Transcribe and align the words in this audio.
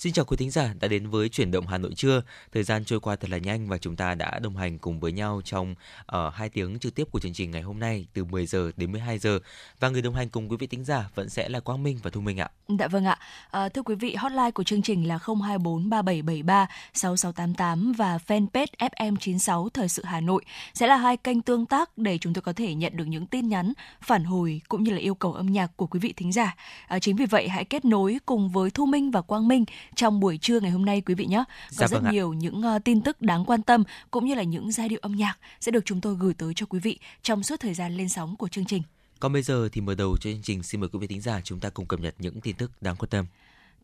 Xin 0.00 0.12
chào 0.12 0.24
quý 0.24 0.36
thính 0.36 0.50
giả 0.50 0.74
đã 0.80 0.88
đến 0.88 1.10
với 1.10 1.28
chuyển 1.28 1.50
động 1.50 1.66
Hà 1.66 1.78
Nội 1.78 1.94
trưa. 1.94 2.22
Thời 2.52 2.62
gian 2.62 2.84
trôi 2.84 3.00
qua 3.00 3.16
thật 3.16 3.30
là 3.30 3.38
nhanh 3.38 3.68
và 3.68 3.78
chúng 3.78 3.96
ta 3.96 4.14
đã 4.14 4.38
đồng 4.38 4.56
hành 4.56 4.78
cùng 4.78 5.00
với 5.00 5.12
nhau 5.12 5.40
trong 5.44 5.74
ờ, 6.06 6.26
uh, 6.26 6.34
2 6.34 6.48
tiếng 6.48 6.78
trực 6.78 6.94
tiếp 6.94 7.04
của 7.10 7.20
chương 7.20 7.32
trình 7.32 7.50
ngày 7.50 7.62
hôm 7.62 7.78
nay 7.78 8.06
từ 8.12 8.24
10 8.24 8.46
giờ 8.46 8.70
đến 8.76 8.92
12 8.92 9.18
giờ. 9.18 9.38
Và 9.80 9.88
người 9.88 10.02
đồng 10.02 10.14
hành 10.14 10.28
cùng 10.28 10.48
quý 10.50 10.56
vị 10.56 10.66
thính 10.66 10.84
giả 10.84 11.10
vẫn 11.14 11.28
sẽ 11.28 11.48
là 11.48 11.60
Quang 11.60 11.82
Minh 11.82 11.98
và 12.02 12.10
Thu 12.10 12.20
Minh 12.20 12.40
ạ. 12.40 12.50
Dạ 12.78 12.88
vâng 12.88 13.04
ạ. 13.04 13.18
À, 13.50 13.68
thưa 13.68 13.82
quý 13.82 13.94
vị, 13.94 14.14
hotline 14.14 14.50
của 14.50 14.62
chương 14.62 14.82
trình 14.82 15.08
là 15.08 15.18
024 15.26 15.90
3773 15.90 16.66
6688 16.94 17.92
và 17.92 18.18
fanpage 18.26 18.66
FM96 18.78 19.68
Thời 19.68 19.88
sự 19.88 20.04
Hà 20.04 20.20
Nội 20.20 20.44
sẽ 20.74 20.86
là 20.86 20.96
hai 20.96 21.16
kênh 21.16 21.42
tương 21.42 21.66
tác 21.66 21.98
để 21.98 22.18
chúng 22.18 22.34
tôi 22.34 22.42
có 22.42 22.52
thể 22.52 22.74
nhận 22.74 22.96
được 22.96 23.04
những 23.04 23.26
tin 23.26 23.48
nhắn, 23.48 23.72
phản 24.02 24.24
hồi 24.24 24.60
cũng 24.68 24.84
như 24.84 24.92
là 24.92 24.98
yêu 24.98 25.14
cầu 25.14 25.32
âm 25.32 25.46
nhạc 25.46 25.76
của 25.76 25.86
quý 25.86 26.00
vị 26.00 26.12
thính 26.16 26.32
giả. 26.32 26.56
À, 26.86 26.98
chính 26.98 27.16
vì 27.16 27.26
vậy 27.26 27.48
hãy 27.48 27.64
kết 27.64 27.84
nối 27.84 28.18
cùng 28.26 28.48
với 28.48 28.70
Thu 28.70 28.86
Minh 28.86 29.10
và 29.10 29.22
Quang 29.22 29.48
Minh 29.48 29.64
trong 29.94 30.20
buổi 30.20 30.38
trưa 30.38 30.60
ngày 30.60 30.70
hôm 30.70 30.84
nay 30.84 31.00
quý 31.06 31.14
vị 31.14 31.26
nhé. 31.26 31.44
Có 31.46 31.70
dạ 31.70 31.86
rất 31.86 32.02
vâng 32.02 32.12
nhiều 32.12 32.32
những 32.32 32.62
uh, 32.76 32.84
tin 32.84 33.00
tức 33.00 33.22
đáng 33.22 33.44
quan 33.44 33.62
tâm 33.62 33.84
cũng 34.10 34.26
như 34.26 34.34
là 34.34 34.42
những 34.42 34.72
giai 34.72 34.88
điệu 34.88 34.98
âm 35.02 35.16
nhạc 35.16 35.38
sẽ 35.60 35.72
được 35.72 35.84
chúng 35.84 36.00
tôi 36.00 36.16
gửi 36.20 36.34
tới 36.34 36.52
cho 36.56 36.66
quý 36.66 36.78
vị 36.78 36.98
trong 37.22 37.42
suốt 37.42 37.60
thời 37.60 37.74
gian 37.74 37.96
lên 37.96 38.08
sóng 38.08 38.36
của 38.36 38.48
chương 38.48 38.64
trình. 38.64 38.82
Còn 39.20 39.32
bây 39.32 39.42
giờ 39.42 39.68
thì 39.72 39.80
mở 39.80 39.94
đầu 39.94 40.16
cho 40.16 40.30
chương 40.30 40.42
trình 40.42 40.62
xin 40.62 40.80
mời 40.80 40.88
quý 40.92 40.98
vị 40.98 41.06
thính 41.06 41.20
giả 41.20 41.40
chúng 41.44 41.60
ta 41.60 41.70
cùng 41.70 41.86
cập 41.86 42.00
nhật 42.00 42.14
những 42.18 42.40
tin 42.40 42.56
tức 42.56 42.70
đáng 42.80 42.96
quan 42.96 43.08
tâm. 43.10 43.26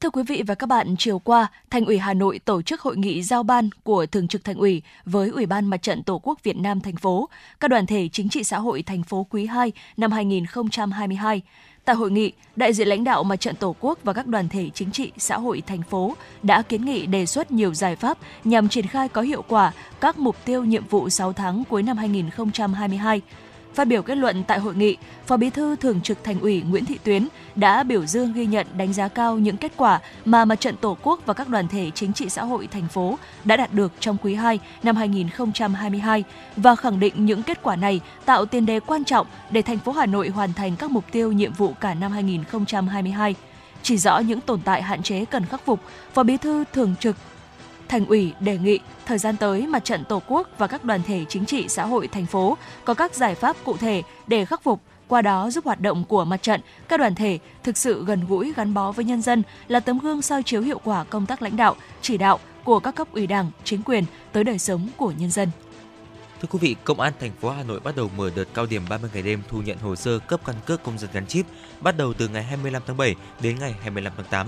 Thưa 0.01 0.11
quý 0.11 0.23
vị 0.23 0.43
và 0.47 0.55
các 0.55 0.67
bạn, 0.67 0.95
chiều 0.99 1.19
qua, 1.19 1.47
Thành 1.71 1.85
ủy 1.85 1.99
Hà 1.99 2.15
Nội 2.15 2.39
tổ 2.39 2.63
chức 2.63 2.81
hội 2.81 2.97
nghị 2.97 3.23
giao 3.23 3.43
ban 3.43 3.71
của 3.83 4.07
Thường 4.07 4.29
trực 4.29 4.45
Thành 4.45 4.57
ủy 4.57 4.83
với 5.05 5.29
Ủy 5.29 5.47
ban 5.47 5.67
Mặt 5.67 5.83
trận 5.83 6.03
Tổ 6.03 6.19
quốc 6.23 6.43
Việt 6.43 6.57
Nam 6.57 6.81
thành 6.81 6.97
phố, 6.97 7.29
các 7.61 7.69
đoàn 7.69 7.87
thể 7.87 8.09
chính 8.13 8.29
trị 8.29 8.45
xã 8.45 8.59
hội 8.59 8.83
thành 8.83 9.03
phố 9.03 9.27
quý 9.31 9.47
2 9.47 9.73
năm 9.97 10.13
2022. 10.13 11.43
Tại 11.87 11.97
hội 11.97 12.11
nghị, 12.11 12.33
đại 12.57 12.73
diện 12.73 12.89
lãnh 12.89 13.05
đạo 13.05 13.25
Mặt 13.25 13.37
trận 13.37 13.57
Tổ 13.57 13.77
quốc 13.81 13.99
và 14.05 14.13
các 14.13 14.27
đoàn 14.27 14.49
thể 14.49 14.71
chính 14.75 14.91
trị, 14.91 15.13
xã 15.19 15.39
hội 15.39 15.63
thành 15.67 15.83
phố 15.83 16.15
đã 16.43 16.63
kiến 16.63 16.85
nghị 16.85 17.07
đề 17.07 17.27
xuất 17.27 17.51
nhiều 17.51 17.75
giải 17.75 17.97
pháp 17.97 18.19
nhằm 18.45 18.69
triển 18.69 18.87
khai 18.87 19.09
có 19.09 19.23
hiệu 19.23 19.43
quả 19.49 19.73
các 20.01 20.19
mục 20.19 20.37
tiêu 20.45 20.65
nhiệm 20.65 20.87
vụ 20.87 21.09
6 21.09 21.33
tháng 21.33 21.65
cuối 21.69 21.83
năm 21.83 21.97
2022 21.97 23.21
Phát 23.77 23.85
biểu 23.85 24.03
kết 24.03 24.15
luận 24.15 24.45
tại 24.45 24.59
hội 24.59 24.75
nghị, 24.75 24.97
Phó 25.27 25.37
Bí 25.37 25.51
thư 25.51 25.77
Thường 25.77 26.01
trực 26.01 26.25
Thành 26.25 26.41
ủy 26.41 26.63
Nguyễn 26.69 26.85
Thị 26.85 26.99
Tuyến 27.05 27.29
đã 27.57 27.83
biểu 27.83 28.07
dương 28.07 28.33
ghi 28.33 28.47
nhận 28.47 28.67
đánh 28.77 28.93
giá 28.93 29.09
cao 29.09 29.39
những 29.39 29.57
kết 29.57 29.73
quả 29.77 30.01
mà 30.25 30.45
Mặt 30.45 30.61
trận 30.61 30.77
Tổ 30.77 30.97
quốc 31.03 31.21
và 31.27 31.35
các 31.35 31.49
đoàn 31.49 31.69
thể 31.69 31.91
chính 31.95 32.13
trị 32.13 32.29
xã 32.29 32.45
hội 32.45 32.67
thành 32.67 32.89
phố 32.89 33.19
đã 33.45 33.57
đạt 33.57 33.73
được 33.73 33.93
trong 34.01 34.17
quý 34.23 34.35
2 34.35 34.59
năm 34.83 34.97
2022 34.97 36.25
và 36.57 36.77
khẳng 36.77 37.01
định 37.01 37.27
những 37.27 37.43
kết 37.43 37.63
quả 37.63 37.77
này 37.77 38.01
tạo 38.25 38.47
tiền 38.47 38.67
đề 38.67 38.81
quan 38.81 39.05
trọng 39.05 39.27
để 39.51 39.63
thành 39.63 39.79
phố 39.79 39.93
Hà 39.93 40.07
Nội 40.07 40.29
hoàn 40.29 40.53
thành 40.53 40.77
các 40.77 40.91
mục 40.91 41.05
tiêu 41.13 41.33
nhiệm 41.33 41.53
vụ 41.53 41.73
cả 41.81 41.95
năm 41.95 42.13
2022 42.13 43.35
chỉ 43.83 43.99
rõ 43.99 44.19
những 44.19 44.41
tồn 44.41 44.61
tại 44.65 44.83
hạn 44.83 45.03
chế 45.03 45.25
cần 45.25 45.45
khắc 45.47 45.65
phục, 45.65 45.81
Phó 46.15 46.23
Bí 46.23 46.37
thư 46.37 46.65
Thường 46.73 46.95
trực 47.01 47.17
Thành 47.89 48.07
ủy 48.07 48.33
đề 48.41 48.59
nghị 48.59 48.79
thời 49.07 49.19
gian 49.19 49.37
tới 49.37 49.67
mặt 49.67 49.85
trận 49.85 50.05
Tổ 50.05 50.23
quốc 50.29 50.49
và 50.59 50.67
các 50.67 50.85
đoàn 50.85 51.01
thể 51.07 51.25
chính 51.29 51.47
trị 51.47 51.69
xã 51.69 51.87
hội 51.87 52.09
thành 52.09 52.27
phố 52.27 52.57
có 52.85 52.95
các 52.95 53.15
giải 53.15 53.35
pháp 53.35 53.57
cụ 53.65 53.77
thể 53.77 54.03
để 54.27 54.45
khắc 54.45 54.63
phục 54.63 54.81
qua 55.09 55.23
đó 55.23 55.51
giúp 55.51 55.65
hoạt 55.65 55.81
động 55.81 56.05
của 56.05 56.25
mặt 56.25 56.43
trận, 56.43 56.61
các 56.89 57.01
đoàn 57.01 57.15
thể 57.15 57.39
thực 57.63 57.77
sự 57.77 58.05
gần 58.05 58.27
gũi 58.29 58.53
gắn 58.57 58.75
bó 58.75 58.93
với 58.93 59.05
nhân 59.05 59.23
dân 59.23 59.43
là 59.69 59.81
tấm 59.81 59.99
gương 59.99 60.23
soi 60.23 60.43
chiếu 60.43 60.63
hiệu 60.63 60.81
quả 60.85 61.05
công 61.05 61.27
tác 61.27 61.43
lãnh 61.43 61.57
đạo, 61.57 61.77
chỉ 62.03 62.19
đạo 62.19 62.39
của 62.65 62.81
các 62.81 62.95
cấp 62.95 63.09
ủy 63.13 63.27
Đảng, 63.27 63.51
chính 63.65 63.83
quyền 63.83 64.05
tới 64.33 64.45
đời 64.45 64.59
sống 64.59 64.89
của 64.97 65.13
nhân 65.19 65.31
dân. 65.31 65.51
Thưa 66.41 66.49
quý 66.51 66.59
vị, 66.63 66.77
Công 66.85 67.01
an 67.01 67.13
thành 67.21 67.33
phố 67.41 67.51
Hà 67.51 67.63
Nội 67.63 67.81
bắt 67.81 67.97
đầu 67.97 68.11
mở 68.17 68.31
đợt 68.37 68.45
cao 68.55 68.67
điểm 68.67 68.83
30 68.89 69.11
ngày 69.15 69.23
đêm 69.23 69.43
thu 69.49 69.63
nhận 69.63 69.79
hồ 69.79 69.97
sơ 69.97 70.19
cấp 70.19 70.41
căn 70.47 70.55
cước 70.67 70.83
công 70.83 70.99
dân 70.99 71.11
gắn 71.13 71.27
chip, 71.27 71.47
bắt 71.81 71.97
đầu 71.97 72.13
từ 72.13 72.29
ngày 72.29 72.43
25 72.43 72.83
tháng 72.87 72.97
7 72.97 73.15
đến 73.41 73.59
ngày 73.59 73.75
25 73.81 74.13
tháng 74.17 74.27
8. 74.31 74.47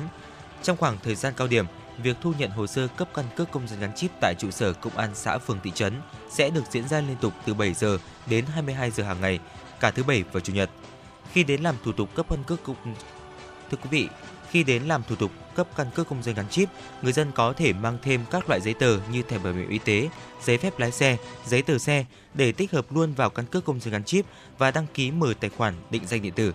Trong 0.62 0.77
khoảng 0.77 0.97
thời 1.04 1.15
gian 1.15 1.32
cao 1.37 1.47
điểm, 1.47 1.65
việc 2.03 2.16
thu 2.20 2.32
nhận 2.38 2.50
hồ 2.50 2.66
sơ 2.66 2.88
cấp 2.88 3.09
căn 3.14 3.25
cước 3.36 3.50
công 3.50 3.69
dân 3.69 3.81
gắn 3.81 3.94
chip 3.94 4.10
tại 4.20 4.34
trụ 4.38 4.50
sở 4.50 4.72
công 4.72 4.97
an 4.97 5.10
xã 5.14 5.38
phường 5.38 5.59
thị 5.64 5.70
trấn 5.75 5.92
sẽ 6.31 6.50
được 6.50 6.64
diễn 6.70 6.88
ra 6.88 7.00
liên 7.00 7.16
tục 7.20 7.32
từ 7.47 7.54
7 7.54 7.75
giờ 7.75 7.98
đến 8.26 8.44
22 8.54 8.91
giờ 8.91 9.04
hàng 9.04 9.20
ngày, 9.20 9.38
cả 9.81 9.91
thứ 9.91 10.03
bảy 10.03 10.25
và 10.32 10.41
chủ 10.41 10.53
nhật. 10.53 10.70
Khi 11.32 11.44
đến 11.44 11.62
làm 11.62 11.75
thủ 11.84 11.92
tục 11.92 12.14
cấp 12.14 12.26
căn 12.31 12.44
cước 12.44 12.62
công 12.62 12.76
Thưa 13.70 13.78
quý 13.82 13.88
vị, 13.91 14.09
khi 14.50 14.62
đến 14.62 14.82
làm 14.82 15.03
thủ 15.09 15.16
tục 15.16 15.31
cấp 15.54 15.69
căn 15.76 15.91
cước 15.94 16.09
công 16.09 16.22
dân 16.22 16.34
gắn 16.34 16.48
chip, 16.48 16.69
người 17.03 17.12
dân 17.12 17.32
có 17.34 17.53
thể 17.53 17.72
mang 17.72 17.98
thêm 18.03 18.25
các 18.30 18.48
loại 18.48 18.60
giấy 18.60 18.75
tờ 18.75 18.98
như 19.12 19.22
thẻ 19.22 19.38
bảo 19.38 19.53
hiểm 19.53 19.69
y 19.69 19.78
tế, 19.78 20.09
giấy 20.44 20.59
phép 20.59 20.78
lái 20.78 20.92
xe, 20.92 21.16
giấy 21.47 21.62
tờ 21.62 21.78
xe 21.78 22.04
để 22.34 22.53
tích 22.53 22.72
hợp 22.72 22.92
luôn 22.92 23.15
vào 23.15 23.30
căn 23.30 23.47
cước 23.47 23.65
công 23.65 23.80
dân 23.80 23.92
gắn 23.92 24.04
chip 24.04 24.25
và 24.59 24.70
đăng 24.70 24.86
ký 24.94 25.10
mở 25.10 25.34
tài 25.41 25.50
khoản 25.50 25.75
định 25.91 26.06
danh 26.06 26.22
điện 26.22 26.32
tử. 26.32 26.54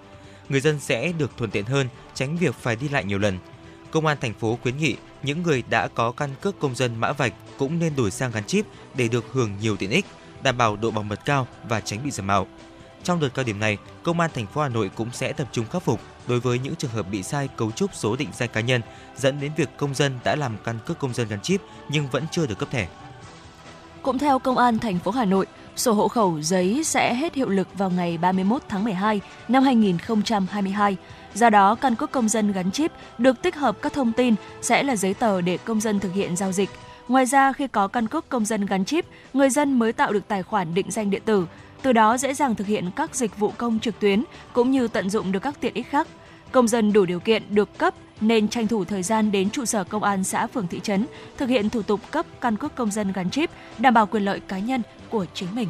Người 0.50 0.60
dân 0.60 0.80
sẽ 0.80 1.12
được 1.18 1.32
thuận 1.38 1.52
tiện 1.52 1.66
hơn, 1.66 1.88
tránh 2.14 2.38
việc 2.38 2.56
phải 2.56 2.76
đi 2.76 2.90
lại 2.90 3.04
nhiều 3.04 3.20
lần. 3.20 3.38
Công 3.92 4.06
an 4.06 4.18
thành 4.22 4.34
phố 4.34 4.60
khuyến 4.62 4.78
nghị 4.78 4.96
những 5.24 5.44
người 5.44 5.64
đã 5.70 5.88
có 5.88 6.12
căn 6.12 6.30
cước 6.42 6.60
công 6.60 6.76
dân 6.76 6.96
mã 6.96 7.12
vạch 7.12 7.34
cũng 7.58 7.80
nên 7.80 7.96
đổi 7.96 8.12
sang 8.12 8.32
gắn 8.32 8.44
chip 8.44 8.66
để 8.96 9.08
được 9.08 9.26
hưởng 9.32 9.52
nhiều 9.62 9.78
tiện 9.78 9.90
ích, 9.90 10.06
đảm 10.44 10.58
bảo 10.58 10.76
độ 10.76 10.92
bảo 10.92 11.04
mật 11.04 11.26
cao 11.26 11.48
và 11.70 11.82
tránh 11.82 12.04
bị 12.04 12.12
giả 12.12 12.24
mạo. 12.24 12.48
Trong 13.04 13.20
đợt 13.20 13.30
cao 13.34 13.46
điểm 13.46 13.60
này, 13.60 13.78
Công 14.04 14.20
an 14.20 14.32
thành 14.34 14.48
phố 14.48 14.62
Hà 14.62 14.70
Nội 14.70 14.92
cũng 14.96 15.10
sẽ 15.12 15.34
tập 15.34 15.48
trung 15.52 15.66
khắc 15.72 15.84
phục 15.84 16.00
đối 16.28 16.40
với 16.40 16.60
những 16.60 16.76
trường 16.76 16.92
hợp 16.92 17.08
bị 17.12 17.24
sai 17.24 17.48
cấu 17.58 17.72
trúc 17.72 17.96
số 17.96 18.16
định 18.16 18.30
danh 18.34 18.50
cá 18.54 18.62
nhân 18.62 18.82
dẫn 19.18 19.40
đến 19.40 19.52
việc 19.58 19.70
công 19.78 19.96
dân 19.96 20.20
đã 20.24 20.36
làm 20.36 20.58
căn 20.64 20.80
cước 20.86 21.00
công 21.00 21.14
dân 21.14 21.28
gắn 21.28 21.42
chip 21.42 21.62
nhưng 21.90 22.08
vẫn 22.08 22.24
chưa 22.32 22.46
được 22.46 22.58
cấp 22.58 22.70
thẻ. 22.72 22.88
Cũng 24.02 24.18
theo 24.18 24.40
Công 24.40 24.58
an 24.58 24.80
thành 24.80 25.00
phố 25.00 25.12
Hà 25.12 25.26
Nội, 25.26 25.46
sổ 25.76 25.94
hộ 25.94 26.08
khẩu 26.08 26.42
giấy 26.42 26.84
sẽ 26.84 27.14
hết 27.14 27.36
hiệu 27.36 27.50
lực 27.50 27.68
vào 27.74 27.90
ngày 27.90 28.18
31 28.18 28.62
tháng 28.70 28.84
12 28.84 29.22
năm 29.48 29.64
2022 29.64 30.98
Do 31.36 31.50
đó, 31.50 31.76
căn 31.76 31.96
cước 31.96 32.12
công 32.12 32.30
dân 32.30 32.52
gắn 32.52 32.72
chip 32.72 32.92
được 33.18 33.42
tích 33.42 33.56
hợp 33.56 33.78
các 33.82 33.94
thông 33.94 34.12
tin 34.12 34.36
sẽ 34.62 34.84
là 34.84 34.96
giấy 34.96 35.14
tờ 35.14 35.42
để 35.42 35.58
công 35.58 35.82
dân 35.82 36.00
thực 36.00 36.14
hiện 36.14 36.36
giao 36.36 36.52
dịch. 36.52 36.70
Ngoài 37.08 37.26
ra, 37.26 37.54
khi 37.54 37.68
có 37.68 37.88
căn 37.88 38.08
cước 38.08 38.30
công 38.30 38.46
dân 38.46 38.66
gắn 38.66 38.86
chip, 38.86 39.06
người 39.34 39.50
dân 39.50 39.80
mới 39.80 39.94
tạo 39.94 40.14
được 40.14 40.28
tài 40.28 40.44
khoản 40.44 40.74
định 40.74 40.92
danh 40.92 41.10
điện 41.10 41.22
tử, 41.26 41.48
từ 41.82 41.94
đó 41.94 42.18
dễ 42.18 42.34
dàng 42.34 42.56
thực 42.56 42.68
hiện 42.68 42.92
các 42.96 43.16
dịch 43.16 43.38
vụ 43.38 43.54
công 43.58 43.80
trực 43.80 44.00
tuyến 44.00 44.24
cũng 44.54 44.72
như 44.72 44.88
tận 44.88 45.10
dụng 45.10 45.32
được 45.32 45.40
các 45.40 45.60
tiện 45.60 45.74
ích 45.74 45.90
khác. 45.90 46.08
Công 46.52 46.68
dân 46.68 46.94
đủ 46.94 47.06
điều 47.06 47.20
kiện 47.20 47.44
được 47.50 47.78
cấp 47.78 47.94
nên 48.22 48.48
tranh 48.48 48.68
thủ 48.68 48.86
thời 48.86 49.04
gian 49.04 49.32
đến 49.32 49.50
trụ 49.50 49.66
sở 49.66 49.84
công 49.84 50.04
an 50.04 50.24
xã 50.24 50.48
phường 50.48 50.68
thị 50.68 50.80
trấn 50.84 51.06
thực 51.38 51.50
hiện 51.50 51.70
thủ 51.70 51.82
tục 51.82 52.00
cấp 52.12 52.26
căn 52.42 52.58
cước 52.58 52.76
công 52.76 52.92
dân 52.92 53.12
gắn 53.12 53.30
chip, 53.30 53.50
đảm 53.78 53.94
bảo 53.94 54.08
quyền 54.08 54.26
lợi 54.26 54.40
cá 54.40 54.60
nhân 54.60 54.82
của 55.10 55.26
chính 55.34 55.56
mình. 55.56 55.68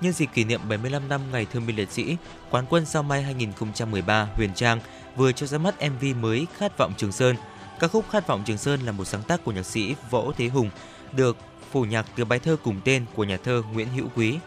Nhân 0.00 0.12
dịp 0.12 0.28
kỷ 0.34 0.44
niệm 0.44 0.60
75 0.68 1.08
năm 1.08 1.20
Ngày 1.32 1.46
Thương 1.52 1.66
binh 1.66 1.76
Liệt 1.76 1.90
sĩ, 1.90 2.16
Quán 2.50 2.64
quân 2.68 2.86
sao 2.86 3.02
mai 3.02 3.22
2013 3.22 4.28
Huyền 4.34 4.50
Trang 4.54 4.80
vừa 5.16 5.32
cho 5.32 5.46
ra 5.46 5.58
mắt 5.58 5.74
MV 5.90 6.04
mới 6.20 6.46
Khát 6.58 6.78
vọng 6.78 6.92
Trường 6.96 7.12
Sơn. 7.12 7.36
Ca 7.80 7.88
khúc 7.88 8.04
Khát 8.10 8.26
vọng 8.26 8.42
Trường 8.46 8.58
Sơn 8.58 8.80
là 8.80 8.92
một 8.92 9.04
sáng 9.04 9.22
tác 9.22 9.44
của 9.44 9.52
nhạc 9.52 9.62
sĩ 9.62 9.94
Võ 10.10 10.32
Thế 10.36 10.48
Hùng, 10.48 10.70
được 11.12 11.36
phổ 11.72 11.80
nhạc 11.80 12.06
từ 12.16 12.24
bài 12.24 12.38
thơ 12.38 12.56
cùng 12.64 12.80
tên 12.84 13.04
của 13.14 13.24
nhà 13.24 13.36
thơ 13.36 13.62
Nguyễn 13.72 13.88
Hữu 13.88 14.08
Quý. 14.16 14.38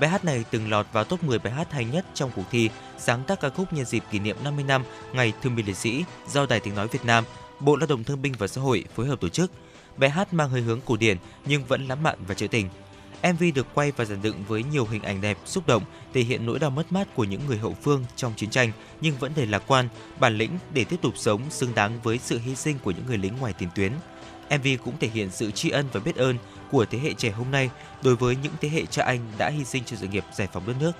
Bài 0.00 0.10
hát 0.10 0.24
này 0.24 0.44
từng 0.50 0.70
lọt 0.70 0.86
vào 0.92 1.04
top 1.04 1.22
10 1.22 1.38
bài 1.38 1.52
hát 1.52 1.72
hay 1.72 1.84
nhất 1.84 2.06
trong 2.14 2.30
cuộc 2.36 2.44
thi 2.50 2.70
sáng 2.98 3.24
tác 3.24 3.40
ca 3.40 3.48
khúc 3.48 3.72
nhân 3.72 3.84
dịp 3.84 4.02
kỷ 4.10 4.18
niệm 4.18 4.36
50 4.44 4.64
năm 4.64 4.84
Ngày 5.12 5.32
Thương 5.42 5.56
binh 5.56 5.66
Liệt 5.66 5.76
sĩ 5.76 6.04
do 6.28 6.46
Đài 6.46 6.60
Tiếng 6.60 6.74
Nói 6.74 6.88
Việt 6.88 7.04
Nam, 7.04 7.24
Bộ 7.60 7.76
Lao 7.76 7.86
động 7.86 8.04
Thương 8.04 8.22
binh 8.22 8.34
và 8.38 8.46
Xã 8.46 8.60
hội 8.60 8.84
phối 8.94 9.06
hợp 9.06 9.20
tổ 9.20 9.28
chức. 9.28 9.50
Bài 9.96 10.10
hát 10.10 10.34
mang 10.34 10.50
hơi 10.50 10.60
hướng 10.60 10.80
cổ 10.84 10.96
điển 10.96 11.16
nhưng 11.46 11.64
vẫn 11.64 11.86
lãng 11.88 12.02
mạn 12.02 12.18
và 12.26 12.34
trữ 12.34 12.48
tình. 12.48 12.68
MV 13.22 13.44
được 13.54 13.66
quay 13.74 13.92
và 13.92 14.04
giàn 14.04 14.22
dựng 14.22 14.44
với 14.48 14.62
nhiều 14.62 14.86
hình 14.90 15.02
ảnh 15.02 15.20
đẹp, 15.20 15.38
xúc 15.44 15.66
động, 15.66 15.82
thể 16.14 16.20
hiện 16.20 16.46
nỗi 16.46 16.58
đau 16.58 16.70
mất 16.70 16.92
mát 16.92 17.14
của 17.14 17.24
những 17.24 17.40
người 17.46 17.58
hậu 17.58 17.74
phương 17.82 18.04
trong 18.16 18.32
chiến 18.36 18.50
tranh 18.50 18.72
nhưng 19.00 19.16
vẫn 19.16 19.32
đầy 19.36 19.46
lạc 19.46 19.62
quan, 19.66 19.88
bản 20.20 20.38
lĩnh 20.38 20.50
để 20.74 20.84
tiếp 20.84 20.96
tục 21.02 21.14
sống 21.16 21.42
xứng 21.50 21.74
đáng 21.74 21.98
với 22.02 22.18
sự 22.18 22.38
hy 22.38 22.54
sinh 22.54 22.78
của 22.84 22.90
những 22.90 23.06
người 23.06 23.18
lính 23.18 23.36
ngoài 23.36 23.52
tiền 23.58 23.68
tuyến. 23.74 23.92
MV 24.50 24.66
cũng 24.84 24.94
thể 25.00 25.08
hiện 25.08 25.30
sự 25.30 25.50
tri 25.50 25.70
ân 25.70 25.86
và 25.92 26.00
biết 26.00 26.16
ơn 26.16 26.36
của 26.70 26.84
thế 26.90 26.98
hệ 26.98 27.12
trẻ 27.12 27.30
hôm 27.30 27.50
nay 27.50 27.70
đối 28.02 28.16
với 28.16 28.36
những 28.42 28.52
thế 28.60 28.68
hệ 28.68 28.86
cha 28.86 29.04
anh 29.04 29.20
đã 29.38 29.48
hy 29.48 29.64
sinh 29.64 29.84
cho 29.84 29.96
sự 29.96 30.06
nghiệp 30.06 30.24
giải 30.34 30.48
phóng 30.52 30.66
đất 30.66 30.74
nước. 30.80 30.92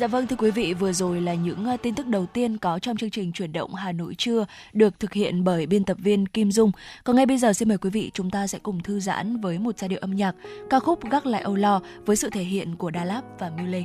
Dạ 0.00 0.06
vâng 0.06 0.26
thưa 0.26 0.36
quý 0.36 0.50
vị, 0.50 0.74
vừa 0.74 0.92
rồi 0.92 1.20
là 1.20 1.34
những 1.34 1.64
ờ, 1.64 1.76
tin 1.76 1.94
tức 1.94 2.06
đầu 2.06 2.26
tiên 2.26 2.58
có 2.58 2.78
trong 2.78 2.96
chương 2.96 3.10
trình 3.10 3.32
chuyển 3.32 3.52
động 3.52 3.74
Hà 3.74 3.92
Nội 3.92 4.14
trưa 4.14 4.46
được 4.72 5.00
thực 5.00 5.12
hiện 5.12 5.44
bởi 5.44 5.66
biên 5.66 5.84
tập 5.84 5.96
viên 6.00 6.26
Kim 6.26 6.52
Dung. 6.52 6.72
Còn 7.04 7.16
ngay 7.16 7.26
bây 7.26 7.38
giờ 7.38 7.52
xin 7.52 7.68
mời 7.68 7.78
quý 7.78 7.90
vị 7.90 8.10
chúng 8.14 8.30
ta 8.30 8.46
sẽ 8.46 8.58
cùng 8.58 8.82
thư 8.82 9.00
giãn 9.00 9.40
với 9.40 9.58
một 9.58 9.78
giai 9.78 9.88
điệu 9.88 9.98
âm 9.98 10.16
nhạc 10.16 10.34
ca 10.70 10.80
khúc 10.80 11.10
Gác 11.10 11.26
lại 11.26 11.42
âu 11.42 11.56
lo 11.56 11.80
với 12.06 12.16
sự 12.16 12.30
thể 12.30 12.42
hiện 12.42 12.76
của 12.76 12.90
Đà 12.90 13.04
Lạt 13.04 13.22
và 13.38 13.50
Mule. 13.50 13.84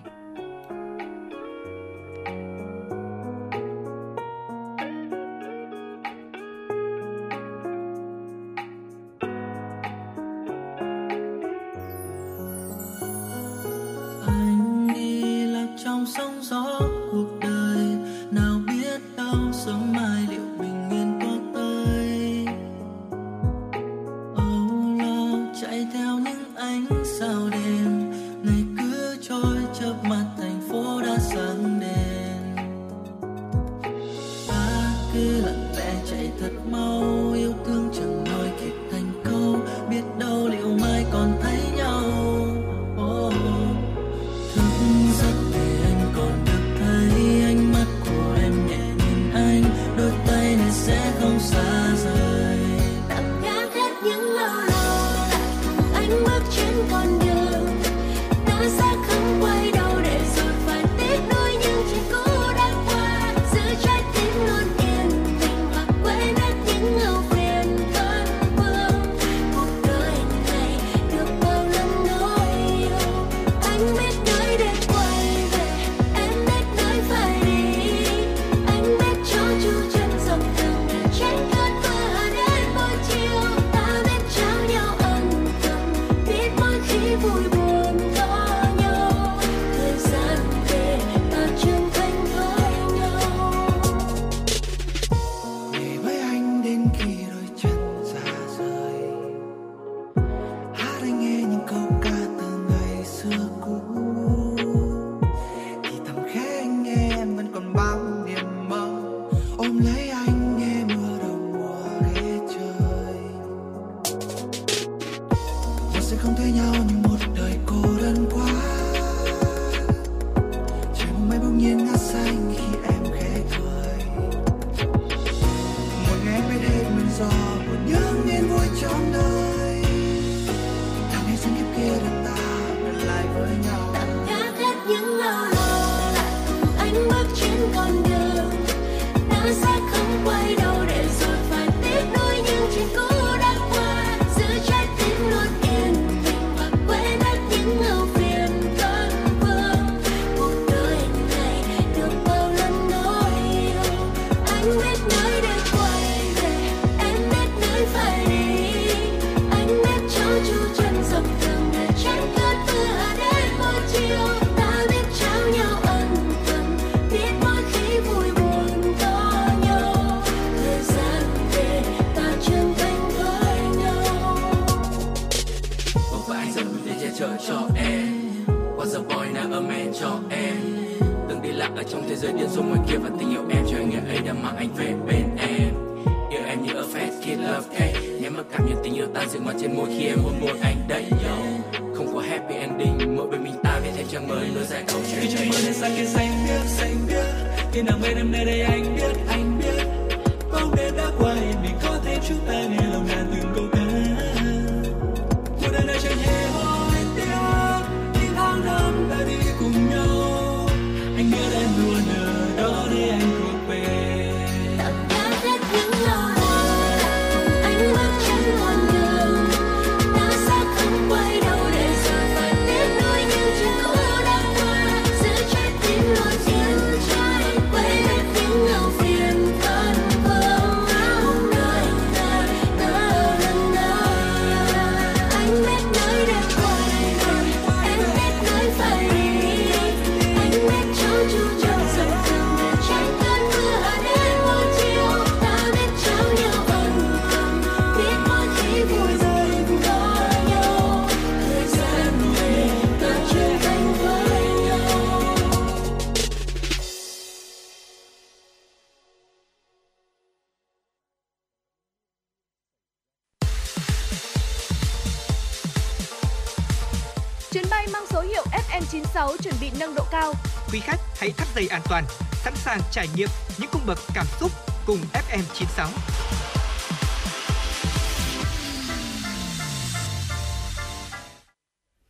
Trải 272.95 273.07
nghiệm 273.15 273.29
những 273.57 273.69
cung 273.71 273.81
bậc 273.85 273.97
cảm 274.13 274.25
xúc 274.39 274.51
cùng 274.85 274.99
FM 275.13 275.43
96. 275.53 275.89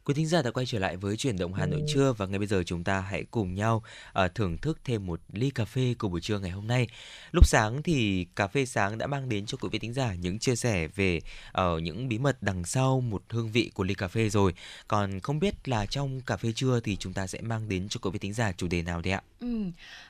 Quý 0.05 0.13
thính 0.13 0.27
giả 0.27 0.41
đã 0.41 0.51
quay 0.51 0.65
trở 0.65 0.79
lại 0.79 0.97
với 0.97 1.17
chuyển 1.17 1.37
động 1.37 1.53
Hà 1.53 1.65
Nội 1.65 1.81
trưa 1.87 2.13
và 2.13 2.25
ngay 2.25 2.39
bây 2.39 2.47
giờ 2.47 2.63
chúng 2.65 2.83
ta 2.83 2.99
hãy 2.99 3.23
cùng 3.31 3.55
nhau 3.55 3.83
uh, 4.25 4.35
thưởng 4.35 4.57
thức 4.57 4.79
thêm 4.83 5.05
một 5.05 5.21
ly 5.33 5.49
cà 5.49 5.65
phê 5.65 5.95
của 5.99 6.09
buổi 6.09 6.21
trưa 6.21 6.39
ngày 6.39 6.51
hôm 6.51 6.67
nay. 6.67 6.87
Lúc 7.31 7.47
sáng 7.47 7.83
thì 7.83 8.27
cà 8.35 8.47
phê 8.47 8.65
sáng 8.65 8.97
đã 8.97 9.07
mang 9.07 9.29
đến 9.29 9.45
cho 9.45 9.57
quý 9.61 9.69
vị 9.71 9.79
thính 9.79 9.93
giả 9.93 10.13
những 10.13 10.39
chia 10.39 10.55
sẻ 10.55 10.87
về 10.87 11.21
uh, 11.61 11.81
những 11.81 12.07
bí 12.07 12.17
mật 12.17 12.37
đằng 12.41 12.65
sau 12.65 13.01
một 13.01 13.23
hương 13.29 13.51
vị 13.51 13.71
của 13.73 13.83
ly 13.83 13.93
cà 13.93 14.07
phê 14.07 14.29
rồi. 14.29 14.53
Còn 14.87 15.19
không 15.19 15.39
biết 15.39 15.67
là 15.67 15.85
trong 15.85 16.21
cà 16.21 16.37
phê 16.37 16.51
trưa 16.55 16.79
thì 16.79 16.95
chúng 16.95 17.13
ta 17.13 17.27
sẽ 17.27 17.41
mang 17.41 17.69
đến 17.69 17.87
cho 17.89 17.99
quý 18.03 18.09
vị 18.13 18.19
thính 18.19 18.33
giả 18.33 18.51
chủ 18.51 18.67
đề 18.67 18.81
nào 18.81 19.01
đấy 19.01 19.13
ạ? 19.13 19.21
Ừ. 19.39 19.47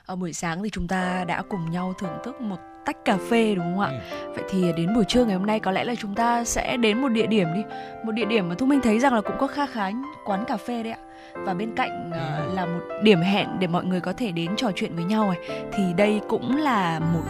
Ở 0.06 0.16
buổi 0.16 0.32
sáng 0.32 0.62
thì 0.62 0.70
chúng 0.70 0.88
ta 0.88 1.24
đã 1.24 1.42
cùng 1.48 1.70
nhau 1.70 1.92
thưởng 1.98 2.18
thức 2.24 2.40
một 2.40 2.56
tách 2.84 3.04
cà 3.04 3.18
phê 3.30 3.54
đúng 3.54 3.64
không 3.64 3.80
ạ? 3.80 3.90
Ừ. 4.10 4.32
Vậy 4.34 4.44
thì 4.50 4.72
đến 4.76 4.94
buổi 4.94 5.04
trưa 5.08 5.24
ngày 5.24 5.36
hôm 5.36 5.46
nay 5.46 5.60
có 5.60 5.70
lẽ 5.70 5.84
là 5.84 5.94
chúng 5.94 6.14
ta 6.14 6.44
sẽ 6.44 6.76
đến 6.76 7.02
một 7.02 7.08
địa 7.08 7.26
điểm 7.26 7.48
đi, 7.54 7.62
một 8.04 8.12
địa 8.12 8.24
điểm 8.24 8.48
mà 8.48 8.54
thu 8.58 8.66
minh 8.66 8.80
thấy 8.82 8.98
rằng 8.98 9.14
là 9.14 9.20
cũng 9.20 9.36
có 9.38 9.46
kha 9.46 9.66
khá 9.66 9.90
quán 10.24 10.44
cà 10.44 10.56
phê 10.56 10.82
đấy 10.82 10.92
ạ. 10.92 10.98
Và 11.34 11.54
bên 11.54 11.74
cạnh 11.76 12.10
uh, 12.10 12.54
là 12.54 12.66
một 12.66 12.80
điểm 13.02 13.20
hẹn 13.20 13.48
để 13.58 13.66
mọi 13.66 13.84
người 13.84 14.00
có 14.00 14.12
thể 14.12 14.32
đến 14.32 14.56
trò 14.56 14.70
chuyện 14.74 14.96
với 14.96 15.04
nhau 15.04 15.30
này, 15.30 15.66
thì 15.72 15.82
đây 15.96 16.20
cũng 16.28 16.56
là 16.56 16.98
một 16.98 17.24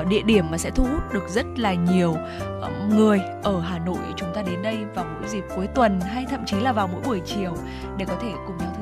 uh, 0.00 0.06
địa 0.08 0.22
điểm 0.22 0.44
mà 0.50 0.58
sẽ 0.58 0.70
thu 0.70 0.84
hút 0.84 1.12
được 1.12 1.28
rất 1.28 1.46
là 1.56 1.74
nhiều 1.74 2.10
uh, 2.10 2.94
người 2.94 3.20
ở 3.42 3.60
Hà 3.60 3.78
Nội 3.78 4.02
chúng 4.16 4.28
ta 4.34 4.42
đến 4.42 4.62
đây 4.62 4.78
vào 4.94 5.04
mỗi 5.20 5.28
dịp 5.28 5.44
cuối 5.56 5.66
tuần 5.66 6.00
hay 6.00 6.26
thậm 6.30 6.44
chí 6.46 6.60
là 6.60 6.72
vào 6.72 6.88
mỗi 6.88 7.00
buổi 7.06 7.20
chiều 7.26 7.54
để 7.96 8.04
có 8.04 8.14
thể 8.22 8.32
cùng 8.46 8.58
nhau 8.58 8.72
thư 8.76 8.81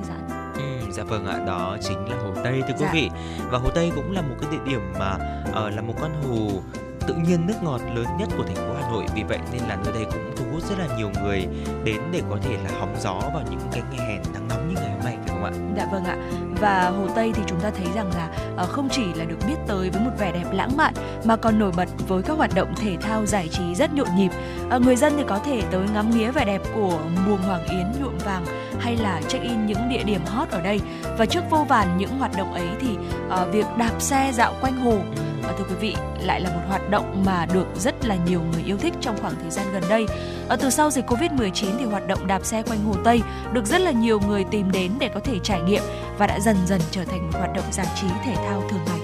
dạ 0.92 1.04
vâng 1.04 1.26
ạ, 1.26 1.38
đó 1.47 1.76
chính 1.80 2.09
là 2.09 2.16
Hồ 2.16 2.32
Tây 2.44 2.62
thưa 2.68 2.75
quý 2.75 2.80
dạ. 2.80 2.90
vị. 2.94 3.11
Và 3.50 3.59
Hồ 3.59 3.70
Tây 3.75 3.92
cũng 3.94 4.12
là 4.12 4.23
một 4.23 4.35
cái 4.40 4.50
địa 4.50 4.70
điểm 4.70 4.80
mà 4.99 5.18
uh, 5.50 5.75
là 5.75 5.82
một 5.82 5.94
con 6.00 6.11
hồ 6.23 6.62
tự 7.09 7.14
nhiên 7.14 7.47
nước 7.47 7.54
ngọt 7.62 7.80
lớn 7.94 8.06
nhất 8.18 8.28
của 8.37 8.44
thành 8.47 8.56
phố 8.56 8.75
Hà 8.80 8.90
Nội. 8.90 9.04
Vì 9.14 9.23
vậy 9.23 9.38
nên 9.52 9.62
là 9.62 9.76
nơi 9.85 9.92
đây 9.92 10.04
cũng 10.04 10.32
thu 10.37 10.44
hút 10.52 10.62
rất 10.62 10.78
là 10.78 10.97
nhiều 10.97 11.11
người 11.23 11.47
đến 11.85 12.00
để 12.12 12.23
có 12.30 12.38
thể 12.42 12.56
là 12.64 12.70
hóng 12.80 12.97
gió 13.00 13.12
vào 13.12 13.42
những 13.50 13.61
cái 13.73 13.82
ngày 13.90 14.06
hè 14.06 14.16
nắng 14.35 14.49
nóng 14.49 14.68
như 14.68 14.75
ngày 14.80 14.90
hôm 14.90 15.04
nay 15.04 15.18
không 15.40 15.44
ạ? 15.44 15.52
Dạ 15.76 15.87
vâng 15.92 16.04
ạ. 16.04 16.16
Và 16.61 16.92
Hồ 16.99 17.06
Tây 17.14 17.32
thì 17.35 17.42
chúng 17.47 17.61
ta 17.61 17.70
thấy 17.70 17.87
rằng 17.94 18.11
là 18.14 18.28
ờ, 18.56 18.66
không 18.66 18.88
chỉ 18.88 19.04
là 19.14 19.25
được 19.25 19.37
biết 19.49 19.54
tới 19.66 19.90
với 19.90 20.02
một 20.02 20.11
vẻ 20.18 20.32
đẹp 20.32 20.52
lãng 20.52 20.76
mạn, 20.76 20.94
mà 21.25 21.37
còn 21.37 21.59
nổi 21.59 21.73
bật 21.76 21.88
với 22.09 22.23
các 22.23 22.37
hoạt 22.37 22.54
động 22.54 22.75
thể 22.76 22.97
thao 23.00 23.26
giải 23.26 23.49
trí 23.49 23.75
rất 23.75 23.94
nhộn 23.94 24.09
nhịp. 24.16 24.30
Ờ, 24.70 24.78
người 24.78 24.97
dân 24.97 25.12
thì 25.16 25.25
có 25.26 25.38
thể 25.38 25.62
tới 25.70 25.87
ngắm 25.94 26.11
nghía 26.11 26.30
vẻ 26.30 26.44
đẹp 26.44 26.62
của 26.75 26.99
buồng 27.26 27.42
Hoàng 27.42 27.66
Yến, 27.68 28.02
nhuộm 28.02 28.18
vàng 28.25 28.44
hay 28.80 28.97
là 28.97 29.20
check 29.28 29.44
in 29.44 29.66
những 29.66 29.88
địa 29.88 30.02
điểm 30.02 30.20
hot 30.26 30.50
ở 30.50 30.62
đây. 30.62 30.80
Và 31.18 31.26
trước 31.26 31.44
vô 31.50 31.66
vàn 31.68 31.99
những 31.99 32.18
hoạt 32.18 32.30
động 32.37 32.52
ấy 32.52 32.68
thì 32.80 32.97
ờ, 33.28 33.49
việc 33.52 33.66
đạp 33.78 33.92
xe 33.99 34.30
dạo 34.35 34.54
quanh 34.61 34.76
hồ 34.76 34.99
và 35.42 35.56
thưa 35.59 35.64
quý 35.64 35.75
vị, 35.80 35.97
lại 36.23 36.40
là 36.40 36.50
một 36.50 36.61
hoạt 36.68 36.90
động 36.90 37.23
mà 37.26 37.47
được 37.52 37.66
rất 37.76 38.04
là 38.04 38.16
nhiều 38.26 38.40
người 38.52 38.62
yêu 38.62 38.76
thích 38.76 38.94
trong 39.00 39.16
khoảng 39.20 39.35
thời 39.42 39.50
gian 39.50 39.66
gần 39.73 39.82
đây. 39.88 40.06
Ở 40.49 40.56
từ 40.56 40.70
sau 40.70 40.90
dịch 40.90 41.06
Covid-19 41.11 41.66
thì 41.78 41.85
hoạt 41.85 42.06
động 42.06 42.26
đạp 42.26 42.44
xe 42.44 42.62
quanh 42.62 42.85
Hồ 42.85 42.94
Tây 43.04 43.20
được 43.52 43.66
rất 43.66 43.80
là 43.80 43.90
nhiều 43.90 44.20
người 44.28 44.44
tìm 44.44 44.70
đến 44.73 44.92
để 44.99 45.09
có 45.14 45.20
thể 45.20 45.29
trải 45.42 45.60
nghiệm 45.60 45.82
và 46.18 46.26
đã 46.26 46.40
dần 46.40 46.56
dần 46.66 46.80
trở 46.90 47.04
thành 47.04 47.22
một 47.22 47.38
hoạt 47.38 47.52
động 47.54 47.64
giải 47.72 47.87
trí 48.00 48.06
thể 48.25 48.34
thao 48.34 48.62
thường 48.70 48.80
ngày. 48.87 49.00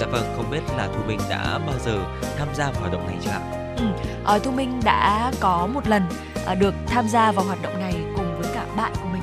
Dạ 0.00 0.06
vâng, 0.06 0.32
không 0.36 0.50
biết 0.50 0.60
là 0.76 0.88
Thu 0.94 1.00
Minh 1.06 1.20
đã 1.30 1.58
bao 1.66 1.74
giờ 1.84 1.98
tham 2.38 2.48
gia 2.54 2.64
vào 2.64 2.80
hoạt 2.80 2.92
động 2.92 3.06
này 3.06 3.16
chưa 3.24 3.30
ạ? 3.30 3.40
Ừ, 3.78 3.84
à, 4.24 4.38
Thu 4.38 4.50
Minh 4.50 4.80
đã 4.84 5.32
có 5.40 5.68
một 5.74 5.88
lần 5.88 6.02
à, 6.46 6.54
được 6.54 6.74
tham 6.86 7.08
gia 7.08 7.32
vào 7.32 7.44
hoạt 7.44 7.62
động 7.62 7.80
này 7.80 7.94
cùng 8.16 8.40
với 8.40 8.50
cả 8.54 8.66
bạn 8.76 8.92
của 9.02 9.08
mình. 9.12 9.22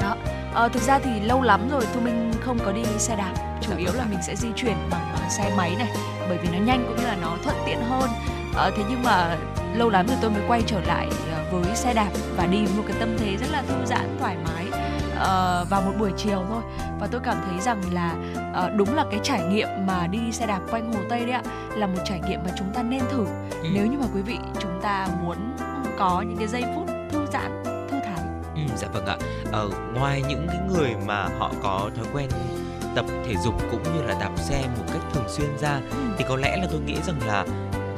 Đó. 0.00 0.16
À, 0.54 0.68
thực 0.68 0.82
ra 0.82 0.98
thì 0.98 1.20
lâu 1.20 1.42
lắm 1.42 1.68
rồi 1.70 1.86
Thu 1.94 2.00
Minh 2.00 2.32
không 2.40 2.58
có 2.64 2.72
đi 2.72 2.84
xe 2.98 3.16
đạp, 3.16 3.32
chủ 3.60 3.70
dạ 3.70 3.76
yếu 3.76 3.90
vâng 3.90 3.98
là 3.98 4.04
mình 4.10 4.18
sẽ 4.22 4.36
di 4.36 4.48
chuyển 4.56 4.76
bằng 4.90 5.16
xe 5.30 5.52
máy 5.56 5.74
này 5.78 5.88
bởi 6.28 6.38
vì 6.38 6.48
nó 6.58 6.64
nhanh 6.64 6.84
cũng 6.88 6.96
như 6.96 7.06
là 7.06 7.16
nó 7.22 7.36
thuận 7.44 7.56
tiện 7.66 7.78
hơn 7.82 8.10
ờ, 8.54 8.70
thế 8.76 8.82
nhưng 8.90 9.02
mà 9.02 9.36
lâu 9.74 9.90
lắm 9.90 10.06
rồi 10.06 10.16
tôi 10.20 10.30
mới 10.30 10.42
quay 10.48 10.62
trở 10.66 10.80
lại 10.80 11.08
ờ, 11.32 11.44
với 11.50 11.76
xe 11.76 11.94
đạp 11.94 12.10
và 12.36 12.46
đi 12.46 12.58
một 12.76 12.82
cái 12.88 12.96
tâm 13.00 13.16
thế 13.18 13.36
rất 13.36 13.46
là 13.52 13.62
thư 13.68 13.74
giãn 13.86 14.16
thoải 14.20 14.36
mái 14.44 14.63
uh, 15.14 15.70
vào 15.70 15.82
một 15.86 15.92
buổi 15.98 16.12
chiều 16.16 16.44
thôi. 16.48 16.62
Và 17.00 17.06
tôi 17.06 17.20
cảm 17.24 17.36
thấy 17.46 17.60
rằng 17.60 17.80
là 17.92 18.14
uh, 18.64 18.74
đúng 18.76 18.94
là 18.94 19.04
cái 19.10 19.20
trải 19.22 19.42
nghiệm 19.44 19.68
mà 19.86 20.06
đi 20.06 20.32
xe 20.32 20.46
đạp 20.46 20.60
quanh 20.70 20.92
hồ 20.92 21.00
tây 21.08 21.20
đấy 21.20 21.30
ạ 21.30 21.42
là 21.76 21.86
một 21.86 21.98
trải 22.04 22.20
nghiệm 22.28 22.40
mà 22.44 22.50
chúng 22.58 22.72
ta 22.74 22.82
nên 22.82 23.00
thử. 23.10 23.26
Ừ. 23.50 23.68
nếu 23.74 23.86
như 23.86 23.98
mà 23.98 24.06
quý 24.14 24.22
vị 24.22 24.38
chúng 24.60 24.80
ta 24.82 25.08
muốn 25.22 25.36
có 25.98 26.24
những 26.28 26.38
cái 26.38 26.48
giây 26.48 26.64
phút 26.74 26.86
thư 27.10 27.26
giãn 27.32 27.62
thư 27.64 27.98
thái. 28.04 28.24
Ừ, 28.54 28.60
dạ 28.76 28.88
vâng 28.92 29.06
ạ. 29.06 29.16
Ờ, 29.52 29.68
ngoài 29.94 30.22
những 30.28 30.46
cái 30.48 30.58
người 30.68 30.94
mà 31.06 31.28
họ 31.38 31.50
có 31.62 31.90
thói 31.96 32.06
quen 32.12 32.28
tập 32.94 33.04
thể 33.26 33.34
dục 33.44 33.54
cũng 33.70 33.82
như 33.82 34.02
là 34.02 34.16
đạp 34.20 34.30
xe 34.36 34.62
một 34.78 34.84
cách 34.92 35.02
thường 35.12 35.28
xuyên 35.28 35.58
ra 35.58 35.80
ừ. 35.90 35.96
thì 36.18 36.24
có 36.28 36.36
lẽ 36.36 36.56
là 36.56 36.66
tôi 36.70 36.80
nghĩ 36.80 36.96
rằng 37.06 37.20
là 37.26 37.44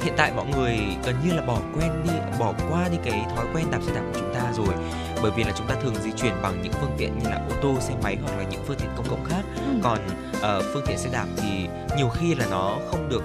hiện 0.03 0.15
tại 0.17 0.33
mọi 0.37 0.47
người 0.47 0.79
gần 1.05 1.15
như 1.25 1.33
là 1.33 1.43
bỏ 1.43 1.59
quen 1.77 1.91
đi 2.05 2.11
bỏ 2.39 2.53
qua 2.71 2.89
đi 2.89 2.97
cái 3.05 3.27
thói 3.37 3.47
quen 3.55 3.67
đạp 3.71 3.79
xe 3.83 3.95
đạp 3.95 4.03
của 4.13 4.19
chúng 4.21 4.35
ta 4.35 4.53
rồi 4.53 4.75
bởi 5.23 5.31
vì 5.37 5.45
là 5.45 5.53
chúng 5.57 5.67
ta 5.67 5.75
thường 5.83 5.95
di 6.03 6.11
chuyển 6.13 6.35
bằng 6.43 6.63
những 6.63 6.73
phương 6.73 6.95
tiện 6.99 7.19
như 7.19 7.31
là 7.31 7.37
ô 7.51 7.55
tô 7.63 7.75
xe 7.81 7.95
máy 8.03 8.17
hoặc 8.23 8.39
là 8.39 8.45
những 8.51 8.65
phương 8.67 8.77
tiện 8.79 8.91
công 8.97 9.07
cộng 9.11 9.25
khác 9.25 9.43
ừ. 9.57 9.73
còn 9.83 9.99
uh, 10.31 10.65
phương 10.73 10.85
tiện 10.87 10.99
xe 10.99 11.11
đạp 11.13 11.27
thì 11.37 11.69
nhiều 11.97 12.09
khi 12.09 12.35
là 12.35 12.47
nó 12.51 12.79
không 12.91 13.09
được 13.09 13.23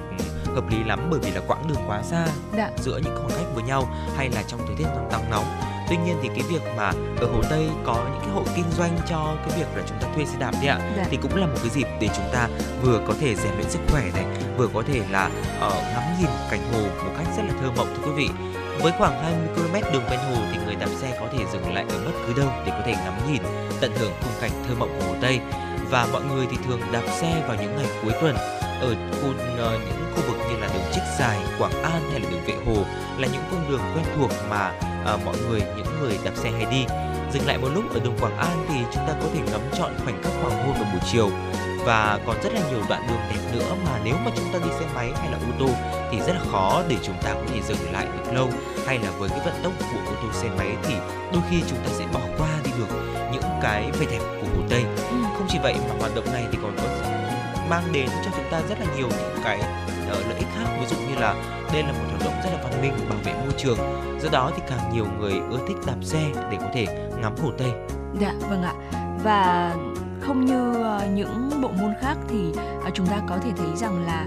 hợp 0.55 0.69
lý 0.69 0.83
lắm 0.83 1.07
bởi 1.11 1.19
vì 1.19 1.31
là 1.31 1.41
quãng 1.47 1.67
đường 1.67 1.83
quá 1.87 2.03
xa 2.03 2.27
Đã. 2.55 2.71
giữa 2.77 2.99
những 3.03 3.15
khoảng 3.15 3.29
cách 3.29 3.55
với 3.55 3.63
nhau 3.63 3.89
hay 4.17 4.29
là 4.29 4.43
trong 4.47 4.59
thời 4.67 4.75
tiết 4.75 4.85
nắng 5.11 5.29
nóng 5.31 5.45
tuy 5.89 5.97
nhiên 5.97 6.17
thì 6.21 6.27
cái 6.27 6.43
việc 6.49 6.61
mà 6.77 6.91
ở 7.19 7.27
hồ 7.33 7.41
tây 7.49 7.69
có 7.85 7.93
những 7.93 8.21
cái 8.21 8.29
hộ 8.29 8.43
kinh 8.55 8.65
doanh 8.77 8.97
cho 9.09 9.35
cái 9.47 9.59
việc 9.59 9.67
là 9.75 9.83
chúng 9.87 9.97
ta 10.01 10.07
thuê 10.15 10.25
xe 10.25 10.37
đạp 10.39 10.51
đi 10.61 10.67
ạ 10.67 10.93
dạ. 10.97 11.05
thì 11.09 11.17
cũng 11.21 11.35
là 11.35 11.45
một 11.45 11.57
cái 11.61 11.69
dịp 11.69 11.87
để 11.99 12.09
chúng 12.15 12.29
ta 12.33 12.47
vừa 12.81 13.01
có 13.07 13.13
thể 13.19 13.35
rèn 13.35 13.53
luyện 13.53 13.69
sức 13.69 13.79
khỏe 13.91 14.03
này 14.13 14.25
vừa 14.57 14.67
có 14.73 14.83
thể 14.87 15.01
là 15.11 15.29
uh, 15.67 15.73
ngắm 15.73 16.03
nhìn 16.19 16.29
cảnh 16.51 16.73
hồ 16.73 16.81
một 17.05 17.11
cách 17.17 17.27
rất 17.37 17.43
là 17.47 17.53
thơ 17.61 17.71
mộng 17.77 17.87
thưa 17.95 18.11
quý 18.11 18.11
vị 18.15 18.50
với 18.83 18.91
khoảng 18.97 19.23
20 19.23 19.47
km 19.55 19.93
đường 19.93 20.03
ven 20.09 20.19
hồ 20.19 20.41
thì 20.51 20.57
người 20.65 20.75
đạp 20.75 20.89
xe 21.01 21.17
có 21.19 21.27
thể 21.31 21.45
dừng 21.53 21.73
lại 21.73 21.85
ở 21.89 22.05
bất 22.05 22.11
cứ 22.27 22.41
đâu 22.41 22.51
để 22.65 22.71
có 22.71 22.81
thể 22.85 22.91
ngắm 22.91 23.13
nhìn 23.31 23.41
tận 23.81 23.91
hưởng 23.95 24.11
khung 24.21 24.33
cảnh 24.41 24.51
thơ 24.67 24.75
mộng 24.79 24.99
của 24.99 25.07
hồ 25.07 25.15
tây. 25.21 25.39
Và 25.89 26.07
mọi 26.13 26.21
người 26.23 26.47
thì 26.51 26.57
thường 26.67 26.79
đạp 26.91 27.03
xe 27.11 27.43
vào 27.47 27.57
những 27.61 27.75
ngày 27.75 27.85
cuối 28.03 28.13
tuần. 28.21 28.35
Ở 28.81 28.95
khu 29.11 29.33
ờ, 29.57 29.79
những 29.85 30.13
khu 30.15 30.21
vực 30.27 30.37
như 30.49 30.57
là 30.57 30.67
đường 30.73 30.83
Trích 30.93 31.03
Dài, 31.19 31.39
Quảng 31.59 31.83
An 31.83 32.11
hay 32.11 32.19
là 32.19 32.29
đường 32.29 32.41
Vệ 32.45 32.53
Hồ 32.65 32.83
là 33.17 33.27
những 33.33 33.43
con 33.51 33.69
đường 33.69 33.81
quen 33.95 34.05
thuộc 34.15 34.31
mà 34.49 34.71
à, 35.05 35.17
mọi 35.25 35.35
người 35.49 35.61
những 35.77 35.99
người 35.99 36.19
đạp 36.23 36.35
xe 36.35 36.51
hay 36.51 36.65
đi. 36.71 36.85
Dừng 37.33 37.47
lại 37.47 37.57
một 37.57 37.69
lúc 37.73 37.93
ở 37.93 37.99
đường 38.03 38.17
Quảng 38.21 38.37
An 38.37 38.65
thì 38.69 38.75
chúng 38.93 39.03
ta 39.07 39.13
có 39.21 39.27
thể 39.33 39.39
ngắm 39.51 39.61
trọn 39.77 39.91
khoảnh 40.03 40.23
khắc 40.23 40.33
hoàng 40.41 40.65
hôn 40.65 40.73
vào 40.73 40.91
buổi 40.91 41.01
chiều. 41.11 41.29
Và 41.85 42.19
còn 42.25 42.35
rất 42.43 42.53
là 42.53 42.61
nhiều 42.69 42.81
đoạn 42.89 43.07
đường 43.07 43.19
đẹp 43.29 43.53
nữa 43.53 43.75
mà 43.85 43.99
nếu 44.03 44.15
mà 44.25 44.31
chúng 44.35 44.53
ta 44.53 44.59
đi 44.65 44.71
xe 44.79 44.85
máy 44.95 45.11
hay 45.15 45.31
là 45.31 45.37
ô 45.37 45.51
tô 45.59 46.00
thì 46.11 46.19
rất 46.19 46.33
là 46.33 46.41
khó 46.51 46.83
để 46.87 46.97
chúng 47.03 47.15
ta 47.23 47.33
có 47.33 47.41
thể 47.47 47.61
dừng 47.61 47.91
lại 47.91 48.05
được 48.05 48.33
lâu. 48.33 48.49
Hay 48.85 48.99
là 48.99 49.11
với 49.17 49.29
cái 49.29 49.39
vận 49.45 49.53
tốc 49.63 49.73
của 49.79 50.11
ô 50.11 50.15
tô 50.21 50.27
xe 50.33 50.49
máy 50.57 50.75
thì 50.83 50.95
đôi 51.33 51.41
khi 51.49 51.61
chúng 51.69 51.79
ta 51.79 51.89
sẽ 51.91 52.05
bỏ 52.13 52.19
qua 52.37 52.49
đi 52.63 52.71
được 52.77 52.95
những 53.31 53.43
cái 53.61 53.91
vẻ 53.99 54.05
đẹp 54.11 54.19
của 54.41 54.47
hồ 54.55 54.63
Tây. 54.69 54.83
Ừ. 55.09 55.15
Không 55.37 55.47
chỉ 55.49 55.59
vậy 55.63 55.75
mà 55.89 55.95
hoạt 55.99 56.15
động 56.15 56.25
này 56.33 56.45
thì 56.51 56.57
còn 56.61 56.75
có 56.77 56.83
mang 57.69 57.83
đến 57.91 58.09
cho 58.25 58.31
chúng 58.35 58.51
ta 58.51 58.61
rất 58.69 58.79
là 58.79 58.85
nhiều 58.95 59.07
những 59.07 59.43
cái 59.43 59.59
uh, 59.59 60.27
lợi 60.27 60.37
ích 60.37 60.47
khác. 60.55 60.77
Ví 60.79 60.85
dụ 60.85 60.95
như 60.95 61.15
là 61.15 61.35
đây 61.73 61.83
là 61.83 61.91
một 61.91 62.05
hoạt 62.09 62.21
động 62.25 62.33
rất 62.43 62.49
là 62.53 62.63
văn 62.63 62.81
minh 62.81 62.93
bảo 63.09 63.19
vệ 63.23 63.33
môi 63.33 63.53
trường. 63.57 63.77
Do 64.21 64.29
đó 64.31 64.51
thì 64.55 64.61
càng 64.69 64.93
nhiều 64.93 65.05
người 65.19 65.33
ưa 65.51 65.59
thích 65.67 65.77
đạp 65.87 65.97
xe 66.01 66.21
để 66.51 66.57
có 66.59 66.67
thể 66.73 66.85
ngắm 67.21 67.35
hồ 67.43 67.51
tây. 67.57 67.71
Dạ 68.19 68.33
vâng 68.49 68.63
ạ. 68.63 68.73
Và 69.23 69.73
không 70.21 70.45
như 70.45 70.69
uh, 70.69 71.11
những 71.13 71.61
bộ 71.61 71.67
môn 71.67 71.93
khác 72.01 72.17
thì 72.29 72.37
uh, 72.87 72.93
chúng 72.93 73.07
ta 73.07 73.21
có 73.29 73.37
thể 73.43 73.49
thấy 73.57 73.75
rằng 73.75 74.05
là 74.05 74.25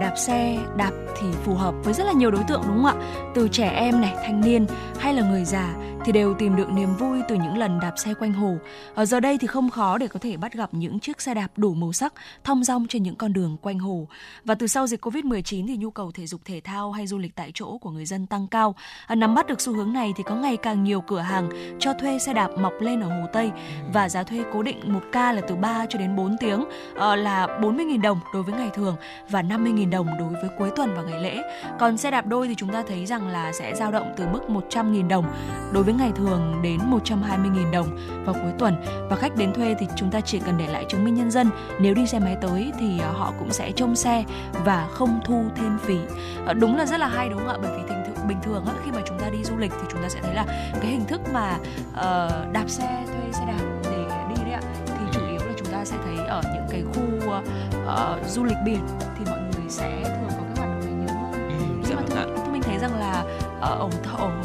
đạp 0.00 0.14
xe 0.16 0.58
đạp 0.76 0.90
thì 1.20 1.26
phù 1.44 1.54
hợp 1.54 1.74
với 1.84 1.94
rất 1.94 2.04
là 2.04 2.12
nhiều 2.12 2.30
đối 2.30 2.44
tượng, 2.44 2.62
đúng 2.66 2.76
không 2.76 2.86
ạ? 2.86 2.94
Từ 3.34 3.48
trẻ 3.48 3.68
em 3.68 4.00
này, 4.00 4.14
thanh 4.24 4.40
niên 4.40 4.66
hay 4.98 5.14
là 5.14 5.22
người 5.30 5.44
già 5.44 5.74
thì 6.04 6.12
đều 6.12 6.34
tìm 6.34 6.56
được 6.56 6.70
niềm 6.70 6.96
vui 6.96 7.20
từ 7.28 7.34
những 7.34 7.58
lần 7.58 7.80
đạp 7.80 7.92
xe 7.96 8.14
quanh 8.14 8.32
hồ. 8.32 8.56
Ở 8.94 9.04
giờ 9.04 9.20
đây 9.20 9.38
thì 9.38 9.46
không 9.46 9.70
khó 9.70 9.98
để 9.98 10.08
có 10.08 10.18
thể 10.18 10.36
bắt 10.36 10.52
gặp 10.52 10.68
những 10.72 11.00
chiếc 11.00 11.20
xe 11.20 11.34
đạp 11.34 11.48
đủ 11.56 11.74
màu 11.74 11.92
sắc, 11.92 12.12
thong 12.44 12.64
dong 12.64 12.86
trên 12.86 13.02
những 13.02 13.16
con 13.16 13.32
đường 13.32 13.56
quanh 13.62 13.78
hồ. 13.78 14.06
Và 14.44 14.54
từ 14.54 14.66
sau 14.66 14.86
dịch 14.86 15.06
Covid-19 15.06 15.66
thì 15.66 15.76
nhu 15.76 15.90
cầu 15.90 16.10
thể 16.12 16.26
dục 16.26 16.40
thể 16.44 16.60
thao 16.60 16.92
hay 16.92 17.06
du 17.06 17.18
lịch 17.18 17.34
tại 17.34 17.50
chỗ 17.54 17.78
của 17.78 17.90
người 17.90 18.06
dân 18.06 18.26
tăng 18.26 18.46
cao. 18.46 18.74
À, 19.06 19.14
nắm 19.14 19.34
bắt 19.34 19.46
được 19.46 19.60
xu 19.60 19.72
hướng 19.72 19.92
này 19.92 20.12
thì 20.16 20.22
có 20.22 20.34
ngày 20.34 20.56
càng 20.56 20.84
nhiều 20.84 21.00
cửa 21.00 21.20
hàng 21.20 21.50
cho 21.78 21.92
thuê 21.92 22.18
xe 22.18 22.34
đạp 22.34 22.48
mọc 22.58 22.72
lên 22.80 23.00
ở 23.00 23.20
Hồ 23.20 23.26
Tây 23.32 23.50
và 23.92 24.08
giá 24.08 24.22
thuê 24.22 24.44
cố 24.52 24.62
định 24.62 24.92
một 24.92 25.02
ca 25.12 25.32
là 25.32 25.40
từ 25.40 25.54
3 25.54 25.86
cho 25.88 25.98
đến 25.98 26.16
4 26.16 26.36
tiếng 26.40 26.64
ờ, 26.94 27.16
là 27.16 27.46
40.000 27.46 28.00
đồng 28.00 28.20
đối 28.34 28.42
với 28.42 28.54
ngày 28.54 28.70
thường 28.74 28.96
và 29.30 29.42
50.000 29.42 29.90
đồng 29.90 30.06
đối 30.18 30.28
với 30.28 30.50
cuối 30.58 30.70
tuần 30.76 30.94
và 30.96 31.02
ngày 31.02 31.20
lễ. 31.20 31.42
Còn 31.78 31.96
xe 31.96 32.10
đạp 32.10 32.26
đôi 32.26 32.48
thì 32.48 32.54
chúng 32.54 32.72
ta 32.72 32.82
thấy 32.88 33.06
rằng 33.06 33.28
là 33.28 33.52
sẽ 33.52 33.74
dao 33.74 33.92
động 33.92 34.12
từ 34.16 34.26
mức 34.32 34.40
100.000 34.48 35.08
đồng 35.08 35.24
đối 35.72 35.84
với 35.84 35.87
ngày 35.92 36.12
thường 36.16 36.62
đến 36.62 36.80
120.000 36.90 37.70
đồng 37.72 37.98
vào 38.24 38.34
cuối 38.34 38.52
tuần. 38.58 38.74
Và 39.10 39.16
khách 39.16 39.36
đến 39.36 39.52
thuê 39.52 39.74
thì 39.78 39.86
chúng 39.96 40.10
ta 40.10 40.20
chỉ 40.20 40.38
cần 40.38 40.58
để 40.58 40.66
lại 40.66 40.84
chứng 40.88 41.04
minh 41.04 41.14
nhân 41.14 41.30
dân. 41.30 41.50
Nếu 41.80 41.94
đi 41.94 42.06
xe 42.06 42.18
máy 42.18 42.36
tới 42.40 42.72
thì 42.80 42.98
ờ, 42.98 43.12
họ 43.12 43.32
cũng 43.38 43.52
sẽ 43.52 43.72
trông 43.72 43.96
xe 43.96 44.24
và 44.64 44.88
không 44.90 45.20
thu 45.24 45.44
thêm 45.56 45.78
phí. 45.78 45.98
Ờ, 46.46 46.54
đúng 46.54 46.76
là 46.76 46.86
rất 46.86 47.00
là 47.00 47.08
hay 47.08 47.28
đúng 47.28 47.38
không 47.38 47.48
ạ? 47.48 47.58
Bởi 47.62 47.70
vì 47.76 47.82
bình 47.82 48.02
thường 48.06 48.28
bình 48.28 48.38
thường 48.42 48.64
khi 48.84 48.90
mà 48.90 49.00
chúng 49.06 49.18
ta 49.18 49.30
đi 49.30 49.44
du 49.44 49.56
lịch 49.56 49.72
thì 49.72 49.86
chúng 49.90 50.02
ta 50.02 50.08
sẽ 50.08 50.20
thấy 50.22 50.34
là 50.34 50.44
cái 50.72 50.86
hình 50.86 51.04
thức 51.04 51.20
mà 51.32 51.58
uh, 51.90 52.52
đạp 52.52 52.64
xe 52.68 53.04
thuê 53.06 53.32
xe 53.32 53.44
đạp 53.46 53.64
để 53.84 54.04
đi 54.28 54.42
đấy 54.42 54.52
ạ 54.52 54.60
thì 54.86 55.04
chủ 55.12 55.20
yếu 55.30 55.38
là 55.38 55.52
chúng 55.56 55.68
ta 55.72 55.84
sẽ 55.84 55.96
thấy 56.04 56.26
ở 56.26 56.42
những 56.54 56.66
cái 56.70 56.82
khu 56.82 57.02
uh, 57.28 58.26
du 58.26 58.44
lịch 58.44 58.56
biển 58.64 58.86
thì 59.18 59.24
mọi 59.30 59.38
người 59.40 59.68
sẽ 59.68 60.02
thường 60.04 60.30
có 60.38 60.44
cái 60.54 60.66
hoạt 60.66 60.68
động 60.70 60.80
này 60.80 60.92
nhiều 60.92 61.16
hơn. 61.16 61.32
Ừ, 61.32 61.54
nhưng 61.58 61.84
dạ 61.84 61.94
mà 61.94 62.02
vâng 62.02 62.34
tôi, 62.36 62.48
mình 62.52 62.62
thấy 62.62 62.78
rằng 62.78 62.94
là 62.94 63.24
ở, 63.60 63.78
ở 63.78 63.88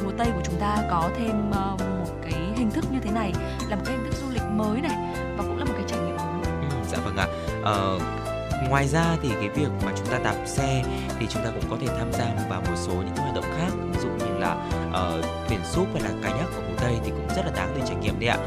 hồ 0.03 0.11
tây 0.17 0.27
của 0.35 0.41
chúng 0.43 0.59
ta 0.59 0.77
có 0.89 1.09
thêm 1.17 1.49
uh, 1.49 1.81
một 1.81 2.15
cái 2.21 2.41
hình 2.55 2.71
thức 2.71 2.85
như 2.91 2.99
thế 2.99 3.11
này 3.11 3.33
là 3.69 3.75
một 3.75 3.81
cái 3.85 3.95
hình 3.95 4.05
thức 4.05 4.15
du 4.21 4.29
lịch 4.29 4.43
mới 4.51 4.81
này 4.81 4.97
và 5.37 5.43
cũng 5.43 5.57
là 5.57 5.65
một 5.65 5.73
cái 5.75 5.85
trải 5.87 5.99
nghiệm 5.99 6.17
mới. 6.17 6.45
Ừ, 6.45 6.77
dạ 6.91 6.97
vâng 7.05 7.17
ạ. 7.17 7.27
Uh, 7.59 8.01
ngoài 8.69 8.87
ra 8.87 9.17
thì 9.21 9.29
cái 9.29 9.49
việc 9.49 9.69
mà 9.85 9.91
chúng 9.97 10.07
ta 10.07 10.19
đạp 10.23 10.35
xe 10.45 10.83
thì 11.19 11.27
chúng 11.29 11.43
ta 11.43 11.49
cũng 11.49 11.63
có 11.69 11.77
thể 11.81 11.87
tham 11.87 12.13
gia 12.13 12.25
vào 12.49 12.61
một 12.61 12.75
số 12.75 12.93
những 12.93 13.15
hoạt 13.15 13.35
động 13.35 13.45
khác 13.57 13.69
ví 13.91 13.99
dụ 14.01 14.09
như 14.09 14.22
là 14.43 14.55
uh, 14.87 15.25
thuyền 15.47 15.59
súp 15.63 15.87
hay 15.93 16.03
là 16.03 16.09
kayak 16.23 16.47
ở 16.55 16.61
hồ 16.67 16.73
tây 16.77 16.95
thì 17.05 17.11
cũng 17.11 17.27
rất 17.35 17.45
là 17.45 17.51
đáng 17.55 17.73
để 17.75 17.81
trải 17.87 17.95
nghiệm 17.95 18.19
đấy 18.19 18.29
ạ 18.29 18.37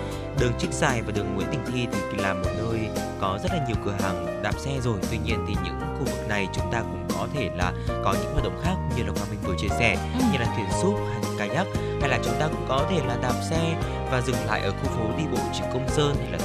đường 0.41 0.53
trích 0.59 0.73
dài 0.73 1.03
và 1.03 1.13
đường 1.13 1.35
nguyễn 1.35 1.51
đình 1.51 1.61
thi 1.73 1.87
thì 1.93 2.19
là 2.23 2.35
một 2.35 2.51
nơi 2.59 2.89
có 3.21 3.39
rất 3.43 3.53
là 3.53 3.65
nhiều 3.67 3.77
cửa 3.85 3.95
hàng 4.01 4.43
đạp 4.43 4.53
xe 4.59 4.71
rồi 4.83 4.99
tuy 5.11 5.19
nhiên 5.19 5.45
thì 5.49 5.55
những 5.65 5.81
khu 5.81 6.05
vực 6.05 6.29
này 6.29 6.49
chúng 6.53 6.73
ta 6.73 6.81
cũng 6.81 7.05
có 7.09 7.27
thể 7.35 7.51
là 7.57 7.73
có 8.05 8.15
những 8.23 8.33
hoạt 8.33 8.45
động 8.45 8.61
khác 8.63 8.75
như 8.97 9.03
là 9.03 9.13
Quang 9.13 9.31
Minh 9.31 9.41
vừa 9.45 9.55
chia 9.59 9.69
sẻ 9.79 9.97
ừ. 10.19 10.25
như 10.33 10.39
là 10.39 10.47
thuyền 10.57 10.67
súp 10.83 10.95
hay 11.39 11.49
kayak 11.49 11.67
hay 12.01 12.11
là 12.11 12.19
chúng 12.25 12.35
ta 12.41 12.47
cũng 12.47 12.65
có 12.69 12.87
thể 12.91 13.01
là 13.07 13.17
đạp 13.23 13.35
xe 13.51 13.77
và 14.11 14.21
dừng 14.21 14.47
lại 14.47 14.61
ở 14.61 14.71
khu 14.71 14.89
phố 14.89 15.11
đi 15.19 15.25
bộ 15.33 15.39
Trịnh 15.55 15.67
Công 15.73 15.89
Sơn 15.89 16.17
hay 16.19 16.31
là 16.33 16.39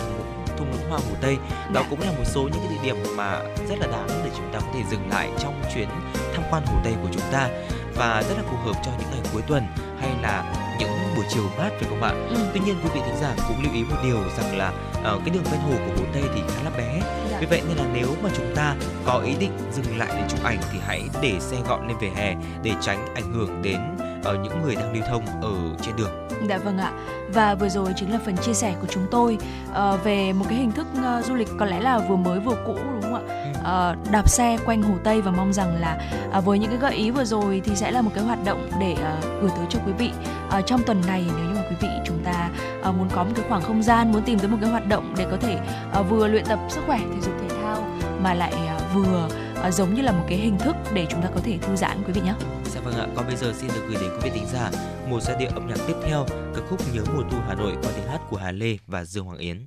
thung 0.58 0.72
lũng 0.72 0.90
hoa 0.90 1.00
Hồ 1.00 1.16
Tây 1.22 1.38
đó 1.74 1.82
dạ. 1.82 1.88
cũng 1.90 2.00
là 2.02 2.12
một 2.12 2.24
số 2.26 2.42
những 2.42 2.62
cái 2.68 2.68
địa 2.70 2.84
điểm 2.84 2.96
mà 3.18 3.40
rất 3.70 3.76
là 3.80 3.88
đáng 3.88 4.08
để 4.26 4.32
chúng 4.38 4.54
ta 4.54 4.60
có 4.60 4.68
thể 4.74 4.84
dừng 4.92 5.10
lại 5.10 5.30
trong 5.40 5.62
chuyến 5.74 5.90
tham 6.34 6.44
quan 6.52 6.66
Hồ 6.66 6.76
Tây 6.84 6.94
của 7.04 7.10
chúng 7.12 7.32
ta 7.32 7.50
và 7.96 8.24
rất 8.30 8.36
là 8.38 8.44
phù 8.44 8.58
hợp 8.58 8.82
cho 8.86 8.92
những 9.00 9.08
ngày 9.12 9.22
cuối 9.34 9.42
tuần 9.48 9.64
hay 10.00 10.10
là 10.22 10.54
những 10.80 10.90
buổi 11.16 11.26
chiều 11.30 11.44
mát 11.58 11.70
phải 11.80 11.90
không 11.90 12.04
ạ? 12.04 12.12
Ừ. 12.30 12.36
Tuy 12.54 12.60
nhiên 12.60 12.76
quý 12.84 12.90
vị 12.94 13.02
thính 13.06 13.18
giả 13.22 13.34
cũng 13.48 13.64
lưu 13.64 13.74
ý 13.74 13.84
một 13.84 13.96
điều 14.04 14.18
rằng 14.38 14.58
là 14.58 14.72
ở 15.04 15.20
cái 15.26 15.30
đường 15.30 15.44
ven 15.44 15.62
hồ 15.62 15.72
của 15.72 16.02
Hồ 16.02 16.06
Tây 16.14 16.24
thì 16.36 16.42
khá 16.48 16.64
là 16.64 16.70
bé. 16.78 17.02
Dạ. 17.32 17.38
Vì 17.40 17.46
vậy 17.46 17.62
nên 17.68 17.78
là 17.78 17.86
nếu 17.94 18.08
mà 18.24 18.30
chúng 18.38 18.56
ta 18.56 18.76
có 19.06 19.20
ý 19.20 19.36
định 19.40 19.52
dừng 19.74 19.98
lại 19.98 20.10
để 20.16 20.24
chụp 20.30 20.44
ảnh 20.44 20.58
thì 20.72 20.80
hãy 20.88 21.04
để 21.22 21.34
xe 21.40 21.58
gọn 21.68 21.88
lên 21.88 21.98
về 22.02 22.12
hè 22.16 22.36
để 22.64 22.72
tránh 22.82 23.16
ảnh 23.16 23.34
hưởng 23.34 23.62
đến 23.62 23.80
ở 24.24 24.38
những 24.44 24.62
người 24.62 24.76
đang 24.76 24.94
lưu 24.94 25.04
thông 25.10 25.26
ở 25.42 25.52
trên 25.82 25.96
đường. 25.96 26.28
Dạ 26.50 26.58
vâng 26.58 26.78
ạ. 26.78 26.92
Và 27.34 27.56
vừa 27.56 27.70
rồi 27.70 27.94
chính 27.96 28.12
là 28.12 28.20
phần 28.26 28.38
chia 28.38 28.54
sẻ 28.54 28.76
của 28.82 28.88
chúng 28.90 29.08
tôi 29.12 29.38
uh, 29.72 30.04
về 30.04 30.34
một 30.34 30.46
cái 30.50 30.58
hình 30.58 30.72
thức 30.72 30.88
du 31.26 31.36
lịch 31.36 31.50
có 31.60 31.66
lẽ 31.66 31.80
là 31.80 32.00
vừa 32.00 32.16
mới 32.16 32.40
vừa 32.40 32.56
cũ 32.66 32.76
đúng 32.76 33.02
không 33.02 33.28
ạ? 33.28 33.31
Uh, 33.62 34.12
đạp 34.12 34.30
xe 34.30 34.58
quanh 34.66 34.82
Hồ 34.82 34.96
Tây 35.04 35.22
và 35.22 35.32
mong 35.32 35.54
rằng 35.54 35.82
là 35.82 36.00
uh, 36.38 36.46
với 36.46 36.60
những 36.60 36.70
cái 36.70 36.80
gợi 36.80 36.96
ý 36.96 37.12
vừa 37.12 37.26
rồi 37.26 37.62
thì 37.66 37.76
sẽ 37.76 37.92
là 37.92 38.02
một 38.02 38.12
cái 38.16 38.24
hoạt 38.24 38.40
động 38.46 38.70
để 38.80 38.92
uh, 38.92 39.42
gửi 39.42 39.52
tới 39.56 39.66
cho 39.70 39.80
quý 39.86 39.94
vị 39.98 40.12
uh, 40.60 40.66
trong 40.66 40.82
tuần 40.84 41.02
này 41.08 41.26
nếu 41.28 41.46
như 41.46 41.56
mà 41.56 41.62
quý 41.70 41.76
vị 41.82 41.90
chúng 42.06 42.24
ta 42.24 42.50
uh, 42.90 42.96
muốn 42.96 43.10
có 43.10 43.24
một 43.24 43.32
cái 43.36 43.46
khoảng 43.50 43.62
không 43.62 43.84
gian 43.84 44.12
muốn 44.12 44.24
tìm 44.24 44.40
tới 44.40 44.48
một 44.48 44.58
cái 44.62 44.70
hoạt 44.70 44.88
động 44.88 45.14
để 45.18 45.26
có 45.32 45.38
thể 45.38 45.60
uh, 46.00 46.10
vừa 46.10 46.28
luyện 46.28 46.46
tập 46.46 46.60
sức 46.70 46.82
khỏe 46.88 47.00
thể 47.00 47.22
dục 47.22 47.34
thể 47.42 47.56
thao 47.62 47.84
mà 48.24 48.34
lại 48.34 48.54
uh, 48.54 48.94
vừa 48.94 49.28
uh, 49.68 49.74
giống 49.74 49.94
như 49.94 50.02
là 50.02 50.12
một 50.12 50.24
cái 50.28 50.38
hình 50.38 50.58
thức 50.58 50.76
để 50.94 51.06
chúng 51.10 51.22
ta 51.22 51.30
có 51.36 51.40
thể 51.44 51.58
thư 51.62 51.76
giãn 51.76 52.04
quý 52.08 52.14
vị 52.14 52.22
nhé. 52.22 52.34
Dạ 52.66 52.82
vâng 52.82 52.96
ạ, 52.96 53.08
còn 53.16 53.28
bây 53.28 53.36
giờ 53.36 53.54
xin 53.56 53.70
được 53.76 53.82
gửi 53.88 53.98
đến 54.02 54.10
quý 54.12 54.30
vị 54.30 54.30
thính 54.34 54.48
giả 54.54 54.72
một 55.10 55.20
giai 55.22 55.36
điệu 55.40 55.50
âm 55.54 55.68
nhạc 55.68 55.78
tiếp 55.88 55.96
theo, 56.06 56.26
ca 56.56 56.62
khúc 56.70 56.80
Nhớ 56.94 57.02
mùa 57.16 57.24
thu 57.32 57.38
Hà 57.48 57.54
Nội 57.56 57.74
qua 57.82 57.92
tiếng 57.96 58.08
hát 58.08 58.22
của 58.30 58.38
Hà 58.38 58.52
Lê 58.52 58.78
và 58.88 59.06
Dương 59.06 59.26
Hoàng 59.26 59.40
Yến. 59.40 59.66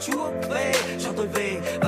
Sâu 0.00 0.12
chuốc 0.12 0.50
về 0.50 0.72
cho 1.04 1.12
tôi 1.16 1.26
về 1.26 1.60
và 1.80 1.87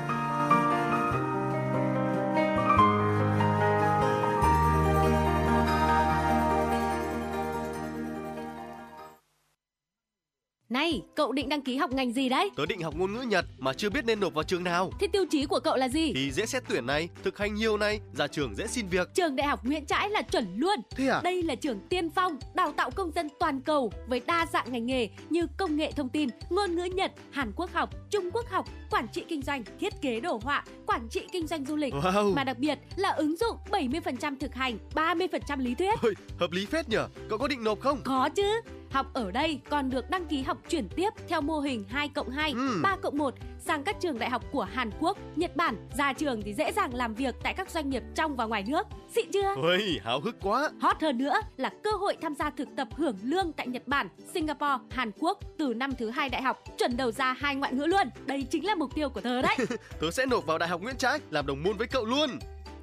cậu 11.21 11.31
định 11.31 11.49
đăng 11.49 11.61
ký 11.61 11.77
học 11.77 11.91
ngành 11.93 12.13
gì 12.13 12.29
đấy? 12.29 12.49
Tớ 12.55 12.65
định 12.65 12.81
học 12.81 12.95
ngôn 12.97 13.13
ngữ 13.13 13.21
Nhật 13.21 13.45
mà 13.59 13.73
chưa 13.73 13.89
biết 13.89 14.05
nên 14.05 14.19
nộp 14.19 14.33
vào 14.33 14.43
trường 14.43 14.63
nào. 14.63 14.91
Thế 14.99 15.07
tiêu 15.07 15.25
chí 15.31 15.45
của 15.45 15.59
cậu 15.59 15.75
là 15.75 15.87
gì? 15.89 16.13
Thì 16.15 16.31
dễ 16.31 16.45
xét 16.45 16.63
tuyển 16.69 16.85
này, 16.85 17.09
thực 17.23 17.37
hành 17.37 17.55
nhiều 17.55 17.77
này, 17.77 17.99
ra 18.13 18.27
trường 18.27 18.55
dễ 18.55 18.67
xin 18.67 18.87
việc. 18.87 19.13
Trường 19.13 19.35
Đại 19.35 19.47
học 19.47 19.65
Nguyễn 19.65 19.85
Trãi 19.85 20.09
là 20.09 20.21
chuẩn 20.21 20.55
luôn. 20.55 20.79
Thế 20.95 21.07
à? 21.07 21.21
Đây 21.23 21.43
là 21.43 21.55
trường 21.55 21.79
tiên 21.89 22.09
phong, 22.09 22.39
đào 22.53 22.71
tạo 22.71 22.91
công 22.91 23.11
dân 23.11 23.27
toàn 23.39 23.61
cầu 23.61 23.91
với 24.07 24.21
đa 24.27 24.45
dạng 24.53 24.71
ngành 24.71 24.85
nghề 24.85 25.09
như 25.29 25.47
công 25.57 25.75
nghệ 25.75 25.91
thông 25.91 26.09
tin, 26.09 26.29
ngôn 26.49 26.75
ngữ 26.75 26.83
Nhật, 26.83 27.11
Hàn 27.31 27.51
Quốc 27.55 27.73
học, 27.73 27.89
Trung 28.09 28.29
Quốc 28.33 28.45
học, 28.49 28.67
quản 28.91 29.07
trị 29.07 29.23
kinh 29.27 29.41
doanh, 29.41 29.63
thiết 29.79 30.01
kế 30.01 30.19
đồ 30.19 30.39
họa, 30.43 30.63
quản 30.87 31.07
trị 31.09 31.21
kinh 31.31 31.47
doanh 31.47 31.65
du 31.65 31.75
lịch. 31.75 31.93
Wow. 31.93 32.33
Mà 32.35 32.43
đặc 32.43 32.57
biệt 32.59 32.79
là 32.95 33.09
ứng 33.09 33.37
dụng 33.37 33.57
70% 33.69 34.35
thực 34.39 34.53
hành, 34.55 34.77
30% 34.95 35.59
lý 35.59 35.75
thuyết. 35.75 35.99
Ôi, 36.01 36.13
hợp 36.39 36.51
lý 36.51 36.65
phết 36.65 36.89
nhở. 36.89 37.07
Cậu 37.29 37.37
có 37.37 37.47
định 37.47 37.63
nộp 37.63 37.79
không? 37.79 38.01
Có 38.03 38.29
chứ. 38.35 38.61
Học 38.91 39.13
ở 39.13 39.31
đây 39.31 39.59
còn 39.69 39.89
được 39.89 40.09
đăng 40.09 40.25
ký 40.25 40.41
học 40.41 40.57
chuyển 40.69 40.89
tiếp 40.95 41.09
theo 41.27 41.41
mô 41.41 41.59
hình 41.59 41.85
2 41.89 42.09
cộng 42.09 42.29
2, 42.29 42.51
Ừ. 42.51 42.79
3 42.83 42.95
cộng 42.95 43.17
1 43.17 43.33
sang 43.67 43.83
các 43.83 43.95
trường 43.99 44.19
đại 44.19 44.29
học 44.29 44.43
của 44.51 44.63
Hàn 44.63 44.91
Quốc, 44.99 45.17
Nhật 45.35 45.55
Bản. 45.55 45.75
Ra 45.97 46.13
trường 46.13 46.41
thì 46.41 46.53
dễ 46.53 46.71
dàng 46.71 46.93
làm 46.93 47.13
việc 47.13 47.35
tại 47.43 47.53
các 47.53 47.69
doanh 47.69 47.89
nghiệp 47.89 48.03
trong 48.15 48.35
và 48.35 48.45
ngoài 48.45 48.63
nước. 48.67 48.87
Xịn 49.15 49.31
chưa? 49.31 49.55
Ôi, 49.55 49.99
háo 50.03 50.19
hức 50.19 50.35
quá. 50.41 50.69
Hot 50.81 51.01
hơn 51.01 51.17
nữa 51.17 51.33
là 51.57 51.69
cơ 51.83 51.91
hội 51.91 52.17
tham 52.21 52.35
gia 52.35 52.49
thực 52.49 52.67
tập 52.75 52.87
hưởng 52.95 53.17
lương 53.23 53.53
tại 53.53 53.67
Nhật 53.67 53.87
Bản, 53.87 54.09
Singapore, 54.33 54.77
Hàn 54.89 55.11
Quốc 55.19 55.39
từ 55.57 55.73
năm 55.73 55.91
thứ 55.95 56.09
hai 56.09 56.29
đại 56.29 56.41
học, 56.41 56.63
chuẩn 56.77 56.97
đầu 56.97 57.11
ra 57.11 57.33
hai 57.33 57.55
ngoại 57.55 57.73
ngữ 57.73 57.85
luôn. 57.85 58.07
Đây 58.25 58.47
chính 58.51 58.65
là 58.65 58.75
mục 58.75 58.95
tiêu 58.95 59.09
của 59.09 59.21
tớ 59.21 59.41
đấy. 59.41 59.57
Tớ 60.01 60.11
sẽ 60.11 60.25
nộp 60.25 60.45
vào 60.45 60.57
Đại 60.57 60.69
học 60.69 60.81
Nguyễn 60.81 60.97
Trãi 60.97 61.19
làm 61.29 61.45
đồng 61.45 61.63
môn 61.63 61.77
với 61.77 61.87
cậu 61.87 62.05
luôn. 62.05 62.29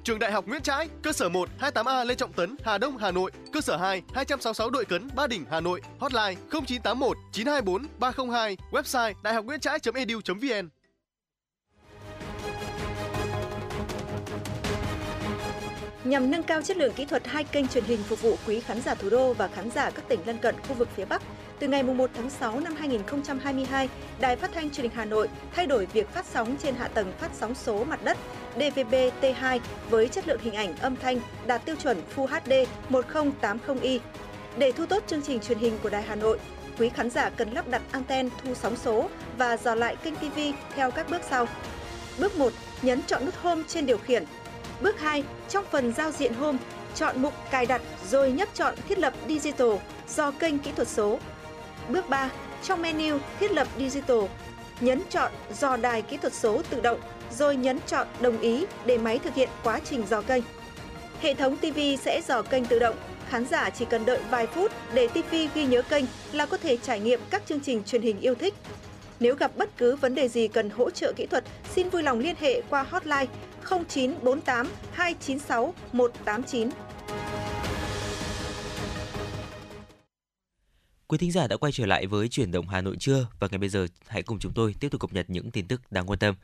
Trường 0.09 0.19
Đại 0.19 0.31
học 0.31 0.47
Nguyễn 0.47 0.61
Trãi, 0.61 0.89
cơ 1.01 1.13
sở 1.13 1.29
1 1.29 1.49
28A 1.59 2.05
Lê 2.05 2.15
Trọng 2.15 2.33
Tấn, 2.33 2.55
Hà 2.63 2.77
Đông, 2.77 2.97
Hà 2.97 3.11
Nội, 3.11 3.31
cơ 3.53 3.61
sở 3.61 3.77
2 3.77 4.01
266 4.13 4.69
Đội 4.69 4.85
Cấn, 4.85 5.09
Ba 5.15 5.27
Đình, 5.27 5.45
Hà 5.51 5.59
Nội, 5.59 5.81
hotline 5.99 6.35
0981 6.51 7.17
924 7.31 7.85
302, 7.99 8.57
website 8.71 9.13
daihocnguyentrai.edu.vn. 9.23 10.69
Nhằm 16.03 16.31
nâng 16.31 16.43
cao 16.43 16.61
chất 16.61 16.77
lượng 16.77 16.93
kỹ 16.93 17.05
thuật 17.05 17.27
hai 17.27 17.43
kênh 17.43 17.67
truyền 17.67 17.83
hình 17.83 18.03
phục 18.03 18.21
vụ 18.21 18.35
quý 18.47 18.59
khán 18.59 18.81
giả 18.81 18.95
thủ 18.95 19.09
đô 19.09 19.33
và 19.33 19.47
khán 19.47 19.71
giả 19.71 19.89
các 19.89 20.07
tỉnh 20.07 20.19
lân 20.25 20.37
cận 20.37 20.55
khu 20.67 20.73
vực 20.73 20.89
phía 20.95 21.05
Bắc, 21.05 21.21
từ 21.59 21.67
ngày 21.67 21.83
1 21.83 22.09
tháng 22.13 22.29
6 22.29 22.59
năm 22.59 22.75
2022, 22.75 23.89
Đài 24.19 24.35
Phát 24.35 24.51
thanh 24.53 24.69
Truyền 24.69 24.83
hình 24.83 24.95
Hà 24.95 25.05
Nội 25.05 25.29
thay 25.55 25.67
đổi 25.67 25.85
việc 25.85 26.09
phát 26.09 26.25
sóng 26.25 26.55
trên 26.63 26.75
hạ 26.75 26.87
tầng 26.87 27.13
phát 27.19 27.31
sóng 27.33 27.55
số 27.55 27.83
mặt 27.83 28.03
đất 28.03 28.17
DVB-T2 28.59 29.59
với 29.89 30.07
chất 30.07 30.27
lượng 30.27 30.39
hình 30.41 30.53
ảnh 30.53 30.75
âm 30.77 30.95
thanh 30.95 31.19
đạt 31.47 31.65
tiêu 31.65 31.75
chuẩn 31.75 32.01
Full 32.15 32.27
HD 32.27 32.53
1080i. 32.89 33.99
Để 34.57 34.71
thu 34.71 34.85
tốt 34.85 35.03
chương 35.07 35.21
trình 35.21 35.39
truyền 35.39 35.57
hình 35.57 35.77
của 35.83 35.89
Đài 35.89 36.01
Hà 36.01 36.15
Nội, 36.15 36.39
quý 36.79 36.89
khán 36.89 37.09
giả 37.09 37.29
cần 37.29 37.51
lắp 37.51 37.67
đặt 37.67 37.81
anten 37.91 38.29
thu 38.43 38.53
sóng 38.53 38.75
số 38.75 39.09
và 39.37 39.57
dò 39.57 39.75
lại 39.75 39.95
kênh 39.95 40.15
TV 40.15 40.39
theo 40.75 40.91
các 40.91 41.09
bước 41.09 41.21
sau. 41.29 41.47
Bước 42.19 42.37
1, 42.37 42.53
nhấn 42.81 43.01
chọn 43.01 43.25
nút 43.25 43.35
Home 43.41 43.63
trên 43.67 43.85
điều 43.85 43.97
khiển. 43.97 44.23
Bước 44.81 44.99
2, 44.99 45.23
trong 45.49 45.65
phần 45.71 45.93
giao 45.93 46.11
diện 46.11 46.33
Home, 46.33 46.57
chọn 46.95 47.21
mục 47.21 47.33
cài 47.51 47.65
đặt 47.65 47.81
rồi 48.09 48.31
nhấp 48.31 48.49
chọn 48.53 48.75
thiết 48.89 48.99
lập 48.99 49.13
Digital 49.27 49.71
do 50.15 50.31
kênh 50.31 50.59
kỹ 50.59 50.71
thuật 50.75 50.87
số. 50.87 51.19
Bước 51.89 52.09
3, 52.09 52.29
trong 52.63 52.81
menu 52.81 53.17
thiết 53.39 53.51
lập 53.51 53.67
Digital, 53.77 54.19
nhấn 54.81 55.01
chọn 55.09 55.31
dò 55.59 55.77
đài 55.77 56.01
kỹ 56.01 56.17
thuật 56.17 56.33
số 56.33 56.61
tự 56.69 56.81
động 56.81 56.99
rồi 57.37 57.55
nhấn 57.55 57.79
chọn 57.87 58.07
đồng 58.21 58.39
ý 58.41 58.65
để 58.85 58.97
máy 58.97 59.19
thực 59.19 59.35
hiện 59.35 59.49
quá 59.63 59.79
trình 59.85 60.03
dò 60.09 60.21
kênh. 60.21 60.43
Hệ 61.21 61.33
thống 61.33 61.57
TV 61.57 61.79
sẽ 62.01 62.21
dò 62.27 62.41
kênh 62.41 62.65
tự 62.65 62.79
động, 62.79 62.95
khán 63.29 63.45
giả 63.45 63.69
chỉ 63.69 63.85
cần 63.85 64.05
đợi 64.05 64.19
vài 64.29 64.47
phút 64.47 64.71
để 64.93 65.07
TV 65.07 65.35
ghi 65.55 65.65
nhớ 65.65 65.81
kênh 65.81 66.05
là 66.31 66.45
có 66.45 66.57
thể 66.57 66.77
trải 66.77 66.99
nghiệm 66.99 67.19
các 67.29 67.43
chương 67.45 67.59
trình 67.59 67.83
truyền 67.83 68.01
hình 68.01 68.19
yêu 68.19 68.35
thích. 68.35 68.53
Nếu 69.19 69.35
gặp 69.35 69.51
bất 69.57 69.77
cứ 69.77 69.95
vấn 69.95 70.15
đề 70.15 70.27
gì 70.27 70.47
cần 70.47 70.69
hỗ 70.69 70.89
trợ 70.89 71.13
kỹ 71.15 71.25
thuật, 71.25 71.43
xin 71.75 71.89
vui 71.89 72.03
lòng 72.03 72.19
liên 72.19 72.35
hệ 72.39 72.61
qua 72.69 72.85
hotline 72.89 73.25
0948 73.69 74.67
296 74.91 75.73
189. 75.91 76.69
Quý 81.07 81.17
thính 81.17 81.31
giả 81.31 81.47
đã 81.47 81.57
quay 81.57 81.71
trở 81.71 81.85
lại 81.85 82.07
với 82.07 82.27
chuyển 82.27 82.51
động 82.51 82.67
Hà 82.67 82.81
Nội 82.81 82.95
trưa 82.99 83.27
và 83.39 83.47
ngay 83.51 83.57
bây 83.57 83.69
giờ 83.69 83.87
hãy 84.07 84.23
cùng 84.23 84.39
chúng 84.39 84.51
tôi 84.55 84.75
tiếp 84.79 84.87
tục 84.91 85.01
cập 85.01 85.13
nhật 85.13 85.29
những 85.29 85.51
tin 85.51 85.67
tức 85.67 85.81
đáng 85.91 86.05
quan 86.07 86.19
tâm. 86.19 86.35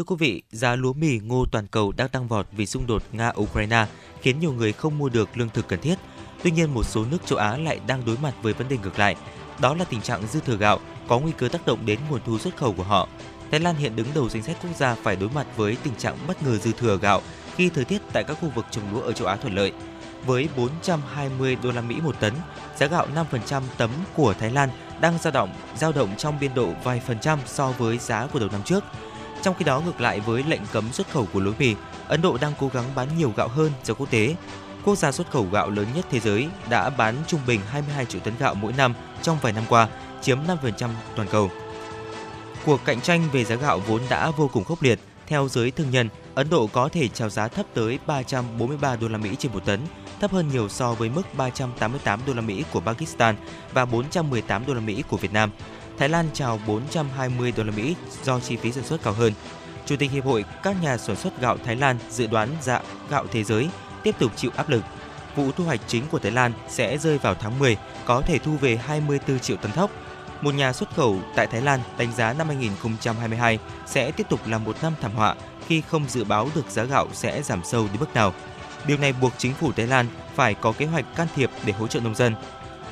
Thưa 0.00 0.04
quý 0.04 0.16
vị, 0.18 0.42
giá 0.52 0.76
lúa 0.76 0.92
mì 0.92 1.18
ngô 1.18 1.44
toàn 1.52 1.66
cầu 1.66 1.92
đang 1.96 2.08
tăng 2.08 2.28
vọt 2.28 2.46
vì 2.52 2.66
xung 2.66 2.86
đột 2.86 3.02
Nga-Ukraine 3.12 3.86
khiến 4.22 4.40
nhiều 4.40 4.52
người 4.52 4.72
không 4.72 4.98
mua 4.98 5.08
được 5.08 5.38
lương 5.38 5.48
thực 5.48 5.68
cần 5.68 5.80
thiết. 5.80 5.94
Tuy 6.42 6.50
nhiên, 6.50 6.74
một 6.74 6.82
số 6.82 7.04
nước 7.10 7.26
châu 7.26 7.38
Á 7.38 7.56
lại 7.56 7.80
đang 7.86 8.04
đối 8.04 8.16
mặt 8.16 8.34
với 8.42 8.52
vấn 8.52 8.68
đề 8.68 8.76
ngược 8.82 8.98
lại. 8.98 9.16
Đó 9.60 9.74
là 9.74 9.84
tình 9.84 10.00
trạng 10.00 10.26
dư 10.26 10.40
thừa 10.40 10.56
gạo 10.56 10.80
có 11.08 11.18
nguy 11.18 11.32
cơ 11.38 11.48
tác 11.48 11.66
động 11.66 11.86
đến 11.86 11.98
nguồn 12.10 12.20
thu 12.26 12.38
xuất 12.38 12.56
khẩu 12.56 12.72
của 12.72 12.82
họ. 12.82 13.08
Thái 13.50 13.60
Lan 13.60 13.76
hiện 13.76 13.96
đứng 13.96 14.06
đầu 14.14 14.28
danh 14.28 14.42
sách 14.42 14.56
quốc 14.62 14.70
gia 14.76 14.94
phải 14.94 15.16
đối 15.16 15.28
mặt 15.28 15.46
với 15.56 15.76
tình 15.82 15.94
trạng 15.94 16.18
bất 16.26 16.42
ngờ 16.42 16.56
dư 16.58 16.72
thừa 16.72 16.98
gạo 16.98 17.22
khi 17.56 17.68
thời 17.68 17.84
tiết 17.84 18.02
tại 18.12 18.24
các 18.24 18.36
khu 18.40 18.48
vực 18.54 18.64
trồng 18.70 18.94
lúa 18.94 19.00
ở 19.00 19.12
châu 19.12 19.28
Á 19.28 19.36
thuận 19.36 19.54
lợi. 19.54 19.72
Với 20.26 20.48
420 20.56 21.56
đô 21.62 21.70
la 21.72 21.80
Mỹ 21.80 21.96
một 22.02 22.20
tấn, 22.20 22.34
giá 22.76 22.86
gạo 22.86 23.06
5% 23.14 23.62
tấm 23.76 23.90
của 24.16 24.34
Thái 24.34 24.50
Lan 24.50 24.68
đang 25.00 25.18
dao 25.18 25.32
động 25.32 25.54
dao 25.76 25.92
động 25.92 26.14
trong 26.18 26.40
biên 26.40 26.54
độ 26.54 26.72
vài 26.84 27.00
phần 27.06 27.18
trăm 27.20 27.38
so 27.46 27.70
với 27.70 27.98
giá 27.98 28.26
của 28.26 28.38
đầu 28.38 28.48
năm 28.52 28.62
trước. 28.64 28.84
Trong 29.42 29.54
khi 29.54 29.64
đó 29.64 29.80
ngược 29.80 30.00
lại 30.00 30.20
với 30.20 30.42
lệnh 30.48 30.60
cấm 30.72 30.92
xuất 30.92 31.10
khẩu 31.10 31.28
của 31.32 31.40
lúa 31.40 31.52
mì, 31.58 31.74
Ấn 32.08 32.22
Độ 32.22 32.38
đang 32.40 32.52
cố 32.58 32.70
gắng 32.72 32.84
bán 32.94 33.08
nhiều 33.18 33.32
gạo 33.36 33.48
hơn 33.48 33.72
ra 33.84 33.94
quốc 33.94 34.10
tế. 34.10 34.34
Quốc 34.84 34.98
gia 34.98 35.12
xuất 35.12 35.30
khẩu 35.30 35.48
gạo 35.52 35.70
lớn 35.70 35.86
nhất 35.94 36.06
thế 36.10 36.20
giới 36.20 36.48
đã 36.70 36.90
bán 36.90 37.14
trung 37.26 37.40
bình 37.46 37.60
22 37.70 38.06
triệu 38.06 38.20
tấn 38.20 38.34
gạo 38.38 38.54
mỗi 38.54 38.72
năm 38.72 38.94
trong 39.22 39.38
vài 39.42 39.52
năm 39.52 39.64
qua, 39.68 39.88
chiếm 40.22 40.38
5% 40.78 40.88
toàn 41.16 41.28
cầu. 41.28 41.50
Cuộc 42.64 42.80
cạnh 42.84 43.00
tranh 43.00 43.28
về 43.32 43.44
giá 43.44 43.54
gạo 43.54 43.78
vốn 43.78 44.00
đã 44.10 44.30
vô 44.30 44.50
cùng 44.52 44.64
khốc 44.64 44.82
liệt. 44.82 44.98
Theo 45.26 45.48
giới 45.48 45.70
thương 45.70 45.90
nhân, 45.90 46.08
Ấn 46.34 46.50
Độ 46.50 46.66
có 46.66 46.88
thể 46.88 47.08
chào 47.08 47.28
giá 47.30 47.48
thấp 47.48 47.66
tới 47.74 47.98
343 48.06 48.96
đô 48.96 49.08
la 49.08 49.18
Mỹ 49.18 49.36
trên 49.38 49.52
một 49.52 49.64
tấn, 49.64 49.80
thấp 50.20 50.32
hơn 50.32 50.48
nhiều 50.48 50.68
so 50.68 50.92
với 50.92 51.08
mức 51.08 51.22
388 51.36 52.20
đô 52.26 52.34
la 52.34 52.40
Mỹ 52.40 52.64
của 52.72 52.80
Pakistan 52.80 53.36
và 53.72 53.84
418 53.84 54.66
đô 54.66 54.74
la 54.74 54.80
Mỹ 54.80 55.02
của 55.08 55.16
Việt 55.16 55.32
Nam. 55.32 55.50
Thái 56.00 56.08
Lan 56.08 56.26
chào 56.32 56.60
420 56.66 57.52
đô 57.56 57.64
la 57.64 57.72
Mỹ 57.76 57.94
do 58.22 58.40
chi 58.40 58.56
phí 58.56 58.72
sản 58.72 58.84
xuất 58.84 59.02
cao 59.02 59.12
hơn. 59.12 59.32
Chủ 59.86 59.96
tịch 59.96 60.10
Hiệp 60.10 60.24
hội 60.24 60.44
các 60.62 60.76
nhà 60.82 60.96
sản 60.96 61.16
xuất 61.16 61.40
gạo 61.40 61.56
Thái 61.64 61.76
Lan 61.76 61.96
dự 62.10 62.26
đoán 62.26 62.48
giá 62.62 62.80
gạo 63.10 63.26
thế 63.32 63.44
giới 63.44 63.68
tiếp 64.02 64.14
tục 64.18 64.32
chịu 64.36 64.50
áp 64.56 64.68
lực. 64.68 64.82
Vụ 65.36 65.52
thu 65.52 65.64
hoạch 65.64 65.80
chính 65.86 66.08
của 66.10 66.18
Thái 66.18 66.32
Lan 66.32 66.52
sẽ 66.68 66.98
rơi 66.98 67.18
vào 67.18 67.34
tháng 67.34 67.58
10, 67.58 67.76
có 68.04 68.22
thể 68.26 68.38
thu 68.38 68.56
về 68.56 68.76
24 68.76 69.38
triệu 69.38 69.56
tấn 69.56 69.72
thóc. 69.72 69.90
Một 70.40 70.54
nhà 70.54 70.72
xuất 70.72 70.94
khẩu 70.96 71.18
tại 71.34 71.46
Thái 71.46 71.60
Lan 71.60 71.80
đánh 71.98 72.12
giá 72.12 72.32
năm 72.32 72.46
2022 72.46 73.58
sẽ 73.86 74.10
tiếp 74.10 74.26
tục 74.28 74.40
là 74.46 74.58
một 74.58 74.76
năm 74.82 74.92
thảm 75.00 75.12
họa 75.12 75.34
khi 75.66 75.80
không 75.80 76.08
dự 76.08 76.24
báo 76.24 76.48
được 76.54 76.70
giá 76.70 76.84
gạo 76.84 77.06
sẽ 77.12 77.42
giảm 77.42 77.64
sâu 77.64 77.86
đến 77.86 78.00
mức 78.00 78.14
nào. 78.14 78.34
Điều 78.86 78.98
này 78.98 79.12
buộc 79.12 79.32
chính 79.38 79.54
phủ 79.54 79.72
Thái 79.72 79.86
Lan 79.86 80.06
phải 80.34 80.54
có 80.54 80.72
kế 80.72 80.86
hoạch 80.86 81.16
can 81.16 81.26
thiệp 81.36 81.50
để 81.64 81.72
hỗ 81.72 81.86
trợ 81.86 82.00
nông 82.00 82.14
dân. 82.14 82.34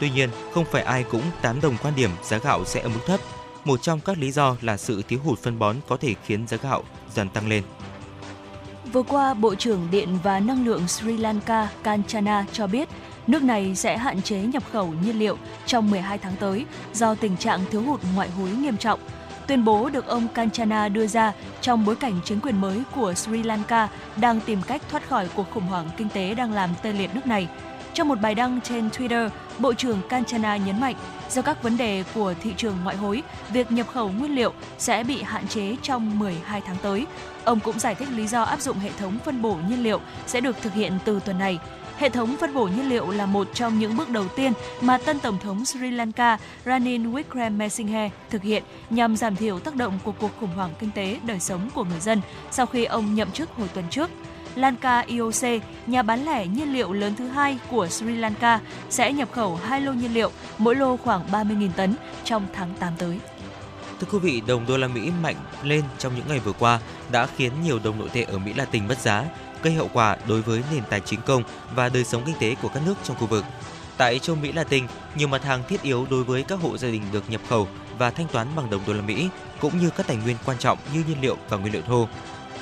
Tuy 0.01 0.11
nhiên, 0.11 0.31
không 0.53 0.65
phải 0.65 0.83
ai 0.83 1.05
cũng 1.05 1.23
tán 1.43 1.61
đồng 1.61 1.77
quan 1.83 1.95
điểm 1.97 2.11
giá 2.23 2.39
gạo 2.39 2.65
sẽ 2.65 2.81
ở 2.81 2.89
mức 2.89 3.01
thấp. 3.07 3.21
Một 3.65 3.83
trong 3.83 4.01
các 4.01 4.19
lý 4.19 4.33
do 4.33 4.57
là 4.61 4.77
sự 4.77 5.03
thiếu 5.09 5.19
hụt 5.25 5.39
phân 5.39 5.59
bón 5.59 5.77
có 5.89 5.97
thể 5.97 6.15
khiến 6.25 6.47
giá 6.47 6.57
gạo 6.57 6.83
dần 7.15 7.29
tăng 7.29 7.49
lên. 7.49 7.63
Vừa 8.93 9.03
qua, 9.03 9.35
Bộ 9.35 9.55
trưởng 9.55 9.89
Điện 9.91 10.19
và 10.23 10.41
Năng 10.41 10.67
lượng 10.67 10.89
Sri 10.89 11.17
Lanka 11.17 11.69
Kanchana 11.83 12.45
cho 12.53 12.67
biết 12.67 12.89
nước 13.27 13.43
này 13.43 13.75
sẽ 13.75 13.99
hạn 13.99 14.23
chế 14.23 14.41
nhập 14.41 14.63
khẩu 14.73 14.95
nhiên 15.05 15.19
liệu 15.19 15.39
trong 15.67 15.91
12 15.91 16.19
tháng 16.19 16.37
tới 16.37 16.65
do 16.95 17.15
tình 17.15 17.37
trạng 17.37 17.61
thiếu 17.71 17.83
hụt 17.83 18.01
ngoại 18.15 18.31
hối 18.31 18.51
nghiêm 18.51 18.77
trọng. 18.77 19.01
Tuyên 19.47 19.65
bố 19.65 19.91
được 19.91 20.07
ông 20.07 20.29
Kanchana 20.29 20.89
đưa 20.89 21.07
ra 21.07 21.33
trong 21.61 21.85
bối 21.85 21.97
cảnh 21.97 22.21
chính 22.25 22.41
quyền 22.41 22.61
mới 22.61 22.83
của 22.95 23.15
Sri 23.15 23.43
Lanka 23.43 23.89
đang 24.17 24.41
tìm 24.41 24.59
cách 24.67 24.83
thoát 24.91 25.09
khỏi 25.09 25.29
cuộc 25.35 25.51
khủng 25.51 25.67
hoảng 25.67 25.91
kinh 25.97 26.09
tế 26.09 26.35
đang 26.35 26.53
làm 26.53 26.71
tê 26.83 26.93
liệt 26.93 27.15
nước 27.15 27.27
này. 27.27 27.49
Trong 27.94 28.09
một 28.09 28.20
bài 28.20 28.35
đăng 28.35 28.61
trên 28.61 28.88
Twitter, 28.88 29.29
Bộ 29.59 29.74
trưởng 29.74 30.01
Kanchana 30.09 30.57
nhấn 30.57 30.81
mạnh 30.81 30.94
do 31.31 31.42
các 31.42 31.62
vấn 31.62 31.77
đề 31.77 32.05
của 32.14 32.35
thị 32.42 32.55
trường 32.57 32.77
ngoại 32.85 32.96
hối, 32.96 33.22
việc 33.53 33.72
nhập 33.72 33.87
khẩu 33.92 34.09
nguyên 34.09 34.35
liệu 34.35 34.53
sẽ 34.79 35.05
bị 35.05 35.22
hạn 35.22 35.48
chế 35.48 35.77
trong 35.83 36.18
12 36.18 36.61
tháng 36.61 36.77
tới. 36.83 37.07
Ông 37.44 37.61
cũng 37.61 37.79
giải 37.79 37.94
thích 37.94 38.09
lý 38.16 38.27
do 38.27 38.42
áp 38.42 38.61
dụng 38.61 38.79
hệ 38.79 38.90
thống 38.98 39.18
phân 39.24 39.42
bổ 39.42 39.59
nhiên 39.68 39.83
liệu 39.83 40.01
sẽ 40.27 40.40
được 40.40 40.57
thực 40.62 40.74
hiện 40.74 40.98
từ 41.05 41.20
tuần 41.24 41.38
này. 41.38 41.59
Hệ 41.98 42.09
thống 42.09 42.37
phân 42.40 42.55
bổ 42.55 42.66
nhiên 42.66 42.88
liệu 42.88 43.11
là 43.11 43.27
một 43.27 43.48
trong 43.55 43.79
những 43.79 43.96
bước 43.96 44.09
đầu 44.09 44.29
tiên 44.37 44.53
mà 44.81 44.98
tân 44.98 45.20
Tổng 45.20 45.38
thống 45.38 45.64
Sri 45.64 45.90
Lanka 45.90 46.38
Ranil 46.64 47.07
Wickremesinghe 47.07 48.09
thực 48.31 48.42
hiện 48.42 48.62
nhằm 48.90 49.16
giảm 49.16 49.37
thiểu 49.37 49.59
tác 49.59 49.77
động 49.77 49.98
của 50.05 50.12
cuộc 50.12 50.31
khủng 50.40 50.55
hoảng 50.57 50.70
kinh 50.79 50.90
tế 50.90 51.18
đời 51.22 51.40
sống 51.40 51.70
của 51.74 51.85
người 51.85 52.01
dân 52.01 52.20
sau 52.51 52.66
khi 52.66 52.85
ông 52.85 53.14
nhậm 53.14 53.31
chức 53.31 53.51
hồi 53.51 53.68
tuần 53.74 53.85
trước. 53.90 54.11
Lanka 54.59 55.01
IOC, 55.01 55.62
nhà 55.87 56.03
bán 56.03 56.25
lẻ 56.25 56.47
nhiên 56.47 56.73
liệu 56.73 56.92
lớn 56.92 57.14
thứ 57.18 57.29
hai 57.29 57.59
của 57.71 57.88
Sri 57.88 58.16
Lanka, 58.16 58.61
sẽ 58.90 59.12
nhập 59.12 59.29
khẩu 59.33 59.57
hai 59.57 59.81
lô 59.81 59.92
nhiên 59.92 60.14
liệu, 60.14 60.31
mỗi 60.59 60.75
lô 60.75 60.97
khoảng 60.97 61.27
30.000 61.33 61.68
tấn 61.77 61.94
trong 62.25 62.47
tháng 62.53 62.75
8 62.79 62.92
tới. 62.99 63.18
Thưa 64.01 64.07
quý 64.12 64.18
vị, 64.18 64.42
đồng 64.47 64.66
đô 64.66 64.77
la 64.77 64.88
Mỹ 64.88 65.11
mạnh 65.23 65.37
lên 65.62 65.83
trong 65.99 66.16
những 66.16 66.25
ngày 66.29 66.38
vừa 66.38 66.53
qua 66.53 66.81
đã 67.12 67.27
khiến 67.37 67.53
nhiều 67.64 67.79
đồng 67.85 67.99
nội 67.99 68.09
tệ 68.12 68.23
ở 68.23 68.38
Mỹ 68.38 68.53
Latin 68.57 68.88
mất 68.88 68.99
giá, 68.99 69.25
gây 69.62 69.75
hậu 69.75 69.90
quả 69.92 70.16
đối 70.29 70.42
với 70.42 70.62
nền 70.73 70.83
tài 70.90 71.01
chính 71.01 71.21
công 71.27 71.42
và 71.75 71.88
đời 71.88 72.05
sống 72.05 72.23
kinh 72.27 72.37
tế 72.40 72.55
của 72.62 72.68
các 72.68 72.83
nước 72.87 72.94
trong 73.05 73.16
khu 73.16 73.27
vực. 73.27 73.44
Tại 73.97 74.18
châu 74.18 74.37
Mỹ 74.37 74.53
Latin, 74.53 74.87
nhiều 75.16 75.29
mặt 75.29 75.44
hàng 75.44 75.62
thiết 75.68 75.83
yếu 75.83 76.07
đối 76.11 76.25
với 76.25 76.42
các 76.42 76.61
hộ 76.61 76.79
gia 76.79 76.88
đình 76.88 77.03
được 77.12 77.31
nhập 77.31 77.40
khẩu 77.49 77.68
và 77.99 78.11
thanh 78.11 78.29
toán 78.29 78.49
bằng 78.57 78.71
đồng 78.71 78.81
đô 78.87 78.92
la 78.92 79.03
Mỹ, 79.03 79.29
cũng 79.61 79.79
như 79.79 79.90
các 79.90 80.07
tài 80.07 80.16
nguyên 80.16 80.37
quan 80.44 80.59
trọng 80.59 80.79
như 80.94 81.05
nhiên 81.09 81.21
liệu 81.21 81.37
và 81.49 81.57
nguyên 81.57 81.73
liệu 81.73 81.83
thô. 81.83 82.09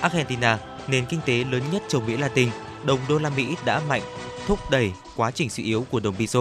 Argentina, 0.01 0.59
nền 0.89 1.07
kinh 1.07 1.21
tế 1.27 1.45
lớn 1.45 1.63
nhất 1.73 1.83
châu 1.89 2.01
Mỹ 2.01 2.17
Latin, 2.17 2.49
đồng 2.85 3.01
đô 3.09 3.19
la 3.19 3.31
Mỹ 3.31 3.57
đã 3.65 3.81
mạnh 3.89 4.03
thúc 4.47 4.71
đẩy 4.71 4.93
quá 5.17 5.31
trình 5.31 5.51
suy 5.51 5.65
yếu 5.65 5.87
của 5.91 6.01
đồng 6.01 6.15
peso. 6.15 6.41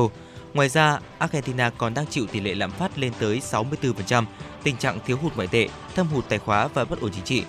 Ngoài 0.53 0.69
ra, 0.69 0.99
Argentina 1.17 1.69
còn 1.69 1.93
đang 1.93 2.05
chịu 2.07 2.25
tỷ 2.27 2.39
lệ 2.39 2.55
lạm 2.55 2.71
phát 2.71 2.97
lên 2.97 3.13
tới 3.19 3.41
64%, 3.51 4.25
tình 4.63 4.77
trạng 4.77 4.99
thiếu 5.05 5.17
hụt 5.21 5.35
ngoại 5.35 5.47
tệ, 5.47 5.67
thâm 5.95 6.07
hụt 6.07 6.29
tài 6.29 6.39
khóa 6.39 6.67
và 6.67 6.85
bất 6.85 7.01
ổn 7.01 7.11
chính 7.11 7.23
trị. 7.23 7.43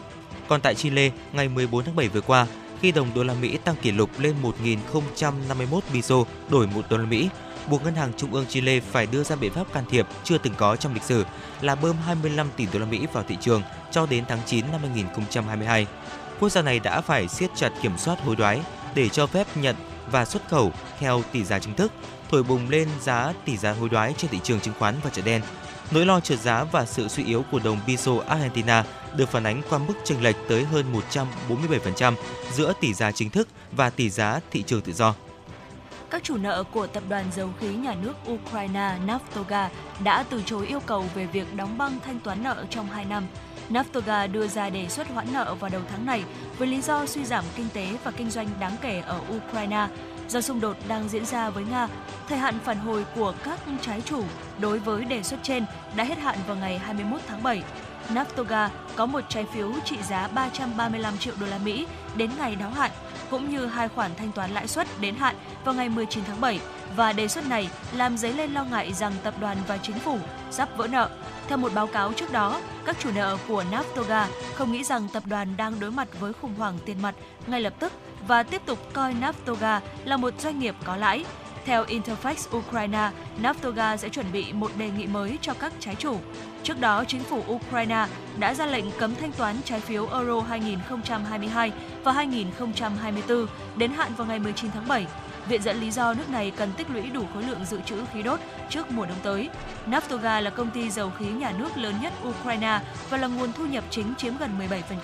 Còn 0.49 0.61
tại 0.61 0.75
Chile, 0.75 1.11
ngày 1.33 1.49
14 1.49 1.85
tháng 1.85 1.97
7 1.97 2.09
vừa 2.09 2.21
qua, 2.21 2.47
khi 2.81 2.93
đồng 2.93 3.11
đô 3.15 3.25
la 3.25 3.35
Mỹ 3.35 3.59
tăng 3.65 3.77
kỷ 3.83 3.93
lục 3.93 4.11
lên 4.19 4.35
1.051 4.43 5.81
peso 5.93 6.17
đổi 6.49 6.67
1 6.67 6.83
đô 6.91 6.97
la 6.97 7.05
Mỹ, 7.05 7.29
buộc 7.71 7.85
ngân 7.85 7.95
hàng 7.95 8.13
trung 8.17 8.33
ương 8.33 8.47
Chile 8.47 8.81
phải 8.81 9.07
đưa 9.07 9.23
ra 9.23 9.37
biện 9.37 9.53
pháp 9.53 9.73
can 9.73 9.85
thiệp 9.91 10.07
chưa 10.25 10.39
từng 10.39 10.55
có 10.57 10.77
trong 10.77 10.95
lịch 10.95 11.03
sử 11.03 11.25
là 11.61 11.75
bơm 11.75 11.97
25 11.97 12.47
tỷ 12.57 12.67
đô 12.73 12.79
la 12.79 12.87
Mỹ 12.87 13.07
vào 13.13 13.25
thị 13.29 13.37
trường 13.41 13.63
cho 13.91 14.07
đến 14.07 14.25
tháng 14.29 14.39
9 14.47 14.65
năm 14.73 14.81
2022. 14.81 15.87
Quốc 16.41 16.49
gia 16.49 16.63
này 16.63 16.79
đã 16.79 17.01
phải 17.01 17.29
siết 17.29 17.51
chặt 17.55 17.73
kiểm 17.83 17.99
soát 17.99 18.21
hối 18.25 18.37
đoái 18.37 18.61
để 18.95 19.09
cho 19.09 19.27
phép 19.27 19.47
nhận 19.55 19.77
và 20.11 20.25
xuất 20.25 20.49
khẩu 20.49 20.73
theo 20.99 21.23
tỷ 21.33 21.45
giá 21.45 21.59
chính 21.59 21.75
thức, 21.75 21.93
thổi 22.31 22.43
bùng 22.43 22.71
lên 22.71 22.89
giá 23.01 23.33
tỷ 23.45 23.57
giá 23.57 23.73
hối 23.73 23.89
đoái 23.89 24.15
trên 24.17 24.31
thị 24.31 24.41
trường 24.43 24.61
chứng 24.61 24.75
khoán 24.79 24.95
và 25.03 25.11
chợ 25.11 25.23
đen. 25.23 25.43
Nỗi 25.91 26.07
lo 26.07 26.21
trượt 26.21 26.41
giá 26.41 26.65
và 26.65 26.87
sự 26.87 27.09
suy 27.09 27.25
yếu 27.25 27.45
của 27.53 27.61
đồng 27.65 27.79
peso 27.87 28.13
Argentina 28.29 28.85
được 29.17 29.29
phản 29.29 29.45
ánh 29.45 29.63
qua 29.71 29.79
mức 29.79 29.95
chênh 30.05 30.23
lệch 30.23 30.37
tới 30.49 30.65
hơn 30.65 30.85
147% 31.49 32.15
giữa 32.53 32.73
tỷ 32.81 32.95
giá 32.95 33.13
chính 33.13 33.31
thức 33.31 33.49
và 33.73 33.91
tỷ 33.91 34.11
giá 34.11 34.41
thị 34.51 34.63
trường 34.63 34.83
tự 34.83 34.93
do. 34.93 35.15
Các 36.11 36.25
chủ 36.25 36.37
nợ 36.37 36.65
của 36.73 36.87
tập 36.87 37.03
đoàn 37.09 37.25
dầu 37.37 37.51
khí 37.61 37.69
nhà 37.69 37.95
nước 37.95 38.15
Ukraine 38.31 38.99
Naftoga 39.07 39.69
đã 40.05 40.25
từ 40.31 40.43
chối 40.47 40.67
yêu 40.67 40.81
cầu 40.81 41.05
về 41.15 41.27
việc 41.27 41.55
đóng 41.55 41.79
băng 41.79 41.99
thanh 42.05 42.21
toán 42.21 42.43
nợ 42.43 42.65
trong 42.71 42.87
2 42.87 43.05
năm. 43.05 43.27
Naftoga 43.71 44.33
đưa 44.33 44.47
ra 44.47 44.71
đề 44.71 44.89
xuất 44.89 45.09
hoãn 45.09 45.27
nợ 45.33 45.55
vào 45.61 45.71
đầu 45.71 45.83
tháng 45.91 46.07
này 46.07 46.25
với 46.59 46.69
lý 46.69 46.81
do 46.81 47.07
suy 47.07 47.25
giảm 47.25 47.45
kinh 47.57 47.69
tế 47.75 47.89
và 48.05 48.11
kinh 48.11 48.31
doanh 48.31 48.49
đáng 48.61 48.77
kể 48.81 49.03
ở 49.07 49.21
Ukraine 49.37 49.89
do 50.29 50.41
xung 50.41 50.61
đột 50.61 50.77
đang 50.89 51.09
diễn 51.09 51.25
ra 51.25 51.51
với 51.51 51.65
Nga. 51.65 51.89
Thời 52.29 52.39
hạn 52.39 52.59
phản 52.65 52.79
hồi 52.79 53.05
của 53.15 53.35
các 53.45 53.59
trái 53.81 54.01
chủ 54.01 54.23
đối 54.61 54.79
với 54.79 55.05
đề 55.05 55.23
xuất 55.23 55.41
trên 55.43 55.65
đã 55.97 56.05
hết 56.05 56.19
hạn 56.19 56.39
vào 56.47 56.57
ngày 56.57 56.79
21 56.79 57.21
tháng 57.27 57.43
7. 57.43 57.63
Naftoga 58.15 58.69
có 58.97 59.07
một 59.07 59.21
trái 59.29 59.45
phiếu 59.53 59.73
trị 59.85 59.97
giá 60.09 60.29
335 60.29 61.19
triệu 61.19 61.35
đô 61.41 61.47
la 61.47 61.59
Mỹ 61.59 61.87
đến 62.17 62.31
ngày 62.39 62.57
đáo 62.57 62.71
hạn, 62.71 62.91
cũng 63.31 63.51
như 63.51 63.67
hai 63.67 63.89
khoản 63.89 64.11
thanh 64.17 64.33
toán 64.33 64.51
lãi 64.51 64.69
suất 64.69 64.87
đến 65.01 65.15
hạn 65.15 65.37
vào 65.65 65.75
ngày 65.75 65.89
19 65.89 66.25
tháng 66.25 66.41
7 66.41 66.61
và 66.97 67.13
đề 67.13 67.29
xuất 67.29 67.47
này 67.49 67.69
làm 67.93 68.17
dấy 68.17 68.33
lên 68.33 68.53
lo 68.53 68.65
ngại 68.65 68.93
rằng 68.93 69.13
tập 69.23 69.35
đoàn 69.41 69.57
và 69.69 69.77
chính 69.77 69.99
phủ 69.99 70.19
sắp 70.51 70.69
vỡ 70.77 70.87
nợ. 70.87 71.11
Theo 71.49 71.59
một 71.59 71.75
báo 71.75 71.87
cáo 71.87 72.13
trước 72.13 72.33
đó, 72.33 72.61
các 72.85 72.97
chủ 72.99 73.11
nợ 73.15 73.37
của 73.49 73.65
Naftoga 73.71 74.27
không 74.55 74.73
nghĩ 74.73 74.85
rằng 74.85 75.09
tập 75.13 75.23
đoàn 75.27 75.57
đang 75.57 75.81
đối 75.81 75.91
mặt 75.91 76.09
với 76.21 76.33
khủng 76.33 76.55
hoảng 76.55 76.79
tiền 76.85 77.03
mặt 77.03 77.15
ngay 77.47 77.61
lập 77.61 77.73
tức 77.79 77.93
và 78.27 78.43
tiếp 78.43 78.63
tục 78.67 78.79
coi 78.93 79.15
Naftoga 79.15 79.81
là 80.05 80.17
một 80.17 80.41
doanh 80.41 80.59
nghiệp 80.59 80.75
có 80.85 80.97
lãi. 80.97 81.25
Theo 81.65 81.85
Interfax 81.85 82.59
Ukraine, 82.59 83.11
Naftoga 83.43 83.97
sẽ 83.97 84.09
chuẩn 84.09 84.33
bị 84.33 84.53
một 84.53 84.71
đề 84.79 84.91
nghị 84.91 85.07
mới 85.07 85.39
cho 85.41 85.55
các 85.55 85.73
trái 85.81 85.95
chủ. 85.95 86.17
Trước 86.63 86.81
đó, 86.81 87.05
chính 87.09 87.23
phủ 87.23 87.43
Ukraine 87.49 88.07
đã 88.39 88.55
ra 88.55 88.67
lệnh 88.67 88.85
cấm 88.99 89.15
thanh 89.15 89.33
toán 89.33 89.57
trái 89.65 89.81
phiếu 89.81 90.09
Euro 90.09 90.41
2022 90.41 91.73
và 92.05 92.13
2024 92.13 93.47
đến 93.77 93.91
hạn 93.91 94.13
vào 94.17 94.27
ngày 94.27 94.39
19 94.39 94.71
tháng 94.71 94.89
7 94.89 95.07
Viện 95.49 95.63
dẫn 95.63 95.81
lý 95.81 95.91
do 95.91 96.15
nước 96.15 96.31
này 96.31 96.51
cần 96.51 96.73
tích 96.77 96.91
lũy 96.91 97.03
đủ 97.03 97.25
khối 97.35 97.43
lượng 97.43 97.65
dự 97.65 97.81
trữ 97.87 97.97
khí 98.13 98.23
đốt 98.23 98.41
trước 98.71 98.91
mùa 98.91 99.07
đông 99.07 99.19
tới. 99.23 99.49
Naftoga 99.87 100.43
là 100.43 100.51
công 100.51 100.71
ty 100.71 100.91
dầu 100.91 101.11
khí 101.11 101.27
nhà 101.27 101.53
nước 101.59 101.77
lớn 101.77 101.95
nhất 102.03 102.13
Ukraine 102.29 102.81
và 103.11 103.19
là 103.19 103.27
nguồn 103.27 103.53
thu 103.53 103.67
nhập 103.67 103.85
chính 103.91 104.15
chiếm 104.15 104.37
gần 104.37 104.51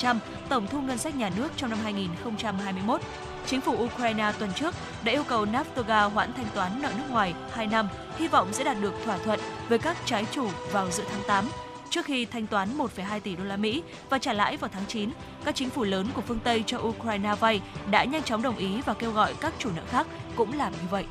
17% 0.03 0.17
tổng 0.49 0.67
thu 0.67 0.81
ngân 0.81 0.99
sách 0.99 1.17
nhà 1.17 1.31
nước 1.37 1.49
trong 1.57 1.71
năm 1.71 1.79
2021. 1.83 3.01
Chính 3.47 3.61
phủ 3.61 3.77
Ukraine 3.85 4.33
tuần 4.39 4.53
trước 4.53 4.75
đã 5.05 5.13
yêu 5.13 5.25
cầu 5.25 5.47
Naftoga 5.47 6.11
hoãn 6.11 6.33
thanh 6.33 6.47
toán 6.55 6.83
nợ 6.83 6.91
nước 6.97 7.11
ngoài 7.11 7.35
2 7.53 7.67
năm, 7.67 7.89
hy 8.19 8.29
vọng 8.29 8.53
sẽ 8.53 8.65
đạt 8.65 8.77
được 8.81 8.95
thỏa 9.05 9.19
thuận 9.19 9.41
với 9.69 9.79
các 9.79 9.97
trái 10.05 10.27
chủ 10.31 10.49
vào 10.73 10.91
giữa 10.91 11.05
tháng 11.11 11.23
8 11.27 11.45
trước 11.93 12.05
khi 12.07 12.25
thanh 12.25 12.47
toán 12.47 12.79
1,2 12.79 13.21
tỷ 13.21 13.37
đô 13.37 13.45
la 13.45 13.57
Mỹ 13.57 13.83
và 14.11 14.19
trả 14.19 14.33
lãi 14.33 14.57
vào 14.57 14.71
tháng 14.73 14.87
9. 14.89 15.11
Các 15.45 15.55
chính 15.55 15.71
phủ 15.71 15.85
lớn 15.85 16.07
của 16.15 16.23
phương 16.23 16.39
Tây 16.45 16.65
cho 16.67 16.79
Ukraine 16.79 17.35
vay 17.41 17.61
đã 17.91 18.05
nhanh 18.05 18.23
chóng 18.23 18.43
đồng 18.43 18.57
ý 18.57 18.81
và 18.87 18.95
kêu 18.95 19.13
gọi 19.13 19.35
các 19.41 19.55
chủ 19.59 19.71
nợ 19.77 19.83
khác 19.89 20.07
cũng 20.37 20.59
làm 20.59 20.73
như 20.73 20.89
vậy. 20.91 21.05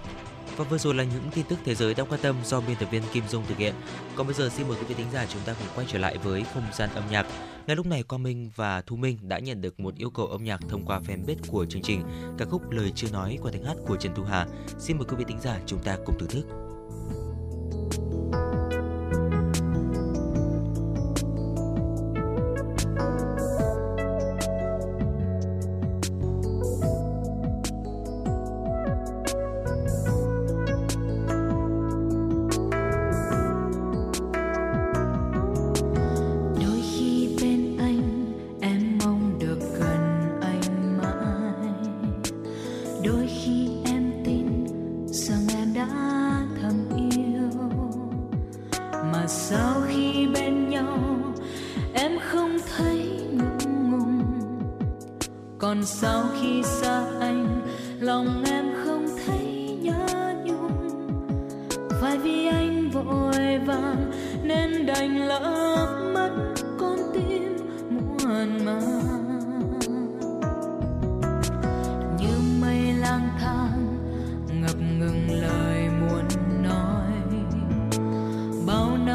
Và 0.58 0.64
vừa 0.64 0.78
rồi 0.78 0.94
là 0.94 1.04
những 1.04 1.24
tin 1.34 1.46
tức 1.46 1.60
thế 1.66 1.76
giới 1.76 1.94
đang 1.94 2.08
quan 2.08 2.22
tâm 2.22 2.36
do 2.44 2.62
biên 2.62 2.76
tập 2.76 2.88
viên 2.92 3.04
Kim 3.14 3.24
Dung 3.28 3.44
thực 3.48 3.58
hiện. 3.58 3.74
Còn 4.16 4.28
bây 4.28 4.34
giờ 4.34 4.50
xin 4.50 4.68
mời 4.68 4.78
quý 4.80 4.86
vị 4.88 4.96
thính 4.96 5.12
giả 5.14 5.26
chúng 5.26 5.42
ta 5.46 5.54
cùng 5.54 5.68
quay 5.76 5.88
trở 5.90 6.00
lại 6.00 6.18
với 6.18 6.44
không 6.54 6.64
gian 6.74 6.90
âm 6.96 7.04
nhạc. 7.12 7.26
Ngay 7.68 7.76
lúc 7.76 7.86
này 7.86 8.04
Quang 8.04 8.24
Minh 8.24 8.52
và 8.56 8.82
Thu 8.82 8.96
Minh 8.96 9.18
đã 9.22 9.40
nhận 9.40 9.62
được 9.62 9.80
một 9.80 9.96
yêu 9.96 10.10
cầu 10.10 10.28
âm 10.28 10.44
nhạc 10.44 10.60
thông 10.70 10.86
qua 10.86 11.00
fanpage 11.00 11.36
của 11.48 11.66
chương 11.66 11.82
trình 11.82 12.04
ca 12.38 12.46
khúc 12.46 12.70
Lời 12.72 12.92
chưa 12.96 13.08
nói 13.14 13.38
qua 13.42 13.52
tiếng 13.52 13.66
hát 13.66 13.76
của 13.88 13.96
Trần 13.96 14.16
Thu 14.16 14.24
Hà. 14.24 14.46
Xin 14.80 14.98
mời 14.98 15.06
quý 15.10 15.16
vị 15.18 15.26
thính 15.28 15.42
giả 15.42 15.60
chúng 15.66 15.84
ta 15.84 15.98
cùng 16.06 16.20
thưởng 16.20 16.30
thức. 16.30 16.46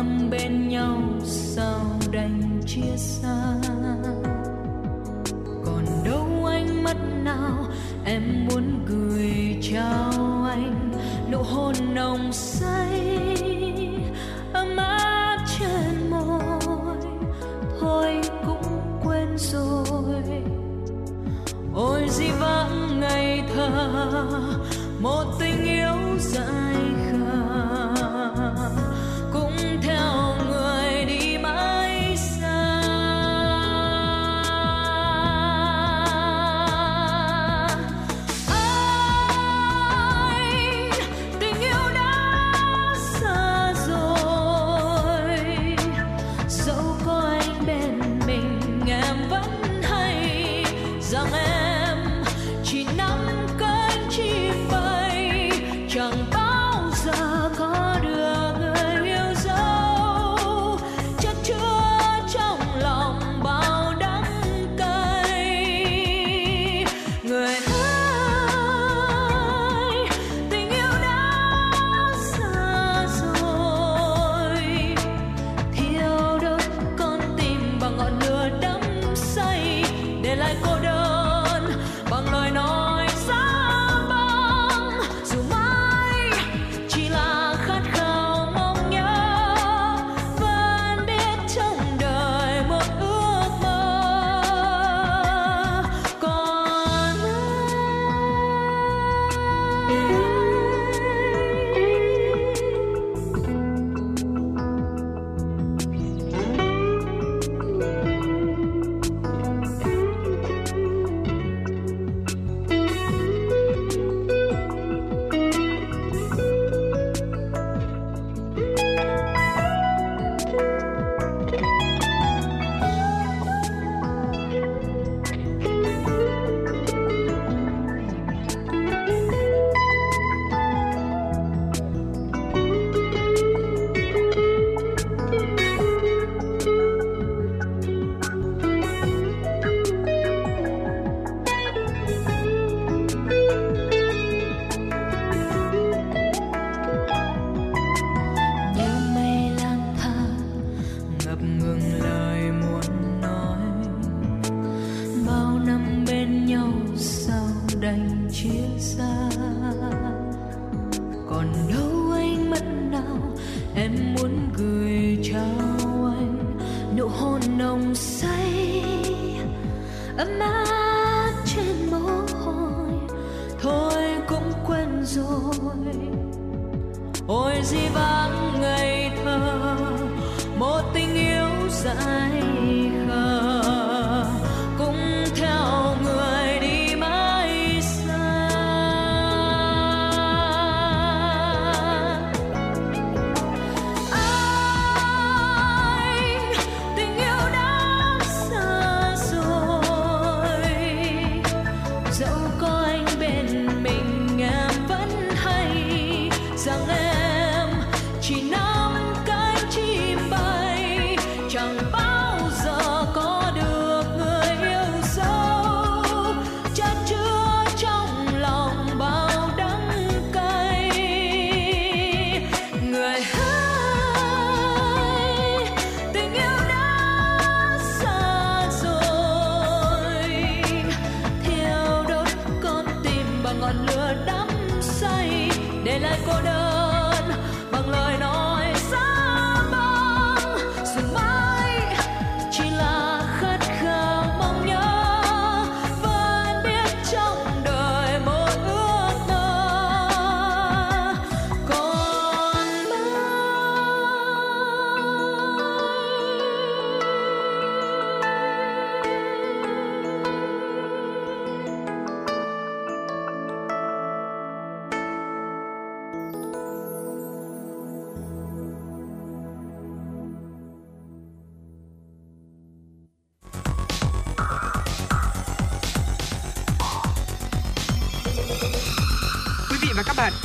đang 0.06 0.30
bên 0.30 0.68
nhau 0.68 1.02
sao 1.24 1.80
đành 2.10 2.60
chia 2.66 2.96
xa. 2.96 3.54
Còn 5.64 5.84
đâu 6.04 6.44
ánh 6.44 6.84
mắt 6.84 6.96
nào 7.22 7.66
em 8.04 8.46
muốn 8.48 8.84
gửi 8.86 9.58
trao 9.62 10.44
anh? 10.48 10.92
Nụ 11.30 11.38
hôn 11.42 11.74
nồng 11.94 12.32
say, 12.32 13.36
ấm 14.52 14.76
áp 14.76 15.38
trên 15.58 16.10
môi, 16.10 16.98
thôi 17.80 18.20
cũng 18.46 19.00
quên 19.04 19.38
rồi. 19.38 20.42
Ôi 21.74 22.06
di 22.08 22.30
vãng 22.40 23.00
ngày 23.00 23.44
thơ, 23.54 23.70
một 25.00 25.24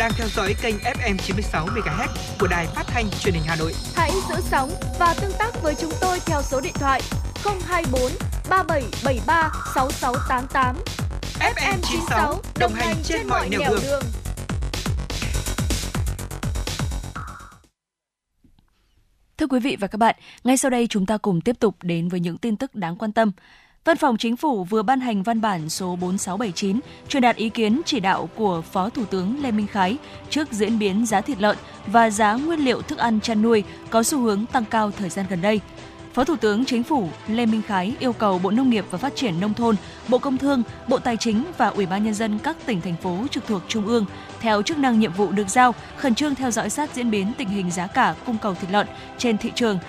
đang 0.02 0.12
theo 0.14 0.28
dõi 0.28 0.56
kênh 0.62 0.76
FM 0.78 1.18
96 1.18 1.66
MHz 1.66 2.08
của 2.40 2.48
đài 2.48 2.68
phát 2.68 2.84
thanh 2.88 3.06
truyền 3.20 3.34
hình 3.34 3.44
Hà 3.48 3.56
Nội. 3.56 3.74
Hãy 3.96 4.12
giữ 4.30 4.36
sóng 4.42 4.70
và 5.00 5.16
tương 5.22 5.32
tác 5.40 5.52
với 5.64 5.76
chúng 5.76 5.92
tôi 6.02 6.20
theo 6.26 6.42
số 6.42 6.62
điện 6.62 6.74
thoại 6.74 7.02
024 7.68 8.02
3773 8.50 9.52
6688. 9.76 10.76
FM 11.40 11.78
96 11.82 12.42
đồng 12.60 12.74
hành 12.74 12.96
trên 13.04 13.28
mọi 13.28 13.50
nẻo 13.50 13.60
đường. 13.82 14.04
Thưa 19.38 19.48
quý 19.48 19.60
vị 19.60 19.78
và 19.80 19.88
các 19.88 19.98
bạn, 19.98 20.16
ngay 20.44 20.58
sau 20.58 20.72
đây 20.72 20.88
chúng 20.88 21.06
ta 21.06 21.18
cùng 21.18 21.42
tiếp 21.42 21.60
tục 21.60 21.76
đến 21.82 22.10
với 22.10 22.20
những 22.20 22.38
tin 22.38 22.58
tức 22.58 22.76
đáng 22.76 22.96
quan 22.96 23.12
tâm. 23.12 23.32
Văn 23.86 23.98
phòng 23.98 24.18
Chính 24.18 24.38
phủ 24.38 24.64
vừa 24.64 24.84
ban 24.84 25.00
hành 25.00 25.24
văn 25.24 25.42
bản 25.42 25.70
số 25.70 25.96
4679 25.96 26.80
truyền 27.08 27.24
đạt 27.24 27.36
ý 27.36 27.50
kiến 27.50 27.82
chỉ 27.86 28.00
đạo 28.00 28.30
của 28.36 28.62
Phó 28.62 28.90
Thủ 28.90 29.06
tướng 29.06 29.44
Lê 29.44 29.52
Minh 29.52 29.68
Khái 29.68 29.98
trước 30.30 30.52
diễn 30.52 30.80
biến 30.80 31.06
giá 31.06 31.22
thịt 31.22 31.42
lợn 31.42 31.58
và 31.88 32.10
giá 32.10 32.34
nguyên 32.34 32.60
liệu 32.60 32.82
thức 32.82 32.98
ăn 32.98 33.20
chăn 33.20 33.42
nuôi 33.42 33.64
có 33.90 34.04
xu 34.04 34.20
hướng 34.20 34.46
tăng 34.46 34.66
cao 34.66 34.92
thời 34.92 35.10
gian 35.10 35.26
gần 35.30 35.42
đây. 35.42 35.60
Phó 36.14 36.24
Thủ 36.24 36.36
tướng 36.36 36.66
Chính 36.66 36.84
phủ 36.84 37.10
Lê 37.28 37.46
Minh 37.46 37.62
Khái 37.62 37.96
yêu 38.00 38.14
cầu 38.14 38.40
Bộ 38.40 38.52
Nông 38.52 38.70
nghiệp 38.70 38.86
và 38.92 38.98
Phát 38.98 39.16
triển 39.16 39.40
Nông 39.40 39.54
thôn, 39.54 39.76
Bộ 40.08 40.18
Công 40.18 40.38
Thương, 40.38 40.64
Bộ 40.88 41.00
Tài 41.00 41.18
chính 41.18 41.44
và 41.58 41.68
Ủy 41.68 41.86
ban 41.86 42.04
Nhân 42.04 42.14
dân 42.14 42.40
các 42.40 42.58
tỉnh, 42.66 42.82
thành 42.82 42.96
phố 42.96 43.18
trực 43.32 43.48
thuộc 43.48 43.62
Trung 43.68 43.88
ương 43.88 44.06
theo 44.40 44.62
chức 44.62 44.78
năng 44.78 45.00
nhiệm 45.00 45.14
vụ 45.14 45.32
được 45.32 45.50
giao, 45.50 45.74
khẩn 45.98 46.16
trương 46.16 46.36
theo 46.36 46.52
dõi 46.52 46.70
sát 46.70 46.96
diễn 46.96 47.12
biến 47.12 47.32
tình 47.38 47.50
hình 47.50 47.72
giá 47.72 47.88
cả 47.88 48.16
cung 48.26 48.38
cầu 48.42 48.54
thịt 48.54 48.72
lợn 48.72 48.88
trên 49.18 49.38
thị 49.38 49.52
trường 49.56 49.80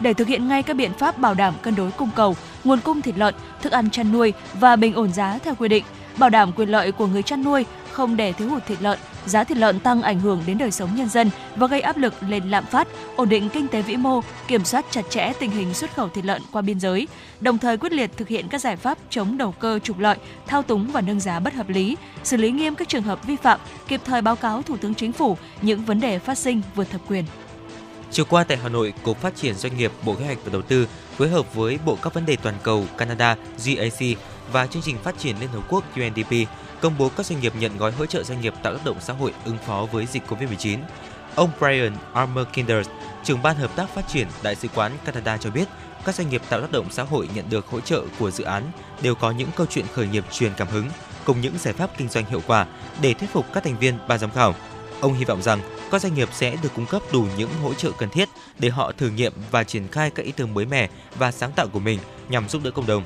để 0.00 0.14
thực 0.14 0.28
hiện 0.28 0.48
ngay 0.48 0.62
các 0.62 0.74
biện 0.74 0.92
pháp 0.92 1.18
bảo 1.18 1.34
đảm 1.34 1.54
cân 1.62 1.74
đối 1.74 1.90
cung 1.90 2.10
cầu, 2.16 2.36
nguồn 2.64 2.80
cung 2.80 3.02
thịt 3.02 3.18
lợn, 3.18 3.34
thức 3.62 3.72
ăn 3.72 3.90
chăn 3.90 4.12
nuôi 4.12 4.32
và 4.54 4.76
bình 4.76 4.94
ổn 4.94 5.12
giá 5.12 5.38
theo 5.44 5.54
quy 5.54 5.68
định, 5.68 5.84
bảo 6.16 6.30
đảm 6.30 6.52
quyền 6.52 6.68
lợi 6.68 6.92
của 6.92 7.06
người 7.06 7.22
chăn 7.22 7.44
nuôi, 7.44 7.64
không 7.92 8.16
để 8.16 8.32
thiếu 8.32 8.48
hụt 8.48 8.66
thịt 8.66 8.82
lợn, 8.82 8.98
giá 9.26 9.44
thịt 9.44 9.58
lợn 9.58 9.80
tăng 9.80 10.02
ảnh 10.02 10.20
hưởng 10.20 10.42
đến 10.46 10.58
đời 10.58 10.70
sống 10.70 10.90
nhân 10.94 11.08
dân 11.08 11.30
và 11.56 11.66
gây 11.66 11.80
áp 11.80 11.96
lực 11.96 12.14
lên 12.28 12.50
lạm 12.50 12.64
phát, 12.66 12.88
ổn 13.16 13.28
định 13.28 13.48
kinh 13.48 13.68
tế 13.68 13.82
vĩ 13.82 13.96
mô, 13.96 14.20
kiểm 14.48 14.64
soát 14.64 14.84
chặt 14.90 15.02
chẽ 15.10 15.32
tình 15.40 15.50
hình 15.50 15.74
xuất 15.74 15.94
khẩu 15.94 16.08
thịt 16.08 16.24
lợn 16.24 16.42
qua 16.52 16.62
biên 16.62 16.80
giới, 16.80 17.08
đồng 17.40 17.58
thời 17.58 17.76
quyết 17.76 17.92
liệt 17.92 18.10
thực 18.16 18.28
hiện 18.28 18.48
các 18.48 18.60
giải 18.60 18.76
pháp 18.76 18.98
chống 19.10 19.38
đầu 19.38 19.52
cơ 19.52 19.78
trục 19.78 19.98
lợi, 19.98 20.16
thao 20.46 20.62
túng 20.62 20.90
và 20.92 21.00
nâng 21.00 21.20
giá 21.20 21.40
bất 21.40 21.54
hợp 21.54 21.68
lý, 21.68 21.96
xử 22.24 22.36
lý 22.36 22.50
nghiêm 22.50 22.74
các 22.74 22.88
trường 22.88 23.02
hợp 23.02 23.26
vi 23.26 23.36
phạm, 23.36 23.60
kịp 23.88 24.00
thời 24.04 24.22
báo 24.22 24.36
cáo 24.36 24.62
Thủ 24.62 24.76
tướng 24.76 24.94
Chính 24.94 25.12
phủ 25.12 25.36
những 25.62 25.84
vấn 25.84 26.00
đề 26.00 26.18
phát 26.18 26.38
sinh 26.38 26.62
vượt 26.74 26.90
thẩm 26.90 27.00
quyền. 27.08 27.24
Chiều 28.12 28.26
qua 28.28 28.44
tại 28.44 28.56
Hà 28.56 28.68
Nội, 28.68 28.92
Cục 29.02 29.20
Phát 29.20 29.36
triển 29.36 29.54
Doanh 29.54 29.76
nghiệp 29.76 29.92
Bộ 30.04 30.14
Kế 30.14 30.24
hoạch 30.24 30.38
và 30.44 30.50
Đầu 30.52 30.62
tư 30.62 30.88
phối 31.16 31.28
hợp 31.28 31.54
với 31.54 31.78
Bộ 31.84 31.98
các 32.02 32.14
vấn 32.14 32.26
đề 32.26 32.36
toàn 32.36 32.54
cầu 32.62 32.84
Canada 32.98 33.36
GAC 33.64 34.18
và 34.52 34.66
Chương 34.66 34.82
trình 34.82 34.98
Phát 34.98 35.18
triển 35.18 35.36
Liên 35.40 35.48
Hợp 35.48 35.62
Quốc 35.68 35.84
UNDP 35.96 36.48
công 36.80 36.98
bố 36.98 37.10
các 37.16 37.26
doanh 37.26 37.40
nghiệp 37.40 37.52
nhận 37.58 37.78
gói 37.78 37.92
hỗ 37.92 38.06
trợ 38.06 38.22
doanh 38.22 38.40
nghiệp 38.40 38.54
tạo 38.62 38.74
tác 38.74 38.84
động 38.84 38.96
xã 39.00 39.12
hội 39.12 39.34
ứng 39.44 39.58
phó 39.66 39.86
với 39.92 40.06
dịch 40.06 40.22
COVID-19. 40.28 40.78
Ông 41.34 41.50
Brian 41.58 41.96
Armour 42.12 42.46
Kinders, 42.52 42.88
trưởng 43.24 43.42
ban 43.42 43.56
hợp 43.56 43.76
tác 43.76 43.94
phát 43.94 44.08
triển 44.08 44.28
Đại 44.42 44.54
sứ 44.54 44.68
quán 44.74 44.92
Canada 45.04 45.36
cho 45.36 45.50
biết, 45.50 45.68
các 46.04 46.14
doanh 46.14 46.28
nghiệp 46.28 46.42
tạo 46.48 46.60
tác 46.60 46.72
động 46.72 46.86
xã 46.90 47.02
hội 47.02 47.28
nhận 47.34 47.50
được 47.50 47.66
hỗ 47.66 47.80
trợ 47.80 48.02
của 48.18 48.30
dự 48.30 48.44
án 48.44 48.62
đều 49.02 49.14
có 49.14 49.30
những 49.30 49.48
câu 49.56 49.66
chuyện 49.70 49.86
khởi 49.94 50.06
nghiệp 50.06 50.24
truyền 50.32 50.52
cảm 50.56 50.68
hứng 50.68 50.86
cùng 51.24 51.40
những 51.40 51.58
giải 51.58 51.74
pháp 51.74 51.90
kinh 51.98 52.08
doanh 52.08 52.24
hiệu 52.24 52.42
quả 52.46 52.66
để 53.02 53.14
thuyết 53.14 53.30
phục 53.32 53.46
các 53.52 53.64
thành 53.64 53.78
viên 53.78 53.98
ban 54.08 54.18
giám 54.18 54.30
khảo. 54.30 54.54
Ông 55.00 55.14
hy 55.14 55.24
vọng 55.24 55.42
rằng 55.42 55.60
các 55.90 56.02
doanh 56.02 56.14
nghiệp 56.14 56.28
sẽ 56.32 56.56
được 56.62 56.68
cung 56.76 56.86
cấp 56.86 57.02
đủ 57.12 57.26
những 57.36 57.50
hỗ 57.62 57.74
trợ 57.74 57.90
cần 57.98 58.10
thiết 58.10 58.28
để 58.58 58.68
họ 58.68 58.92
thử 58.92 59.10
nghiệm 59.10 59.32
và 59.50 59.64
triển 59.64 59.88
khai 59.88 60.10
các 60.10 60.26
ý 60.26 60.32
tưởng 60.32 60.54
mới 60.54 60.66
mẻ 60.66 60.88
và 61.18 61.32
sáng 61.32 61.52
tạo 61.52 61.68
của 61.68 61.80
mình 61.80 61.98
nhằm 62.28 62.48
giúp 62.48 62.62
đỡ 62.64 62.70
cộng 62.70 62.86
đồng. 62.86 63.04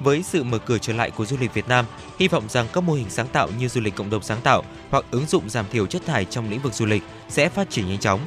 Với 0.00 0.22
sự 0.22 0.42
mở 0.42 0.58
cửa 0.58 0.78
trở 0.78 0.92
lại 0.92 1.10
của 1.10 1.26
du 1.26 1.36
lịch 1.40 1.54
Việt 1.54 1.68
Nam, 1.68 1.84
hy 2.18 2.28
vọng 2.28 2.44
rằng 2.48 2.66
các 2.72 2.80
mô 2.80 2.92
hình 2.92 3.10
sáng 3.10 3.28
tạo 3.28 3.48
như 3.58 3.68
du 3.68 3.80
lịch 3.80 3.94
cộng 3.94 4.10
đồng 4.10 4.22
sáng 4.22 4.40
tạo 4.40 4.62
hoặc 4.90 5.04
ứng 5.10 5.26
dụng 5.26 5.50
giảm 5.50 5.64
thiểu 5.70 5.86
chất 5.86 6.02
thải 6.06 6.24
trong 6.24 6.50
lĩnh 6.50 6.60
vực 6.60 6.74
du 6.74 6.86
lịch 6.86 7.02
sẽ 7.28 7.48
phát 7.48 7.70
triển 7.70 7.88
nhanh 7.88 7.98
chóng. 7.98 8.20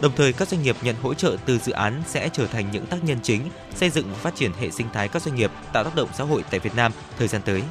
Đồng 0.00 0.12
thời, 0.16 0.32
các 0.32 0.48
doanh 0.48 0.62
nghiệp 0.62 0.76
nhận 0.82 0.96
hỗ 1.02 1.14
trợ 1.14 1.36
từ 1.46 1.58
dự 1.58 1.72
án 1.72 2.02
sẽ 2.06 2.28
trở 2.32 2.46
thành 2.46 2.70
những 2.72 2.86
tác 2.86 3.04
nhân 3.04 3.18
chính 3.22 3.40
xây 3.74 3.90
dựng 3.90 4.06
và 4.12 4.18
phát 4.18 4.36
triển 4.36 4.52
hệ 4.60 4.70
sinh 4.70 4.86
thái 4.92 5.08
các 5.08 5.22
doanh 5.22 5.34
nghiệp 5.34 5.50
tạo 5.72 5.84
tác 5.84 5.94
động 5.94 6.08
xã 6.14 6.24
hội 6.24 6.44
tại 6.50 6.60
Việt 6.60 6.74
Nam 6.76 6.92
thời 7.18 7.28
gian 7.28 7.42
tới. 7.44 7.62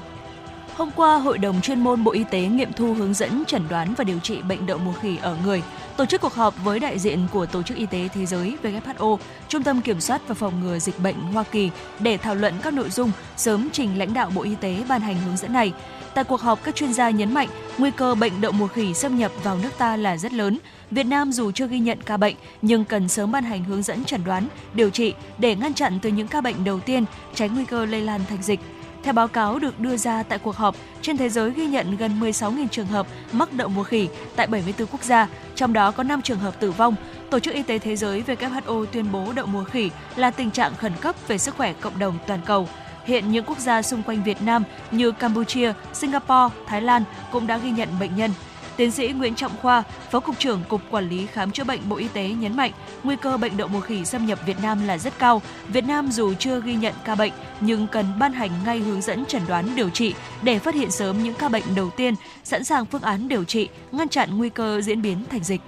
Hôm 0.79 0.91
qua, 0.95 1.17
Hội 1.17 1.37
đồng 1.37 1.61
chuyên 1.61 1.79
môn 1.79 2.03
Bộ 2.03 2.11
Y 2.11 2.23
tế 2.23 2.41
nghiệm 2.41 2.73
thu 2.73 2.93
hướng 2.93 3.13
dẫn 3.13 3.43
chẩn 3.47 3.61
đoán 3.69 3.93
và 3.97 4.03
điều 4.03 4.19
trị 4.19 4.41
bệnh 4.41 4.65
đậu 4.65 4.77
mùa 4.77 4.93
khỉ 4.93 5.17
ở 5.21 5.37
người, 5.45 5.63
tổ 5.97 6.05
chức 6.05 6.21
cuộc 6.21 6.33
họp 6.33 6.63
với 6.63 6.79
đại 6.79 6.99
diện 6.99 7.27
của 7.33 7.45
Tổ 7.45 7.63
chức 7.63 7.77
Y 7.77 7.85
tế 7.85 8.07
Thế 8.13 8.25
giới 8.25 8.57
WHO, 8.63 9.17
Trung 9.47 9.63
tâm 9.63 9.81
Kiểm 9.81 10.01
soát 10.01 10.21
và 10.27 10.35
Phòng 10.35 10.53
ngừa 10.63 10.79
Dịch 10.79 10.99
bệnh 10.99 11.15
Hoa 11.15 11.43
Kỳ 11.43 11.69
để 11.99 12.17
thảo 12.17 12.35
luận 12.35 12.53
các 12.63 12.73
nội 12.73 12.89
dung 12.89 13.11
sớm 13.37 13.69
trình 13.71 13.99
lãnh 13.99 14.13
đạo 14.13 14.31
Bộ 14.35 14.41
Y 14.41 14.55
tế 14.55 14.83
ban 14.89 15.01
hành 15.01 15.17
hướng 15.25 15.37
dẫn 15.37 15.53
này. 15.53 15.73
Tại 16.13 16.23
cuộc 16.23 16.41
họp, 16.41 16.63
các 16.63 16.75
chuyên 16.75 16.93
gia 16.93 17.09
nhấn 17.09 17.33
mạnh 17.33 17.47
nguy 17.77 17.91
cơ 17.91 18.15
bệnh 18.15 18.41
đậu 18.41 18.51
mùa 18.51 18.67
khỉ 18.67 18.93
xâm 18.93 19.17
nhập 19.17 19.31
vào 19.43 19.57
nước 19.63 19.77
ta 19.77 19.97
là 19.97 20.17
rất 20.17 20.33
lớn. 20.33 20.57
Việt 20.91 21.05
Nam 21.05 21.31
dù 21.31 21.51
chưa 21.51 21.67
ghi 21.67 21.79
nhận 21.79 22.01
ca 22.05 22.17
bệnh 22.17 22.35
nhưng 22.61 22.85
cần 22.85 23.09
sớm 23.09 23.31
ban 23.31 23.43
hành 23.43 23.63
hướng 23.63 23.83
dẫn 23.83 24.05
chẩn 24.05 24.23
đoán, 24.23 24.47
điều 24.73 24.89
trị 24.89 25.13
để 25.37 25.55
ngăn 25.55 25.73
chặn 25.73 25.99
từ 26.01 26.09
những 26.09 26.27
ca 26.27 26.41
bệnh 26.41 26.63
đầu 26.63 26.79
tiên, 26.79 27.05
tránh 27.35 27.55
nguy 27.55 27.65
cơ 27.65 27.85
lây 27.85 28.01
lan 28.01 28.21
thành 28.29 28.43
dịch. 28.43 28.59
Theo 29.03 29.13
báo 29.13 29.27
cáo 29.27 29.59
được 29.59 29.79
đưa 29.79 29.97
ra 29.97 30.23
tại 30.23 30.39
cuộc 30.39 30.55
họp, 30.55 30.75
trên 31.01 31.17
thế 31.17 31.29
giới 31.29 31.51
ghi 31.51 31.65
nhận 31.65 31.97
gần 31.97 32.19
16.000 32.19 32.67
trường 32.67 32.85
hợp 32.85 33.07
mắc 33.31 33.53
đậu 33.53 33.67
mùa 33.67 33.83
khỉ 33.83 34.09
tại 34.35 34.47
74 34.47 34.87
quốc 34.87 35.03
gia, 35.03 35.27
trong 35.55 35.73
đó 35.73 35.91
có 35.91 36.03
5 36.03 36.21
trường 36.21 36.39
hợp 36.39 36.59
tử 36.59 36.71
vong. 36.71 36.95
Tổ 37.29 37.39
chức 37.39 37.53
Y 37.53 37.63
tế 37.63 37.79
Thế 37.79 37.95
giới 37.95 38.23
WHO 38.27 38.85
tuyên 38.85 39.11
bố 39.11 39.33
đậu 39.33 39.45
mùa 39.45 39.63
khỉ 39.63 39.89
là 40.15 40.31
tình 40.31 40.51
trạng 40.51 40.75
khẩn 40.75 40.91
cấp 41.01 41.15
về 41.27 41.37
sức 41.37 41.55
khỏe 41.57 41.73
cộng 41.73 41.99
đồng 41.99 42.17
toàn 42.27 42.39
cầu. 42.45 42.67
Hiện 43.05 43.31
những 43.31 43.45
quốc 43.45 43.59
gia 43.59 43.81
xung 43.81 44.03
quanh 44.03 44.23
Việt 44.23 44.41
Nam 44.41 44.63
như 44.91 45.11
Campuchia, 45.11 45.73
Singapore, 45.93 46.55
Thái 46.67 46.81
Lan 46.81 47.03
cũng 47.31 47.47
đã 47.47 47.57
ghi 47.57 47.71
nhận 47.71 47.89
bệnh 47.99 48.15
nhân. 48.15 48.31
Tiến 48.79 48.91
sĩ 48.91 49.07
Nguyễn 49.07 49.35
Trọng 49.35 49.57
Khoa, 49.61 49.83
Phó 50.11 50.19
Cục 50.19 50.39
trưởng 50.39 50.63
Cục 50.69 50.81
Quản 50.91 51.09
lý 51.09 51.25
Khám 51.25 51.51
chữa 51.51 51.63
bệnh 51.63 51.89
Bộ 51.89 51.95
Y 51.95 52.07
tế 52.07 52.29
nhấn 52.29 52.57
mạnh, 52.57 52.71
nguy 53.03 53.15
cơ 53.15 53.37
bệnh 53.37 53.57
đậu 53.57 53.67
mùa 53.67 53.79
khỉ 53.79 54.05
xâm 54.05 54.25
nhập 54.25 54.39
Việt 54.45 54.61
Nam 54.61 54.87
là 54.87 54.97
rất 54.97 55.19
cao. 55.19 55.41
Việt 55.67 55.83
Nam 55.83 56.11
dù 56.11 56.33
chưa 56.33 56.61
ghi 56.61 56.75
nhận 56.75 56.93
ca 57.05 57.15
bệnh, 57.15 57.31
nhưng 57.59 57.87
cần 57.87 58.05
ban 58.19 58.33
hành 58.33 58.51
ngay 58.65 58.79
hướng 58.79 59.01
dẫn 59.01 59.25
chẩn 59.25 59.41
đoán 59.47 59.75
điều 59.75 59.89
trị 59.89 60.13
để 60.41 60.59
phát 60.59 60.75
hiện 60.75 60.91
sớm 60.91 61.23
những 61.23 61.33
ca 61.33 61.49
bệnh 61.49 61.63
đầu 61.75 61.89
tiên, 61.89 62.15
sẵn 62.43 62.63
sàng 62.63 62.85
phương 62.85 63.01
án 63.01 63.27
điều 63.27 63.43
trị, 63.43 63.69
ngăn 63.91 64.09
chặn 64.09 64.37
nguy 64.37 64.49
cơ 64.49 64.81
diễn 64.81 65.01
biến 65.01 65.25
thành 65.31 65.43
dịch. 65.43 65.61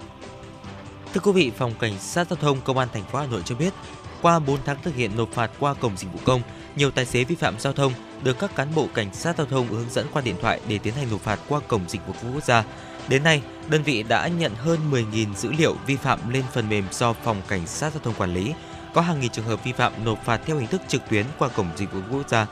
Thưa 1.14 1.20
quý 1.20 1.32
vị, 1.32 1.52
Phòng 1.58 1.72
Cảnh 1.78 1.98
sát 1.98 2.26
Giao 2.30 2.36
thông 2.36 2.60
Công 2.60 2.78
an 2.78 2.88
thành 2.92 3.04
phố 3.04 3.18
Hà 3.18 3.26
Nội 3.26 3.42
cho 3.44 3.54
biết, 3.54 3.72
qua 4.22 4.38
4 4.38 4.58
tháng 4.64 4.76
thực 4.82 4.94
hiện 4.94 5.10
nộp 5.16 5.32
phạt 5.32 5.50
qua 5.58 5.74
cổng 5.74 5.96
dịch 5.96 6.12
vụ 6.12 6.18
công, 6.24 6.42
nhiều 6.76 6.90
tài 6.90 7.04
xế 7.04 7.24
vi 7.24 7.34
phạm 7.34 7.58
giao 7.58 7.72
thông 7.72 7.92
được 8.24 8.38
các 8.38 8.56
cán 8.56 8.68
bộ 8.74 8.88
cảnh 8.94 9.14
sát 9.14 9.38
giao 9.38 9.46
thông 9.46 9.68
hướng 9.68 9.90
dẫn 9.90 10.06
qua 10.12 10.22
điện 10.22 10.36
thoại 10.42 10.60
để 10.68 10.78
tiến 10.78 10.94
hành 10.94 11.10
nộp 11.10 11.20
phạt 11.20 11.40
qua 11.48 11.60
cổng 11.68 11.80
dịch 11.88 12.06
vụ 12.06 12.14
công 12.22 12.34
quốc 12.34 12.44
gia. 12.44 12.64
Đến 13.08 13.22
nay, 13.22 13.42
đơn 13.68 13.82
vị 13.82 14.02
đã 14.02 14.28
nhận 14.28 14.54
hơn 14.54 14.78
10.000 14.90 15.34
dữ 15.34 15.52
liệu 15.52 15.76
vi 15.86 15.96
phạm 15.96 16.30
lên 16.30 16.44
phần 16.52 16.68
mềm 16.68 16.84
do 16.90 17.12
Phòng 17.12 17.42
Cảnh 17.48 17.66
sát 17.66 17.92
Giao 17.92 18.00
thông 18.04 18.14
quản 18.14 18.34
lý. 18.34 18.52
Có 18.94 19.00
hàng 19.00 19.20
nghìn 19.20 19.30
trường 19.30 19.44
hợp 19.44 19.64
vi 19.64 19.72
phạm 19.72 20.04
nộp 20.04 20.24
phạt 20.24 20.40
theo 20.46 20.56
hình 20.56 20.66
thức 20.66 20.82
trực 20.88 21.02
tuyến 21.10 21.26
qua 21.38 21.48
cổng 21.48 21.68
dịch 21.76 21.92
vụ 21.92 22.00
quốc 22.10 22.28
gia. 22.28 22.46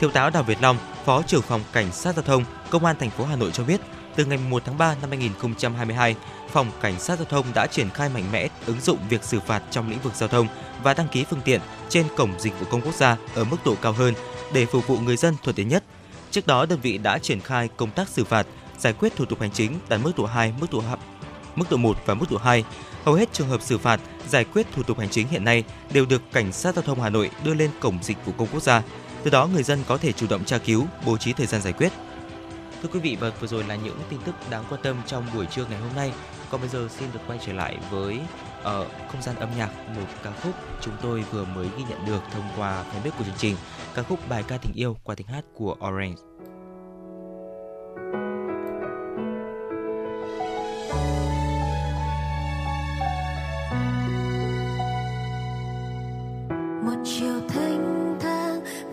Thiếu 0.00 0.10
tá 0.10 0.30
Đào 0.30 0.42
Việt 0.42 0.62
Long, 0.62 0.76
Phó 1.04 1.22
trưởng 1.22 1.42
phòng 1.42 1.60
Cảnh 1.72 1.92
sát 1.92 2.14
Giao 2.14 2.22
thông, 2.22 2.44
Công 2.70 2.84
an 2.84 2.96
thành 3.00 3.10
phố 3.10 3.24
Hà 3.24 3.36
Nội 3.36 3.50
cho 3.52 3.64
biết, 3.64 3.80
từ 4.16 4.24
ngày 4.24 4.38
1 4.38 4.62
tháng 4.64 4.78
3 4.78 4.94
năm 5.00 5.10
2022, 5.10 6.16
Phòng 6.52 6.70
Cảnh 6.80 7.00
sát 7.00 7.18
Giao 7.18 7.24
thông 7.24 7.46
đã 7.54 7.66
triển 7.66 7.90
khai 7.90 8.08
mạnh 8.08 8.24
mẽ 8.32 8.48
ứng 8.66 8.80
dụng 8.80 8.98
việc 9.08 9.24
xử 9.24 9.40
phạt 9.40 9.62
trong 9.70 9.90
lĩnh 9.90 9.98
vực 9.98 10.14
giao 10.14 10.28
thông 10.28 10.46
và 10.82 10.94
đăng 10.94 11.08
ký 11.08 11.24
phương 11.30 11.40
tiện 11.44 11.60
trên 11.88 12.06
cổng 12.16 12.40
dịch 12.40 12.60
vụ 12.60 12.66
công 12.70 12.80
quốc 12.80 12.94
gia 12.94 13.16
ở 13.34 13.44
mức 13.44 13.56
độ 13.64 13.74
cao 13.82 13.92
hơn 13.92 14.14
để 14.52 14.66
phục 14.66 14.86
vụ 14.86 14.98
người 14.98 15.16
dân 15.16 15.34
thuận 15.42 15.56
tiện 15.56 15.68
nhất. 15.68 15.84
Trước 16.30 16.46
đó, 16.46 16.66
đơn 16.66 16.78
vị 16.82 16.98
đã 16.98 17.18
triển 17.18 17.40
khai 17.40 17.68
công 17.76 17.90
tác 17.90 18.08
xử 18.08 18.24
phạt, 18.24 18.46
giải 18.82 18.92
quyết 18.92 19.16
thủ 19.16 19.24
tục 19.24 19.40
hành 19.40 19.50
chính 19.50 19.78
đạt 19.88 20.00
mức 20.02 20.12
độ 20.16 20.26
2, 20.26 20.52
mức 20.60 20.66
độ 20.72 20.80
2, 20.80 20.96
mức 21.56 21.64
độ 21.70 21.76
1 21.76 21.96
và 22.06 22.14
mức 22.14 22.26
độ 22.30 22.36
2. 22.36 22.64
Hầu 23.04 23.14
hết 23.14 23.32
trường 23.32 23.48
hợp 23.48 23.62
xử 23.62 23.78
phạt, 23.78 24.00
giải 24.28 24.44
quyết 24.44 24.66
thủ 24.72 24.82
tục 24.82 24.98
hành 24.98 25.08
chính 25.08 25.28
hiện 25.28 25.44
nay 25.44 25.64
đều 25.92 26.06
được 26.06 26.22
Cảnh 26.32 26.52
sát 26.52 26.74
Giao 26.74 26.82
thông 26.82 27.00
Hà 27.00 27.10
Nội 27.10 27.30
đưa 27.44 27.54
lên 27.54 27.70
cổng 27.80 27.98
dịch 28.02 28.26
vụ 28.26 28.32
công 28.38 28.48
quốc 28.52 28.62
gia. 28.62 28.82
Từ 29.22 29.30
đó 29.30 29.46
người 29.46 29.62
dân 29.62 29.78
có 29.88 29.98
thể 29.98 30.12
chủ 30.12 30.26
động 30.30 30.44
tra 30.44 30.58
cứu, 30.58 30.86
bố 31.06 31.16
trí 31.16 31.32
thời 31.32 31.46
gian 31.46 31.62
giải 31.62 31.72
quyết. 31.72 31.92
Thưa 32.82 32.88
quý 32.92 33.00
vị 33.00 33.16
và 33.20 33.30
vừa 33.40 33.46
rồi 33.46 33.64
là 33.64 33.76
những 33.76 33.98
tin 34.10 34.20
tức 34.24 34.34
đáng 34.50 34.64
quan 34.70 34.80
tâm 34.82 34.96
trong 35.06 35.26
buổi 35.34 35.46
trưa 35.46 35.66
ngày 35.70 35.80
hôm 35.80 35.96
nay. 35.96 36.12
Còn 36.50 36.60
bây 36.60 36.70
giờ 36.70 36.88
xin 36.98 37.08
được 37.12 37.20
quay 37.26 37.38
trở 37.46 37.52
lại 37.52 37.78
với 37.90 38.20
ở 38.62 38.86
không 39.12 39.22
gian 39.22 39.36
âm 39.36 39.48
nhạc 39.58 39.70
một 39.96 40.06
ca 40.22 40.30
khúc 40.42 40.54
chúng 40.80 40.94
tôi 41.02 41.24
vừa 41.30 41.44
mới 41.44 41.66
ghi 41.78 41.84
nhận 41.90 42.06
được 42.06 42.20
thông 42.32 42.48
qua 42.56 42.84
fanpage 42.84 43.10
của 43.18 43.24
chương 43.24 43.34
trình 43.38 43.56
ca 43.94 44.02
khúc 44.02 44.28
bài 44.28 44.44
ca 44.48 44.56
tình 44.56 44.72
yêu 44.74 44.96
qua 45.04 45.14
tiếng 45.14 45.26
hát 45.26 45.44
của 45.54 45.76
Orange. 45.88 46.31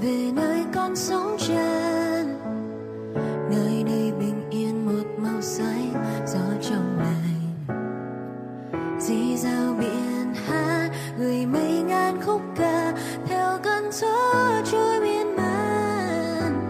Về 0.02 0.32
nơi 0.36 0.66
con 0.76 0.96
sống 0.96 1.38
chân 1.40 2.40
nơi 3.50 3.84
đây 3.84 4.12
bình 4.20 4.50
yên 4.50 4.86
một 4.86 5.06
màu 5.18 5.42
xanh, 5.42 5.94
gió 6.28 6.70
trong 6.70 7.00
lành. 7.00 7.66
Dì 9.00 9.38
dào 9.38 9.76
biển 9.80 10.34
hát 10.48 10.90
gửi 11.18 11.46
mây 11.46 11.82
ngàn 11.82 12.22
khúc 12.26 12.42
ca, 12.56 12.94
theo 13.28 13.60
cơn 13.64 13.92
gió 13.92 14.62
trôi 14.72 15.00
miên 15.00 15.36
man. 15.36 16.62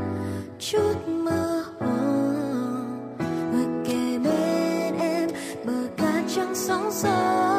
Chút 0.59 1.07
mơ 1.07 1.63
hồ 1.79 1.87
ngồi 3.53 3.85
kề 3.85 4.19
bên 4.19 4.99
em, 4.99 5.29
bờ 5.65 5.87
cát 5.97 6.23
trắng 6.35 6.55
sóng 6.55 6.89
gió. 6.91 7.58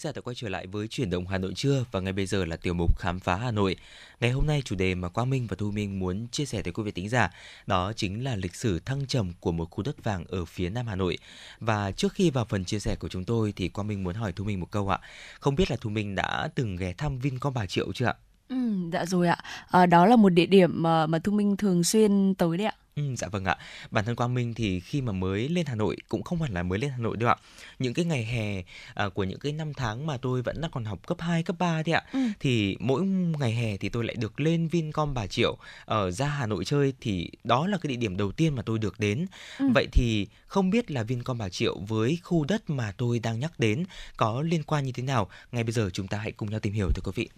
Giả 0.00 0.12
đã 0.14 0.20
quay 0.20 0.34
trở 0.34 0.48
lại 0.48 0.66
với 0.66 0.88
chuyển 0.88 1.10
động 1.10 1.26
Hà 1.26 1.38
Nội 1.38 1.52
trưa 1.54 1.84
và 1.90 2.00
ngay 2.00 2.12
bây 2.12 2.26
giờ 2.26 2.44
là 2.44 2.56
tiểu 2.56 2.74
mục 2.74 2.98
khám 2.98 3.20
phá 3.20 3.36
Hà 3.36 3.50
Nội. 3.50 3.76
Ngày 4.20 4.30
hôm 4.30 4.46
nay 4.46 4.62
chủ 4.64 4.76
đề 4.76 4.94
mà 4.94 5.08
Quang 5.08 5.30
Minh 5.30 5.46
và 5.46 5.56
Thu 5.56 5.70
Minh 5.70 5.98
muốn 5.98 6.26
chia 6.28 6.44
sẻ 6.44 6.62
tới 6.62 6.72
quý 6.72 6.82
vị 6.82 6.90
tính 6.90 7.08
giả 7.08 7.30
đó 7.66 7.92
chính 7.96 8.24
là 8.24 8.36
lịch 8.36 8.54
sử 8.54 8.78
thăng 8.78 9.06
trầm 9.06 9.32
của 9.40 9.52
một 9.52 9.70
khu 9.70 9.82
đất 9.82 10.04
vàng 10.04 10.24
ở 10.28 10.44
phía 10.44 10.70
Nam 10.70 10.86
Hà 10.86 10.96
Nội. 10.96 11.18
Và 11.60 11.90
trước 11.90 12.12
khi 12.12 12.30
vào 12.30 12.44
phần 12.44 12.64
chia 12.64 12.78
sẻ 12.78 12.96
của 12.96 13.08
chúng 13.08 13.24
tôi 13.24 13.52
thì 13.56 13.68
Quang 13.68 13.88
Minh 13.88 14.04
muốn 14.04 14.14
hỏi 14.14 14.32
Thu 14.32 14.44
Minh 14.44 14.60
một 14.60 14.70
câu 14.70 14.88
ạ. 14.88 14.98
Không 15.40 15.54
biết 15.54 15.70
là 15.70 15.76
Thu 15.80 15.90
Minh 15.90 16.14
đã 16.14 16.48
từng 16.54 16.76
ghé 16.76 16.92
thăm 16.92 17.18
Vincom 17.18 17.54
Bà 17.54 17.66
Triệu 17.66 17.92
chưa 17.92 18.06
ạ? 18.06 18.14
Ừ, 18.48 18.56
dạ 18.92 19.06
rồi 19.06 19.28
ạ. 19.28 19.38
À, 19.70 19.86
đó 19.86 20.06
là 20.06 20.16
một 20.16 20.28
địa 20.28 20.46
điểm 20.46 20.82
mà, 20.82 21.06
mà 21.06 21.18
Thu 21.18 21.32
Minh 21.32 21.56
thường 21.56 21.84
xuyên 21.84 22.34
tới 22.34 22.56
đấy 22.56 22.66
ạ. 22.66 22.74
Ừ, 22.94 23.02
dạ 23.16 23.28
vâng 23.28 23.44
ạ. 23.44 23.56
Bản 23.90 24.04
thân 24.04 24.16
Quang 24.16 24.34
Minh 24.34 24.54
thì 24.54 24.80
khi 24.80 25.00
mà 25.00 25.12
mới 25.12 25.48
lên 25.48 25.66
Hà 25.66 25.74
Nội 25.74 25.96
cũng 26.08 26.22
không 26.22 26.42
hẳn 26.42 26.54
là 26.54 26.62
mới 26.62 26.78
lên 26.78 26.90
Hà 26.90 26.98
Nội 26.98 27.16
đâu 27.16 27.28
ạ. 27.28 27.36
Những 27.78 27.94
cái 27.94 28.04
ngày 28.04 28.24
hè 28.24 28.62
à, 28.94 29.08
của 29.08 29.24
những 29.24 29.38
cái 29.38 29.52
năm 29.52 29.74
tháng 29.74 30.06
mà 30.06 30.16
tôi 30.16 30.42
vẫn 30.42 30.60
đang 30.60 30.70
còn 30.70 30.84
học 30.84 31.06
cấp 31.06 31.20
2, 31.20 31.42
cấp 31.42 31.56
3 31.58 31.82
đấy 31.82 31.94
ạ. 31.94 32.02
Ừ. 32.12 32.20
Thì 32.40 32.76
mỗi 32.80 33.02
ngày 33.06 33.52
hè 33.52 33.76
thì 33.76 33.88
tôi 33.88 34.04
lại 34.04 34.16
được 34.16 34.40
lên 34.40 34.68
Vincom 34.68 35.14
Bà 35.14 35.26
Triệu 35.26 35.56
ở 35.84 36.10
ra 36.10 36.26
Hà 36.26 36.46
Nội 36.46 36.64
chơi 36.64 36.92
thì 37.00 37.30
đó 37.44 37.66
là 37.66 37.78
cái 37.78 37.88
địa 37.88 37.96
điểm 37.96 38.16
đầu 38.16 38.32
tiên 38.32 38.54
mà 38.54 38.62
tôi 38.62 38.78
được 38.78 39.00
đến. 39.00 39.26
Ừ. 39.58 39.66
Vậy 39.74 39.86
thì 39.92 40.26
không 40.46 40.70
biết 40.70 40.90
là 40.90 41.02
Vincom 41.02 41.38
Bà 41.38 41.48
Triệu 41.48 41.78
với 41.78 42.18
khu 42.22 42.44
đất 42.44 42.70
mà 42.70 42.92
tôi 42.96 43.18
đang 43.18 43.40
nhắc 43.40 43.52
đến 43.58 43.84
có 44.16 44.42
liên 44.42 44.62
quan 44.62 44.84
như 44.84 44.92
thế 44.92 45.02
nào? 45.02 45.28
Ngay 45.52 45.64
bây 45.64 45.72
giờ 45.72 45.90
chúng 45.92 46.08
ta 46.08 46.18
hãy 46.18 46.32
cùng 46.32 46.50
nhau 46.50 46.60
tìm 46.60 46.72
hiểu 46.72 46.90
thưa 46.94 47.02
quý 47.04 47.12
vị. 47.14 47.28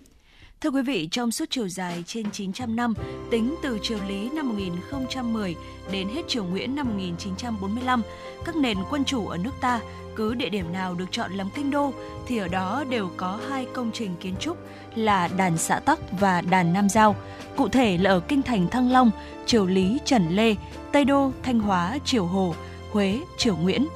Thưa 0.63 0.71
quý 0.71 0.83
vị, 0.83 1.09
trong 1.11 1.31
suốt 1.31 1.45
chiều 1.51 1.69
dài 1.69 2.05
trên 2.07 2.31
900 2.31 2.77
năm, 2.77 2.95
tính 3.31 3.55
từ 3.63 3.79
triều 3.83 3.99
Lý 4.09 4.31
năm 4.31 4.49
1010 4.49 5.55
đến 5.93 6.09
hết 6.09 6.23
triều 6.29 6.45
Nguyễn 6.45 6.75
năm 6.75 6.89
1945, 6.89 8.03
các 8.45 8.57
nền 8.57 8.79
quân 8.91 9.05
chủ 9.05 9.27
ở 9.29 9.37
nước 9.37 9.51
ta 9.61 9.81
cứ 10.17 10.35
địa 10.35 10.49
điểm 10.49 10.73
nào 10.73 10.95
được 10.95 11.05
chọn 11.11 11.33
làm 11.33 11.51
kinh 11.55 11.71
đô 11.71 11.93
thì 12.27 12.39
ở 12.39 12.49
đó 12.49 12.85
đều 12.91 13.11
có 13.17 13.41
hai 13.49 13.67
công 13.75 13.91
trình 13.95 14.17
kiến 14.21 14.35
trúc 14.41 14.57
là 14.95 15.29
đàn 15.37 15.59
xã 15.59 15.81
Tắc 15.81 15.99
và 16.21 16.41
đàn 16.41 16.73
Nam 16.73 16.89
Giao. 16.89 17.17
Cụ 17.57 17.69
thể 17.69 17.99
là 17.99 18.11
ở 18.11 18.21
kinh 18.21 18.43
thành 18.43 18.69
Thăng 18.69 18.93
Long, 18.93 19.11
triều 19.47 19.67
Lý 19.67 19.99
Trần 20.05 20.29
Lê, 20.31 20.55
Tây 20.93 21.05
Đô 21.05 21.33
Thanh 21.43 21.61
Hóa 21.61 21.99
triều 22.05 22.25
Hồ, 22.25 22.55
Huế 22.93 23.19
triều 23.39 23.57
Nguyễn. 23.57 23.87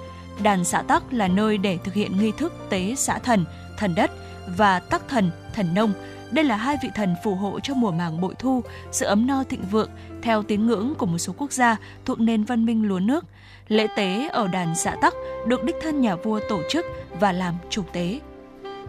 Đàn 0.42 0.64
xã 0.64 0.82
Tắc 0.82 1.12
là 1.12 1.28
nơi 1.28 1.58
để 1.58 1.78
thực 1.84 1.94
hiện 1.94 2.20
nghi 2.20 2.32
thức 2.38 2.52
tế 2.68 2.94
xã 2.96 3.18
thần, 3.18 3.44
thần 3.78 3.94
đất 3.94 4.10
và 4.56 4.80
Tắc 4.80 5.08
thần, 5.08 5.30
thần 5.54 5.74
nông. 5.74 5.92
Đây 6.30 6.44
là 6.44 6.56
hai 6.56 6.76
vị 6.82 6.90
thần 6.94 7.14
phù 7.24 7.34
hộ 7.34 7.60
cho 7.60 7.74
mùa 7.74 7.90
màng 7.90 8.20
bội 8.20 8.34
thu, 8.38 8.62
sự 8.92 9.06
ấm 9.06 9.26
no 9.26 9.44
thịnh 9.48 9.62
vượng 9.70 9.90
theo 10.22 10.42
tín 10.42 10.66
ngưỡng 10.66 10.94
của 10.98 11.06
một 11.06 11.18
số 11.18 11.32
quốc 11.38 11.52
gia 11.52 11.76
thuộc 12.04 12.20
nền 12.20 12.44
văn 12.44 12.66
minh 12.66 12.88
lúa 12.88 12.98
nước. 12.98 13.24
Lễ 13.68 13.86
tế 13.96 14.28
ở 14.28 14.48
đàn 14.48 14.74
xã 14.74 14.96
Tắc 15.00 15.14
được 15.46 15.64
đích 15.64 15.76
thân 15.82 16.00
nhà 16.00 16.16
vua 16.16 16.40
tổ 16.48 16.60
chức 16.70 16.86
và 17.20 17.32
làm 17.32 17.54
chủ 17.70 17.82
tế. 17.92 18.20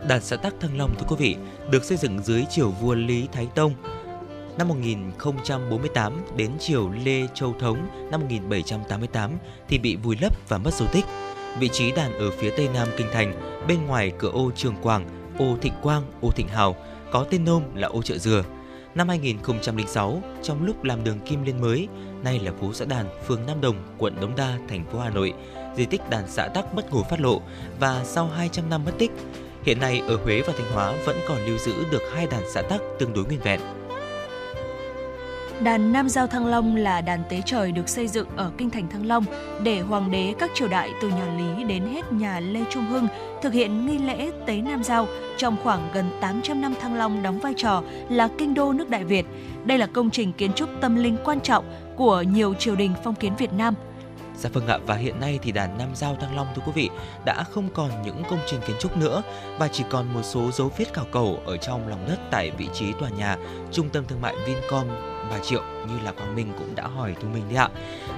Đàn 0.08 0.22
xã 0.22 0.36
Tắc 0.36 0.54
Thăng 0.60 0.78
Long 0.78 0.96
thưa 1.00 1.06
quý 1.10 1.16
vị, 1.20 1.36
được 1.72 1.84
xây 1.84 1.98
dựng 1.98 2.20
dưới 2.24 2.46
triều 2.50 2.70
vua 2.70 2.94
Lý 2.94 3.28
Thái 3.32 3.48
Tông 3.56 3.74
năm 4.58 4.68
1048 4.68 6.14
đến 6.36 6.52
triều 6.60 6.90
Lê 7.06 7.28
Châu 7.34 7.54
Thống 7.60 7.88
năm 8.12 8.20
1788 8.20 9.32
thì 9.68 9.78
bị 9.78 9.96
vùi 9.96 10.18
lấp 10.22 10.34
và 10.50 10.58
mất 10.58 10.74
dấu 10.74 10.88
tích. 10.88 11.06
Vị 11.60 11.70
trí 11.74 11.92
đàn 11.92 12.14
ở 12.14 12.32
phía 12.32 12.50
tây 12.58 12.70
nam 12.74 12.88
kinh 12.98 13.08
thành, 13.14 13.34
bên 13.68 13.86
ngoài 13.86 14.12
cửa 14.18 14.32
ô 14.32 14.52
Trường 14.56 14.76
Quảng, 14.82 15.06
ô 15.38 15.58
Thịnh 15.62 15.74
Quang, 15.82 16.04
ô 16.22 16.32
Thịnh 16.32 16.48
Hào, 16.48 16.76
có 17.12 17.26
tên 17.30 17.46
nôm 17.46 17.64
là 17.76 17.88
ô 17.88 18.02
Chợ 18.02 18.18
Dừa. 18.18 18.44
Năm 18.96 19.10
2006, 19.10 20.22
trong 20.44 20.66
lúc 20.66 20.84
làm 20.84 21.04
đường 21.04 21.20
Kim 21.20 21.44
Liên 21.44 21.62
mới, 21.62 21.88
nay 22.24 22.40
là 22.40 22.52
phố 22.62 22.74
xã 22.74 22.86
Đàn, 22.86 23.06
phường 23.28 23.46
Nam 23.46 23.62
Đồng, 23.62 23.76
quận 23.98 24.16
Đống 24.22 24.36
Đa, 24.36 24.58
thành 24.70 24.86
phố 24.92 25.00
Hà 25.00 25.10
Nội, 25.10 25.34
di 25.78 25.86
tích 25.86 26.10
đàn 26.10 26.24
xã 26.28 26.48
Tắc 26.48 26.74
bất 26.74 26.94
ngờ 26.94 27.04
phát 27.10 27.22
lộ 27.22 27.42
và 27.80 28.04
sau 28.04 28.28
200 28.28 28.70
năm 28.70 28.86
mất 28.86 28.92
tích, 28.98 29.12
hiện 29.64 29.80
nay 29.80 30.02
ở 30.08 30.16
Huế 30.16 30.42
và 30.42 30.54
Thanh 30.58 30.72
Hóa 30.74 30.94
vẫn 31.06 31.18
còn 31.28 31.38
lưu 31.46 31.58
giữ 31.58 31.74
được 31.92 32.02
hai 32.14 32.28
đàn 32.32 32.44
xã 32.54 32.62
Tắc 32.62 32.82
tương 33.00 33.14
đối 33.14 33.26
nguyên 33.26 33.40
vẹn. 33.40 33.60
Đàn 35.64 35.94
Nam 35.94 36.10
Giao 36.10 36.28
Thăng 36.28 36.46
Long 36.46 36.76
là 36.76 37.02
đàn 37.02 37.24
tế 37.30 37.42
trời 37.46 37.72
được 37.72 37.90
xây 37.90 38.08
dựng 38.08 38.28
ở 38.36 38.52
kinh 38.58 38.70
thành 38.70 38.90
Thăng 38.90 39.06
Long 39.06 39.26
để 39.64 39.80
hoàng 39.80 40.12
đế 40.12 40.34
các 40.40 40.52
triều 40.54 40.68
đại 40.68 40.92
từ 41.02 41.10
nhà 41.10 41.38
Lý 41.38 41.64
đến 41.64 41.84
hết 41.94 42.14
nhà 42.14 42.40
Lê 42.40 42.60
Trung 42.70 42.86
Hưng 42.86 43.08
thực 43.42 43.54
hiện 43.54 43.86
nghi 43.86 43.98
lễ 43.98 44.32
tế 44.46 44.62
Nam 44.62 44.84
Giao 44.84 45.08
trong 45.38 45.58
khoảng 45.64 45.90
gần 45.94 46.10
800 46.22 46.62
năm 46.62 46.74
Thăng 46.82 46.96
Long 46.96 47.24
đóng 47.24 47.40
vai 47.40 47.54
trò 47.58 47.84
là 48.10 48.30
kinh 48.38 48.54
đô 48.54 48.74
nước 48.74 48.90
Đại 48.90 49.04
Việt. 49.04 49.26
Đây 49.66 49.78
là 49.78 49.86
công 49.86 50.10
trình 50.10 50.34
kiến 50.34 50.54
trúc 50.54 50.70
tâm 50.82 50.96
linh 50.96 51.18
quan 51.26 51.42
trọng 51.42 51.66
của 51.96 52.22
nhiều 52.22 52.54
triều 52.54 52.76
đình 52.76 52.94
phong 53.04 53.16
kiến 53.16 53.36
Việt 53.36 53.54
Nam. 53.54 53.74
Dạ 54.38 54.50
vâng 54.54 54.68
ạ, 54.68 54.78
và 54.86 54.96
hiện 54.96 55.20
nay 55.20 55.40
thì 55.42 55.52
đàn 55.52 55.78
Nam 55.78 55.90
Giao 55.96 56.16
Thăng 56.16 56.36
Long 56.36 56.48
thưa 56.56 56.62
quý 56.66 56.72
vị 56.76 56.90
đã 57.26 57.44
không 57.44 57.70
còn 57.74 57.92
những 58.06 58.24
công 58.30 58.40
trình 58.48 58.60
kiến 58.68 58.76
trúc 58.80 58.98
nữa 58.98 59.22
và 59.60 59.68
chỉ 59.68 59.84
còn 59.90 60.14
một 60.14 60.22
số 60.24 60.52
dấu 60.52 60.72
vết 60.78 60.94
khảo 60.94 61.06
cổ 61.12 61.38
ở 61.46 61.58
trong 61.58 61.88
lòng 61.88 62.06
đất 62.08 62.18
tại 62.32 62.52
vị 62.58 62.68
trí 62.74 62.86
tòa 63.00 63.10
nhà 63.10 63.38
Trung 63.72 63.90
tâm 63.90 64.04
Thương 64.08 64.22
mại 64.22 64.36
Vincom 64.48 64.88
Bà 65.32 65.40
Triệu 65.40 65.62
như 65.88 66.00
là 66.04 66.12
Quang 66.12 66.36
Minh 66.36 66.54
cũng 66.58 66.76
đã 66.76 66.88
hỏi 66.88 67.16
Thu 67.22 67.28
Minh 67.28 67.44
đấy 67.50 67.58
ạ. 67.58 67.70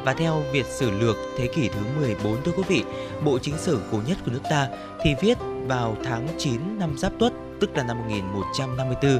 Và 0.04 0.14
theo 0.14 0.44
Việt 0.52 0.66
Sử 0.66 0.92
Lược 0.92 1.16
thế 1.38 1.48
kỷ 1.48 1.70
thứ 1.70 1.80
14 2.00 2.44
thưa 2.44 2.52
quý 2.52 2.64
vị, 2.68 2.84
bộ 3.24 3.40
chính 3.40 3.58
sử 3.58 3.80
cổ 3.92 3.98
nhất 4.08 4.18
của 4.26 4.32
nước 4.32 4.44
ta 4.50 4.68
thì 5.04 5.16
viết 5.22 5.38
vào 5.68 5.96
tháng 6.04 6.28
9 6.38 6.80
năm 6.80 6.98
Giáp 6.98 7.12
Tuất, 7.20 7.34
tức 7.60 7.70
là 7.76 7.84
năm 7.84 7.98
1154, 7.98 9.20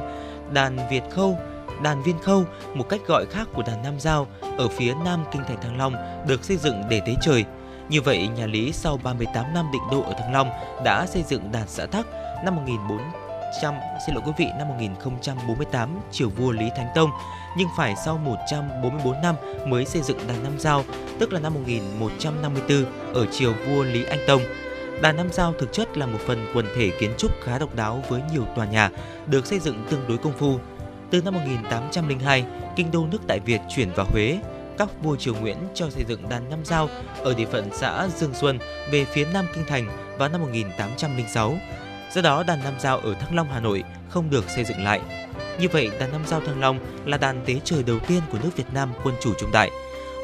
đàn 0.52 0.88
Việt 0.90 1.02
Khâu 1.10 1.38
Đàn 1.82 2.02
Viên 2.02 2.18
Khâu, 2.18 2.44
một 2.74 2.88
cách 2.88 3.00
gọi 3.06 3.26
khác 3.30 3.48
của 3.54 3.62
đàn 3.62 3.82
Nam 3.82 4.00
Giao, 4.00 4.26
ở 4.58 4.68
phía 4.68 4.94
nam 5.04 5.24
kinh 5.32 5.42
thành 5.48 5.60
Thăng 5.62 5.78
Long 5.78 5.94
được 6.26 6.44
xây 6.44 6.56
dựng 6.56 6.82
để 6.88 7.00
tế 7.06 7.14
trời. 7.22 7.44
Như 7.88 8.00
vậy, 8.02 8.28
nhà 8.28 8.46
Lý 8.46 8.72
sau 8.72 8.96
38 9.02 9.54
năm 9.54 9.66
định 9.72 9.82
đô 9.90 10.02
ở 10.02 10.12
Thăng 10.12 10.32
Long 10.32 10.50
đã 10.84 11.06
xây 11.06 11.22
dựng 11.22 11.52
đàn 11.52 11.68
xã 11.68 11.86
Thắc 11.86 12.06
năm 12.44 12.56
1400, 12.56 13.29
xin 13.52 14.14
lỗi 14.14 14.22
quý 14.26 14.32
vị, 14.38 14.46
năm 14.58 14.68
1048 14.68 16.00
triều 16.10 16.28
vua 16.28 16.50
Lý 16.50 16.70
Thánh 16.76 16.88
Tông, 16.94 17.10
nhưng 17.56 17.68
phải 17.76 17.94
sau 18.04 18.18
144 18.18 19.20
năm 19.22 19.34
mới 19.66 19.84
xây 19.84 20.02
dựng 20.02 20.18
đàn 20.28 20.42
Nam 20.42 20.58
Giao, 20.58 20.84
tức 21.18 21.32
là 21.32 21.40
năm 21.40 21.54
1154 21.54 22.84
ở 23.14 23.26
triều 23.26 23.52
vua 23.52 23.82
Lý 23.82 24.04
Anh 24.04 24.20
Tông. 24.26 24.42
Đàn 25.02 25.16
Nam 25.16 25.32
Giao 25.32 25.52
thực 25.58 25.72
chất 25.72 25.98
là 25.98 26.06
một 26.06 26.18
phần 26.26 26.46
quần 26.54 26.66
thể 26.76 26.90
kiến 27.00 27.10
trúc 27.18 27.30
khá 27.44 27.58
độc 27.58 27.74
đáo 27.74 28.02
với 28.08 28.22
nhiều 28.32 28.44
tòa 28.56 28.66
nhà 28.66 28.90
được 29.26 29.46
xây 29.46 29.58
dựng 29.58 29.86
tương 29.90 30.08
đối 30.08 30.18
công 30.18 30.32
phu. 30.32 30.58
Từ 31.10 31.22
năm 31.22 31.34
1802, 31.34 32.44
kinh 32.76 32.90
đô 32.90 33.06
nước 33.12 33.26
Đại 33.26 33.40
Việt 33.40 33.60
chuyển 33.68 33.92
vào 33.96 34.06
Huế, 34.12 34.38
các 34.78 34.88
vua 35.02 35.16
triều 35.16 35.34
Nguyễn 35.34 35.56
cho 35.74 35.90
xây 35.90 36.04
dựng 36.08 36.28
đàn 36.28 36.50
Nam 36.50 36.64
Giao 36.64 36.88
ở 37.18 37.34
địa 37.34 37.46
phận 37.46 37.68
xã 37.72 38.08
Dương 38.16 38.34
Xuân 38.34 38.58
về 38.90 39.04
phía 39.04 39.26
nam 39.32 39.46
kinh 39.54 39.64
thành 39.66 40.16
vào 40.18 40.28
năm 40.28 40.40
1806. 40.40 41.58
Do 42.14 42.22
đó, 42.22 42.42
đàn 42.42 42.64
Nam 42.64 42.74
Giao 42.80 42.98
ở 42.98 43.14
Thăng 43.14 43.34
Long, 43.34 43.48
Hà 43.50 43.60
Nội 43.60 43.84
không 44.08 44.30
được 44.30 44.50
xây 44.50 44.64
dựng 44.64 44.84
lại. 44.84 45.00
Như 45.60 45.68
vậy, 45.72 45.90
đàn 46.00 46.12
Nam 46.12 46.22
Giao 46.26 46.40
Thăng 46.40 46.60
Long 46.60 46.78
là 47.04 47.16
đàn 47.16 47.44
tế 47.46 47.60
trời 47.64 47.82
đầu 47.82 47.98
tiên 47.98 48.20
của 48.32 48.38
nước 48.42 48.50
Việt 48.56 48.72
Nam 48.72 48.92
quân 49.04 49.14
chủ 49.20 49.34
trung 49.38 49.50
đại. 49.52 49.70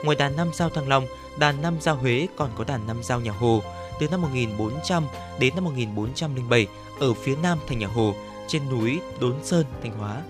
Ngoài 0.05 0.17
đàn 0.17 0.37
Nam 0.37 0.51
Giao 0.55 0.71
Thăng 0.71 0.89
Long, 0.89 1.07
đàn 1.39 1.63
Nam 1.63 1.77
Giao 1.81 1.97
Huế 1.97 2.27
còn 2.37 2.51
có 2.57 2.65
đàn 2.65 2.87
Nam 2.87 3.03
Giao 3.03 3.21
Nhà 3.21 3.33
Hồ 3.33 3.63
từ 4.01 4.09
năm 4.09 4.23
1400 4.23 5.07
đến 5.39 5.55
năm 5.55 5.65
1407 5.65 6.67
ở 7.01 7.15
phía 7.15 7.37
nam 7.43 7.59
thành 7.69 7.79
Nhà 7.79 7.87
Hồ 7.87 8.15
trên 8.49 8.69
núi 8.71 9.01
Đốn 9.21 9.35
Sơn, 9.45 9.65
Thanh 9.83 9.99
Hóa. 9.99 10.23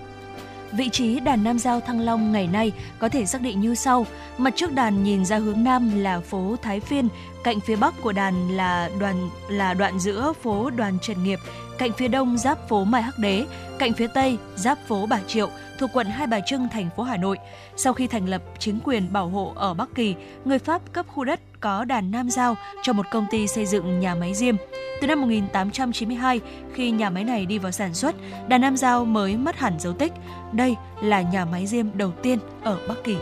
Vị 0.76 0.88
trí 0.88 1.20
đàn 1.20 1.44
Nam 1.44 1.58
Giao 1.58 1.80
Thăng 1.80 2.00
Long 2.00 2.32
ngày 2.32 2.46
nay 2.46 2.72
có 2.98 3.08
thể 3.08 3.26
xác 3.26 3.42
định 3.42 3.60
như 3.60 3.74
sau. 3.74 4.06
Mặt 4.38 4.52
trước 4.56 4.72
đàn 4.72 5.04
nhìn 5.04 5.24
ra 5.24 5.38
hướng 5.38 5.64
Nam 5.64 6.02
là 6.02 6.20
phố 6.20 6.56
Thái 6.62 6.80
Phiên, 6.80 7.08
cạnh 7.44 7.60
phía 7.60 7.76
Bắc 7.76 7.94
của 8.02 8.12
đàn 8.12 8.56
là 8.56 8.90
đoàn 9.00 9.30
là 9.48 9.74
đoạn 9.74 9.98
giữa 9.98 10.32
phố 10.42 10.70
Đoàn 10.70 10.98
Trần 11.02 11.24
Nghiệp, 11.24 11.38
cạnh 11.78 11.92
phía 11.92 12.08
Đông 12.08 12.38
giáp 12.38 12.68
phố 12.68 12.84
Mai 12.84 13.02
Hắc 13.02 13.18
Đế, 13.18 13.46
cạnh 13.78 13.92
phía 13.92 14.06
Tây 14.06 14.38
giáp 14.56 14.78
phố 14.88 15.06
Bà 15.06 15.20
Triệu, 15.26 15.48
thuộc 15.78 15.90
quận 15.92 16.06
Hai 16.06 16.26
Bà 16.26 16.40
Trưng, 16.40 16.68
thành 16.72 16.88
phố 16.96 17.02
Hà 17.02 17.16
Nội. 17.16 17.38
Sau 17.76 17.92
khi 17.92 18.06
thành 18.06 18.28
lập 18.28 18.42
chính 18.58 18.78
quyền 18.84 19.12
bảo 19.12 19.28
hộ 19.28 19.52
ở 19.56 19.74
Bắc 19.74 19.88
Kỳ, 19.94 20.14
người 20.44 20.58
Pháp 20.58 20.92
cấp 20.92 21.06
khu 21.08 21.24
đất 21.24 21.40
có 21.66 21.84
đàn 21.84 22.10
Nam 22.10 22.30
Giao 22.30 22.56
cho 22.82 22.92
một 22.92 23.06
công 23.10 23.26
ty 23.30 23.46
xây 23.46 23.66
dựng 23.66 24.00
nhà 24.00 24.14
máy 24.14 24.34
diêm 24.34 24.56
Từ 25.00 25.06
năm 25.06 25.20
1892, 25.20 26.40
khi 26.74 26.90
nhà 26.90 27.10
máy 27.10 27.24
này 27.24 27.46
đi 27.46 27.58
vào 27.58 27.72
sản 27.72 27.94
xuất, 27.94 28.14
đàn 28.48 28.60
Nam 28.60 28.76
Giao 28.76 29.04
mới 29.04 29.36
mất 29.36 29.56
hẳn 29.56 29.80
dấu 29.80 29.92
tích. 29.92 30.12
Đây 30.52 30.76
là 31.02 31.22
nhà 31.22 31.44
máy 31.44 31.66
diêm 31.66 31.86
đầu 31.94 32.12
tiên 32.22 32.38
ở 32.62 32.78
Bắc 32.88 33.04
Kỳ. 33.04 33.16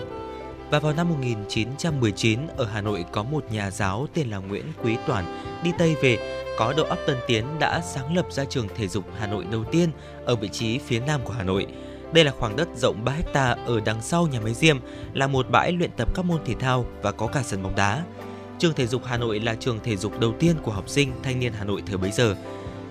Và 0.71 0.79
vào 0.79 0.93
năm 0.93 1.09
1919, 1.09 2.39
ở 2.57 2.65
Hà 2.73 2.81
Nội 2.81 3.05
có 3.13 3.23
một 3.23 3.45
nhà 3.53 3.71
giáo 3.71 4.07
tên 4.15 4.29
là 4.29 4.39
Nguyễn 4.39 4.65
Quý 4.83 4.97
Toàn 5.07 5.41
đi 5.63 5.71
Tây 5.79 5.97
về, 6.03 6.45
có 6.59 6.75
đầu 6.77 6.87
óc 6.87 6.99
tân 7.07 7.17
tiến 7.27 7.45
đã 7.59 7.81
sáng 7.81 8.17
lập 8.17 8.27
ra 8.31 8.45
trường 8.45 8.69
thể 8.77 8.89
dục 8.89 9.05
Hà 9.19 9.27
Nội 9.27 9.47
đầu 9.53 9.65
tiên 9.65 9.91
ở 10.25 10.37
vị 10.37 10.49
trí 10.49 10.79
phía 10.79 11.01
nam 11.01 11.21
của 11.25 11.33
Hà 11.33 11.43
Nội. 11.43 11.67
Đây 12.13 12.25
là 12.25 12.33
khoảng 12.39 12.57
đất 12.57 12.69
rộng 12.77 13.05
3 13.05 13.13
hecta 13.13 13.57
ở 13.67 13.81
đằng 13.85 14.03
sau 14.03 14.27
nhà 14.27 14.41
máy 14.41 14.55
Diêm, 14.55 14.77
là 15.13 15.27
một 15.27 15.47
bãi 15.51 15.73
luyện 15.73 15.91
tập 15.97 16.09
các 16.15 16.25
môn 16.25 16.39
thể 16.45 16.55
thao 16.55 16.85
và 17.03 17.13
có 17.13 17.27
cả 17.27 17.43
sân 17.43 17.63
bóng 17.63 17.75
đá. 17.77 18.03
Trường 18.59 18.75
thể 18.75 18.87
dục 18.87 19.03
Hà 19.05 19.17
Nội 19.17 19.41
là 19.41 19.55
trường 19.55 19.79
thể 19.85 19.97
dục 19.97 20.21
đầu 20.21 20.33
tiên 20.39 20.57
của 20.63 20.73
học 20.73 20.89
sinh 20.89 21.13
thanh 21.23 21.41
niên 21.41 21.53
Hà 21.53 21.65
Nội 21.65 21.83
thời 21.87 21.97
bấy 21.97 22.11
giờ. 22.11 22.35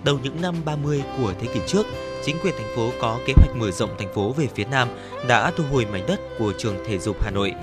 Đầu 0.04 0.20
những 0.24 0.42
năm 0.42 0.56
30 0.66 1.04
của 1.18 1.34
thế 1.42 1.48
kỷ 1.54 1.60
trước, 1.68 1.86
chính 2.26 2.36
quyền 2.44 2.54
thành 2.58 2.76
phố 2.76 2.92
có 3.02 3.20
kế 3.28 3.34
hoạch 3.36 3.56
mở 3.56 3.72
rộng 3.72 3.90
thành 4.00 4.14
phố 4.14 4.32
về 4.32 4.48
phía 4.56 4.66
nam 4.66 4.88
đã 5.28 5.52
thu 5.52 5.64
hồi 5.72 5.86
mảnh 5.92 6.04
đất 6.08 6.20
của 6.40 6.54
trường 6.58 6.76
thể 6.88 7.00
dục 7.00 7.18
Hà 7.24 7.32
Nội 7.32 7.54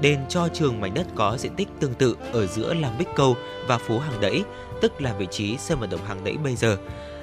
đền 0.00 0.20
cho 0.28 0.48
trường 0.48 0.80
mảnh 0.80 0.94
đất 0.94 1.06
có 1.14 1.36
diện 1.38 1.54
tích 1.56 1.68
tương 1.80 1.94
tự 1.94 2.16
ở 2.32 2.46
giữa 2.46 2.74
làng 2.74 2.98
Bích 2.98 3.08
Câu 3.16 3.36
và 3.66 3.78
phố 3.78 3.98
Hàng 3.98 4.20
Đẫy, 4.20 4.44
tức 4.80 5.00
là 5.00 5.12
vị 5.12 5.26
trí 5.30 5.56
sân 5.58 5.80
vận 5.80 5.90
động 5.90 6.04
Hàng 6.04 6.24
Đẫy 6.24 6.36
bây 6.36 6.56
giờ. 6.56 6.76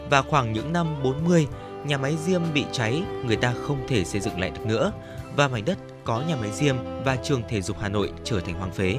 Và 0.10 0.22
khoảng 0.22 0.54
những 0.54 0.74
năm 0.74 1.04
40, 1.04 1.48
nhà 1.86 1.98
máy 1.98 2.18
Diêm 2.26 2.42
bị 2.54 2.66
cháy, 2.72 3.04
người 3.26 3.36
ta 3.36 3.54
không 3.62 3.88
thể 3.88 4.06
xây 4.06 4.22
dựng 4.22 4.40
lại 4.40 4.50
được 4.50 4.66
nữa 4.66 4.92
và 5.36 5.48
mảnh 5.48 5.66
đất 5.66 5.78
có 6.04 6.24
nhà 6.28 6.36
máy 6.36 6.52
Diêm 6.52 6.76
và 7.06 7.16
trường 7.16 7.42
thể 7.50 7.62
dục 7.62 7.78
Hà 7.80 7.90
Nội 7.90 8.12
trở 8.24 8.40
thành 8.40 8.56
hoang 8.56 8.72
phế. 8.72 8.98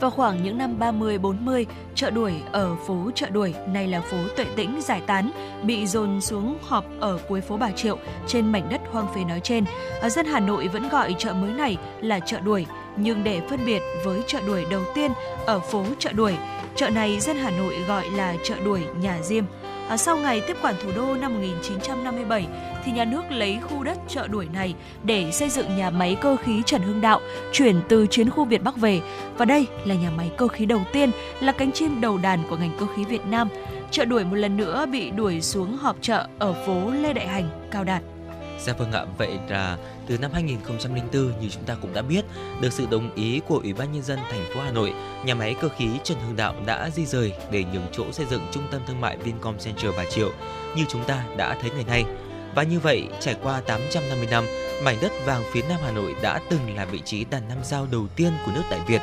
Vào 0.00 0.10
khoảng 0.10 0.42
những 0.42 0.58
năm 0.58 0.78
30-40, 0.78 1.64
chợ 1.94 2.10
đuổi 2.10 2.34
ở 2.52 2.76
phố 2.86 3.10
chợ 3.14 3.30
đuổi, 3.30 3.54
nay 3.72 3.86
là 3.86 4.00
phố 4.00 4.16
Tuệ 4.36 4.46
Tĩnh 4.56 4.80
giải 4.82 5.00
tán, 5.06 5.30
bị 5.62 5.86
dồn 5.86 6.20
xuống 6.20 6.58
họp 6.62 6.84
ở 7.00 7.18
cuối 7.28 7.40
phố 7.40 7.56
Bà 7.56 7.70
Triệu 7.70 7.98
trên 8.26 8.52
mảnh 8.52 8.68
đất 8.70 8.80
hoang 8.92 9.14
phế 9.14 9.24
nói 9.24 9.40
trên. 9.40 9.64
Ở 10.00 10.08
dân 10.08 10.26
Hà 10.26 10.40
Nội 10.40 10.68
vẫn 10.68 10.88
gọi 10.88 11.14
chợ 11.18 11.32
mới 11.32 11.52
này 11.52 11.76
là 12.00 12.20
chợ 12.20 12.40
đuổi, 12.40 12.66
nhưng 12.96 13.24
để 13.24 13.40
phân 13.50 13.66
biệt 13.66 13.82
với 14.04 14.22
chợ 14.26 14.40
đuổi 14.46 14.66
đầu 14.70 14.82
tiên 14.94 15.12
ở 15.46 15.60
phố 15.60 15.84
chợ 15.98 16.12
đuổi, 16.12 16.34
chợ 16.76 16.90
này 16.90 17.20
dân 17.20 17.36
Hà 17.36 17.50
Nội 17.50 17.74
gọi 17.88 18.10
là 18.10 18.34
chợ 18.44 18.54
đuổi 18.64 18.80
nhà 19.00 19.18
Diêm. 19.22 19.44
À, 19.88 19.96
sau 19.96 20.16
ngày 20.16 20.40
tiếp 20.40 20.56
quản 20.62 20.74
thủ 20.82 20.90
đô 20.96 21.14
năm 21.14 21.34
1957 21.34 22.46
thì 22.84 22.92
nhà 22.92 23.04
nước 23.04 23.22
lấy 23.30 23.58
khu 23.62 23.82
đất 23.82 23.98
chợ 24.08 24.28
đuổi 24.28 24.46
này 24.52 24.74
để 25.02 25.32
xây 25.32 25.50
dựng 25.50 25.76
nhà 25.76 25.90
máy 25.90 26.16
cơ 26.20 26.36
khí 26.36 26.62
Trần 26.66 26.82
Hưng 26.82 27.00
Đạo 27.00 27.20
chuyển 27.52 27.80
từ 27.88 28.06
chiến 28.06 28.30
khu 28.30 28.44
Việt 28.44 28.62
Bắc 28.62 28.76
về 28.76 29.00
và 29.36 29.44
đây 29.44 29.66
là 29.84 29.94
nhà 29.94 30.10
máy 30.16 30.30
cơ 30.36 30.48
khí 30.48 30.66
đầu 30.66 30.80
tiên 30.92 31.10
là 31.40 31.52
cánh 31.52 31.72
chim 31.72 32.00
đầu 32.00 32.18
đàn 32.18 32.42
của 32.50 32.56
ngành 32.56 32.76
cơ 32.80 32.86
khí 32.96 33.04
Việt 33.04 33.26
Nam. 33.26 33.48
Chợ 33.90 34.04
đuổi 34.04 34.24
một 34.24 34.36
lần 34.36 34.56
nữa 34.56 34.86
bị 34.92 35.10
đuổi 35.10 35.40
xuống 35.40 35.76
họp 35.76 35.96
chợ 36.00 36.26
ở 36.38 36.54
phố 36.66 36.90
Lê 36.90 37.12
Đại 37.12 37.28
Hành, 37.28 37.68
Cao 37.70 37.84
Đạt. 37.84 38.02
Dạ 38.60 38.72
vâng 38.72 38.92
ạ, 38.92 39.04
vậy 39.18 39.38
là 39.48 39.76
từ 40.06 40.18
năm 40.18 40.30
2004 40.32 41.40
như 41.40 41.48
chúng 41.50 41.64
ta 41.64 41.76
cũng 41.82 41.94
đã 41.94 42.02
biết, 42.02 42.24
được 42.60 42.72
sự 42.72 42.86
đồng 42.90 43.14
ý 43.14 43.40
của 43.48 43.60
Ủy 43.62 43.72
ban 43.72 43.92
nhân 43.92 44.02
dân 44.02 44.18
thành 44.30 44.44
phố 44.54 44.60
Hà 44.60 44.70
Nội, 44.70 44.92
nhà 45.24 45.34
máy 45.34 45.56
cơ 45.60 45.68
khí 45.76 45.88
Trần 46.04 46.18
Hưng 46.20 46.36
Đạo 46.36 46.54
đã 46.66 46.90
di 46.90 47.06
rời 47.06 47.32
để 47.50 47.64
nhường 47.72 47.86
chỗ 47.92 48.12
xây 48.12 48.26
dựng 48.30 48.46
trung 48.52 48.68
tâm 48.70 48.80
thương 48.86 49.00
mại 49.00 49.16
Vincom 49.16 49.58
Center 49.58 49.94
Bà 49.96 50.04
Triệu 50.10 50.30
như 50.76 50.84
chúng 50.88 51.04
ta 51.04 51.24
đã 51.36 51.58
thấy 51.60 51.70
ngày 51.70 51.84
nay. 51.84 52.04
Và 52.54 52.62
như 52.62 52.80
vậy, 52.80 53.08
trải 53.20 53.36
qua 53.42 53.60
850 53.60 54.28
năm, 54.30 54.44
mảnh 54.82 54.96
đất 55.02 55.12
vàng 55.26 55.42
phía 55.52 55.62
Nam 55.68 55.78
Hà 55.82 55.90
Nội 55.90 56.14
đã 56.22 56.40
từng 56.50 56.76
là 56.76 56.84
vị 56.84 57.00
trí 57.04 57.24
đàn 57.24 57.48
nam 57.48 57.58
giao 57.64 57.86
đầu 57.90 58.06
tiên 58.16 58.32
của 58.46 58.52
nước 58.54 58.62
Đại 58.70 58.80
Việt, 58.86 59.00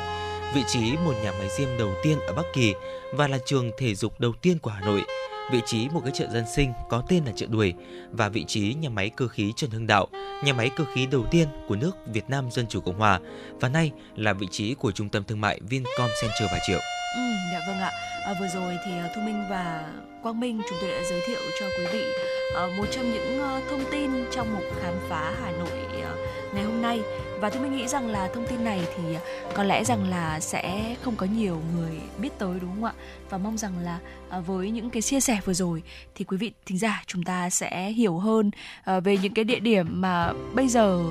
vị 0.54 0.62
trí 0.66 0.92
một 1.04 1.12
nhà 1.24 1.32
máy 1.32 1.48
diêm 1.56 1.68
đầu 1.78 1.90
tiên 2.02 2.18
ở 2.26 2.32
Bắc 2.32 2.46
Kỳ 2.52 2.74
và 3.12 3.28
là 3.28 3.38
trường 3.44 3.70
thể 3.78 3.94
dục 3.94 4.20
đầu 4.20 4.32
tiên 4.42 4.58
của 4.58 4.70
Hà 4.70 4.80
Nội 4.80 5.02
vị 5.50 5.60
trí 5.66 5.88
một 5.88 6.00
cái 6.04 6.12
chợ 6.14 6.26
dân 6.32 6.44
sinh 6.54 6.72
có 6.88 7.02
tên 7.08 7.24
là 7.24 7.32
chợ 7.36 7.46
Đuổi 7.50 7.74
và 8.10 8.28
vị 8.28 8.44
trí 8.44 8.74
nhà 8.74 8.88
máy 8.88 9.10
cơ 9.10 9.28
khí 9.28 9.52
Trần 9.56 9.70
Hưng 9.70 9.86
Đạo, 9.86 10.06
nhà 10.44 10.52
máy 10.52 10.70
cơ 10.76 10.84
khí 10.94 11.06
đầu 11.06 11.24
tiên 11.30 11.48
của 11.68 11.76
nước 11.76 11.96
Việt 12.06 12.30
Nam 12.30 12.50
Dân 12.50 12.66
Chủ 12.66 12.80
Cộng 12.80 12.98
Hòa 12.98 13.20
và 13.60 13.68
nay 13.68 13.92
là 14.16 14.32
vị 14.32 14.46
trí 14.50 14.74
của 14.74 14.92
trung 14.92 15.08
tâm 15.08 15.24
thương 15.24 15.40
mại 15.40 15.60
Vincom 15.68 16.10
Center 16.22 16.52
Bà 16.52 16.58
Triệu. 16.66 16.78
Ừ, 17.16 17.22
dạ 17.52 17.60
vâng 17.66 17.78
ạ. 17.78 17.90
À, 18.26 18.34
vừa 18.40 18.48
rồi 18.48 18.76
thì 18.86 18.92
à, 18.92 19.08
Thu 19.14 19.22
Minh 19.22 19.44
và 19.50 19.92
Quang 20.22 20.40
Minh 20.40 20.62
chúng 20.68 20.78
tôi 20.80 20.90
đã 20.90 21.02
giới 21.10 21.20
thiệu 21.26 21.40
cho 21.60 21.66
quý 21.78 21.86
vị 21.92 22.04
uh, 22.64 22.78
một 22.78 22.84
trong 22.90 23.12
những 23.12 23.40
uh, 23.40 23.62
thông 23.70 23.84
tin 23.92 24.10
trong 24.32 24.54
một 24.54 24.62
khám 24.82 24.94
phá 25.08 25.34
Hà 25.42 25.50
Nội 25.50 25.86
uh, 25.98 26.15
ngày 26.56 26.64
hôm 26.64 26.82
nay 26.82 27.00
và 27.40 27.50
tôi 27.50 27.68
nghĩ 27.68 27.88
rằng 27.88 28.08
là 28.08 28.28
thông 28.28 28.46
tin 28.46 28.64
này 28.64 28.80
thì 28.96 29.14
à, 29.14 29.20
có 29.54 29.62
lẽ 29.62 29.84
rằng 29.84 30.10
là 30.10 30.40
sẽ 30.40 30.96
không 31.02 31.16
có 31.16 31.26
nhiều 31.26 31.60
người 31.76 32.00
biết 32.18 32.38
tới, 32.38 32.58
đúng 32.60 32.70
không 32.70 32.84
ạ 32.84 32.92
và 33.30 33.38
mong 33.38 33.58
rằng 33.58 33.72
là 33.78 33.98
à, 34.28 34.40
với 34.40 34.70
những 34.70 34.90
cái 34.90 35.02
chia 35.02 35.20
sẻ 35.20 35.38
vừa 35.44 35.54
rồi 35.54 35.82
thì 36.14 36.24
quý 36.24 36.36
vị 36.36 36.52
thính 36.66 36.78
giả 36.78 37.02
chúng 37.06 37.22
ta 37.22 37.50
sẽ 37.50 37.90
hiểu 37.90 38.18
hơn 38.18 38.50
à, 38.84 39.00
về 39.00 39.16
những 39.22 39.34
cái 39.34 39.44
địa 39.44 39.60
điểm 39.60 40.00
mà 40.00 40.32
bây 40.54 40.68
giờ 40.68 41.02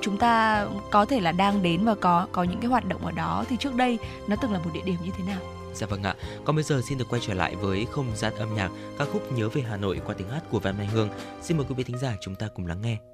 chúng 0.00 0.18
ta 0.18 0.66
có 0.90 1.04
thể 1.04 1.20
là 1.20 1.32
đang 1.32 1.62
đến 1.62 1.84
và 1.84 1.94
có 1.94 2.26
có 2.32 2.42
những 2.42 2.60
cái 2.60 2.70
hoạt 2.70 2.88
động 2.88 3.06
ở 3.06 3.12
đó 3.12 3.44
thì 3.48 3.56
trước 3.56 3.74
đây, 3.74 3.98
nó 4.26 4.36
từng 4.36 4.52
là 4.52 4.58
một 4.58 4.70
địa 4.74 4.82
điểm 4.84 4.96
như 5.04 5.10
thế 5.18 5.24
nào 5.24 5.40
Dạ 5.74 5.86
vâng 5.86 6.02
ạ. 6.02 6.14
Còn 6.44 6.56
bây 6.56 6.62
giờ 6.62 6.80
xin 6.88 6.98
được 6.98 7.04
quay 7.10 7.22
trở 7.26 7.34
lại 7.34 7.56
với 7.56 7.86
không 7.90 8.06
gian 8.16 8.34
âm 8.34 8.54
nhạc 8.54 8.70
ca 8.98 9.04
khúc 9.04 9.32
Nhớ 9.32 9.48
về 9.48 9.62
Hà 9.62 9.76
Nội 9.76 10.00
qua 10.06 10.14
tiếng 10.18 10.28
hát 10.28 10.42
của 10.50 10.58
Văn 10.58 10.78
Mai 10.78 10.86
Hương. 10.86 11.08
Xin 11.42 11.56
mời 11.56 11.66
quý 11.68 11.74
vị 11.74 11.84
thính 11.84 11.98
giả 11.98 12.16
chúng 12.20 12.34
ta 12.34 12.48
cùng 12.54 12.66
lắng 12.66 12.82
nghe. 12.82 13.11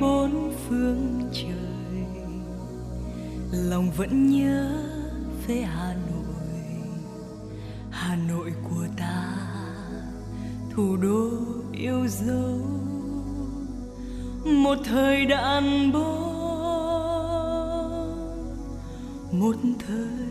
Bốn 0.00 0.52
phương 0.68 1.30
trời. 1.32 2.04
Lòng 3.52 3.90
vẫn 3.96 4.30
nhớ 4.30 4.70
về 5.46 5.62
hà 5.62 5.94
nội. 5.94 6.62
Hà 7.90 8.16
nội 8.16 8.52
của 8.64 8.86
ta, 8.96 9.34
thủ 10.74 10.96
đô 10.96 11.30
yêu 11.72 12.06
dấu. 12.08 12.58
Một 14.44 14.78
thời 14.84 15.26
đàn 15.26 15.92
bố, 15.92 16.28
một 19.32 19.56
thời 19.86 20.27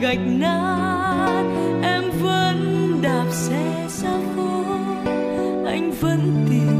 gạch 0.00 0.26
nát 0.26 1.44
em 1.82 2.02
vẫn 2.22 2.58
đạp 3.02 3.26
xe 3.30 3.86
ra 3.88 4.18
phố 4.36 4.64
anh 5.66 5.92
vẫn 6.00 6.46
tìm 6.50 6.77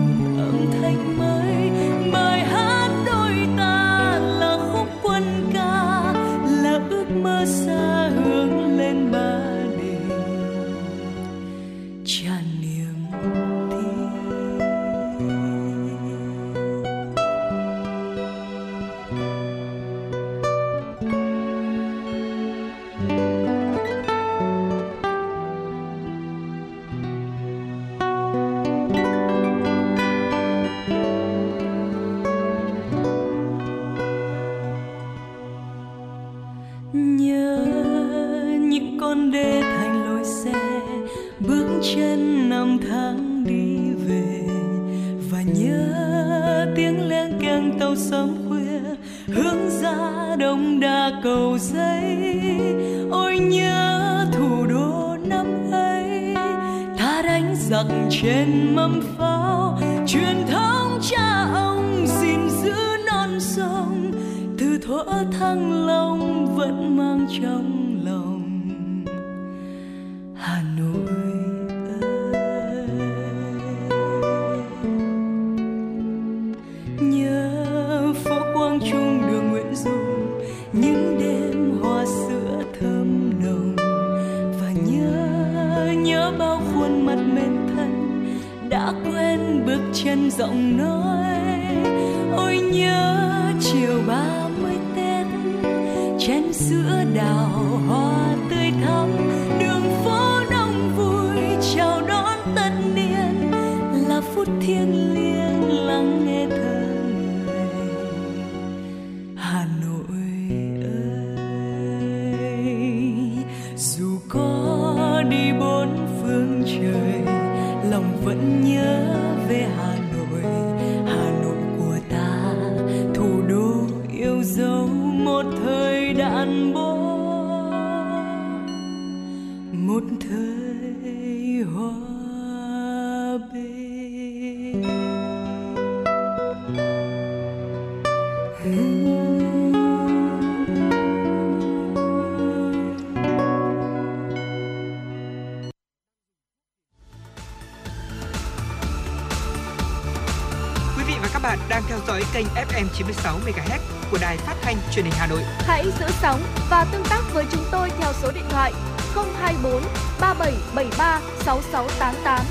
96 152.99 153.38
MHz 153.38 153.78
của 154.11 154.18
đài 154.20 154.36
phát 154.36 154.55
thanh 154.62 154.76
truyền 154.92 155.05
hình 155.05 155.14
Hà 155.16 155.26
Nội. 155.26 155.42
Hãy 155.59 155.84
giữ 155.84 156.07
sóng 156.22 156.40
và 156.70 156.86
tương 156.92 157.05
tác 157.11 157.22
với 157.32 157.44
chúng 157.51 157.64
tôi 157.72 157.90
theo 157.99 158.12
số 158.22 158.32
điện 158.34 158.44
thoại 158.51 158.72
024 159.14 159.82
3773 160.20 161.20
6688. 161.44 162.44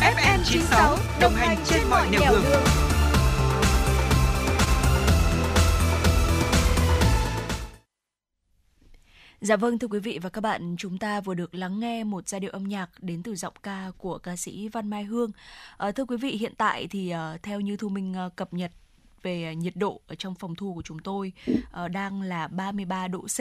FM 0.00 0.38
96 0.44 0.96
đồng 1.20 1.32
hành 1.32 1.56
trên 1.64 1.80
mọi 1.90 2.08
nẻo 2.10 2.20
đường. 2.30 2.42
Dạ 9.40 9.56
vâng 9.56 9.78
thưa 9.78 9.88
quý 9.88 9.98
vị 9.98 10.18
và 10.22 10.28
các 10.28 10.40
bạn, 10.40 10.76
chúng 10.78 10.98
ta 10.98 11.20
vừa 11.20 11.34
được 11.34 11.54
lắng 11.54 11.80
nghe 11.80 12.04
một 12.04 12.28
giai 12.28 12.40
điệu 12.40 12.50
âm 12.50 12.68
nhạc 12.68 12.90
đến 13.00 13.22
từ 13.22 13.36
giọng 13.36 13.54
ca 13.62 13.90
của 13.98 14.18
ca 14.18 14.36
sĩ 14.36 14.68
Văn 14.68 14.90
Mai 14.90 15.04
Hương. 15.04 15.30
À, 15.76 15.92
thưa 15.92 16.04
quý 16.04 16.16
vị, 16.16 16.30
hiện 16.30 16.52
tại 16.58 16.86
thì 16.90 17.14
uh, 17.34 17.42
theo 17.42 17.60
như 17.60 17.76
Thu 17.76 17.88
Minh 17.88 18.14
uh, 18.26 18.36
cập 18.36 18.52
nhật 18.52 18.70
về 19.28 19.44
à, 19.44 19.52
nhiệt 19.52 19.76
độ 19.76 20.00
ở 20.06 20.14
trong 20.14 20.34
phòng 20.34 20.54
thu 20.54 20.74
của 20.74 20.82
chúng 20.82 20.98
tôi 20.98 21.32
ờ, 21.70 21.88
đang 21.88 22.22
là 22.22 22.48
33 22.48 23.08
độ 23.08 23.20
C 23.20 23.38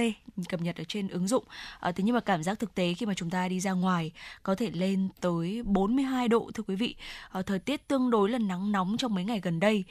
cập 0.49 0.61
nhật 0.61 0.77
ở 0.77 0.83
trên 0.88 1.07
ứng 1.07 1.27
dụng. 1.27 1.43
Ờ, 1.79 1.91
thế 1.91 2.03
nhưng 2.03 2.15
mà 2.15 2.19
cảm 2.19 2.43
giác 2.43 2.59
thực 2.59 2.75
tế 2.75 2.93
khi 2.93 3.05
mà 3.05 3.13
chúng 3.13 3.29
ta 3.29 3.47
đi 3.47 3.59
ra 3.59 3.71
ngoài 3.71 4.11
có 4.43 4.55
thể 4.55 4.69
lên 4.73 5.09
tới 5.21 5.63
42 5.65 6.27
độ 6.27 6.51
thưa 6.53 6.63
quý 6.67 6.75
vị. 6.75 6.95
Ờ, 7.29 7.41
thời 7.41 7.59
tiết 7.59 7.88
tương 7.88 8.09
đối 8.09 8.29
là 8.29 8.38
nắng 8.38 8.71
nóng 8.71 8.97
trong 8.97 9.15
mấy 9.15 9.23
ngày 9.23 9.39
gần 9.43 9.59
đây. 9.59 9.83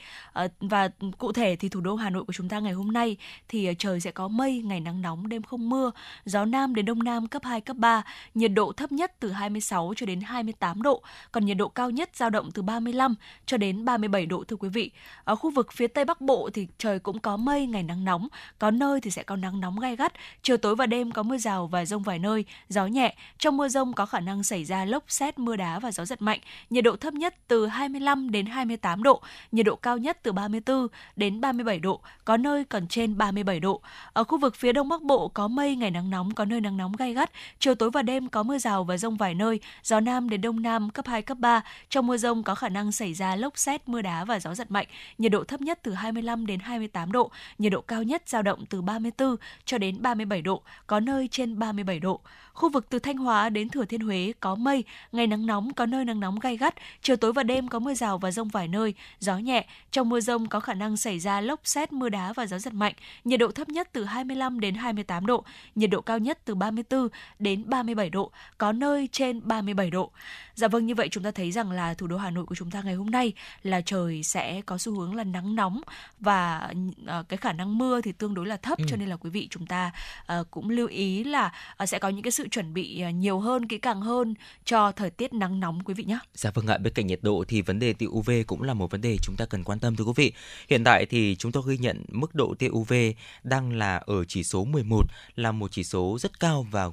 Và 0.59 0.89
cụ 1.17 1.31
thể 1.31 1.55
thì 1.55 1.69
thủ 1.69 1.81
đô 1.81 1.95
Hà 1.95 2.09
Nội 2.09 2.23
của 2.23 2.33
chúng 2.33 2.49
ta 2.49 2.59
ngày 2.59 2.73
hôm 2.73 2.91
nay 2.91 3.17
thì 3.47 3.73
trời 3.79 3.99
sẽ 3.99 4.11
có 4.11 4.27
mây, 4.27 4.61
ngày 4.61 4.79
nắng 4.79 5.01
nóng, 5.01 5.29
đêm 5.29 5.43
không 5.43 5.69
mưa, 5.69 5.91
gió 6.25 6.45
nam 6.45 6.75
đến 6.75 6.85
đông 6.85 7.03
nam 7.03 7.27
cấp 7.27 7.41
2 7.45 7.61
cấp 7.61 7.77
3, 7.77 8.03
nhiệt 8.35 8.51
độ 8.53 8.71
thấp 8.71 8.91
nhất 8.91 9.11
từ 9.19 9.31
26 9.31 9.93
cho 9.95 10.05
đến 10.05 10.21
28 10.21 10.81
độ, 10.81 11.01
còn 11.31 11.45
nhiệt 11.45 11.57
độ 11.57 11.67
cao 11.67 11.89
nhất 11.89 12.09
dao 12.13 12.29
động 12.29 12.51
từ 12.51 12.61
35 12.61 13.15
cho 13.45 13.57
đến 13.57 13.85
37 13.85 14.25
độ 14.25 14.43
thưa 14.47 14.55
quý 14.55 14.69
vị. 14.69 14.91
Ở 15.23 15.35
khu 15.35 15.49
vực 15.49 15.71
phía 15.73 15.86
Tây 15.87 16.05
Bắc 16.05 16.21
Bộ 16.21 16.49
thì 16.53 16.67
trời 16.77 16.99
cũng 16.99 17.19
có 17.19 17.37
mây, 17.37 17.67
ngày 17.67 17.83
nắng 17.83 18.05
nóng, 18.05 18.27
có 18.59 18.71
nơi 18.71 19.01
thì 19.01 19.11
sẽ 19.11 19.23
có 19.23 19.35
nắng 19.35 19.59
nóng 19.59 19.79
gai 19.79 19.95
gắt, 19.95 20.13
chiều 20.41 20.57
tối 20.57 20.75
và 20.75 20.85
đêm 20.85 21.11
có 21.11 21.23
mưa 21.23 21.37
rào 21.37 21.67
và 21.67 21.85
rông 21.85 22.03
vài 22.03 22.19
nơi, 22.19 22.45
gió 22.69 22.85
nhẹ. 22.85 23.15
Trong 23.37 23.57
mưa 23.57 23.67
rông 23.67 23.93
có 23.93 24.05
khả 24.05 24.19
năng 24.19 24.43
xảy 24.43 24.65
ra 24.65 24.85
lốc 24.85 25.03
xét, 25.07 25.39
mưa 25.39 25.55
đá 25.55 25.79
và 25.79 25.91
gió 25.91 26.05
giật 26.05 26.21
mạnh. 26.21 26.39
Nhiệt 26.69 26.83
độ 26.83 26.95
thấp 26.95 27.13
nhất 27.13 27.35
từ 27.47 27.67
25 27.67 28.31
đến 28.31 28.45
28 28.45 29.03
độ, 29.03 29.21
nhiệt 29.51 29.65
độ 29.65 29.75
cao 29.75 29.97
nhất 29.97 30.19
từ 30.23 30.31
34 30.31 30.87
đến 31.15 31.41
37 31.41 31.79
độ, 31.79 31.99
có 32.25 32.37
nơi 32.37 32.65
còn 32.65 32.87
trên 32.87 33.17
37 33.17 33.59
độ. 33.59 33.81
Ở 34.13 34.23
khu 34.23 34.37
vực 34.37 34.55
phía 34.55 34.71
Đông 34.71 34.89
Bắc 34.89 35.01
Bộ 35.01 35.27
có 35.27 35.47
mây, 35.47 35.75
ngày 35.75 35.91
nắng 35.91 36.09
nóng, 36.09 36.33
có 36.33 36.45
nơi 36.45 36.61
nắng 36.61 36.77
nóng 36.77 36.91
gai 36.95 37.13
gắt, 37.13 37.31
chiều 37.59 37.75
tối 37.75 37.91
và 37.91 38.01
đêm 38.01 38.29
có 38.29 38.43
mưa 38.43 38.57
rào 38.57 38.83
và 38.83 38.97
rông 38.97 39.17
vài 39.17 39.33
nơi, 39.33 39.59
gió 39.83 39.99
nam 39.99 40.29
đến 40.29 40.41
đông 40.41 40.61
nam 40.61 40.89
cấp 40.89 41.07
2 41.07 41.21
cấp 41.21 41.37
3. 41.37 41.61
Trong 41.89 42.07
mưa 42.07 42.17
rông 42.17 42.43
có 42.43 42.55
khả 42.55 42.69
năng 42.69 42.91
xảy 42.91 43.13
ra 43.13 43.35
lốc 43.35 43.57
xét, 43.57 43.89
mưa 43.89 44.01
đá 44.01 44.25
và 44.25 44.39
gió 44.39 44.55
giật 44.55 44.71
mạnh. 44.71 44.87
Nhiệt 45.17 45.31
độ 45.31 45.43
thấp 45.43 45.61
nhất 45.67 45.79
từ 45.83 45.93
25 45.93 46.45
đến 46.45 46.59
28 46.59 47.11
độ, 47.11 47.31
nhiệt 47.57 47.71
độ 47.71 47.81
cao 47.81 48.03
nhất 48.03 48.23
dao 48.25 48.41
động 48.41 48.65
từ 48.69 48.81
34 48.81 49.35
cho 49.65 49.77
đến 49.77 50.01
37 50.01 50.41
độ, 50.41 50.61
có 50.87 50.99
nơi 50.99 51.27
trên 51.31 51.59
37 51.59 51.99
độ. 51.99 52.21
Khu 52.57 52.69
vực 52.69 52.89
từ 52.89 52.99
Thanh 52.99 53.17
Hóa 53.17 53.49
đến 53.49 53.69
Thừa 53.69 53.85
Thiên 53.85 54.01
Huế 54.01 54.33
có 54.39 54.55
mây, 54.55 54.83
ngày 55.11 55.27
nắng 55.27 55.45
nóng 55.45 55.73
có 55.73 55.85
nơi 55.85 56.05
nắng 56.05 56.19
nóng 56.19 56.39
gai 56.39 56.57
gắt, 56.57 56.75
chiều 57.01 57.15
tối 57.15 57.33
và 57.33 57.43
đêm 57.43 57.67
có 57.67 57.79
mưa 57.79 57.93
rào 57.93 58.17
và 58.17 58.31
rông 58.31 58.47
vài 58.47 58.67
nơi, 58.67 58.93
gió 59.19 59.37
nhẹ. 59.37 59.67
Trong 59.91 60.09
mưa 60.09 60.19
rông 60.19 60.47
có 60.47 60.59
khả 60.59 60.73
năng 60.73 60.97
xảy 60.97 61.19
ra 61.19 61.41
lốc 61.41 61.59
xét, 61.63 61.93
mưa 61.93 62.09
đá 62.09 62.33
và 62.33 62.45
gió 62.47 62.59
giật 62.59 62.73
mạnh. 62.73 62.93
Nhiệt 63.23 63.39
độ 63.39 63.51
thấp 63.51 63.69
nhất 63.69 63.89
từ 63.93 64.03
25 64.03 64.59
đến 64.59 64.75
28 64.75 65.25
độ, 65.25 65.43
nhiệt 65.75 65.89
độ 65.89 66.01
cao 66.01 66.19
nhất 66.19 66.39
từ 66.45 66.55
34 66.55 67.07
đến 67.39 67.63
37 67.69 68.09
độ, 68.09 68.31
có 68.57 68.71
nơi 68.71 69.09
trên 69.11 69.41
37 69.43 69.89
độ. 69.89 70.11
Dạ 70.55 70.67
vâng 70.67 70.85
như 70.85 70.95
vậy 70.95 71.07
chúng 71.11 71.23
ta 71.23 71.31
thấy 71.31 71.51
rằng 71.51 71.71
là 71.71 71.93
thủ 71.93 72.07
đô 72.07 72.17
Hà 72.17 72.29
Nội 72.29 72.45
của 72.45 72.55
chúng 72.55 72.71
ta 72.71 72.81
ngày 72.81 72.93
hôm 72.95 73.09
nay 73.09 73.33
là 73.63 73.81
trời 73.81 74.23
sẽ 74.23 74.61
có 74.65 74.77
xu 74.77 74.99
hướng 74.99 75.15
là 75.15 75.23
nắng 75.23 75.55
nóng 75.55 75.81
và 76.19 76.69
ờ, 77.05 77.23
cái 77.29 77.37
khả 77.37 77.53
năng 77.53 77.77
mưa 77.77 78.01
thì 78.01 78.11
tương 78.11 78.33
đối 78.33 78.45
là 78.45 78.57
thấp 78.57 78.77
Ừ. 78.77 78.85
cho 78.89 78.95
nên 78.97 79.09
là 79.09 79.15
quý 79.15 79.29
vị 79.29 79.47
chúng 79.51 79.65
ta 79.65 79.91
ờ, 80.25 80.43
cũng 80.51 80.69
lưu 80.69 80.87
ý 80.87 81.23
là 81.23 81.51
ờ, 81.77 81.85
sẽ 81.85 81.99
có 81.99 82.09
những 82.09 82.23
cái 82.23 82.31
sự 82.31 82.46
chuẩn 82.47 82.73
bị 82.73 83.01
à, 83.01 83.11
nhiều 83.11 83.39
hơn 83.39 83.67
kỹ 83.67 83.77
càng 83.77 84.01
hơn 84.01 84.33
cho 84.65 84.91
thời 84.91 85.09
tiết 85.09 85.33
nắng 85.33 85.59
nóng 85.59 85.83
quý 85.83 85.93
vị 85.93 86.03
nhé. 86.03 86.19
Dạ 86.33 86.51
vâng 86.53 86.67
ạ, 86.67 86.77
bên 86.77 86.93
cạnh 86.93 87.07
nhiệt 87.07 87.19
độ 87.21 87.43
thì 87.47 87.61
vấn 87.61 87.79
đề 87.79 87.93
tia 87.93 88.05
UV 88.05 88.31
cũng 88.47 88.63
là 88.63 88.73
một 88.73 88.91
vấn 88.91 89.01
đề 89.01 89.17
chúng 89.21 89.35
ta 89.35 89.45
cần 89.45 89.63
quan 89.63 89.79
tâm 89.79 89.95
thưa 89.95 90.03
quý 90.03 90.13
vị. 90.15 90.33
Hiện 90.69 90.83
tại 90.83 91.05
thì 91.05 91.35
chúng 91.35 91.51
tôi 91.51 91.63
ghi 91.67 91.77
nhận 91.77 92.03
mức 92.07 92.35
độ 92.35 92.55
tia 92.59 92.69
UV 92.69 92.93
đang 93.43 93.73
là 93.73 93.97
ở 93.97 94.25
chỉ 94.25 94.43
số 94.43 94.65
11 94.65 95.05
là 95.35 95.51
một 95.51 95.71
chỉ 95.71 95.83
số 95.83 96.17
rất 96.21 96.39
cao 96.39 96.67
và 96.71 96.89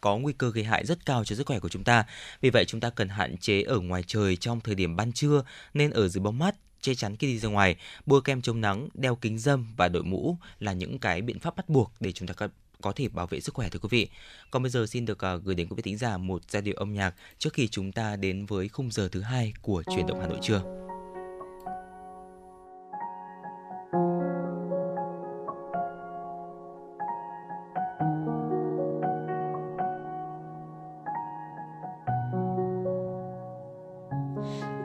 có 0.00 0.16
nguy 0.16 0.32
cơ 0.32 0.50
gây 0.50 0.64
hại 0.64 0.86
rất 0.86 1.06
cao 1.06 1.24
cho 1.24 1.36
sức 1.36 1.46
khỏe 1.46 1.60
của 1.60 1.68
chúng 1.68 1.84
ta. 1.84 2.04
Vì 2.40 2.50
vậy 2.50 2.64
chúng 2.64 2.80
ta 2.80 2.90
cần 2.90 3.08
hạn 3.08 3.36
chế 3.36 3.62
ở 3.62 3.80
ngoài 3.80 4.02
trời 4.06 4.36
trong 4.36 4.60
thời 4.60 4.74
điểm 4.74 4.96
ban 4.96 5.12
trưa 5.12 5.44
nên 5.74 5.90
ở 5.90 6.08
dưới 6.08 6.22
bóng 6.22 6.38
mát 6.38 6.54
che 6.80 6.94
chắn 6.94 7.16
khi 7.16 7.26
đi 7.26 7.38
ra 7.38 7.48
ngoài, 7.48 7.76
bôi 8.06 8.20
kem 8.24 8.42
chống 8.42 8.60
nắng, 8.60 8.88
đeo 8.94 9.16
kính 9.16 9.38
râm 9.38 9.66
và 9.76 9.88
đội 9.88 10.02
mũ 10.02 10.36
là 10.58 10.72
những 10.72 10.98
cái 10.98 11.22
biện 11.22 11.38
pháp 11.38 11.56
bắt 11.56 11.68
buộc 11.68 11.92
để 12.00 12.12
chúng 12.12 12.28
ta 12.28 12.34
có 12.82 12.92
thể 12.92 13.08
bảo 13.08 13.26
vệ 13.26 13.40
sức 13.40 13.54
khỏe 13.54 13.68
thưa 13.68 13.78
quý 13.78 13.88
vị. 13.90 14.08
Còn 14.50 14.62
bây 14.62 14.70
giờ 14.70 14.86
xin 14.86 15.04
được 15.04 15.24
à, 15.24 15.36
gửi 15.36 15.54
đến 15.54 15.68
quý 15.68 15.74
vị 15.76 15.82
thính 15.82 15.98
giả 15.98 16.16
một 16.18 16.42
giai 16.50 16.62
điệu 16.62 16.74
âm 16.74 16.94
nhạc 16.94 17.14
trước 17.38 17.52
khi 17.52 17.68
chúng 17.68 17.92
ta 17.92 18.16
đến 18.16 18.46
với 18.46 18.68
khung 18.68 18.90
giờ 18.90 19.08
thứ 19.12 19.20
hai 19.20 19.52
của 19.62 19.82
truyền 19.82 20.06
động 20.06 20.20
Hà 20.20 20.26
Nội 20.26 20.38
trưa. 20.42 20.62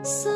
So 0.04 0.31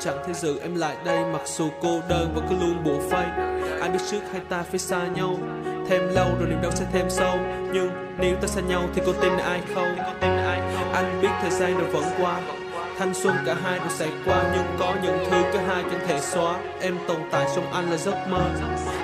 chẳng 0.00 0.16
thể 0.26 0.32
giữ 0.32 0.58
em 0.62 0.74
lại 0.74 0.96
đây, 1.04 1.24
mặc 1.32 1.42
dù 1.44 1.70
cô 1.82 2.00
đơn 2.08 2.32
và 2.34 2.42
cứ 2.50 2.56
luôn 2.60 2.84
bủa 2.84 2.98
vây 2.98 3.26
ai 3.80 3.90
biết 3.90 3.98
trước 4.10 4.20
hai 4.32 4.40
ta 4.48 4.62
phải 4.62 4.78
xa 4.78 5.06
nhau, 5.06 5.36
thêm 5.88 6.08
lâu 6.08 6.26
rồi 6.38 6.48
niềm 6.48 6.62
đau 6.62 6.70
sẽ 6.70 6.84
thêm 6.92 7.10
sâu. 7.10 7.38
Nhưng 7.72 7.90
nếu 8.18 8.36
ta 8.36 8.48
xa 8.48 8.60
nhau 8.60 8.88
thì 8.94 9.02
cô 9.06 9.12
tin 9.12 9.32
ai 9.32 9.60
không? 9.74 9.96
Anh 10.92 11.20
biết 11.22 11.28
thời 11.42 11.50
gian 11.50 11.78
rồi 11.78 11.90
vẫn 11.90 12.04
qua, 12.20 12.40
thanh 12.98 13.14
xuân 13.14 13.36
cả 13.46 13.56
hai 13.62 13.78
đều 13.78 13.88
sẽ 13.88 14.08
qua. 14.26 14.42
Nhưng 14.52 14.76
có 14.78 14.94
những 15.02 15.18
thứ 15.30 15.42
cả 15.52 15.62
hai 15.66 15.82
chẳng 15.90 16.06
thể 16.08 16.20
xóa. 16.20 16.58
Em 16.80 16.98
tồn 17.08 17.16
tại 17.30 17.46
trong 17.56 17.72
anh 17.72 17.90
là 17.90 17.96
giấc 17.96 18.28
mơ. 18.28 18.50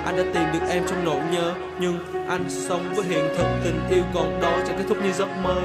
Anh 0.05 0.17
đã 0.17 0.23
tìm 0.33 0.43
được 0.53 0.67
em 0.69 0.83
trong 0.87 1.05
nỗi 1.05 1.19
nhớ. 1.31 1.53
Nhưng 1.79 2.25
anh 2.27 2.45
sống 2.49 2.93
với 2.95 3.05
hiện 3.05 3.25
thực 3.37 3.47
tình 3.63 3.79
yêu 3.89 4.03
còn 4.13 4.41
đó 4.41 4.53
chẳng 4.67 4.77
kết 4.77 4.83
thúc 4.89 4.97
như 5.03 5.11
giấc 5.11 5.29
mơ. 5.43 5.55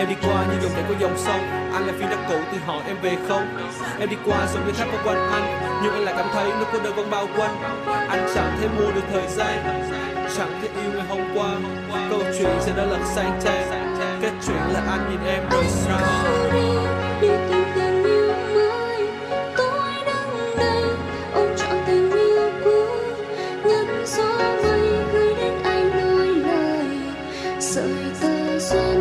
Em 0.00 0.08
đi 0.08 0.14
qua 0.22 0.46
như 0.46 0.60
dòng 0.62 0.72
chảy 0.74 0.84
của 0.88 0.94
dòng 1.00 1.18
sông. 1.18 1.40
Anh 1.72 1.86
là 1.86 1.92
phi 1.98 2.04
đất 2.10 2.18
cũ 2.28 2.36
thì 2.52 2.58
hỏi 2.66 2.82
em 2.86 2.96
về 3.02 3.16
không? 3.28 3.58
Em 4.00 4.10
đi 4.10 4.16
qua 4.24 4.46
dòng 4.54 4.66
như 4.66 4.72
thác 4.72 4.86
bao 4.92 5.00
quanh 5.04 5.30
anh, 5.32 5.80
Nhưng 5.82 5.92
anh 5.92 6.04
lại 6.04 6.14
cảm 6.18 6.26
thấy 6.32 6.44
nước 6.44 6.66
cô 6.72 6.78
đơn 6.80 6.94
vẫn 6.96 7.10
bao 7.10 7.26
quanh. 7.36 7.62
Anh 8.08 8.28
chẳng 8.34 8.58
thể 8.60 8.68
mua 8.68 8.92
được 8.92 9.04
thời 9.12 9.28
gian, 9.28 9.84
Chẳng 10.36 10.60
thể 10.62 10.68
yêu 10.82 10.92
ngày 10.94 11.06
hôm 11.08 11.20
qua. 11.34 11.50
Câu 12.10 12.20
chuyện 12.38 12.56
sẽ 12.60 12.72
đã 12.76 12.84
lật 12.84 13.00
sang 13.14 13.40
trang 13.44 13.96
Kết 14.22 14.32
chuyện 14.46 14.56
là 14.72 14.80
anh 14.90 15.10
nhìn 15.10 15.24
em 15.26 15.42
rời 15.50 15.64
xa 15.64 16.22
đi 17.20 17.28
tìm 17.50 17.64
tình 17.74 18.04
yêu 18.04 18.32
mới 18.48 19.06
đây 20.06 20.24
tình 21.86 22.10
yêu 22.10 22.50
gió 24.04 24.38
mây 24.62 24.80
gửi 25.12 25.34
đến 25.34 25.52
anh 25.64 25.90
đôi 25.92 26.26
lời 26.26 26.86
sợi 27.60 27.94
tơ 28.20 28.58
duyên 28.58 28.99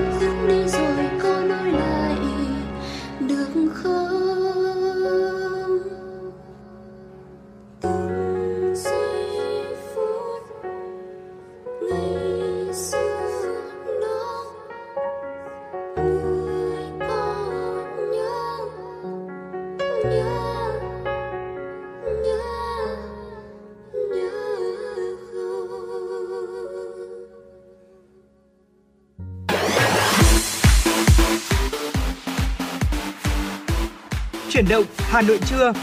động 34.70 34.86
Hà 34.98 35.22
Nội 35.22 35.40
trưa. 35.50 35.74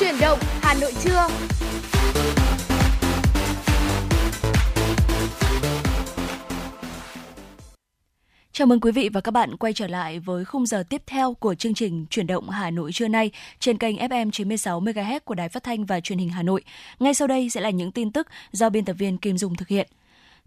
Chuyển 0.00 0.14
động 0.20 0.38
Hà 0.62 0.74
Nội 0.80 0.92
trưa. 1.04 1.28
Chào 8.52 8.66
mừng 8.66 8.80
quý 8.80 8.92
vị 8.92 9.08
và 9.12 9.20
các 9.20 9.30
bạn 9.30 9.56
quay 9.56 9.72
trở 9.72 9.86
lại 9.86 10.18
với 10.18 10.44
khung 10.44 10.66
giờ 10.66 10.82
tiếp 10.88 11.02
theo 11.06 11.34
của 11.34 11.54
chương 11.54 11.74
trình 11.74 12.06
Chuyển 12.10 12.26
động 12.26 12.50
Hà 12.50 12.70
Nội 12.70 12.92
trưa 12.92 13.08
nay 13.08 13.30
trên 13.60 13.78
kênh 13.78 13.96
FM 13.96 14.30
96 14.30 14.80
MHz 14.80 15.20
của 15.24 15.34
Đài 15.34 15.48
Phát 15.48 15.62
thanh 15.62 15.84
và 15.84 16.00
Truyền 16.00 16.18
hình 16.18 16.28
Hà 16.28 16.42
Nội. 16.42 16.64
Ngay 16.98 17.14
sau 17.14 17.28
đây 17.28 17.50
sẽ 17.50 17.60
là 17.60 17.70
những 17.70 17.92
tin 17.92 18.10
tức 18.10 18.26
do 18.52 18.70
biên 18.70 18.84
tập 18.84 18.96
viên 18.98 19.18
Kim 19.18 19.38
Dung 19.38 19.56
thực 19.56 19.68
hiện. 19.68 19.88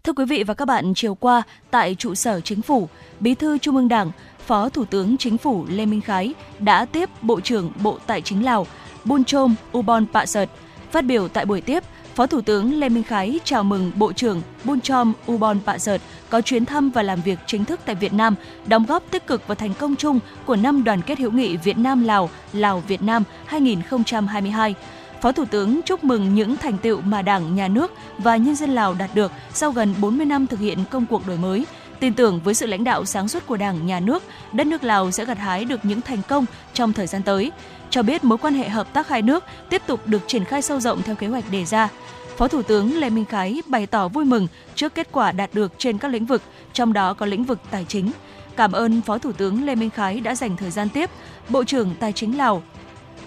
Thưa 0.04 0.12
quý 0.12 0.24
vị 0.24 0.44
và 0.44 0.54
các 0.54 0.64
bạn, 0.64 0.92
chiều 0.94 1.14
qua 1.14 1.42
tại 1.70 1.94
trụ 1.94 2.14
sở 2.14 2.40
Chính 2.40 2.62
phủ, 2.62 2.88
Bí 3.20 3.34
thư 3.34 3.58
Trung 3.58 3.76
ương 3.76 3.88
Đảng, 3.88 4.10
Phó 4.50 4.68
Thủ 4.68 4.84
tướng 4.84 5.16
Chính 5.16 5.38
phủ 5.38 5.64
Lê 5.68 5.86
Minh 5.86 6.00
Khái 6.00 6.34
đã 6.58 6.84
tiếp 6.84 7.10
Bộ 7.22 7.40
trưởng 7.40 7.72
Bộ 7.82 7.98
Tài 8.06 8.20
chính 8.20 8.44
Lào 8.44 8.66
Bunchom 9.04 9.54
Ubon 9.78 10.06
Pasert. 10.12 10.50
Phát 10.90 11.04
biểu 11.04 11.28
tại 11.28 11.44
buổi 11.44 11.60
tiếp, 11.60 11.82
Phó 12.14 12.26
Thủ 12.26 12.40
tướng 12.40 12.80
Lê 12.80 12.88
Minh 12.88 13.02
Khái 13.02 13.40
chào 13.44 13.64
mừng 13.64 13.92
Bộ 13.96 14.12
trưởng 14.12 14.42
Bunchom 14.64 15.12
Ubon 15.32 15.58
Pasert 15.66 16.02
có 16.30 16.40
chuyến 16.40 16.66
thăm 16.66 16.90
và 16.90 17.02
làm 17.02 17.20
việc 17.20 17.38
chính 17.46 17.64
thức 17.64 17.80
tại 17.84 17.94
Việt 17.94 18.12
Nam, 18.12 18.34
đóng 18.66 18.86
góp 18.86 19.02
tích 19.10 19.26
cực 19.26 19.46
vào 19.46 19.54
thành 19.54 19.74
công 19.74 19.96
chung 19.96 20.18
của 20.46 20.56
năm 20.56 20.84
đoàn 20.84 21.02
kết 21.02 21.18
hữu 21.18 21.30
nghị 21.30 21.56
Việt 21.56 21.78
Nam 21.78 22.04
Lào, 22.04 22.30
Lào 22.52 22.80
Việt 22.80 23.02
Nam 23.02 23.22
2022. 23.46 24.74
Phó 25.20 25.32
Thủ 25.32 25.44
tướng 25.44 25.80
chúc 25.82 26.04
mừng 26.04 26.34
những 26.34 26.56
thành 26.56 26.78
tựu 26.78 27.00
mà 27.00 27.22
Đảng, 27.22 27.54
Nhà 27.54 27.68
nước 27.68 27.92
và 28.18 28.36
nhân 28.36 28.54
dân 28.54 28.70
Lào 28.70 28.94
đạt 28.94 29.10
được 29.14 29.32
sau 29.54 29.72
gần 29.72 29.94
40 30.00 30.26
năm 30.26 30.46
thực 30.46 30.60
hiện 30.60 30.78
công 30.90 31.06
cuộc 31.06 31.26
đổi 31.26 31.36
mới. 31.36 31.66
Tin 32.00 32.14
tưởng 32.14 32.40
với 32.44 32.54
sự 32.54 32.66
lãnh 32.66 32.84
đạo 32.84 33.04
sáng 33.04 33.28
suốt 33.28 33.46
của 33.46 33.56
Đảng, 33.56 33.86
Nhà 33.86 34.00
nước, 34.00 34.22
đất 34.52 34.66
nước 34.66 34.84
Lào 34.84 35.10
sẽ 35.10 35.24
gặt 35.24 35.38
hái 35.38 35.64
được 35.64 35.84
những 35.84 36.00
thành 36.00 36.22
công 36.28 36.46
trong 36.74 36.92
thời 36.92 37.06
gian 37.06 37.22
tới. 37.22 37.52
Cho 37.90 38.02
biết 38.02 38.24
mối 38.24 38.38
quan 38.38 38.54
hệ 38.54 38.68
hợp 38.68 38.92
tác 38.92 39.08
hai 39.08 39.22
nước 39.22 39.44
tiếp 39.70 39.82
tục 39.86 40.00
được 40.06 40.22
triển 40.26 40.44
khai 40.44 40.62
sâu 40.62 40.80
rộng 40.80 41.02
theo 41.02 41.14
kế 41.14 41.26
hoạch 41.26 41.44
đề 41.50 41.64
ra. 41.64 41.88
Phó 42.36 42.48
Thủ 42.48 42.62
tướng 42.62 42.98
Lê 43.00 43.10
Minh 43.10 43.24
Khái 43.24 43.62
bày 43.66 43.86
tỏ 43.86 44.08
vui 44.08 44.24
mừng 44.24 44.46
trước 44.74 44.94
kết 44.94 45.08
quả 45.12 45.32
đạt 45.32 45.50
được 45.54 45.72
trên 45.78 45.98
các 45.98 46.08
lĩnh 46.08 46.26
vực, 46.26 46.42
trong 46.72 46.92
đó 46.92 47.14
có 47.14 47.26
lĩnh 47.26 47.44
vực 47.44 47.58
tài 47.70 47.84
chính. 47.88 48.12
Cảm 48.56 48.72
ơn 48.72 49.00
Phó 49.02 49.18
Thủ 49.18 49.32
tướng 49.32 49.66
Lê 49.66 49.74
Minh 49.74 49.90
Khái 49.90 50.20
đã 50.20 50.34
dành 50.34 50.56
thời 50.56 50.70
gian 50.70 50.88
tiếp. 50.88 51.10
Bộ 51.48 51.64
trưởng 51.64 51.94
Tài 52.00 52.12
chính 52.12 52.38
Lào 52.38 52.62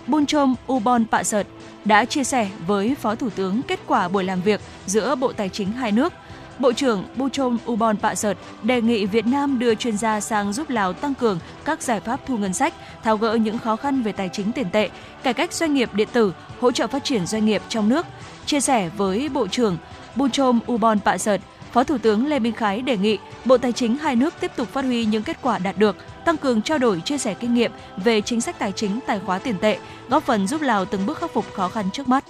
Bunchom 0.07 0.55
Ubon 0.71 1.05
Pạ 1.05 1.23
Sợt 1.23 1.47
đã 1.85 2.05
chia 2.05 2.23
sẻ 2.23 2.49
với 2.67 2.95
Phó 3.01 3.15
Thủ 3.15 3.29
tướng 3.29 3.61
kết 3.61 3.79
quả 3.87 4.07
buổi 4.07 4.23
làm 4.23 4.41
việc 4.41 4.61
giữa 4.85 5.15
Bộ 5.15 5.33
Tài 5.33 5.49
chính 5.49 5.71
hai 5.71 5.91
nước. 5.91 6.13
Bộ 6.59 6.73
trưởng 6.73 7.03
Buchom 7.15 7.57
Ubon 7.71 7.97
Pasert 7.97 8.37
đề 8.63 8.81
nghị 8.81 9.05
Việt 9.05 9.25
Nam 9.25 9.59
đưa 9.59 9.75
chuyên 9.75 9.97
gia 9.97 10.19
sang 10.19 10.53
giúp 10.53 10.69
Lào 10.69 10.93
tăng 10.93 11.13
cường 11.13 11.39
các 11.65 11.81
giải 11.81 11.99
pháp 11.99 12.19
thu 12.27 12.37
ngân 12.37 12.53
sách, 12.53 12.73
tháo 13.03 13.17
gỡ 13.17 13.33
những 13.33 13.59
khó 13.59 13.75
khăn 13.75 14.01
về 14.03 14.11
tài 14.11 14.29
chính 14.33 14.51
tiền 14.51 14.69
tệ, 14.71 14.89
cải 15.23 15.33
cách 15.33 15.53
doanh 15.53 15.73
nghiệp 15.73 15.93
điện 15.93 16.07
tử, 16.13 16.33
hỗ 16.59 16.71
trợ 16.71 16.87
phát 16.87 17.03
triển 17.03 17.25
doanh 17.25 17.45
nghiệp 17.45 17.61
trong 17.69 17.89
nước. 17.89 18.05
Chia 18.45 18.59
sẻ 18.59 18.89
với 18.97 19.29
Bộ 19.29 19.47
trưởng 19.47 19.77
Buchom 20.15 20.59
Ubon 20.71 20.99
Pasert, 20.99 21.41
Phó 21.71 21.83
Thủ 21.83 21.97
tướng 21.97 22.27
Lê 22.27 22.39
Minh 22.39 22.53
Khái 22.53 22.81
đề 22.81 22.97
nghị 22.97 23.17
Bộ 23.45 23.57
Tài 23.57 23.71
chính 23.71 23.97
hai 23.97 24.15
nước 24.15 24.33
tiếp 24.39 24.51
tục 24.55 24.67
phát 24.67 24.85
huy 24.85 25.05
những 25.05 25.23
kết 25.23 25.37
quả 25.41 25.57
đạt 25.57 25.77
được, 25.77 25.95
tăng 26.25 26.37
cường 26.37 26.61
trao 26.61 26.77
đổi 26.77 27.01
chia 27.05 27.17
sẻ 27.17 27.33
kinh 27.33 27.53
nghiệm 27.53 27.71
về 27.97 28.21
chính 28.21 28.41
sách 28.41 28.59
tài 28.59 28.71
chính, 28.71 28.99
tài 29.07 29.19
khóa 29.19 29.39
tiền 29.39 29.55
tệ, 29.61 29.77
góp 30.09 30.23
phần 30.23 30.47
giúp 30.47 30.61
Lào 30.61 30.85
từng 30.85 31.05
bước 31.05 31.17
khắc 31.17 31.33
phục 31.33 31.53
khó 31.53 31.67
khăn 31.67 31.89
trước 31.93 32.07
mắt. 32.07 32.25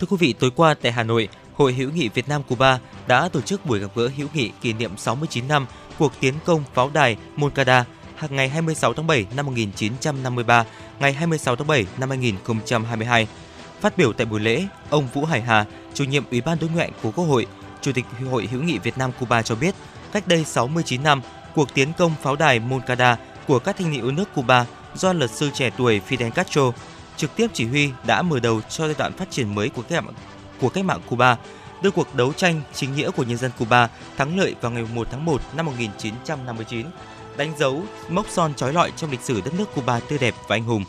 Thưa 0.00 0.06
quý 0.10 0.16
vị, 0.20 0.32
tối 0.32 0.50
qua 0.56 0.74
tại 0.82 0.92
Hà 0.92 1.02
Nội, 1.02 1.28
Hội 1.56 1.72
hữu 1.72 1.90
nghị 1.90 2.08
Việt 2.08 2.28
Nam 2.28 2.42
Cuba 2.42 2.78
đã 3.06 3.28
tổ 3.28 3.40
chức 3.40 3.66
buổi 3.66 3.78
gặp 3.78 3.88
gỡ 3.94 4.10
hữu 4.16 4.28
nghị 4.34 4.50
kỷ 4.60 4.72
niệm 4.72 4.96
69 4.96 5.48
năm 5.48 5.66
cuộc 5.98 6.12
tiến 6.20 6.34
công 6.44 6.64
pháo 6.74 6.90
đài 6.94 7.16
Moncada 7.36 7.84
ngày 8.30 8.48
26 8.48 8.94
tháng 8.94 9.06
7 9.06 9.26
năm 9.36 9.46
1953, 9.46 10.64
ngày 11.00 11.12
26 11.12 11.56
tháng 11.56 11.66
7 11.66 11.86
năm 11.98 12.08
2022. 12.08 13.28
Phát 13.80 13.98
biểu 13.98 14.12
tại 14.12 14.26
buổi 14.26 14.40
lễ, 14.40 14.66
ông 14.90 15.08
Vũ 15.14 15.24
Hải 15.24 15.40
Hà, 15.40 15.64
chủ 15.94 16.04
nhiệm 16.04 16.24
Ủy 16.30 16.40
ban 16.40 16.58
đối 16.60 16.70
ngoại 16.70 16.90
của 17.02 17.10
Quốc 17.10 17.24
hội, 17.24 17.46
Chủ 17.80 17.92
tịch 17.92 18.04
Hội 18.30 18.48
hữu 18.52 18.62
nghị 18.62 18.78
Việt 18.78 18.98
Nam 18.98 19.10
Cuba 19.20 19.42
cho 19.42 19.54
biết, 19.54 19.74
cách 20.12 20.28
đây 20.28 20.44
69 20.44 21.02
năm, 21.02 21.20
cuộc 21.54 21.74
tiến 21.74 21.92
công 21.98 22.12
pháo 22.22 22.36
đài 22.36 22.60
Moncada 22.60 23.16
của 23.46 23.58
các 23.58 23.76
thanh 23.78 23.92
niên 23.92 24.16
nước 24.16 24.34
Cuba 24.34 24.66
do 24.94 25.12
luật 25.12 25.30
sư 25.30 25.50
trẻ 25.54 25.70
tuổi 25.76 26.00
Fidel 26.08 26.30
Castro 26.30 26.72
trực 27.16 27.36
tiếp 27.36 27.50
chỉ 27.52 27.66
huy 27.66 27.90
đã 28.06 28.22
mở 28.22 28.40
đầu 28.40 28.60
cho 28.68 28.86
giai 28.86 28.94
đoạn 28.98 29.12
phát 29.12 29.30
triển 29.30 29.54
mới 29.54 29.68
của 29.68 29.82
cách 29.82 30.04
mạng 30.04 30.14
của 30.60 30.68
cách 30.68 30.84
mạng 30.84 31.00
Cuba, 31.08 31.36
đưa 31.82 31.90
cuộc 31.90 32.14
đấu 32.14 32.32
tranh 32.32 32.60
chính 32.74 32.94
nghĩa 32.94 33.10
của 33.10 33.22
nhân 33.22 33.36
dân 33.36 33.50
Cuba 33.58 33.88
thắng 34.16 34.38
lợi 34.38 34.54
vào 34.60 34.72
ngày 34.72 34.84
1 34.94 35.08
tháng 35.10 35.24
1 35.24 35.40
năm 35.56 35.66
1959, 35.66 36.86
đánh 37.36 37.52
dấu 37.58 37.82
mốc 38.08 38.26
son 38.28 38.54
trói 38.54 38.72
lọi 38.72 38.92
trong 38.96 39.10
lịch 39.10 39.20
sử 39.20 39.40
đất 39.40 39.54
nước 39.58 39.74
Cuba 39.74 40.00
tươi 40.00 40.18
đẹp 40.18 40.34
và 40.48 40.56
anh 40.56 40.64
hùng. 40.64 40.84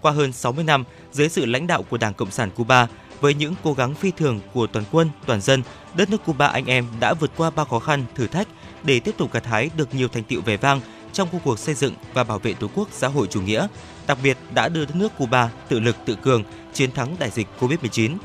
Qua 0.00 0.12
hơn 0.12 0.32
60 0.32 0.64
năm, 0.64 0.84
dưới 1.12 1.28
sự 1.28 1.46
lãnh 1.46 1.66
đạo 1.66 1.82
của 1.82 1.98
Đảng 1.98 2.14
Cộng 2.14 2.30
sản 2.30 2.50
Cuba, 2.50 2.86
với 3.20 3.34
những 3.34 3.54
cố 3.62 3.72
gắng 3.72 3.94
phi 3.94 4.10
thường 4.10 4.40
của 4.52 4.66
toàn 4.66 4.84
quân, 4.90 5.10
toàn 5.26 5.40
dân, 5.40 5.62
đất 5.94 6.10
nước 6.10 6.24
Cuba 6.24 6.46
anh 6.46 6.66
em 6.66 6.86
đã 7.00 7.14
vượt 7.14 7.30
qua 7.36 7.50
bao 7.50 7.66
khó 7.66 7.78
khăn, 7.78 8.04
thử 8.14 8.26
thách 8.26 8.48
để 8.82 9.00
tiếp 9.00 9.14
tục 9.18 9.32
gặt 9.32 9.46
hái 9.46 9.70
được 9.76 9.94
nhiều 9.94 10.08
thành 10.08 10.24
tựu 10.24 10.40
vẻ 10.40 10.56
vang 10.56 10.80
trong 11.12 11.28
công 11.32 11.40
cuộc 11.44 11.58
xây 11.58 11.74
dựng 11.74 11.94
và 12.14 12.24
bảo 12.24 12.38
vệ 12.38 12.54
Tổ 12.54 12.66
quốc 12.74 12.88
xã 12.92 13.08
hội 13.08 13.26
chủ 13.30 13.42
nghĩa, 13.42 13.66
đặc 14.06 14.18
biệt 14.22 14.38
đã 14.54 14.68
đưa 14.68 14.84
đất 14.84 14.96
nước 14.96 15.12
Cuba 15.18 15.50
tự 15.68 15.80
lực 15.80 15.96
tự 16.04 16.14
cường 16.14 16.44
chiến 16.72 16.92
thắng 16.92 17.16
đại 17.18 17.30
dịch 17.30 17.46
Covid-19. 17.60 18.16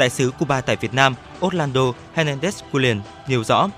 Đại 0.00 0.10
sứ 0.10 0.30
Cuba 0.38 0.60
tại 0.60 0.76
Việt 0.76 0.94
Nam 0.94 1.14
Orlando 1.46 1.92
Hernandez 2.14 2.52
Cullen 2.72 3.00
nêu 3.28 3.44
rõ, 3.44 3.68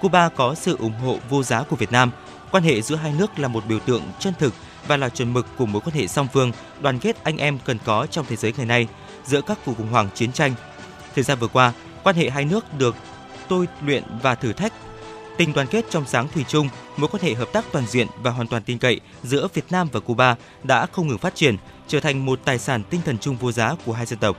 Cuba 0.00 0.28
có 0.28 0.54
sự 0.54 0.76
ủng 0.76 0.92
hộ 0.92 1.18
vô 1.28 1.42
giá 1.42 1.62
của 1.62 1.76
Việt 1.76 1.92
Nam. 1.92 2.10
Quan 2.50 2.64
hệ 2.64 2.82
giữa 2.82 2.96
hai 2.96 3.12
nước 3.18 3.38
là 3.38 3.48
một 3.48 3.66
biểu 3.68 3.78
tượng 3.78 4.02
chân 4.18 4.34
thực 4.38 4.54
và 4.86 4.96
là 4.96 5.08
chuẩn 5.08 5.32
mực 5.32 5.46
của 5.56 5.66
mối 5.66 5.82
quan 5.84 5.96
hệ 5.96 6.06
song 6.06 6.28
phương 6.32 6.52
đoàn 6.80 6.98
kết 6.98 7.24
anh 7.24 7.36
em 7.36 7.58
cần 7.64 7.78
có 7.84 8.06
trong 8.06 8.26
thế 8.28 8.36
giới 8.36 8.52
ngày 8.56 8.66
nay 8.66 8.86
giữa 9.24 9.40
các 9.40 9.58
cuộc 9.64 9.74
khủng 9.78 9.88
hoảng 9.88 10.08
chiến 10.14 10.32
tranh. 10.32 10.54
Thời 11.14 11.24
gian 11.24 11.38
vừa 11.38 11.48
qua, 11.48 11.72
quan 12.02 12.16
hệ 12.16 12.30
hai 12.30 12.44
nước 12.44 12.74
được 12.78 12.96
tôi 13.48 13.68
luyện 13.86 14.02
và 14.22 14.34
thử 14.34 14.52
thách 14.52 14.72
tình 15.36 15.52
đoàn 15.52 15.66
kết 15.66 15.84
trong 15.90 16.06
sáng 16.06 16.28
thủy 16.28 16.44
chung, 16.48 16.68
mối 16.96 17.08
quan 17.12 17.22
hệ 17.22 17.34
hợp 17.34 17.48
tác 17.52 17.64
toàn 17.72 17.86
diện 17.86 18.06
và 18.22 18.30
hoàn 18.30 18.46
toàn 18.46 18.62
tin 18.62 18.78
cậy 18.78 19.00
giữa 19.22 19.48
Việt 19.54 19.64
Nam 19.70 19.88
và 19.92 20.00
Cuba 20.00 20.36
đã 20.62 20.86
không 20.92 21.08
ngừng 21.08 21.18
phát 21.18 21.34
triển, 21.34 21.56
trở 21.88 22.00
thành 22.00 22.26
một 22.26 22.40
tài 22.44 22.58
sản 22.58 22.82
tinh 22.90 23.00
thần 23.04 23.18
chung 23.18 23.36
vô 23.36 23.52
giá 23.52 23.74
của 23.84 23.92
hai 23.92 24.06
dân 24.06 24.18
tộc. 24.18 24.36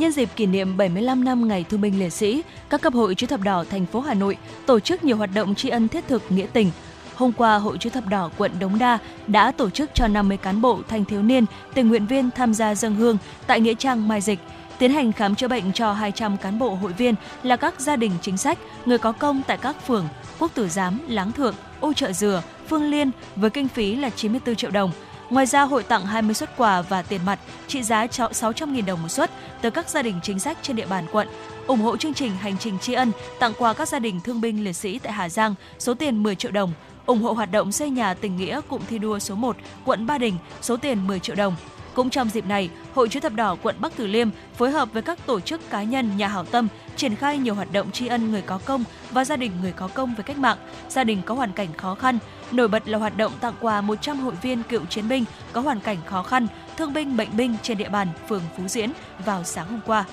Nhân 0.00 0.12
dịp 0.12 0.28
kỷ 0.36 0.46
niệm 0.46 0.76
75 0.76 1.24
năm 1.24 1.48
Ngày 1.48 1.64
Thương 1.64 1.80
binh 1.80 1.98
Liệt 1.98 2.10
sĩ, 2.10 2.42
các 2.70 2.80
cấp 2.80 2.92
hội 2.92 3.14
chữ 3.14 3.26
thập 3.26 3.40
đỏ 3.40 3.64
thành 3.70 3.86
phố 3.86 4.00
Hà 4.00 4.14
Nội 4.14 4.36
tổ 4.66 4.80
chức 4.80 5.04
nhiều 5.04 5.16
hoạt 5.16 5.30
động 5.34 5.54
tri 5.54 5.68
ân 5.68 5.88
thiết 5.88 6.08
thực 6.08 6.22
nghĩa 6.28 6.46
tình. 6.52 6.70
Hôm 7.14 7.32
qua, 7.32 7.56
Hội 7.56 7.78
chữ 7.78 7.90
thập 7.90 8.06
đỏ 8.06 8.30
quận 8.38 8.52
Đống 8.60 8.78
Đa 8.78 8.98
đã 9.26 9.52
tổ 9.52 9.70
chức 9.70 9.90
cho 9.94 10.06
50 10.06 10.36
cán 10.36 10.60
bộ 10.60 10.80
thanh 10.88 11.04
thiếu 11.04 11.22
niên 11.22 11.44
tình 11.74 11.88
nguyện 11.88 12.06
viên 12.06 12.30
tham 12.30 12.54
gia 12.54 12.74
dân 12.74 12.94
hương 12.94 13.18
tại 13.46 13.60
nghĩa 13.60 13.74
trang 13.74 14.08
Mai 14.08 14.20
Dịch, 14.20 14.38
tiến 14.78 14.92
hành 14.92 15.12
khám 15.12 15.34
chữa 15.34 15.48
bệnh 15.48 15.72
cho 15.72 15.92
200 15.92 16.36
cán 16.36 16.58
bộ 16.58 16.74
hội 16.74 16.92
viên 16.92 17.14
là 17.42 17.56
các 17.56 17.80
gia 17.80 17.96
đình 17.96 18.12
chính 18.22 18.36
sách, 18.36 18.58
người 18.86 18.98
có 18.98 19.12
công 19.12 19.42
tại 19.46 19.58
các 19.58 19.86
phường 19.86 20.08
Quốc 20.38 20.50
Tử 20.54 20.68
Giám, 20.68 21.00
Láng 21.08 21.32
Thượng, 21.32 21.54
Ô 21.80 21.92
trợ 21.92 22.12
Dừa, 22.12 22.42
Phương 22.68 22.90
Liên 22.90 23.10
với 23.36 23.50
kinh 23.50 23.68
phí 23.68 23.94
là 23.94 24.10
94 24.10 24.56
triệu 24.56 24.70
đồng. 24.70 24.90
Ngoài 25.30 25.46
ra, 25.46 25.62
hội 25.62 25.82
tặng 25.82 26.06
20 26.06 26.34
xuất 26.34 26.56
quà 26.56 26.82
và 26.82 27.02
tiền 27.02 27.20
mặt 27.26 27.38
trị 27.68 27.82
giá 27.82 28.06
600.000 28.06 28.84
đồng 28.86 29.02
một 29.02 29.08
suất 29.08 29.30
tới 29.62 29.70
các 29.70 29.88
gia 29.88 30.02
đình 30.02 30.20
chính 30.22 30.38
sách 30.38 30.58
trên 30.62 30.76
địa 30.76 30.86
bàn 30.86 31.06
quận, 31.12 31.28
ủng 31.66 31.80
hộ 31.80 31.96
chương 31.96 32.14
trình 32.14 32.32
Hành 32.36 32.58
trình 32.58 32.78
tri 32.78 32.92
ân 32.92 33.12
tặng 33.38 33.52
quà 33.58 33.72
các 33.72 33.88
gia 33.88 33.98
đình 33.98 34.20
thương 34.20 34.40
binh 34.40 34.64
liệt 34.64 34.72
sĩ 34.72 34.98
tại 34.98 35.12
Hà 35.12 35.28
Giang 35.28 35.54
số 35.78 35.94
tiền 35.94 36.22
10 36.22 36.34
triệu 36.34 36.52
đồng, 36.52 36.72
ủng 37.06 37.22
hộ 37.22 37.32
hoạt 37.32 37.50
động 37.50 37.72
xây 37.72 37.90
nhà 37.90 38.14
tình 38.14 38.36
nghĩa 38.36 38.60
cụm 38.68 38.82
thi 38.88 38.98
đua 38.98 39.18
số 39.18 39.34
1, 39.34 39.56
quận 39.84 40.06
Ba 40.06 40.18
Đình 40.18 40.34
số 40.62 40.76
tiền 40.76 41.06
10 41.06 41.18
triệu 41.18 41.36
đồng. 41.36 41.56
Cũng 41.94 42.10
trong 42.10 42.28
dịp 42.28 42.46
này, 42.46 42.70
Hội 42.94 43.08
chữ 43.08 43.20
thập 43.20 43.32
đỏ 43.32 43.56
quận 43.62 43.76
Bắc 43.80 43.92
Từ 43.96 44.06
Liêm 44.06 44.28
phối 44.54 44.70
hợp 44.70 44.92
với 44.92 45.02
các 45.02 45.26
tổ 45.26 45.40
chức 45.40 45.70
cá 45.70 45.82
nhân 45.82 46.16
nhà 46.16 46.28
hảo 46.28 46.44
tâm 46.44 46.68
triển 46.96 47.16
khai 47.16 47.38
nhiều 47.38 47.54
hoạt 47.54 47.72
động 47.72 47.90
tri 47.92 48.06
ân 48.06 48.30
người 48.30 48.42
có 48.42 48.58
công 48.64 48.84
và 49.10 49.24
gia 49.24 49.36
đình 49.36 49.52
người 49.62 49.72
có 49.72 49.88
công 49.88 50.14
với 50.14 50.24
cách 50.24 50.38
mạng, 50.38 50.58
gia 50.88 51.04
đình 51.04 51.22
có 51.26 51.34
hoàn 51.34 51.52
cảnh 51.52 51.68
khó 51.76 51.94
khăn. 51.94 52.18
Nổi 52.52 52.68
bật 52.68 52.88
là 52.88 52.98
hoạt 52.98 53.16
động 53.16 53.32
tặng 53.40 53.54
quà 53.60 53.80
100 53.80 54.20
hội 54.20 54.34
viên 54.42 54.62
cựu 54.62 54.86
chiến 54.86 55.08
binh 55.08 55.24
có 55.52 55.60
hoàn 55.60 55.80
cảnh 55.80 55.98
khó 56.06 56.22
khăn, 56.22 56.46
thương 56.76 56.92
binh 56.92 57.16
bệnh 57.16 57.36
binh 57.36 57.56
trên 57.62 57.78
địa 57.78 57.88
bàn 57.88 58.08
phường 58.28 58.42
Phú 58.56 58.68
Diễn 58.68 58.90
vào 59.24 59.44
sáng 59.44 59.68
hôm 59.68 59.80
qua. 59.86 60.04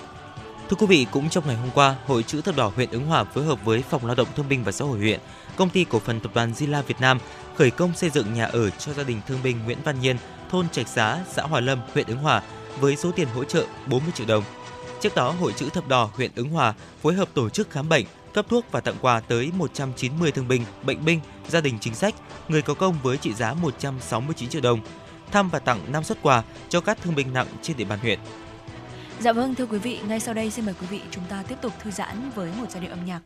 Thưa 0.70 0.78
quý 0.80 0.88
vị, 0.88 1.08
cũng 1.12 1.30
trong 1.30 1.48
ngày 1.48 1.56
hôm 1.56 1.70
qua, 1.74 1.96
Hội 2.08 2.24
chữ 2.24 2.42
thập 2.42 2.56
đỏ 2.56 2.72
huyện 2.76 2.90
Ứng 2.92 3.06
Hòa 3.06 3.24
phối 3.24 3.44
hợp 3.44 3.66
với 3.66 3.84
Phòng 3.90 4.06
Lao 4.06 4.16
động 4.16 4.28
Thương 4.36 4.50
binh 4.50 4.64
và 4.64 4.72
Xã 4.72 4.86
hội 4.86 5.00
huyện, 5.00 5.20
Công 5.56 5.70
ty 5.70 5.84
cổ 5.84 6.00
phần 6.00 6.20
tập 6.20 6.32
đoàn 6.36 6.52
Zila 6.52 6.82
Việt 6.82 7.02
Nam 7.02 7.20
khởi 7.56 7.72
công 7.72 7.94
xây 7.94 8.10
dựng 8.10 8.34
nhà 8.34 8.46
ở 8.46 8.70
cho 8.70 8.94
gia 8.94 9.04
đình 9.04 9.22
thương 9.28 9.40
binh 9.44 9.60
Nguyễn 9.66 9.78
Văn 9.84 10.00
Nhiên, 10.02 10.18
thôn 10.50 10.70
Trạch 10.70 10.88
Xá, 10.88 11.20
xã 11.32 11.44
Hòa 11.44 11.60
Lâm, 11.60 11.80
huyện 11.94 12.08
Ứng 12.08 12.18
Hòa 12.18 12.42
với 12.80 12.96
số 12.96 13.12
tiền 13.12 13.28
hỗ 13.36 13.44
trợ 13.44 13.66
40 13.88 14.12
triệu 14.16 14.28
đồng. 14.28 14.44
Trước 15.02 15.16
đó, 15.16 15.32
Hội 15.32 15.54
chữ 15.54 15.70
thập 15.70 15.88
đỏ 15.88 16.10
huyện 16.14 16.32
Ứng 16.36 16.50
Hòa 16.50 16.74
phối 17.02 17.14
hợp 17.14 17.30
tổ 17.34 17.50
chức 17.50 17.70
khám 17.70 17.90
bệnh, 17.90 18.06
cấp 18.34 18.46
thuốc 18.50 18.66
và 18.72 18.82
tặng 18.82 18.96
quà 19.02 19.20
tới 19.20 19.52
190 19.54 20.32
thương 20.32 20.48
binh, 20.48 20.64
bệnh 20.84 21.06
binh, 21.06 21.20
gia 21.48 21.62
đình 21.62 21.78
chính 21.82 21.96
sách, 21.96 22.16
người 22.48 22.62
có 22.62 22.74
công 22.74 22.98
với 23.04 23.18
trị 23.18 23.34
giá 23.34 23.54
169 23.54 24.50
triệu 24.50 24.62
đồng. 24.62 24.80
Thăm 25.32 25.50
và 25.50 25.60
tặng 25.60 25.80
5 25.92 26.04
xuất 26.04 26.18
quà 26.22 26.44
cho 26.70 26.82
các 26.82 26.98
thương 27.04 27.16
binh 27.16 27.34
nặng 27.34 27.48
trên 27.62 27.78
địa 27.78 27.86
bàn 27.86 28.00
huyện. 28.00 28.20
Dạ 29.20 29.34
vâng 29.34 29.56
thưa 29.56 29.66
quý 29.66 29.78
vị, 29.78 30.00
ngay 30.08 30.20
sau 30.20 30.34
đây 30.34 30.52
xin 30.52 30.66
mời 30.66 30.76
quý 30.82 30.88
vị 30.90 31.02
chúng 31.12 31.24
ta 31.30 31.44
tiếp 31.48 31.56
tục 31.62 31.74
thư 31.84 31.92
giãn 31.92 32.32
với 32.36 32.52
một 32.60 32.66
giai 32.70 32.82
điệu 32.82 32.92
âm 32.92 33.06
nhạc. 33.06 33.20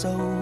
Quên 0.00 0.41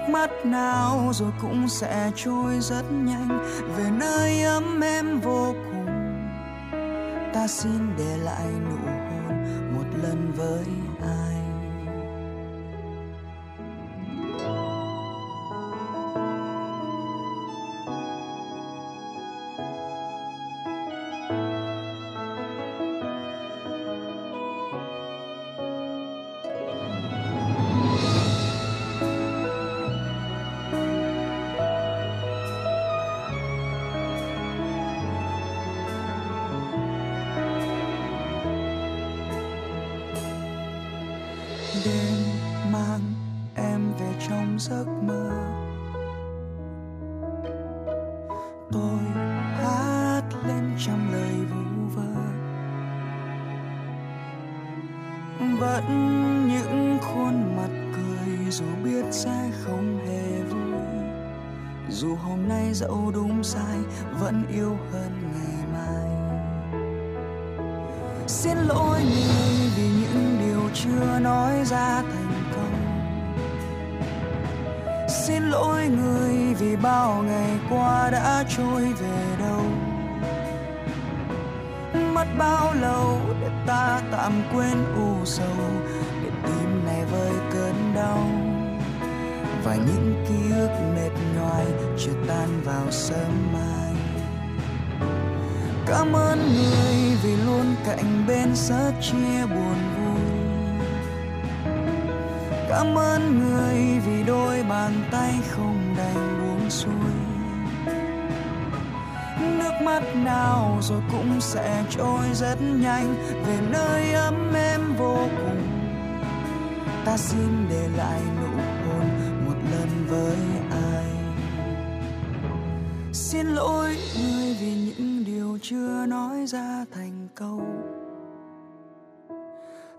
nước 0.00 0.12
mắt 0.12 0.30
nào 0.44 1.10
rồi 1.14 1.32
cũng 1.40 1.68
sẽ 1.68 2.10
trôi 2.16 2.60
rất 2.60 2.82
nhanh. 2.92 3.28
Về 3.76 3.90
nơi 3.90 4.42
ấm 4.42 4.80
em 4.80 5.20
vô 5.20 5.54
cùng, 5.64 5.86
ta 7.34 7.46
xin 7.46 7.96
để 7.98 8.16
lại 8.16 8.46
nụ 8.70 8.76
hôn 8.86 9.44
một 9.74 9.98
lần 10.02 10.32
với 10.36 10.64
ai. 11.02 11.49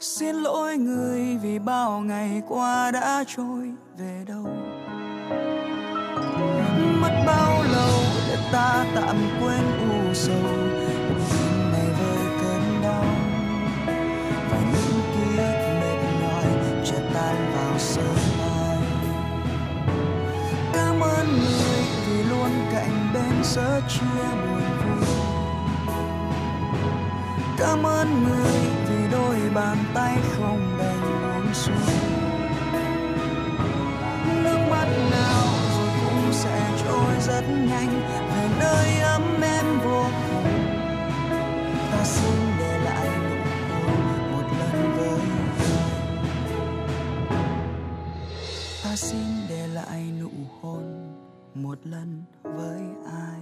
Xin 0.02 0.36
lỗi 0.36 0.78
người 0.78 1.38
vì 1.42 1.60
bao 1.60 2.00
ngày 2.00 2.42
qua 2.48 2.92
đã 2.92 3.24
trôi 3.28 3.72
về 3.98 4.24
đâu. 4.28 4.48
Mất 7.02 7.24
bao 7.28 7.64
lâu 7.64 8.00
để 8.28 8.38
ta 8.52 8.86
tạm 8.96 9.16
quên 9.42 9.64
u 9.90 10.14
sầu? 10.14 10.36
Tim 11.32 11.72
này 11.72 11.88
với 12.00 12.18
cơn 12.42 12.82
đau 12.84 13.06
và 14.52 14.58
những 14.58 15.02
ký 15.14 15.38
ức 15.38 15.56
mệt 15.82 16.00
nhòi 16.22 16.46
chưa 16.86 17.10
tan 17.14 17.36
vào 17.56 17.80
sớm 17.80 18.16
mai. 18.38 18.78
Cảm 20.74 21.00
ơn 21.00 21.28
người 21.28 21.84
vì 22.08 22.24
luôn 22.24 22.52
cạnh 22.74 23.12
bên 23.14 23.44
sớt 23.44 23.82
chia 23.90 24.24
buồn 24.32 24.64
vui. 24.86 25.08
Cảm 27.58 27.84
ơn 27.84 28.24
người 28.24 28.81
đôi 29.12 29.36
bàn 29.56 29.78
tay 29.94 30.18
không 30.38 30.78
đành 30.80 31.02
buông 31.02 31.54
xuống. 31.54 31.76
Nước 34.44 34.58
mắt 34.72 34.88
nào 35.12 35.46
rồi 35.78 35.90
cũng 36.06 36.34
sẽ 36.34 36.72
trôi 36.84 37.14
rất 37.20 37.44
nhanh, 37.50 38.02
về 38.30 38.50
nơi 38.60 39.00
ấm 39.00 39.42
em 39.42 39.80
vô 39.84 40.04
cùng. 40.30 40.46
Ta 41.92 42.04
xin 42.04 42.36
để 42.60 42.80
lại 42.84 43.10
nụ 43.30 43.40
hôn 43.82 44.32
một 44.32 44.46
lần 44.60 44.94
với 44.98 45.42
ta 48.84 48.96
xin 48.96 49.48
để 49.50 49.68
lại 49.68 50.12
nụ 50.20 50.30
hôn 50.62 51.14
một 51.56 51.80
lần 51.84 52.24
với 52.44 52.82
ai. 53.06 53.42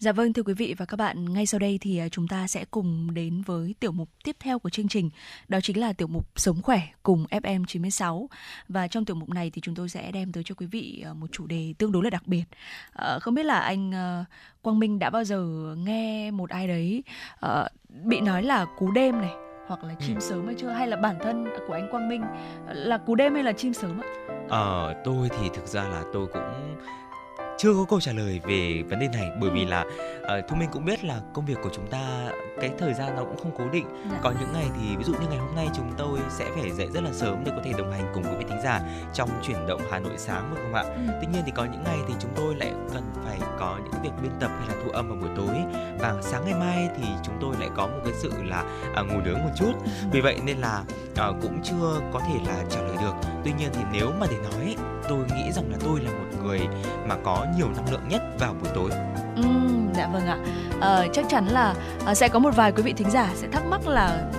Dạ 0.00 0.12
vâng 0.12 0.32
thưa 0.32 0.42
quý 0.42 0.54
vị 0.54 0.74
và 0.78 0.86
các 0.86 0.96
bạn, 0.96 1.32
ngay 1.32 1.46
sau 1.46 1.58
đây 1.58 1.78
thì 1.80 1.98
à, 1.98 2.08
chúng 2.08 2.28
ta 2.28 2.46
sẽ 2.46 2.64
cùng 2.70 3.14
đến 3.14 3.42
với 3.46 3.74
tiểu 3.80 3.92
mục 3.92 4.08
tiếp 4.24 4.36
theo 4.40 4.58
của 4.58 4.70
chương 4.70 4.88
trình, 4.88 5.10
đó 5.48 5.58
chính 5.62 5.80
là 5.80 5.92
tiểu 5.92 6.08
mục 6.08 6.26
Sống 6.36 6.62
khỏe 6.62 6.80
cùng 7.02 7.24
FM 7.30 7.64
96. 7.64 8.28
Và 8.68 8.88
trong 8.88 9.04
tiểu 9.04 9.16
mục 9.16 9.28
này 9.28 9.50
thì 9.50 9.60
chúng 9.60 9.74
tôi 9.74 9.88
sẽ 9.88 10.12
đem 10.12 10.32
tới 10.32 10.42
cho 10.44 10.54
quý 10.54 10.66
vị 10.66 11.02
à, 11.06 11.12
một 11.12 11.26
chủ 11.32 11.46
đề 11.46 11.74
tương 11.78 11.92
đối 11.92 12.04
là 12.04 12.10
đặc 12.10 12.26
biệt. 12.26 12.44
Ờ, 12.92 13.18
không 13.20 13.34
biết 13.34 13.46
là 13.46 13.58
anh 13.60 13.92
ờ, 13.92 14.24
Quang 14.62 14.78
Minh 14.78 14.98
đã 14.98 15.10
bao 15.10 15.24
giờ 15.24 15.46
nghe 15.78 16.30
một 16.30 16.50
ai 16.50 16.68
đấy 16.68 17.02
ờ, 17.40 17.68
bị 18.04 18.20
nói 18.20 18.42
là 18.42 18.66
cú 18.78 18.90
đêm 18.90 19.20
này 19.20 19.32
hoặc 19.66 19.84
là 19.84 19.94
chim 19.94 20.20
sớm 20.20 20.46
hay 20.46 20.54
chưa 20.58 20.68
hay 20.68 20.88
là 20.88 20.96
bản 20.96 21.16
thân 21.22 21.44
của 21.68 21.74
anh 21.74 21.88
Quang 21.90 22.08
Minh 22.08 22.22
là 22.66 22.98
cú 22.98 23.14
đêm 23.14 23.34
hay 23.34 23.42
là 23.42 23.52
chim 23.52 23.72
sớm 23.72 24.00
ạ? 24.00 24.06
Ờ, 24.48 24.94
tôi 25.04 25.28
thì 25.28 25.48
thực 25.54 25.66
ra 25.66 25.82
là 25.82 26.02
tôi 26.12 26.26
cũng 26.32 26.76
chưa 27.62 27.74
có 27.74 27.84
câu 27.88 28.00
trả 28.00 28.12
lời 28.12 28.40
về 28.44 28.82
vấn 28.90 28.98
đề 28.98 29.08
này 29.08 29.30
bởi 29.40 29.50
vì 29.50 29.64
là 29.64 29.84
uh, 30.20 30.48
thu 30.48 30.56
minh 30.56 30.68
cũng 30.72 30.84
biết 30.84 31.04
là 31.04 31.20
công 31.32 31.46
việc 31.46 31.58
của 31.62 31.70
chúng 31.72 31.86
ta 31.90 32.30
cái 32.60 32.70
thời 32.78 32.94
gian 32.94 33.16
nó 33.16 33.24
cũng 33.24 33.38
không 33.38 33.52
cố 33.58 33.64
định. 33.72 33.86
Dạ. 34.10 34.18
có 34.22 34.32
những 34.40 34.52
ngày 34.52 34.66
thì 34.74 34.96
ví 34.96 35.04
dụ 35.04 35.12
như 35.12 35.26
ngày 35.30 35.38
hôm 35.38 35.54
nay 35.54 35.68
chúng 35.76 35.92
tôi 35.98 36.18
sẽ 36.30 36.50
phải 36.54 36.70
dậy 36.70 36.88
rất 36.94 37.00
là 37.02 37.12
sớm 37.12 37.44
để 37.44 37.52
có 37.56 37.62
thể 37.64 37.72
đồng 37.78 37.92
hành 37.92 38.12
cùng 38.14 38.24
quý 38.24 38.36
vị 38.38 38.44
thính 38.48 38.60
giả 38.64 38.80
trong 39.14 39.28
chuyển 39.42 39.66
động 39.66 39.80
Hà 39.90 39.98
Nội 39.98 40.12
sáng 40.16 40.50
phải 40.54 40.62
không 40.62 40.74
ạ? 40.74 40.82
Ừ. 40.82 41.12
tuy 41.20 41.26
nhiên 41.32 41.42
thì 41.46 41.52
có 41.54 41.64
những 41.64 41.84
ngày 41.84 41.98
thì 42.08 42.14
chúng 42.20 42.30
tôi 42.36 42.54
lại 42.54 42.72
cần 42.94 43.02
phải 43.24 43.38
có 43.58 43.78
những 43.84 44.02
việc 44.02 44.10
biên 44.22 44.32
tập 44.40 44.50
hay 44.58 44.68
là 44.68 44.74
thu 44.84 44.90
âm 44.90 45.08
vào 45.08 45.18
buổi 45.20 45.30
tối. 45.36 45.56
Và 45.98 46.14
sáng 46.22 46.44
ngày 46.44 46.54
mai 46.54 46.88
thì 46.96 47.04
chúng 47.22 47.34
tôi 47.40 47.54
lại 47.60 47.68
có 47.76 47.86
một 47.86 48.00
cái 48.04 48.12
sự 48.16 48.32
là 48.42 48.64
à, 48.94 49.02
ngủ 49.02 49.20
nướng 49.24 49.38
một 49.38 49.50
chút. 49.56 49.72
Vì 50.12 50.20
vậy 50.20 50.38
nên 50.44 50.58
là 50.58 50.82
à, 51.16 51.26
cũng 51.42 51.60
chưa 51.64 52.00
có 52.12 52.20
thể 52.20 52.40
là 52.46 52.64
trả 52.70 52.80
lời 52.80 52.96
được 53.00 53.39
tuy 53.44 53.52
nhiên 53.58 53.68
thì 53.72 53.80
nếu 53.92 54.12
mà 54.20 54.26
để 54.30 54.36
nói 54.50 54.76
tôi 55.08 55.18
nghĩ 55.18 55.52
rằng 55.52 55.64
là 55.70 55.76
tôi 55.80 56.00
là 56.00 56.10
một 56.10 56.44
người 56.44 56.60
mà 57.06 57.16
có 57.24 57.46
nhiều 57.56 57.68
năng 57.76 57.90
lượng 57.92 58.08
nhất 58.08 58.22
vào 58.38 58.54
buổi 58.62 58.70
tối 58.74 58.90
ừ 59.36 59.42
dạ 59.96 60.08
vâng 60.12 60.26
ạ. 60.26 60.38
À, 60.80 61.06
chắc 61.12 61.24
chắn 61.28 61.46
là 61.46 61.74
ờ, 62.04 62.14
sẽ 62.14 62.28
có 62.28 62.38
một 62.38 62.56
vài 62.56 62.72
quý 62.72 62.82
vị 62.82 62.92
thính 62.92 63.10
giả 63.10 63.28
sẽ 63.34 63.48
thắc 63.52 63.66
mắc 63.66 63.86
là 63.88 64.30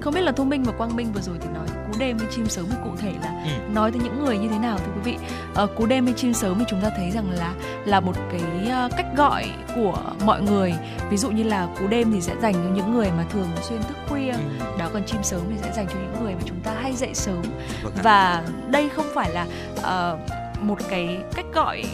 không 0.00 0.14
biết 0.14 0.20
là 0.20 0.32
Thu 0.32 0.44
Minh 0.44 0.62
và 0.62 0.72
Quang 0.72 0.96
Minh 0.96 1.12
vừa 1.12 1.20
rồi 1.20 1.36
thì 1.40 1.48
nói 1.54 1.66
cú 1.92 1.98
đêm 1.98 2.18
hay 2.18 2.28
chim 2.30 2.46
sớm 2.48 2.66
thì 2.70 2.76
cụ 2.84 2.90
thể 2.98 3.12
là 3.22 3.28
Ừ. 3.44 3.72
nói 3.74 3.90
tới 3.92 4.00
những 4.04 4.24
người 4.24 4.38
như 4.38 4.48
thế 4.48 4.58
nào 4.58 4.78
thưa 4.78 4.92
quý 4.94 5.00
vị? 5.12 5.18
Ờ, 5.54 5.66
cú 5.66 5.86
đêm 5.86 6.04
hay 6.06 6.14
chim 6.16 6.34
sớm 6.34 6.58
thì 6.58 6.64
chúng 6.68 6.80
ta 6.80 6.90
thấy 6.96 7.10
rằng 7.10 7.30
là 7.30 7.52
là 7.84 8.00
một 8.00 8.12
cái 8.32 8.70
ờ, 8.70 8.88
cách 8.96 9.06
gọi 9.16 9.44
của 9.74 9.98
mọi 10.24 10.42
người. 10.42 10.74
Ví 11.10 11.16
dụ 11.16 11.30
như 11.30 11.42
là 11.42 11.68
cú 11.80 11.86
đêm 11.86 12.12
thì 12.12 12.20
sẽ 12.20 12.34
dành 12.42 12.52
cho 12.54 12.70
những 12.74 12.94
người 12.94 13.10
mà 13.16 13.24
thường 13.30 13.48
xuyên 13.62 13.82
thức 13.82 13.96
khuya, 14.08 14.32
Ừ. 14.32 14.38
đó 14.78 14.88
còn 14.92 15.04
chim 15.06 15.22
sớm 15.22 15.40
thì 15.50 15.56
sẽ 15.62 15.72
dành 15.76 15.86
cho 15.86 15.94
những 15.94 16.24
người 16.24 16.34
mà 16.34 16.40
chúng 16.44 16.60
ta 16.60 16.72
hay 16.82 16.92
dậy 16.92 17.10
sớm 17.14 17.42
Vâng 17.82 17.92
và 18.02 18.42
đây 18.70 18.88
không 18.88 19.06
phải 19.14 19.30
là 19.30 19.46
ờ, 19.82 20.18
một 20.60 20.78
cái 20.90 21.18
cách 21.34 21.46
gọi 21.54 21.84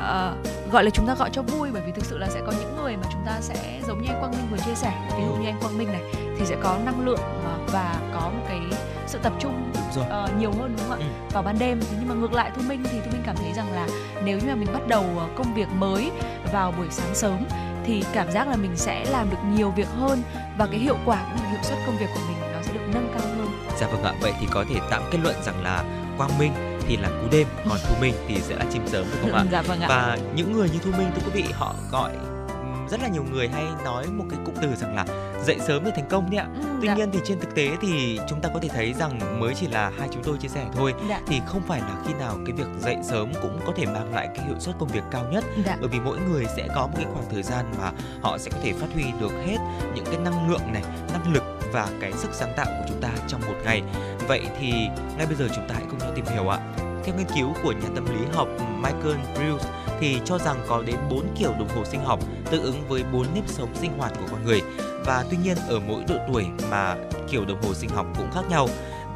ờ, 0.00 0.34
gọi 0.72 0.84
là 0.84 0.90
chúng 0.90 1.06
ta 1.06 1.14
gọi 1.14 1.30
cho 1.32 1.42
vui 1.42 1.68
bởi 1.72 1.82
vì 1.86 1.92
thực 1.92 2.04
sự 2.04 2.18
là 2.18 2.28
sẽ 2.30 2.40
có 2.46 2.52
những 2.52 2.76
người 2.82 2.96
mà 2.96 3.02
chúng 3.12 3.22
ta 3.26 3.40
sẽ 3.40 3.80
giống 3.86 4.02
như 4.02 4.08
anh 4.08 4.20
Quang 4.20 4.32
Minh 4.32 4.46
vừa 4.50 4.58
chia 4.58 4.74
sẻ. 4.74 4.92
Ví 5.16 5.22
dụ 5.28 5.34
như 5.34 5.46
anh 5.48 5.60
Quang 5.60 5.78
Minh 5.78 5.88
này 5.92 6.02
thì 6.38 6.46
sẽ 6.46 6.56
có 6.62 6.78
năng 6.84 7.06
lượng 7.06 7.20
ờ, 7.44 7.58
và 7.72 7.94
có 8.14 8.20
một 8.20 8.44
cái 8.48 8.60
sự 9.06 9.18
tập 9.22 9.32
trung 9.38 9.72
ờ, 10.08 10.28
nhiều 10.38 10.52
hơn 10.52 10.74
đúng 10.78 10.88
không 10.88 11.00
ạ? 11.00 11.06
Ừ. 11.28 11.32
vào 11.32 11.42
ban 11.42 11.58
đêm. 11.58 11.80
Thế 11.80 11.96
nhưng 11.98 12.08
mà 12.08 12.14
ngược 12.14 12.32
lại 12.32 12.50
Thu 12.56 12.62
Minh 12.68 12.82
thì 12.90 12.98
Thu 13.04 13.10
Minh 13.12 13.22
cảm 13.26 13.36
thấy 13.36 13.52
rằng 13.52 13.72
là 13.72 13.86
nếu 14.24 14.38
như 14.38 14.46
mà 14.46 14.54
mình 14.54 14.68
bắt 14.72 14.82
đầu 14.88 15.04
công 15.36 15.54
việc 15.54 15.68
mới 15.78 16.10
vào 16.52 16.72
buổi 16.78 16.86
sáng 16.90 17.14
sớm 17.14 17.38
thì 17.84 18.04
cảm 18.12 18.30
giác 18.32 18.48
là 18.48 18.56
mình 18.56 18.76
sẽ 18.76 19.04
làm 19.10 19.30
được 19.30 19.36
nhiều 19.56 19.70
việc 19.70 19.88
hơn 19.88 20.22
và 20.58 20.66
cái 20.66 20.80
hiệu 20.80 20.96
quả 21.06 21.22
cũng 21.30 21.42
như 21.42 21.50
hiệu 21.50 21.62
suất 21.62 21.78
công 21.86 21.96
việc 21.96 22.06
của 22.14 22.20
mình 22.28 22.52
nó 22.52 22.58
sẽ 22.62 22.72
được 22.72 22.80
nâng 22.94 23.08
cao 23.18 23.28
hơn. 23.28 23.48
Dạ 23.80 23.86
vâng 23.86 24.02
ạ, 24.02 24.12
vậy 24.20 24.32
thì 24.40 24.46
có 24.50 24.64
thể 24.68 24.80
tạm 24.90 25.02
kết 25.10 25.18
luận 25.22 25.36
rằng 25.44 25.62
là 25.62 25.84
Quang 26.16 26.38
Minh 26.38 26.52
thì 26.90 26.96
là 26.96 27.08
cú 27.08 27.28
đêm, 27.30 27.46
còn 27.68 27.78
Thu 27.88 27.94
Minh 28.00 28.14
thì 28.28 28.36
sẽ 28.40 28.56
là 28.56 28.64
chim 28.72 28.82
sớm 28.86 29.06
đúng 29.12 29.20
không 29.32 29.32
ạ? 29.40 29.44
dạ 29.52 29.62
vâng 29.62 29.80
ạ 29.80 29.88
Và 29.88 30.18
những 30.34 30.52
người 30.52 30.70
như 30.70 30.78
Thu 30.84 30.90
Minh 30.98 31.10
thưa 31.14 31.22
quý 31.24 31.42
vị 31.42 31.44
họ 31.52 31.74
gọi 31.92 32.12
rất 32.90 33.00
là 33.02 33.08
nhiều 33.08 33.24
người 33.32 33.48
hay 33.48 33.64
nói 33.84 34.06
một 34.06 34.24
cái 34.30 34.38
cụm 34.44 34.54
từ 34.62 34.74
rằng 34.76 34.94
là 34.96 35.04
dậy 35.44 35.56
sớm 35.66 35.84
thì 35.84 35.90
thành 35.96 36.08
công 36.10 36.30
đấy 36.30 36.38
ạ. 36.38 36.46
Ừ, 36.54 36.62
Tuy 36.80 36.88
dạ. 36.88 36.94
nhiên 36.94 37.10
thì 37.12 37.18
trên 37.24 37.40
thực 37.40 37.54
tế 37.54 37.70
thì 37.80 38.20
chúng 38.28 38.40
ta 38.40 38.48
có 38.54 38.60
thể 38.62 38.68
thấy 38.68 38.94
rằng 38.98 39.40
mới 39.40 39.54
chỉ 39.54 39.66
là 39.68 39.90
hai 39.98 40.08
chúng 40.12 40.22
tôi 40.22 40.38
chia 40.38 40.48
sẻ 40.48 40.66
thôi 40.76 40.94
Dạ. 41.08 41.20
thì 41.26 41.40
không 41.46 41.62
phải 41.68 41.80
là 41.80 41.94
khi 42.06 42.14
nào 42.14 42.36
cái 42.46 42.54
việc 42.56 42.66
dậy 42.80 42.96
sớm 43.04 43.32
cũng 43.42 43.60
có 43.66 43.72
thể 43.76 43.86
mang 43.86 44.14
lại 44.14 44.28
cái 44.36 44.46
hiệu 44.46 44.56
suất 44.58 44.74
công 44.78 44.88
việc 44.88 45.02
cao 45.10 45.24
nhất 45.32 45.44
Dạ. 45.66 45.76
bởi 45.80 45.88
vì 45.88 46.00
mỗi 46.00 46.18
người 46.30 46.44
sẽ 46.56 46.68
có 46.74 46.86
một 46.86 46.92
cái 46.96 47.06
khoảng 47.12 47.24
thời 47.30 47.42
gian 47.42 47.64
mà 47.78 47.90
họ 48.22 48.38
sẽ 48.38 48.50
có 48.50 48.58
thể 48.62 48.72
phát 48.72 48.86
huy 48.94 49.04
được 49.20 49.32
hết 49.46 49.56
những 49.94 50.04
cái 50.04 50.16
năng 50.16 50.50
lượng 50.50 50.72
này, 50.72 50.82
năng 51.12 51.32
lực 51.34 51.42
và 51.72 51.88
cái 52.00 52.12
sức 52.12 52.30
sáng 52.32 52.52
tạo 52.56 52.66
của 52.66 52.84
chúng 52.88 53.00
ta 53.00 53.08
trong 53.28 53.40
một 53.40 53.56
ngày. 53.64 53.82
Vậy 54.28 54.40
thì 54.60 54.72
ngay 55.16 55.26
bây 55.26 55.36
giờ 55.36 55.48
chúng 55.54 55.68
ta 55.68 55.74
hãy 55.74 55.84
cùng 55.90 55.98
nhau 55.98 56.12
tìm 56.14 56.24
hiểu 56.32 56.48
ạ. 56.48 56.58
Theo 57.04 57.14
nghiên 57.14 57.26
cứu 57.36 57.54
của 57.62 57.72
nhà 57.72 57.88
tâm 57.94 58.04
lý 58.04 58.26
học 58.32 58.48
Michael 58.76 59.16
Bruce 59.34 59.68
thì 60.00 60.20
cho 60.24 60.38
rằng 60.38 60.56
có 60.68 60.82
đến 60.86 60.96
4 61.10 61.26
kiểu 61.38 61.52
đồng 61.58 61.68
hồ 61.68 61.84
sinh 61.84 62.04
học 62.04 62.20
tương 62.50 62.62
ứng 62.62 62.88
với 62.88 63.04
4 63.12 63.26
nếp 63.34 63.48
sống 63.48 63.74
sinh 63.74 63.98
hoạt 63.98 64.12
của 64.14 64.26
con 64.30 64.44
người 64.44 64.62
và 65.06 65.24
tuy 65.30 65.36
nhiên 65.36 65.56
ở 65.68 65.80
mỗi 65.88 66.04
độ 66.08 66.14
tuổi 66.32 66.46
mà 66.70 66.96
kiểu 67.30 67.44
đồng 67.44 67.62
hồ 67.62 67.74
sinh 67.74 67.90
học 67.90 68.06
cũng 68.18 68.30
khác 68.34 68.42
nhau. 68.50 68.68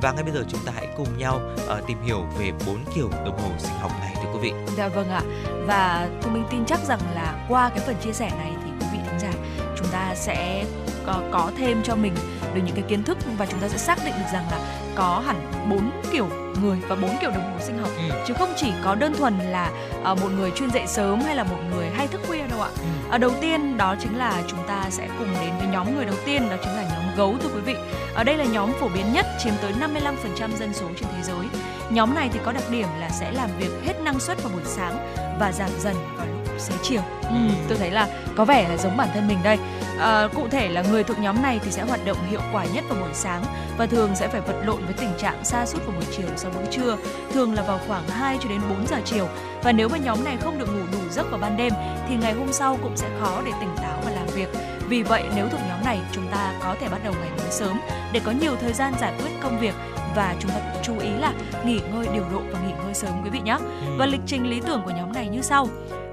Và 0.02 0.12
ngay 0.12 0.22
bây 0.22 0.32
giờ 0.32 0.44
chúng 0.48 0.60
ta 0.66 0.72
hãy 0.74 0.89
cùng 0.97 1.18
nhau 1.18 1.40
uh, 1.55 1.86
tìm 1.86 2.02
hiểu 2.02 2.24
về 2.39 2.52
4 2.66 2.76
kiểu 2.94 3.10
đồng 3.24 3.39
hồ 3.39 3.51
sinh 3.59 3.74
học 3.81 3.90
này 4.01 4.14
thưa 4.16 4.31
quý 4.32 4.39
vị. 4.43 4.52
Dạ 4.76 4.89
vâng 4.89 5.10
ạ. 5.10 5.22
Và 5.66 6.09
Thu 6.22 6.31
Minh 6.31 6.44
tin 6.51 6.64
chắc 6.66 6.81
rằng 6.89 7.01
là 7.14 7.47
qua 7.48 7.68
cái 7.68 7.78
phần 7.86 7.97
chia 8.05 8.12
sẻ 8.12 8.31
này 8.39 8.52
thì 8.64 8.70
quý 8.81 8.86
vị 8.93 8.98
thính 9.06 9.20
giả 9.20 9.32
chúng 9.76 9.86
ta 9.93 10.14
sẽ 10.14 10.64
có, 11.06 11.22
có 11.32 11.51
thêm 11.59 11.82
cho 11.85 11.97
mình 11.97 12.14
được 12.55 12.62
những 12.66 12.74
cái 12.74 12.85
kiến 12.89 13.02
thức 13.05 13.18
và 13.39 13.47
chúng 13.47 13.60
ta 13.60 13.68
sẽ 13.68 13.78
xác 13.78 13.98
định 14.05 14.14
được 14.18 14.24
rằng 14.32 14.44
là 14.51 14.59
có 14.94 15.22
hẳn 15.26 15.36
bốn 15.70 15.90
kiểu 16.12 16.26
người 16.62 16.78
và 16.89 16.97
bốn 16.97 17.10
kiểu 17.20 17.31
đồng 17.31 17.52
hồ 17.52 17.59
sinh 17.60 17.78
học 17.78 17.90
Ừ. 17.98 18.02
chứ 18.26 18.35
không 18.39 18.52
chỉ 18.56 18.72
có 18.85 18.94
đơn 18.94 19.14
thuần 19.18 19.39
là 19.39 19.70
ờ, 20.05 20.14
một 20.14 20.28
người 20.36 20.51
chuyên 20.51 20.70
dậy 20.70 20.82
sớm 20.86 21.20
hay 21.20 21.36
là 21.36 21.44
một 21.44 21.56
người 21.74 21.86
hay 21.97 22.06
thức 22.06 22.20
khuya 22.26 22.47
đâu 22.51 22.60
ạ. 22.62 22.68
Ừ. 22.78 22.85
Ờ, 23.10 23.18
đầu 23.18 23.31
tiên 23.40 23.76
đó 23.76 23.94
chính 24.01 24.18
là 24.18 24.43
chúng 24.48 24.59
ta 24.68 24.85
sẽ 24.90 25.09
cùng 25.18 25.28
đến 25.40 25.51
với 25.59 25.66
nhóm 25.66 25.97
người 25.97 26.05
đầu 26.05 26.14
tiên 26.26 26.48
đó 26.51 26.56
chính 26.64 26.72
là 26.76 26.82
nhóm 26.82 27.16
gấu 27.16 27.35
thưa 27.43 27.48
quý 27.55 27.60
vị. 27.60 27.74
Ở 28.14 28.24
đây 28.24 28.36
là 28.36 28.44
nhóm 28.44 28.72
phổ 28.81 28.89
biến 28.89 29.12
nhất 29.12 29.26
chiếm 29.44 29.52
tới 29.62 29.72
55% 29.81 30.56
dân 30.59 30.74
số 30.74 30.86
trên 31.01 31.09
thế 31.16 31.22
giới. 31.22 31.47
Nhóm 31.90 32.14
này 32.14 32.31
thì 32.32 32.39
có 32.44 32.52
đặc 32.52 32.64
điểm 32.70 32.89
là 33.01 33.09
sẽ 33.09 33.32
làm 33.32 33.51
việc 33.59 33.70
hết 33.86 34.01
năng 34.01 34.20
suất 34.20 34.43
vào 34.43 34.52
buổi 34.52 34.62
sáng 34.64 35.14
và 35.40 35.52
giảm 35.52 35.70
dần 35.81 35.94
vào 36.16 36.26
xế 36.59 36.74
chiều. 36.82 37.01
Ừ, 37.22 37.36
tôi 37.68 37.78
thấy 37.78 37.90
là 37.90 38.09
có 38.36 38.44
vẻ 38.44 38.68
là 38.68 38.76
giống 38.76 38.97
bản 38.97 39.09
thân 39.14 39.28
mình 39.28 39.39
đây. 39.43 39.59
À, 39.98 40.28
cụ 40.35 40.48
thể 40.51 40.68
là 40.68 40.82
người 40.82 41.05
thuộc 41.05 41.18
nhóm 41.18 41.43
này 41.43 41.60
thì 41.64 41.70
sẽ 41.70 41.82
hoạt 41.82 42.05
động 42.05 42.16
hiệu 42.31 42.40
quả 42.52 42.64
nhất 42.64 42.85
vào 42.89 43.01
buổi 43.01 43.14
sáng 43.14 43.44
và 43.78 43.86
thường 43.86 44.10
sẽ 44.14 44.28
phải 44.28 44.40
vật 44.40 44.62
lộn 44.64 44.85
với 44.85 44.94
tình 44.98 45.12
trạng 45.18 45.44
sa 45.44 45.66
sút 45.66 45.86
vào 45.86 45.97
buổi 45.97 46.05
chiều 46.16 46.26
sau 46.36 46.51
bữa 46.51 46.70
trưa, 46.70 46.97
thường 47.32 47.55
là 47.55 47.62
vào 47.62 47.81
khoảng 47.89 48.09
2 48.09 48.39
cho 48.40 48.48
đến 48.48 48.60
4 48.70 48.86
giờ 48.86 48.97
chiều. 49.05 49.28
Và 49.62 49.72
nếu 49.72 49.89
mà 49.89 49.98
nhóm 49.98 50.24
này 50.24 50.36
không 50.40 50.59
được 50.59 50.68
ngủ 50.68 50.82
đủ 50.93 51.09
giấc 51.10 51.31
vào 51.31 51.40
ban 51.40 51.56
đêm 51.56 51.72
thì 52.09 52.16
ngày 52.16 52.32
hôm 52.32 52.52
sau 52.52 52.78
cũng 52.82 52.97
sẽ 52.97 53.09
khó 53.20 53.43
để 53.47 53.52
tỉnh 53.60 53.76
táo 53.76 54.01
và 54.05 54.10
làm 54.10 54.26
việc. 54.26 54.48
Vì 54.89 55.02
vậy 55.02 55.24
nếu 55.36 55.48
thuộc 55.48 55.60
nhóm 55.68 55.85
này 55.85 56.01
chúng 56.12 56.26
ta 56.31 56.52
có 56.60 56.76
thể 56.81 56.89
bắt 56.89 57.01
đầu 57.05 57.14
ngày 57.20 57.31
mới 57.39 57.51
sớm 57.51 57.81
để 58.12 58.20
có 58.24 58.32
nhiều 58.32 58.56
thời 58.60 58.72
gian 58.72 58.93
giải 59.01 59.12
quyết 59.18 59.31
công 59.43 59.59
việc 59.59 59.74
và 60.16 60.35
chúng 60.40 60.51
ta 60.51 60.56
cũng 60.72 60.82
chú 60.82 60.98
ý 60.98 61.09
là 61.10 61.32
nghỉ 61.64 61.81
ngơi 61.93 62.09
điều 62.14 62.24
độ 62.32 62.40
và 62.52 62.60
nghỉ 62.60 62.72
ngơi 62.85 62.94
sớm 62.94 63.10
quý 63.24 63.31
vị 63.31 63.40
nhé. 63.44 63.56
Và 63.98 64.06
lịch 64.06 64.20
trình 64.26 64.51
lý 64.51 64.60
tưởng 64.60 64.82
của 64.85 64.90
nhóm 64.90 65.12
này 65.12 65.28
như 65.28 65.43
sau. 65.43 65.68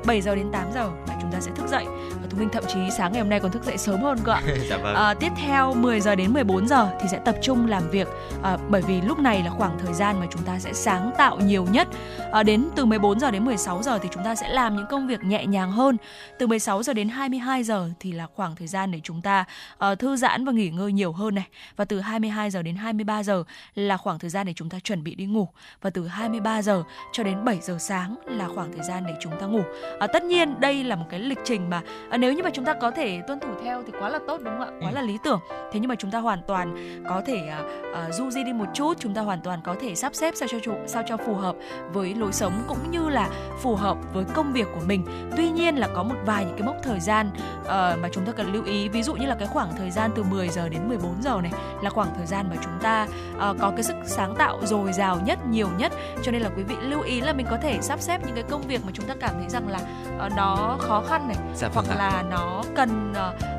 7 0.06 0.22
giờ 0.22 0.36
đến 0.36 0.52
8 0.52 0.72
giờ 0.74 1.11
chúng 1.22 1.32
ta 1.32 1.40
sẽ 1.42 1.52
thức 1.56 1.68
dậy 1.68 1.86
và 2.22 2.28
Thu 2.30 2.38
Minh 2.38 2.50
thậm 2.50 2.64
chí 2.68 2.80
sáng 2.98 3.12
ngày 3.12 3.22
hôm 3.22 3.30
nay 3.30 3.40
còn 3.40 3.52
thức 3.52 3.64
dậy 3.64 3.78
sớm 3.78 4.02
hơn 4.02 4.18
cơ 4.24 4.32
ạ. 4.32 4.42
dạ 4.70 4.78
vâng. 4.78 4.96
À, 4.96 5.14
tiếp 5.14 5.32
theo 5.36 5.74
10 5.74 6.02
giờ 6.02 6.16
đến 6.16 6.34
14 6.34 6.68
giờ 6.68 6.90
thì 7.02 7.08
sẽ 7.12 7.20
tập 7.26 7.36
trung 7.42 7.68
làm 7.68 7.90
việc 7.90 8.08
à, 8.44 8.58
bởi 8.70 8.82
vì 8.82 9.02
lúc 9.02 9.20
này 9.20 9.44
là 9.44 9.50
khoảng 9.50 9.80
thời 9.80 9.94
gian 9.94 10.20
mà 10.20 10.26
chúng 10.32 10.42
ta 10.42 10.60
sẽ 10.60 10.74
sáng 10.74 11.12
tạo 11.18 11.38
nhiều 11.40 11.66
nhất. 11.72 11.88
À, 12.32 12.44
đến 12.44 12.70
từ 12.76 12.86
14 12.86 13.20
giờ 13.20 13.32
đến 13.32 13.46
16 13.46 13.84
giờ 13.84 14.00
thì 14.00 14.10
chúng 14.12 14.24
ta 14.24 14.36
sẽ 14.36 14.50
làm 14.50 14.76
những 14.76 14.86
công 14.90 15.08
việc 15.08 15.24
nhẹ 15.24 15.46
nhàng 15.46 15.72
hơn. 15.72 15.98
Từ 16.40 16.48
16 16.48 16.84
giờ 16.84 16.94
đến 16.94 17.10
22 17.10 17.64
giờ 17.64 17.90
thì 18.00 18.12
là 18.12 18.28
khoảng 18.36 18.56
thời 18.56 18.68
gian 18.68 18.92
để 18.92 19.00
chúng 19.04 19.22
ta 19.22 19.46
à, 19.78 19.96
thư 19.96 20.16
giãn 20.16 20.46
và 20.46 20.52
nghỉ 20.52 20.70
ngơi 20.70 20.92
nhiều 20.92 21.12
hơn 21.12 21.36
này. 21.36 21.48
Và 21.76 21.86
từ 21.86 22.00
22 22.00 22.52
giờ 22.52 22.62
đến 22.62 22.76
23 22.76 23.24
giờ 23.24 23.44
là 23.76 23.98
khoảng 23.98 24.20
thời 24.20 24.30
gian 24.30 24.46
để 24.46 24.54
chúng 24.56 24.70
ta 24.70 24.80
chuẩn 24.80 25.04
bị 25.04 25.16
đi 25.16 25.26
ngủ. 25.26 25.48
Và 25.82 25.90
từ 25.90 26.08
23 26.08 26.62
giờ 26.62 26.84
cho 27.12 27.24
đến 27.24 27.46
7 27.46 27.60
giờ 27.62 27.78
sáng 27.80 28.16
là 28.26 28.48
khoảng 28.48 28.72
thời 28.72 28.84
gian 28.84 29.04
để 29.08 29.14
chúng 29.22 29.34
ta 29.40 29.46
ngủ. 29.46 29.62
À, 30.00 30.08
tất 30.08 30.24
nhiên 30.24 30.60
đây 30.60 30.84
là 30.84 30.96
một 30.96 31.06
cái 31.12 31.20
lịch 31.20 31.40
trình 31.44 31.70
mà 31.70 31.82
à, 32.10 32.18
nếu 32.18 32.34
như 32.34 32.44
mà 32.44 32.50
chúng 32.54 32.66
ta 32.66 32.74
có 32.74 32.92
thể 32.92 33.22
tuân 33.28 33.40
thủ 33.40 33.48
theo 33.64 33.84
thì 33.88 33.94
quá 34.00 34.10
là 34.10 34.20
tốt 34.28 34.42
đúng 34.44 34.54
không 34.58 34.68
ạ? 34.68 34.72
Quá 34.82 34.90
Ừ. 34.92 34.96
là 34.96 35.02
lý 35.02 35.18
tưởng. 35.24 35.40
Thế 35.72 35.80
nhưng 35.80 35.90
mà 35.90 35.96
chúng 35.96 36.12
ta 36.12 36.20
hoàn 36.20 36.42
toàn 36.48 36.76
có 37.10 37.22
thể 37.26 37.48
à, 37.48 37.62
à, 37.96 38.12
du 38.12 38.30
di 38.32 38.44
đi 38.44 38.54
một 38.54 38.66
chút, 38.74 38.94
chúng 39.00 39.14
ta 39.14 39.22
hoàn 39.22 39.42
toàn 39.42 39.60
có 39.64 39.76
thể 39.82 39.96
sắp 39.96 40.16
xếp 40.16 40.34
sao 40.38 40.48
cho 40.52 40.58
sao 40.88 41.04
cho 41.08 41.18
phù 41.18 41.34
hợp 41.34 41.56
với 41.94 42.16
lối 42.16 42.32
sống 42.32 42.54
cũng 42.68 42.92
như 42.92 43.10
là 43.10 43.30
phù 43.62 43.76
hợp 43.76 43.98
với 44.14 44.24
công 44.34 44.54
việc 44.54 44.68
của 44.76 44.82
mình. 44.88 45.06
Tuy 45.38 45.50
nhiên 45.50 45.76
là 45.76 45.88
có 45.96 46.04
một 46.04 46.16
vài 46.26 46.46
những 46.46 46.58
cái 46.58 46.68
mốc 46.68 46.76
thời 46.84 47.00
gian 47.00 47.30
ờ, 47.66 47.98
mà 48.02 48.10
chúng 48.12 48.26
ta 48.26 48.32
cần 48.32 48.54
lưu 48.54 48.64
ý. 48.64 48.90
Ví 48.90 49.04
dụ 49.04 49.14
như 49.14 49.26
là 49.26 49.36
cái 49.36 49.48
khoảng 49.48 49.70
thời 49.78 49.92
gian 49.92 50.12
từ 50.16 50.24
10 50.24 50.50
giờ 50.50 50.70
đến 50.70 50.90
14 50.90 51.16
giờ 51.22 51.40
này 51.44 51.52
là 51.82 51.90
khoảng 51.90 52.10
thời 52.18 52.26
gian 52.26 52.46
mà 52.50 52.56
chúng 52.64 52.74
ta 52.82 53.08
ờ, 53.40 53.56
có 53.60 53.72
cái 53.76 53.84
sức 53.84 53.96
sáng 54.06 54.36
tạo 54.36 54.60
dồi 54.64 54.94
dào 54.94 55.20
nhất, 55.26 55.40
nhiều 55.50 55.68
nhất. 55.78 55.92
Cho 56.24 56.32
nên 56.32 56.42
là 56.42 56.50
quý 56.58 56.64
vị 56.64 56.76
lưu 56.82 57.02
ý 57.02 57.22
là 57.22 57.34
mình 57.34 57.46
có 57.50 57.58
thể 57.58 57.78
sắp 57.82 58.00
xếp 58.02 58.22
những 58.26 58.36
cái 58.36 58.44
công 58.50 58.62
việc 58.62 58.86
mà 58.86 58.92
chúng 58.94 59.06
ta 59.06 59.16
cảm 59.20 59.32
thấy 59.40 59.50
rằng 59.50 59.68
là 59.70 59.80
ờ, 60.20 60.30
nó 60.36 60.78
khó 60.80 61.01
khăn 61.10 61.28
này 61.28 61.38
Dạ 61.56 61.70
hoặc 61.74 61.86
vâng 61.88 61.98
ạ. 61.98 62.04
là 62.12 62.24
nó 62.30 62.64
cần 62.76 63.14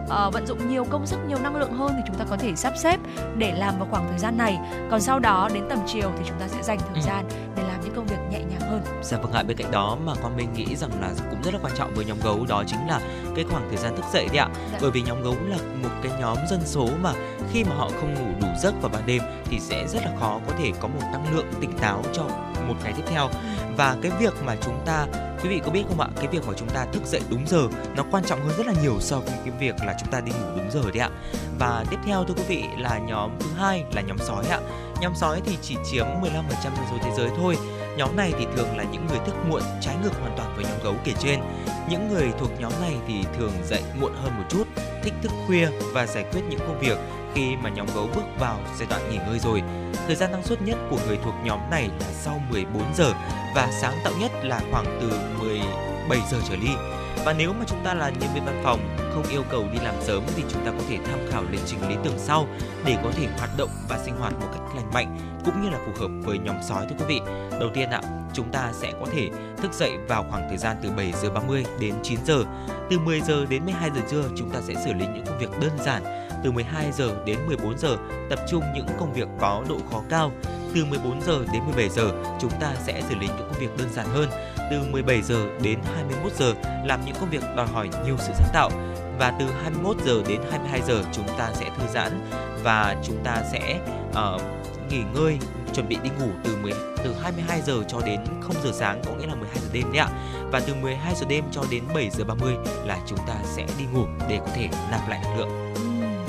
ờ, 0.08 0.30
vận 0.32 0.46
dụng 0.46 0.68
nhiều 0.68 0.84
công 0.90 1.06
sức 1.06 1.18
nhiều 1.28 1.38
năng 1.42 1.56
lượng 1.56 1.72
hơn 1.72 1.92
thì 1.96 2.02
chúng 2.06 2.16
ta 2.16 2.24
có 2.30 2.36
thể 2.36 2.56
sắp 2.56 2.72
xếp 2.76 3.00
để 3.36 3.52
làm 3.58 3.78
vào 3.78 3.88
khoảng 3.90 4.06
thời 4.10 4.18
gian 4.18 4.36
này 4.36 4.58
còn 4.90 5.00
sau 5.00 5.18
đó 5.18 5.48
đến 5.54 5.64
tầm 5.68 5.78
chiều 5.86 6.10
thì 6.18 6.24
chúng 6.28 6.38
ta 6.40 6.48
sẽ 6.48 6.62
dành 6.62 6.78
thời 6.78 6.94
Ừ. 7.02 7.06
gian 7.06 7.24
để 7.56 7.62
làm 7.68 7.80
những 7.84 7.94
công 7.96 8.06
việc 8.06 8.16
nhẹ 8.30 8.38
nhàng 8.38 8.60
hơn 8.70 8.82
Dạ 9.02 9.18
vâng 9.18 9.32
ạ, 9.32 9.42
bên 9.42 9.56
cạnh 9.56 9.70
đó 9.70 9.96
mà 10.06 10.12
Quang 10.14 10.36
Minh 10.36 10.52
nghĩ 10.52 10.76
rằng 10.76 10.90
là 11.00 11.08
cũng 11.30 11.42
rất 11.42 11.54
là 11.54 11.60
quan 11.62 11.72
trọng 11.76 11.94
với 11.94 12.04
nhóm 12.04 12.16
gấu 12.24 12.46
đó 12.48 12.64
chính 12.66 12.88
là 12.88 13.00
cái 13.36 13.44
khoảng 13.50 13.68
thời 13.68 13.76
gian 13.78 13.96
thức 13.96 14.04
dậy 14.12 14.28
đấy 14.32 14.38
ạ. 14.38 14.48
Dạ. 14.72 14.78
Bởi 14.82 14.90
vì 14.90 15.02
nhóm 15.02 15.22
gấu 15.22 15.34
là 15.46 15.56
một 15.82 15.88
cái 16.02 16.12
nhóm 16.20 16.36
dân 16.50 16.60
số 16.64 16.88
mà 17.02 17.12
khi 17.52 17.64
mà 17.64 17.74
họ 17.76 17.88
không 18.00 18.14
ngủ 18.14 18.30
đủ 18.40 18.48
giấc 18.62 18.74
vào 18.82 18.90
ban 18.94 19.02
đêm 19.06 19.22
thì 19.44 19.60
sẽ 19.60 19.86
rất 19.88 20.02
là 20.04 20.10
khó 20.20 20.40
có 20.46 20.52
thể 20.58 20.72
có 20.80 20.88
một 20.88 21.00
năng 21.12 21.36
lượng 21.36 21.46
tỉnh 21.60 21.78
táo 21.78 22.02
cho 22.12 22.22
một 22.68 22.74
ngày 22.84 22.92
tiếp 22.96 23.04
theo. 23.06 23.28
Và 23.76 23.96
cái 24.02 24.12
việc 24.20 24.34
mà 24.44 24.56
chúng 24.62 24.80
ta 24.86 25.06
quý 25.42 25.48
vị 25.48 25.60
có 25.64 25.70
biết 25.70 25.84
không 25.88 26.00
ạ, 26.00 26.08
cái 26.16 26.26
việc 26.26 26.46
mà 26.46 26.52
chúng 26.56 26.68
ta 26.68 26.86
thức 26.92 27.02
dậy 27.06 27.20
đúng 27.30 27.46
giờ 27.46 27.68
nó 27.96 28.04
quan 28.10 28.24
trọng 28.24 28.40
hơn 28.40 28.56
rất 28.58 28.66
là 28.66 28.72
nhiều 28.82 28.96
so 29.00 29.18
với 29.18 29.34
cái 29.44 29.54
việc 29.58 29.74
là 29.86 29.94
chúng 30.00 30.10
ta 30.10 30.20
đi 30.20 30.32
ngủ 30.32 30.46
đúng 30.56 30.70
giờ 30.70 30.90
đấy 30.94 31.00
ạ. 31.00 31.10
Và 31.58 31.84
tiếp 31.90 31.96
theo 32.06 32.24
thưa 32.24 32.34
quý 32.34 32.42
vị 32.48 32.64
là 32.78 32.98
nhóm 32.98 33.30
thứ 33.40 33.46
hai 33.56 33.84
là 33.92 34.02
nhóm 34.02 34.18
sói 34.18 34.44
ạ. 34.50 34.60
Nhóm 35.00 35.12
sói 35.14 35.40
thì 35.44 35.58
chỉ 35.62 35.76
chiếm 35.92 36.06
15% 36.06 36.22
dân 36.62 36.72
số 36.90 36.96
thế 37.02 37.10
giới 37.16 37.30
thôi. 37.36 37.56
Nhóm 37.96 38.16
này 38.16 38.32
thì 38.38 38.46
thường 38.56 38.76
là 38.76 38.84
những 38.84 39.06
người 39.06 39.18
thức 39.26 39.34
muộn 39.48 39.62
trái 39.80 39.96
ngược 40.02 40.20
hoàn 40.20 40.36
toàn 40.36 40.52
với 40.56 40.64
nhóm 40.64 40.78
gấu 40.84 40.94
kể 41.04 41.12
trên. 41.18 41.40
Những 41.90 42.08
người 42.08 42.30
thuộc 42.38 42.50
nhóm 42.60 42.72
này 42.80 42.96
thì 43.06 43.14
thường 43.38 43.52
dậy 43.64 43.82
muộn 44.00 44.12
hơn 44.14 44.38
một 44.38 44.44
chút, 44.48 44.64
thích 45.02 45.14
thức 45.22 45.32
khuya 45.46 45.68
và 45.92 46.06
giải 46.06 46.24
quyết 46.32 46.40
những 46.48 46.60
công 46.60 46.78
việc 46.78 46.98
khi 47.34 47.56
mà 47.62 47.70
nhóm 47.70 47.86
gấu 47.94 48.08
bước 48.14 48.24
vào 48.38 48.58
giai 48.78 48.88
đoạn 48.90 49.10
nghỉ 49.10 49.16
ngơi 49.16 49.38
rồi. 49.38 49.62
Thời 50.06 50.16
gian 50.16 50.32
năng 50.32 50.42
suất 50.42 50.62
nhất 50.62 50.78
của 50.90 50.98
người 51.06 51.18
thuộc 51.24 51.34
nhóm 51.44 51.60
này 51.70 51.90
là 52.00 52.06
sau 52.12 52.40
14 52.50 52.82
giờ 52.94 53.12
và 53.54 53.68
sáng 53.80 53.94
tạo 54.04 54.12
nhất 54.20 54.32
là 54.42 54.60
khoảng 54.70 54.98
từ 55.00 55.12
17 55.38 56.18
giờ 56.30 56.38
trở 56.48 56.56
đi. 56.56 56.70
Và 57.24 57.32
nếu 57.32 57.52
mà 57.52 57.64
chúng 57.66 57.84
ta 57.84 57.94
là 57.94 58.10
nhân 58.10 58.30
viên 58.34 58.44
văn 58.44 58.60
phòng 58.64 58.80
không 59.14 59.24
yêu 59.30 59.42
cầu 59.50 59.64
đi 59.72 59.78
làm 59.84 59.94
sớm 60.00 60.22
thì 60.36 60.42
chúng 60.48 60.64
ta 60.64 60.70
có 60.70 60.84
thể 60.88 60.98
tham 61.04 61.18
khảo 61.30 61.44
lịch 61.50 61.60
trình 61.66 61.88
lý 61.88 61.94
tưởng 62.04 62.18
sau 62.18 62.46
để 62.84 62.96
có 63.04 63.10
thể 63.16 63.26
hoạt 63.38 63.50
động 63.56 63.70
và 63.88 63.98
sinh 64.04 64.16
hoạt 64.16 64.32
một 64.40 64.46
cách 64.52 64.76
lành 64.76 64.90
mạnh 64.92 65.18
cũng 65.44 65.62
như 65.62 65.70
là 65.70 65.78
phù 65.78 65.92
hợp 66.00 66.10
với 66.22 66.38
nhóm 66.38 66.56
sói 66.68 66.86
thưa 66.88 66.96
quý 66.98 67.04
vị. 67.08 67.20
Đầu 67.60 67.70
tiên 67.74 67.90
ạ, 67.90 68.00
chúng 68.34 68.52
ta 68.52 68.70
sẽ 68.72 68.92
có 69.00 69.06
thể 69.12 69.28
thức 69.56 69.72
dậy 69.72 69.92
vào 70.08 70.26
khoảng 70.30 70.48
thời 70.48 70.58
gian 70.58 70.76
từ 70.82 70.90
7 70.90 71.12
giờ 71.22 71.30
30 71.30 71.64
đến 71.80 71.94
9 72.02 72.18
giờ. 72.26 72.44
Từ 72.90 72.98
10 72.98 73.20
giờ 73.20 73.46
đến 73.48 73.64
12 73.64 73.90
giờ 73.94 74.00
trưa 74.10 74.22
chúng 74.36 74.50
ta 74.50 74.60
sẽ 74.60 74.74
xử 74.84 74.92
lý 74.92 75.06
những 75.14 75.26
công 75.26 75.38
việc 75.38 75.50
đơn 75.60 75.72
giản. 75.84 76.02
Từ 76.44 76.52
12 76.52 76.92
giờ 76.92 77.16
đến 77.26 77.38
14 77.46 77.78
giờ 77.78 77.96
tập 78.30 78.38
trung 78.50 78.64
những 78.74 78.86
công 78.98 79.12
việc 79.12 79.28
có 79.40 79.64
độ 79.68 79.78
khó 79.90 80.02
cao. 80.08 80.32
Từ 80.74 80.84
14 80.84 81.20
giờ 81.20 81.44
đến 81.52 81.62
17 81.64 81.88
giờ 81.88 82.10
chúng 82.40 82.50
ta 82.60 82.74
sẽ 82.86 83.02
xử 83.08 83.14
lý 83.14 83.26
những 83.26 83.48
công 83.48 83.60
việc 83.60 83.76
đơn 83.78 83.88
giản 83.92 84.06
hơn. 84.06 84.28
Từ 84.70 84.82
17 84.90 85.22
giờ 85.22 85.46
đến 85.62 85.78
21 85.94 86.32
giờ 86.32 86.54
làm 86.84 87.00
những 87.06 87.14
công 87.20 87.30
việc 87.30 87.42
đòi 87.56 87.66
hỏi 87.66 87.88
nhiều 88.06 88.16
sự 88.18 88.32
sáng 88.34 88.50
tạo 88.52 88.70
và 89.18 89.32
từ 89.38 89.46
21 89.62 89.96
giờ 90.04 90.22
đến 90.28 90.40
22 90.50 90.80
giờ 90.88 91.04
chúng 91.12 91.26
ta 91.38 91.50
sẽ 91.54 91.70
thư 91.78 91.86
giãn 91.94 92.20
và 92.64 92.96
chúng 93.04 93.24
ta 93.24 93.42
sẽ 93.52 93.80
uh, 94.10 94.42
nghỉ 94.90 95.02
ngơi 95.14 95.38
chuẩn 95.74 95.88
bị 95.88 95.96
đi 96.02 96.10
ngủ 96.20 96.28
từ 96.44 96.56
10 96.62 96.72
từ 97.04 97.14
22 97.22 97.60
giờ 97.60 97.82
cho 97.88 98.00
đến 98.06 98.20
0 98.40 98.56
giờ 98.64 98.70
sáng 98.72 99.02
có 99.06 99.12
nghĩa 99.12 99.26
là 99.26 99.34
12 99.34 99.56
giờ 99.58 99.68
đêm 99.72 99.92
đấy 99.92 99.98
ạ. 99.98 100.08
Và 100.52 100.60
từ 100.60 100.74
12 100.74 101.14
giờ 101.14 101.26
đêm 101.28 101.44
cho 101.52 101.64
đến 101.70 101.84
7 101.94 102.10
giờ 102.10 102.24
30 102.24 102.54
là 102.84 102.98
chúng 103.06 103.18
ta 103.26 103.34
sẽ 103.44 103.66
đi 103.78 103.84
ngủ 103.92 104.04
để 104.28 104.38
có 104.38 104.46
thể 104.54 104.68
nạp 104.90 105.08
lại 105.08 105.20
năng 105.22 105.38
lượng. 105.38 105.74
Ừ, 105.74 105.80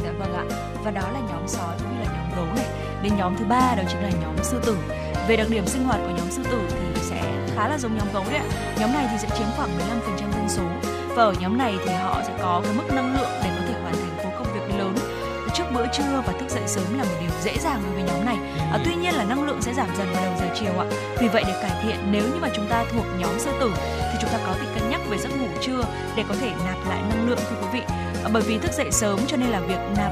dạ 0.04 0.12
vâng 0.20 0.34
ạ. 0.34 0.44
Và 0.84 0.92
đó 0.92 1.12
là 1.14 1.20
nhóm 1.20 1.48
sói 1.48 1.76
cũng 1.80 1.98
như 1.98 2.04
là 2.04 2.14
nhóm 2.14 2.36
gấu 2.36 2.56
này. 2.56 2.66
Đến 3.04 3.14
nhóm 3.18 3.36
thứ 3.38 3.46
ba 3.46 3.76
đó 3.78 3.84
chính 3.90 4.02
là 4.02 4.10
nhóm 4.22 4.36
sư 4.44 4.62
tử. 4.66 4.78
Về 5.28 5.36
đặc 5.36 5.48
điểm 5.50 5.68
sinh 5.68 5.84
hoạt 5.84 6.00
của 6.00 6.14
nhóm 6.18 6.32
sư 6.32 6.44
tử 6.52 6.60
thì 6.70 6.93
khá 7.56 7.68
là 7.68 7.78
giống 7.78 7.98
nhóm 7.98 8.08
gấu 8.14 8.24
đấy 8.30 8.36
ạ. 8.38 8.46
Nhóm 8.80 8.94
này 8.94 9.08
thì 9.12 9.18
sẽ 9.18 9.28
chiếm 9.38 9.48
khoảng 9.58 9.70
15% 9.70 10.16
dân 10.18 10.50
số 10.50 10.64
và 11.16 11.24
ở 11.24 11.34
nhóm 11.40 11.58
này 11.58 11.76
thì 11.86 11.94
họ 11.94 12.22
sẽ 12.28 12.34
có 12.42 12.62
cái 12.64 12.74
mức 12.74 12.94
năng 12.94 13.14
lượng 13.14 13.30
để 13.44 13.50
có 13.56 13.62
thể 13.68 13.74
hoàn 13.82 13.94
thành 13.94 14.18
khối 14.24 14.32
công 14.38 14.54
việc 14.54 14.78
lớn 14.78 14.96
trước 15.54 15.64
bữa 15.74 15.88
trưa 15.88 16.24
và 16.26 16.34
thức 16.40 16.50
dậy 16.50 16.64
sớm 16.68 16.98
là 16.98 17.04
một 17.04 17.16
điều 17.22 17.30
dễ 17.44 17.58
dàng 17.60 17.82
đối 17.86 17.94
với 17.94 18.04
nhóm 18.04 18.26
này. 18.26 18.38
À, 18.72 18.80
tuy 18.86 18.96
nhiên 18.96 19.14
là 19.14 19.24
năng 19.24 19.44
lượng 19.44 19.62
sẽ 19.62 19.74
giảm 19.74 19.88
dần 19.98 20.08
vào 20.14 20.24
đầu 20.26 20.34
giờ 20.40 20.46
chiều 20.56 20.80
ạ. 20.80 20.86
Vì 21.20 21.28
vậy 21.28 21.44
để 21.48 21.54
cải 21.62 21.84
thiện 21.84 21.98
nếu 22.12 22.24
như 22.24 22.40
mà 22.42 22.50
chúng 22.56 22.68
ta 22.70 22.86
thuộc 22.92 23.06
nhóm 23.20 23.40
sư 23.40 23.52
tử 23.60 23.72
thì 24.12 24.18
chúng 24.22 24.30
ta 24.30 24.40
có 24.48 24.54
thể 24.54 24.68
cân 24.76 24.90
nhắc 24.90 25.02
về 25.10 25.18
giấc 25.18 25.30
ngủ 25.40 25.48
trưa 25.62 25.84
để 26.16 26.24
có 26.30 26.36
thể 26.42 26.52
nạp 26.66 26.78
lại 26.90 27.02
năng 27.10 27.30
lượng 27.30 27.40
thưa 27.50 27.56
quý 27.62 27.68
vị. 27.74 27.82
À, 28.24 28.30
bởi 28.34 28.44
vì 28.44 28.58
thức 28.58 28.72
dậy 28.74 28.92
sớm 28.92 29.20
cho 29.28 29.38
nên 29.38 29.50
là 29.50 29.60
việc 29.60 29.80
nạp 29.98 30.12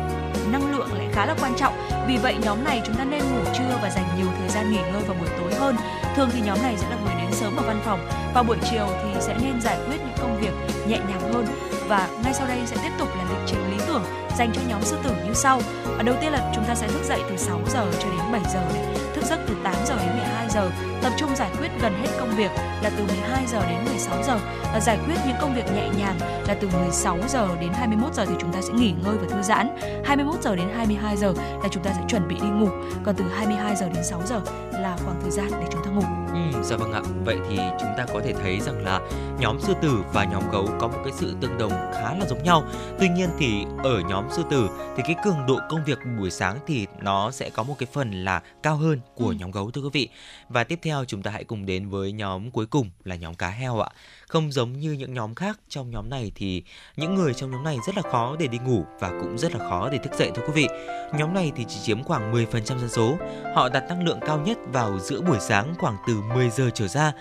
năng 0.51 0.72
lượng 0.72 0.93
lại 0.93 1.07
khá 1.11 1.26
là 1.26 1.35
quan 1.41 1.53
trọng. 1.57 1.73
Vì 2.07 2.18
vậy 2.18 2.35
nhóm 2.41 2.63
này 2.63 2.81
chúng 2.85 2.95
ta 2.95 3.03
nên 3.03 3.19
ngủ 3.19 3.43
trưa 3.53 3.80
và 3.81 3.89
dành 3.89 4.05
nhiều 4.18 4.27
thời 4.39 4.49
gian 4.49 4.72
nghỉ 4.72 4.80
ngơi 4.81 5.01
vào 5.07 5.18
buổi 5.19 5.30
tối 5.39 5.53
hơn. 5.59 5.76
Thường 6.15 6.30
thì 6.34 6.41
nhóm 6.41 6.61
này 6.61 6.76
sẽ 6.77 6.89
là 6.89 6.95
người 7.03 7.11
đến 7.32 7.40
sớm 7.40 7.56
ở 7.58 7.64
văn 7.68 7.82
phòng. 7.86 7.99
Vào 8.34 8.44
buổi 8.44 8.58
chiều 8.72 8.88
thì 9.03 9.22
sẽ 9.22 9.38
nên 9.44 9.62
giải 9.62 9.78
quyết 9.88 9.98
những 9.98 10.18
công 10.22 10.40
việc 10.41 10.53
nhẹ 10.88 10.99
nhàng 11.10 11.34
hơn 11.34 11.45
và 11.88 12.10
ngay 12.24 12.34
sau 12.34 12.48
đây 12.48 12.60
sẽ 12.66 12.76
tiếp 12.84 12.91
tục 12.99 13.08
là 13.18 13.24
lịch 13.30 13.48
trình 13.48 13.72
lý 13.72 13.78
tưởng 13.88 14.03
dành 14.38 14.52
cho 14.53 14.62
nhóm 14.68 14.82
sư 14.82 14.98
tử 15.03 15.12
như 15.26 15.34
sau. 15.34 15.62
Ở 15.98 16.03
đầu 16.03 16.16
tiên 16.22 16.32
là 16.32 16.52
chúng 16.56 16.64
ta 16.64 16.76
sẽ 16.76 16.88
thức 16.88 17.03
dậy 17.03 17.22
từ 17.30 17.38
6 17.38 17.60
giờ 17.74 17.86
cho 17.99 18.10
đến 18.10 18.32
7 18.32 18.41
giờ 18.53 18.62
này, 18.74 18.95
thức 19.14 19.24
giấc 19.26 19.40
từ 19.48 19.56
8 19.64 19.76
giờ 19.86 19.95
đến 19.95 20.18
12 20.18 20.49
giờ, 20.49 20.70
tập 21.02 21.14
trung 21.18 21.36
giải 21.36 21.49
quyết 21.60 21.70
gần 21.82 21.94
hết 22.02 22.08
công 22.20 22.36
việc 22.36 22.52
là 22.82 22.91
từ 22.98 23.03
12 23.03 23.45
giờ 23.48 23.62
đến 23.70 23.86
16 23.86 24.24
giờ, 24.24 24.40
và 24.74 24.80
giải 24.80 24.98
quyết 25.06 25.16
những 25.28 25.36
công 25.41 25.56
việc 25.56 25.66
nhẹ 25.76 25.90
nhàng 25.98 26.16
là 26.48 26.56
từ 26.62 26.70
16 26.80 27.18
giờ 27.28 27.48
đến 27.62 27.70
21 27.74 28.14
giờ 28.14 28.26
thì 28.26 28.34
chúng 28.40 28.53
ta 28.53 28.62
sẽ 28.62 28.74
nghỉ 28.74 28.94
ngơi 29.03 29.18
và 29.18 29.28
thư 29.36 29.41
giãn. 29.41 29.78
21 30.06 30.41
giờ 30.41 30.56
đến 30.56 30.68
22 30.76 31.18
giờ 31.18 31.34
là 31.64 31.70
chúng 31.72 31.84
ta 31.84 31.91
sẽ 31.94 32.02
chuẩn 32.08 32.28
bị 32.28 32.36
đi 32.41 32.48
ngủ, 32.48 32.68
còn 33.03 33.16
từ 33.16 33.24
22 33.36 33.76
giờ 33.76 33.90
đến 33.94 34.03
6 34.03 34.22
giờ 34.26 34.41
là 34.72 34.98
khoảng 35.06 35.22
thời 35.22 35.32
gian 35.32 35.48
để 35.52 35.66
chúng 35.72 35.84
ta 35.86 35.91
ngủ. 35.91 36.20
Ừ, 36.34 36.62
dạ 36.64 36.78
vâng 36.78 36.91
ạ. 36.91 37.02
Vậy 37.26 37.38
thì 37.49 37.58
chúng 37.58 37.90
ta 37.98 38.06
có 38.14 38.22
thể 38.24 38.34
thấy 38.34 38.60
rằng 38.60 38.84
là 38.84 38.99
nhóm 39.40 39.60
sư 39.62 39.74
tử 39.82 40.03
và 40.14 40.24
nhóm 40.24 40.44
gấu 40.52 40.68
có 40.80 40.88
một 40.88 40.98
cái 41.03 41.14
sự 41.14 41.36
tương 41.41 41.58
đồng 41.58 41.72
khá 41.72 42.16
là 42.16 42.26
giống 42.30 42.44
nhau. 42.44 42.64
Tuy 42.99 43.10
nhiên 43.10 43.30
thì 43.40 43.66
ở 43.84 44.02
nhóm 44.10 44.26
sư 44.32 44.44
tử 44.49 44.70
thì 44.98 45.03
cái 45.06 45.16
cường 45.24 45.45
độ 45.48 45.60
công 45.70 45.84
việc 45.86 45.99
buổi 46.20 46.32
sáng 46.32 46.58
thì 46.68 46.88
nó 47.02 47.32
sẽ 47.32 47.49
có 47.49 47.64
một 47.64 47.76
cái 47.78 47.88
phần 47.94 48.12
là 48.12 48.41
cao 48.64 48.76
hơn 48.76 48.99
của 49.16 49.28
ừ. 49.28 49.36
nhóm 49.40 49.52
gấu 49.52 49.72
thưa 49.72 49.82
quý 49.82 49.90
vị. 49.94 50.10
Và 50.49 50.64
tiếp 50.64 50.80
theo 50.82 51.06
chúng 51.06 51.22
ta 51.22 51.32
hãy 51.32 51.44
cùng 51.44 51.66
đến 51.66 51.90
với 51.90 52.12
nhóm 52.12 52.52
cuối 52.52 52.66
cùng 52.66 52.90
là 53.03 53.16
nhóm 53.16 53.36
cá 53.36 53.49
heo 53.49 53.80
ạ. 53.80 53.90
Không 54.32 54.52
giống 54.52 54.80
như 54.80 54.91
những 54.91 55.14
nhóm 55.14 55.36
khác, 55.36 55.60
trong 55.70 55.91
nhóm 55.91 56.10
này 56.10 56.32
thì 56.36 56.64
những 56.95 57.16
người 57.16 57.34
trong 57.34 57.52
nhóm 57.52 57.64
này 57.64 57.78
rất 57.88 57.95
là 57.95 58.12
khó 58.12 58.36
để 58.40 58.48
đi 58.48 58.58
ngủ 58.58 58.84
và 58.99 59.10
cũng 59.22 59.38
rất 59.38 59.56
là 59.56 59.60
khó 59.70 59.90
để 59.90 59.98
thức 59.98 60.14
dậy 60.20 60.32
thưa 60.36 60.44
quý 60.48 60.53
vị. 60.53 60.68
Nhóm 61.14 61.34
này 61.34 61.52
thì 61.56 61.66
chỉ 61.68 61.80
chiếm 61.84 62.03
khoảng 62.03 62.34
10% 62.34 62.62
dân 62.64 62.90
số. 62.90 63.18
Họ 63.56 63.70
đặt 63.70 63.84
năng 63.90 64.06
lượng 64.06 64.20
cao 64.28 64.40
nhất 64.40 64.58
vào 64.74 64.99
giữa 64.99 65.22
buổi 65.22 65.38
sáng 65.40 65.74
khoảng 65.80 65.98
từ 66.08 66.22
10 66.34 66.49
giờ 66.49 66.70
trở 66.74 66.88
ra. 66.88 67.12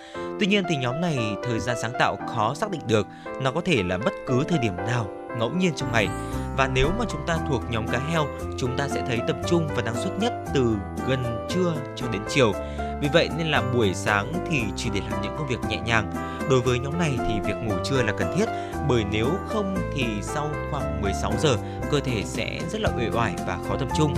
Tuy 0.40 0.46
nhiên 0.46 0.64
thì 0.68 0.76
nhóm 0.76 1.00
này 1.00 1.18
thời 1.44 1.60
gian 1.60 1.76
sáng 1.82 1.92
tạo 1.98 2.16
khó 2.34 2.54
xác 2.54 2.70
định 2.70 2.82
được, 2.86 3.06
nó 3.42 3.52
có 3.52 3.60
thể 3.60 3.82
là 3.82 3.98
bất 3.98 4.12
cứ 4.26 4.44
thời 4.48 4.58
điểm 4.58 4.76
nào 4.76 5.06
ngẫu 5.38 5.50
nhiên 5.50 5.72
trong 5.76 5.92
ngày. 5.92 6.08
Và 6.56 6.68
nếu 6.74 6.90
mà 6.98 7.04
chúng 7.10 7.26
ta 7.26 7.38
thuộc 7.48 7.62
nhóm 7.70 7.88
cá 7.88 7.98
heo, 7.98 8.26
chúng 8.58 8.76
ta 8.76 8.88
sẽ 8.88 9.04
thấy 9.06 9.18
tập 9.28 9.36
trung 9.48 9.68
và 9.76 9.82
năng 9.82 10.02
suất 10.04 10.18
nhất 10.18 10.32
từ 10.54 10.76
gần 11.08 11.46
trưa 11.50 11.72
cho 11.96 12.06
đến 12.08 12.22
chiều. 12.28 12.52
Vì 13.00 13.08
vậy 13.12 13.28
nên 13.38 13.46
là 13.46 13.62
buổi 13.74 13.94
sáng 13.94 14.32
thì 14.50 14.62
chỉ 14.76 14.90
để 14.94 15.00
làm 15.10 15.22
những 15.22 15.34
công 15.38 15.46
việc 15.46 15.58
nhẹ 15.68 15.80
nhàng. 15.86 16.12
Đối 16.50 16.60
với 16.60 16.78
nhóm 16.78 16.98
này 16.98 17.18
thì 17.28 17.34
việc 17.44 17.56
ngủ 17.64 17.74
trưa 17.84 18.02
là 18.02 18.12
cần 18.18 18.36
thiết, 18.36 18.46
bởi 18.88 19.04
nếu 19.10 19.30
không 19.48 19.76
thì 19.94 20.04
sau 20.22 20.50
khoảng 20.70 21.02
16 21.02 21.32
giờ, 21.38 21.56
cơ 21.90 22.00
thể 22.00 22.22
sẽ 22.24 22.60
rất 22.70 22.80
là 22.80 22.90
uể 22.98 23.08
oải 23.12 23.34
và 23.46 23.58
khó 23.68 23.76
tập 23.76 23.88
trung. 23.96 24.14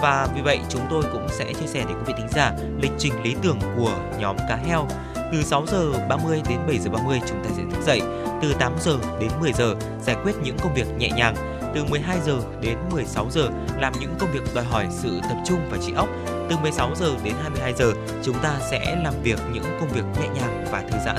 Và 0.00 0.28
vì 0.34 0.42
vậy 0.42 0.60
chúng 0.68 0.82
tôi 0.90 1.02
cũng 1.12 1.26
sẽ 1.28 1.52
chia 1.52 1.66
sẻ 1.66 1.84
để 1.88 1.94
quý 1.94 2.02
vị 2.06 2.14
thính 2.16 2.28
giả 2.30 2.52
lịch 2.82 2.92
trình 2.98 3.22
lý 3.22 3.36
tưởng 3.42 3.58
của 3.76 3.94
nhóm 4.18 4.36
cá 4.48 4.56
heo. 4.56 4.88
Từ 5.32 5.42
6 5.42 5.66
giờ 5.66 5.92
30 6.08 6.42
đến 6.48 6.58
7 6.66 6.78
giờ 6.78 6.90
30 6.90 7.20
chúng 7.28 7.44
ta 7.44 7.50
sẽ 7.56 7.62
thức 7.70 7.82
dậy. 7.86 8.00
Từ 8.42 8.54
8 8.58 8.72
giờ 8.80 8.98
đến 9.20 9.30
10 9.40 9.52
giờ 9.52 9.74
giải 10.02 10.16
quyết 10.24 10.32
những 10.42 10.56
công 10.62 10.74
việc 10.74 10.86
nhẹ 10.98 11.10
nhàng. 11.16 11.34
Từ 11.74 11.84
12 11.84 12.18
giờ 12.26 12.38
đến 12.60 12.78
16 12.92 13.26
giờ 13.30 13.48
làm 13.80 13.92
những 14.00 14.14
công 14.18 14.32
việc 14.32 14.54
đòi 14.54 14.64
hỏi 14.64 14.86
sự 14.90 15.20
tập 15.22 15.36
trung 15.46 15.58
và 15.70 15.78
trí 15.86 15.92
óc 15.92 16.08
từ 16.52 16.58
16 16.58 16.90
giờ 16.94 17.14
đến 17.24 17.34
22 17.42 17.72
giờ 17.72 17.92
chúng 18.22 18.38
ta 18.42 18.54
sẽ 18.70 18.96
làm 19.04 19.14
việc 19.22 19.38
những 19.52 19.64
công 19.80 19.88
việc 19.88 20.04
nhẹ 20.20 20.28
nhàng 20.28 20.64
và 20.72 20.80
thư 20.80 20.98
giãn. 21.04 21.16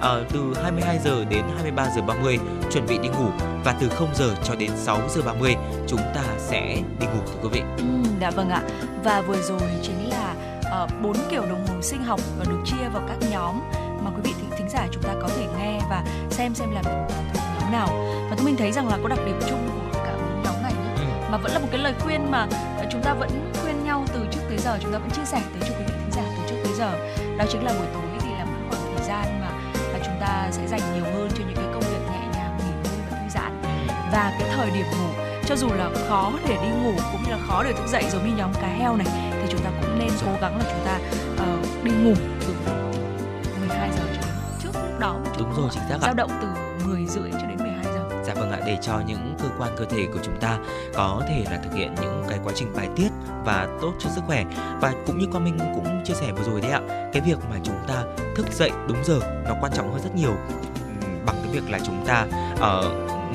À, 0.00 0.10
từ 0.32 0.54
22 0.62 0.98
giờ 1.04 1.24
đến 1.24 1.44
23 1.54 1.88
giờ 1.96 2.02
30 2.02 2.38
chuẩn 2.72 2.86
bị 2.86 2.98
đi 2.98 3.08
ngủ 3.08 3.28
và 3.64 3.76
từ 3.80 3.88
0 3.88 4.08
giờ 4.14 4.34
cho 4.44 4.54
đến 4.54 4.70
6 4.76 5.00
giờ 5.08 5.22
30 5.22 5.56
chúng 5.86 6.00
ta 6.14 6.22
sẽ 6.38 6.76
đi 7.00 7.06
ngủ 7.06 7.20
thưa 7.26 7.40
quý 7.42 7.48
vị. 7.52 7.60
Ừ, 7.76 7.84
dạ 8.20 8.30
vâng 8.30 8.50
ạ. 8.50 8.62
Và 9.04 9.20
vừa 9.20 9.42
rồi 9.42 9.60
chính 9.82 10.10
là 10.10 10.34
ờ, 10.64 10.86
bốn 11.02 11.12
uh, 11.12 11.30
kiểu 11.30 11.42
đồng 11.42 11.66
hồ 11.66 11.82
sinh 11.82 12.04
học 12.04 12.20
và 12.38 12.44
được 12.48 12.60
chia 12.64 12.88
vào 12.92 13.02
các 13.08 13.30
nhóm 13.30 13.60
mà 14.04 14.10
quý 14.10 14.20
vị 14.24 14.32
thính, 14.58 14.68
giả 14.68 14.86
chúng 14.90 15.02
ta 15.02 15.14
có 15.22 15.28
thể 15.28 15.46
nghe 15.58 15.80
và 15.90 16.04
xem 16.30 16.54
xem 16.54 16.70
là 16.70 16.82
mình 16.82 17.06
thuộc 17.34 17.44
nhóm 17.60 17.72
nào. 17.72 17.88
Và 18.30 18.36
mình 18.44 18.56
thấy 18.56 18.72
rằng 18.72 18.88
là 18.88 18.98
có 19.02 19.08
đặc 19.08 19.18
điểm 19.26 19.38
chung 19.48 19.68
của 19.74 19.98
cả 20.04 20.12
bốn 20.16 20.42
nhóm 20.42 20.62
này 20.62 20.72
nhé. 20.72 20.90
Ừ. 20.96 21.30
Mà 21.30 21.38
vẫn 21.38 21.52
là 21.52 21.58
một 21.58 21.68
cái 21.70 21.80
lời 21.80 21.94
khuyên 22.00 22.30
mà 22.30 22.46
chúng 22.90 23.02
ta 23.02 23.14
vẫn 23.14 23.52
khuyên 23.62 23.84
nhau 23.84 24.04
từ 24.14 24.20
trước 24.32 24.45
giờ 24.66 24.78
chúng 24.82 24.92
ta 24.92 24.98
vẫn 24.98 25.10
chia 25.10 25.24
sẻ 25.24 25.42
tới 25.52 25.68
cho 25.68 25.74
quý 25.78 25.84
vị 25.88 25.94
thính 26.00 26.10
giả 26.12 26.22
từ 26.36 26.42
trước 26.48 26.56
tới 26.64 26.72
giờ. 26.74 26.90
Đó 27.38 27.44
chính 27.50 27.64
là 27.64 27.72
buổi 27.78 27.86
tối 27.94 28.02
thì 28.20 28.30
là 28.38 28.44
một 28.44 28.58
khoảng 28.70 28.82
thời 28.96 29.06
gian 29.06 29.40
mà 29.40 29.50
là 29.92 29.98
chúng 30.04 30.20
ta 30.20 30.48
sẽ 30.52 30.66
dành 30.66 30.80
nhiều 30.94 31.04
hơn 31.04 31.28
cho 31.34 31.44
những 31.46 31.56
cái 31.56 31.64
công 31.74 31.80
việc 31.80 32.02
nhẹ 32.10 32.20
nhàng 32.34 32.58
nghỉ 32.58 32.72
ngơi 32.84 32.98
và 33.10 33.18
thư 33.18 33.28
giãn. 33.34 33.62
Và 34.12 34.36
cái 34.38 34.48
thời 34.56 34.70
điểm 34.70 34.86
ngủ 34.86 35.08
cho 35.46 35.56
dù 35.56 35.68
là 35.68 35.90
khó 36.08 36.32
để 36.48 36.56
đi 36.62 36.68
ngủ 36.68 36.92
cũng 37.12 37.22
như 37.24 37.30
là 37.30 37.38
khó 37.48 37.62
để 37.64 37.72
thức 37.72 37.86
dậy 37.88 38.04
giống 38.12 38.28
như 38.28 38.36
nhóm 38.36 38.54
cá 38.54 38.68
heo 38.68 38.96
này 38.96 39.06
thì 39.32 39.46
chúng 39.50 39.60
ta 39.60 39.70
cũng 39.80 39.98
nên 39.98 40.10
cố 40.26 40.32
gắng 40.40 40.58
là 40.58 40.64
chúng 40.70 40.84
ta 40.84 40.98
uh, 41.44 41.84
đi 41.84 41.90
ngủ 41.90 42.14
từ 42.40 42.54
12 43.60 43.90
giờ 43.90 44.04
cho 44.06 44.20
đến 44.20 44.34
trước 44.62 44.70
lúc 44.74 45.00
đó. 45.00 45.12
Một 45.12 45.30
chút 45.38 45.44
đúng 45.44 45.56
rồi 45.56 45.68
chính 45.72 45.82
xác 45.88 45.98
dao 46.02 46.14
động 46.14 46.30
từ 46.42 46.48
10 46.86 47.06
rưỡi 47.06 47.30
cho 47.32 47.46
đến 47.46 47.58
12 47.58 47.58
giờ 47.58 47.65
dạ 48.26 48.34
vâng 48.34 48.50
ạ 48.50 48.60
để 48.66 48.78
cho 48.82 49.00
những 49.06 49.34
cơ 49.38 49.48
quan 49.58 49.72
cơ 49.76 49.84
thể 49.84 50.06
của 50.12 50.18
chúng 50.22 50.40
ta 50.40 50.58
có 50.94 51.22
thể 51.28 51.44
là 51.50 51.60
thực 51.64 51.74
hiện 51.74 51.94
những 52.00 52.24
cái 52.28 52.38
quá 52.44 52.52
trình 52.56 52.72
bài 52.76 52.88
tiết 52.96 53.08
và 53.44 53.68
tốt 53.80 53.92
cho 53.98 54.10
sức 54.10 54.20
khỏe. 54.26 54.44
Và 54.80 54.92
cũng 55.06 55.18
như 55.18 55.26
con 55.32 55.44
minh 55.44 55.58
cũng 55.74 56.04
chia 56.04 56.14
sẻ 56.14 56.32
vừa 56.32 56.44
rồi 56.44 56.60
đấy 56.60 56.70
ạ 56.70 56.80
cái 57.12 57.22
việc 57.26 57.38
mà 57.50 57.56
chúng 57.62 57.78
ta 57.88 58.04
thức 58.36 58.46
dậy 58.52 58.70
đúng 58.88 59.04
giờ 59.04 59.20
nó 59.44 59.54
quan 59.60 59.72
trọng 59.72 59.92
hơn 59.92 60.02
rất 60.02 60.14
nhiều 60.14 60.36
bằng 61.26 61.36
cái 61.42 61.52
việc 61.52 61.70
là 61.70 61.78
chúng 61.86 62.06
ta 62.06 62.26
uh, 62.52 62.84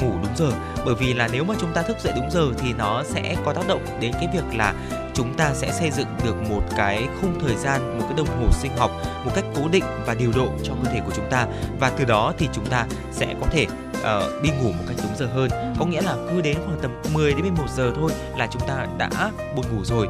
ngủ 0.02 0.12
đúng 0.24 0.36
giờ. 0.36 0.52
Bởi 0.86 0.96
vì 0.96 1.14
là 1.14 1.30
nếu 1.32 1.44
mà 1.44 1.56
chúng 1.60 1.74
ta 1.74 1.82
thức 1.82 1.98
dậy 2.00 2.14
đúng 2.16 2.32
giờ 2.32 2.48
thì 2.58 2.74
nó 2.74 3.04
sẽ 3.04 3.36
có 3.46 3.54
tác 3.54 3.68
động 3.68 3.86
đến 4.00 4.12
cái 4.14 4.28
việc 4.34 4.58
là 4.58 4.74
chúng 5.14 5.34
ta 5.34 5.54
sẽ 5.54 5.72
xây 5.72 5.92
dựng 5.92 6.08
được 6.24 6.36
một 6.50 6.62
cái 6.78 7.08
khung 7.22 7.40
thời 7.40 7.56
gian 7.56 8.00
một 8.00 8.06
cái 8.08 8.18
đồng 8.18 8.28
hồ 8.28 8.48
sinh 8.52 8.78
học 8.78 8.92
một 9.26 9.32
cách 9.36 9.46
cố 9.56 9.68
định 9.72 9.84
và 10.06 10.14
điều 10.14 10.32
độ 10.36 10.48
cho 10.64 10.74
cơ 10.84 10.92
thể 10.92 11.02
của 11.06 11.12
chúng 11.16 11.30
ta. 11.30 11.48
Và 11.80 11.90
từ 11.90 12.06
đó 12.06 12.34
thì 12.38 12.50
chúng 12.54 12.66
ta 12.66 12.86
sẽ 13.12 13.36
có 13.42 13.48
thể 13.52 13.68
uh, 14.02 14.44
đi 14.44 14.50
ngủ 14.50 14.72
một 14.72 14.84
cách 14.88 14.98
đúng 15.04 15.16
giờ 15.18 15.28
hơn. 15.34 15.50
Có 15.80 15.86
nghĩa 15.86 16.02
là 16.02 16.16
cứ 16.30 16.42
đến 16.42 16.58
khoảng 16.66 16.80
tầm 16.82 16.92
10 17.14 17.34
đến 17.34 17.42
11 17.42 17.64
giờ 17.76 17.92
thôi 17.96 18.12
là 18.38 18.48
chúng 18.52 18.62
ta 18.68 18.88
đã 18.98 19.32
buồn 19.56 19.66
ngủ 19.72 19.84
rồi. 19.84 20.08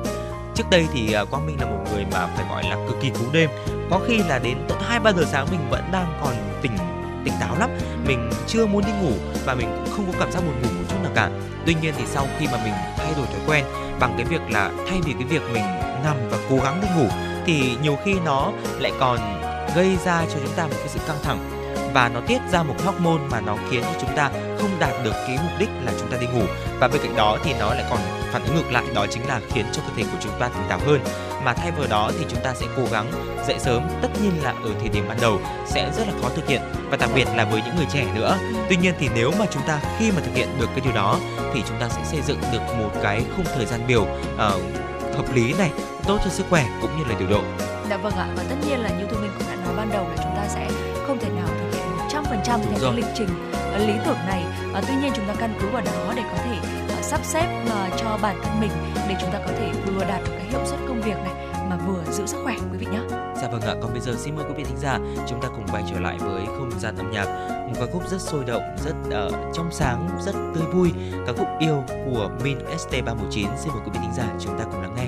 Trước 0.56 0.64
đây 0.72 0.88
thì 0.94 1.16
uh, 1.22 1.30
Quang 1.30 1.46
Minh 1.46 1.58
là 1.60 1.66
một 1.66 1.84
người 1.94 2.06
mà 2.12 2.28
phải 2.28 2.46
gọi 2.50 2.64
là 2.64 2.76
cực 2.88 3.02
kỳ 3.02 3.10
cú 3.10 3.32
đêm. 3.32 3.50
Có 3.90 4.00
khi 4.08 4.18
là 4.18 4.40
đến 4.40 4.58
tận 4.68 4.78
hai 4.82 5.00
ba 5.00 5.12
giờ 5.12 5.24
sáng 5.26 5.48
mình 5.52 5.70
vẫn 5.70 5.84
đang 5.92 6.20
còn 6.24 6.34
tỉnh 6.62 6.78
tỉnh 7.26 7.34
táo 7.40 7.58
lắm. 7.60 7.70
Mình 8.08 8.30
chưa 8.48 8.66
muốn 8.66 8.84
đi 8.86 8.92
ngủ 9.02 9.12
và 9.46 9.56
mình 9.56 9.68
cũng 9.76 9.94
không 9.96 10.06
có 10.12 10.20
cảm 10.20 10.32
giác 10.32 10.40
buồn 10.40 10.62
ngủ 10.62 10.70
một 10.78 10.86
chút 10.90 10.98
nào 11.04 11.12
cả. 11.16 11.30
Tuy 11.66 11.76
nhiên 11.82 11.94
thì 11.98 12.04
sau 12.08 12.28
khi 12.40 12.46
mà 12.46 12.64
mình 12.64 12.74
thay 12.98 13.14
đổi 13.18 13.26
thói 13.26 13.40
quen 13.48 13.66
bằng 14.00 14.14
cái 14.18 14.26
việc 14.26 14.42
là 14.50 14.72
thay 14.90 15.00
vì 15.06 15.14
cái 15.14 15.24
việc 15.24 15.42
mình 15.54 15.64
nằm 16.04 16.18
và 16.30 16.38
cố 16.50 16.56
gắng 16.64 16.82
đi 16.82 16.88
ngủ 16.98 17.08
thì 17.46 17.78
nhiều 17.84 17.98
khi 18.06 18.14
nó 18.26 18.52
lại 18.80 18.92
còn 19.00 19.42
gây 19.76 19.98
ra 20.06 20.26
cho 20.34 20.40
chúng 20.44 20.56
ta 20.56 20.64
một 20.64 20.74
cái 20.78 20.88
sự 20.88 21.00
căng 21.08 21.18
thẳng 21.24 21.61
và 21.94 22.10
nó 22.10 22.20
tiết 22.28 22.42
ra 22.52 22.64
một 22.64 22.76
hormone 22.86 23.22
mà 23.32 23.42
nó 23.42 23.56
khiến 23.70 23.82
cho 23.84 24.00
chúng 24.02 24.16
ta 24.16 24.30
không 24.60 24.80
đạt 24.80 24.94
được 25.04 25.14
cái 25.28 25.38
mục 25.44 25.52
đích 25.60 25.70
là 25.86 25.92
chúng 26.00 26.12
ta 26.12 26.18
đi 26.18 26.28
ngủ. 26.28 26.44
Và 26.80 26.88
bên 26.88 27.02
cạnh 27.04 27.16
đó 27.16 27.38
thì 27.44 27.54
nó 27.60 27.74
lại 27.74 27.84
còn 27.90 28.00
phản 28.32 28.44
ứng 28.44 28.56
ngược 28.56 28.72
lại 28.72 28.84
đó 28.96 29.06
chính 29.10 29.28
là 29.28 29.40
khiến 29.50 29.66
cho 29.72 29.82
cơ 29.82 29.94
thể 29.96 30.04
của 30.04 30.18
chúng 30.22 30.40
ta 30.40 30.48
tỉnh 30.48 30.64
táo 30.70 30.80
hơn. 30.86 31.02
Mà 31.44 31.54
thay 31.54 31.72
vào 31.72 31.88
đó 31.90 32.12
thì 32.20 32.26
chúng 32.30 32.44
ta 32.44 32.54
sẽ 32.54 32.66
cố 32.78 32.84
gắng 32.92 33.12
dậy 33.48 33.56
sớm 33.60 33.84
tất 34.02 34.10
nhiên 34.22 34.32
là 34.44 34.50
ở 34.64 34.70
thời 34.80 34.90
điểm 34.90 35.06
ban 35.08 35.18
đầu 35.22 35.40
sẽ 35.68 35.92
rất 35.98 36.08
là 36.08 36.14
khó 36.22 36.30
thực 36.36 36.48
hiện 36.48 36.62
và 36.90 36.98
đặc 36.98 37.10
biệt 37.16 37.28
là 37.36 37.46
với 37.46 37.62
những 37.66 37.76
người 37.76 37.88
trẻ 37.94 38.06
nữa. 38.16 38.38
Tuy 38.70 38.78
nhiên 38.78 38.94
thì 39.00 39.10
nếu 39.16 39.32
mà 39.40 39.46
chúng 39.52 39.64
ta 39.68 39.80
khi 40.00 40.12
mà 40.12 40.22
thực 40.26 40.36
hiện 40.36 40.50
được 40.60 40.68
cái 40.76 40.82
điều 40.84 40.94
đó 40.94 41.18
thì 41.54 41.64
chúng 41.68 41.78
ta 41.80 41.90
sẽ 41.90 42.02
xây 42.06 42.22
dựng 42.22 42.40
được 42.52 42.62
một 42.80 42.90
cái 43.04 43.24
khung 43.36 43.46
thời 43.56 43.66
gian 43.66 43.88
biểu 43.88 44.02
uh, 44.02 44.40
hợp 45.16 45.34
lý 45.34 45.54
này 45.54 45.72
tốt 46.08 46.20
cho 46.24 46.30
sức 46.30 46.46
khỏe 46.50 46.66
cũng 46.82 46.98
như 46.98 47.04
là 47.10 47.16
điều 47.20 47.30
độ. 47.30 47.42
Dạ 47.90 47.98
vâng 47.98 48.14
ạ 48.14 48.28
và 48.36 48.44
tất 48.50 48.56
nhiên 48.68 48.80
là 48.80 48.90
như 48.90 49.06
tôi 49.12 49.22
mình 49.22 49.32
cũng 49.38 49.48
đã 49.50 49.56
nói 49.66 49.74
ban 49.78 49.90
đầu 49.92 50.10
là 50.10 50.16
chúng 50.24 50.36
ta 50.36 50.48
sẽ 50.48 50.70
không 51.08 51.20
thể 51.20 51.30
nào 51.30 51.41
cái 52.58 52.80
rồi. 52.80 52.96
lịch 52.96 53.06
trình 53.16 53.30
ờ, 53.54 53.78
lý 53.78 53.94
tưởng 54.06 54.18
này. 54.28 54.44
À, 54.74 54.82
tuy 54.88 54.96
nhiên 54.96 55.12
chúng 55.16 55.28
ta 55.28 55.34
căn 55.40 55.54
cứ 55.62 55.68
vào 55.70 55.82
đó 55.86 56.14
để 56.16 56.22
có 56.32 56.38
thể 56.44 56.58
ờ, 56.90 57.02
sắp 57.02 57.22
xếp 57.24 57.64
mà 57.70 57.90
cho 57.98 58.18
bản 58.22 58.40
thân 58.44 58.62
mình 58.62 58.72
để 59.10 59.16
chúng 59.22 59.32
ta 59.32 59.40
có 59.40 59.52
thể 59.60 59.72
vừa 59.86 60.04
đạt 60.04 60.22
được 60.24 60.32
cái 60.38 60.48
hiệu 60.50 60.66
suất 60.66 60.80
công 60.88 61.02
việc 61.02 61.18
này 61.24 61.34
mà 61.70 61.78
vừa 61.88 62.12
giữ 62.12 62.26
sức 62.26 62.38
khỏe 62.44 62.56
quý 62.72 62.78
vị 62.78 62.86
nhé. 62.92 63.00
Dạ 63.42 63.48
vâng 63.52 63.62
ạ, 63.62 63.76
còn 63.82 63.92
bây 63.92 64.02
giờ 64.02 64.14
xin 64.18 64.36
mời 64.36 64.46
quý 64.48 64.54
vị 64.58 64.64
thính 64.64 64.78
giả 64.78 65.00
chúng 65.28 65.42
ta 65.42 65.48
cùng 65.48 65.68
quay 65.72 65.84
trở 65.92 66.00
lại 66.00 66.18
với 66.20 66.46
không 66.46 66.80
gian 66.80 66.96
âm 66.96 67.12
nhạc 67.12 67.26
một 67.68 67.74
ca 67.80 67.86
khúc 67.94 68.10
rất 68.10 68.22
sôi 68.22 68.44
động, 68.46 68.64
rất 68.86 68.96
uh, 69.08 69.34
trong 69.54 69.70
sáng, 69.72 70.10
rất 70.26 70.36
tươi 70.56 70.64
vui 70.74 70.92
ca 71.28 71.34
khúc 71.34 71.48
yêu 71.60 71.84
của 72.06 72.30
Min 72.44 72.58
ST319 72.58 73.48
xin 73.58 73.74
mời 73.74 73.82
quý 73.86 73.92
vị 73.94 74.00
thính 74.02 74.14
giả 74.18 74.28
chúng 74.40 74.60
ta 74.60 74.64
cùng 74.64 74.82
lắng 74.82 74.96
nghe. 74.96 75.08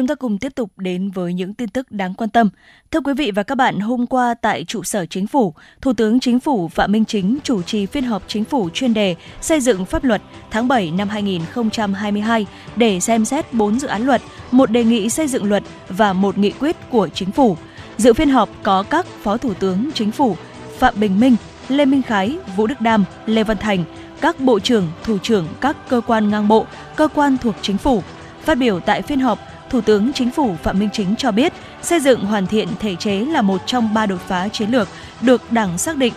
Chúng 0.00 0.06
ta 0.06 0.14
cùng 0.14 0.38
tiếp 0.38 0.54
tục 0.54 0.70
đến 0.76 1.10
với 1.10 1.34
những 1.34 1.54
tin 1.54 1.68
tức 1.68 1.92
đáng 1.92 2.14
quan 2.14 2.30
tâm. 2.30 2.50
Thưa 2.90 3.00
quý 3.00 3.14
vị 3.14 3.30
và 3.30 3.42
các 3.42 3.54
bạn, 3.54 3.80
hôm 3.80 4.06
qua 4.06 4.34
tại 4.34 4.64
trụ 4.64 4.82
sở 4.82 5.06
chính 5.06 5.26
phủ, 5.26 5.54
Thủ 5.80 5.92
tướng 5.92 6.20
Chính 6.20 6.40
phủ 6.40 6.68
Phạm 6.68 6.92
Minh 6.92 7.04
Chính 7.04 7.38
chủ 7.42 7.62
trì 7.62 7.86
phiên 7.86 8.04
họp 8.04 8.22
chính 8.26 8.44
phủ 8.44 8.68
chuyên 8.74 8.94
đề 8.94 9.16
xây 9.40 9.60
dựng 9.60 9.84
pháp 9.84 10.04
luật 10.04 10.22
tháng 10.50 10.68
7 10.68 10.90
năm 10.90 11.08
2022 11.08 12.46
để 12.76 13.00
xem 13.00 13.24
xét 13.24 13.54
4 13.54 13.78
dự 13.78 13.88
án 13.88 14.02
luật, 14.02 14.22
một 14.50 14.70
đề 14.70 14.84
nghị 14.84 15.08
xây 15.08 15.28
dựng 15.28 15.44
luật 15.44 15.62
và 15.88 16.12
một 16.12 16.38
nghị 16.38 16.50
quyết 16.50 16.76
của 16.90 17.08
chính 17.14 17.30
phủ. 17.30 17.56
Dự 17.96 18.12
phiên 18.12 18.30
họp 18.30 18.48
có 18.62 18.82
các 18.82 19.06
Phó 19.06 19.36
Thủ 19.36 19.54
tướng 19.54 19.90
Chính 19.94 20.10
phủ 20.10 20.36
Phạm 20.78 20.94
Bình 21.00 21.20
Minh, 21.20 21.36
Lê 21.68 21.84
Minh 21.84 22.02
Khái, 22.02 22.38
Vũ 22.56 22.66
Đức 22.66 22.80
Đam, 22.80 23.04
Lê 23.26 23.44
Văn 23.44 23.56
Thành, 23.56 23.84
các 24.20 24.40
bộ 24.40 24.60
trưởng, 24.60 24.88
thủ 25.04 25.18
trưởng 25.18 25.46
các 25.60 25.76
cơ 25.88 26.00
quan 26.06 26.30
ngang 26.30 26.48
bộ, 26.48 26.66
cơ 26.96 27.08
quan 27.08 27.36
thuộc 27.38 27.54
chính 27.62 27.78
phủ. 27.78 28.02
Phát 28.44 28.54
biểu 28.54 28.80
tại 28.80 29.02
phiên 29.02 29.20
họp, 29.20 29.38
Thủ 29.70 29.80
tướng 29.80 30.12
Chính 30.12 30.30
phủ 30.30 30.56
Phạm 30.62 30.78
Minh 30.78 30.88
Chính 30.92 31.16
cho 31.16 31.30
biết, 31.30 31.52
xây 31.82 32.00
dựng 32.00 32.24
hoàn 32.24 32.46
thiện 32.46 32.68
thể 32.80 32.96
chế 32.96 33.12
là 33.12 33.42
một 33.42 33.60
trong 33.66 33.94
ba 33.94 34.06
đột 34.06 34.20
phá 34.28 34.48
chiến 34.48 34.70
lược 34.70 34.88
được 35.20 35.52
Đảng 35.52 35.78
xác 35.78 35.96
định. 35.96 36.12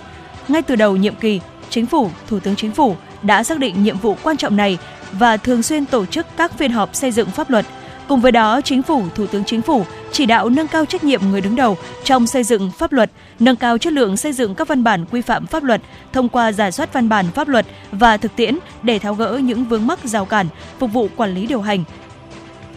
Ngay 0.47 0.61
từ 0.61 0.75
đầu 0.75 0.95
nhiệm 0.95 1.15
kỳ, 1.15 1.39
Chính 1.69 1.85
phủ, 1.85 2.09
Thủ 2.27 2.39
tướng 2.39 2.55
Chính 2.55 2.71
phủ 2.71 2.95
đã 3.23 3.43
xác 3.43 3.59
định 3.59 3.83
nhiệm 3.83 3.97
vụ 3.97 4.17
quan 4.23 4.37
trọng 4.37 4.55
này 4.57 4.77
và 5.11 5.37
thường 5.37 5.63
xuyên 5.63 5.85
tổ 5.85 6.05
chức 6.05 6.25
các 6.37 6.57
phiên 6.57 6.71
họp 6.71 6.95
xây 6.95 7.11
dựng 7.11 7.29
pháp 7.29 7.49
luật. 7.49 7.65
Cùng 8.07 8.21
với 8.21 8.31
đó, 8.31 8.61
Chính 8.61 8.83
phủ, 8.83 9.03
Thủ 9.15 9.27
tướng 9.27 9.43
Chính 9.43 9.61
phủ 9.61 9.85
chỉ 10.11 10.25
đạo 10.25 10.49
nâng 10.49 10.67
cao 10.67 10.85
trách 10.85 11.03
nhiệm 11.03 11.21
người 11.31 11.41
đứng 11.41 11.55
đầu 11.55 11.77
trong 12.03 12.27
xây 12.27 12.43
dựng 12.43 12.71
pháp 12.71 12.93
luật, 12.93 13.11
nâng 13.39 13.55
cao 13.55 13.77
chất 13.77 13.93
lượng 13.93 14.17
xây 14.17 14.33
dựng 14.33 14.55
các 14.55 14.67
văn 14.67 14.83
bản 14.83 15.05
quy 15.11 15.21
phạm 15.21 15.45
pháp 15.45 15.63
luật 15.63 15.81
thông 16.13 16.29
qua 16.29 16.51
giả 16.51 16.71
soát 16.71 16.93
văn 16.93 17.09
bản 17.09 17.25
pháp 17.33 17.47
luật 17.47 17.65
và 17.91 18.17
thực 18.17 18.35
tiễn 18.35 18.57
để 18.83 18.99
tháo 18.99 19.15
gỡ 19.15 19.39
những 19.43 19.65
vướng 19.65 19.87
mắc 19.87 19.99
rào 20.03 20.25
cản, 20.25 20.47
phục 20.79 20.93
vụ 20.93 21.07
quản 21.15 21.33
lý 21.35 21.47
điều 21.47 21.61
hành, 21.61 21.83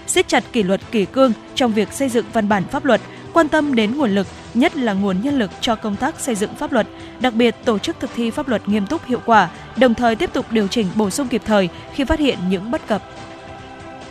siết 0.06 0.28
chặt 0.28 0.44
kỷ 0.52 0.62
luật 0.62 0.80
kỷ 0.90 1.04
cương 1.04 1.32
trong 1.54 1.72
việc 1.72 1.92
xây 1.92 2.08
dựng 2.08 2.26
văn 2.32 2.48
bản 2.48 2.64
pháp 2.64 2.84
luật, 2.84 3.00
quan 3.32 3.48
tâm 3.48 3.74
đến 3.74 3.96
nguồn 3.98 4.10
lực, 4.10 4.26
nhất 4.54 4.76
là 4.76 4.92
nguồn 4.92 5.20
nhân 5.20 5.38
lực 5.38 5.50
cho 5.60 5.74
công 5.74 5.96
tác 5.96 6.20
xây 6.20 6.34
dựng 6.34 6.54
pháp 6.54 6.72
luật, 6.72 6.86
đặc 7.20 7.34
biệt 7.34 7.54
tổ 7.64 7.78
chức 7.78 8.00
thực 8.00 8.10
thi 8.16 8.30
pháp 8.30 8.48
luật 8.48 8.68
nghiêm 8.68 8.86
túc 8.86 9.04
hiệu 9.06 9.20
quả, 9.26 9.50
đồng 9.76 9.94
thời 9.94 10.16
tiếp 10.16 10.30
tục 10.32 10.46
điều 10.50 10.68
chỉnh 10.68 10.86
bổ 10.94 11.10
sung 11.10 11.28
kịp 11.28 11.42
thời 11.44 11.68
khi 11.94 12.04
phát 12.04 12.18
hiện 12.18 12.38
những 12.48 12.70
bất 12.70 12.86
cập. 12.86 13.02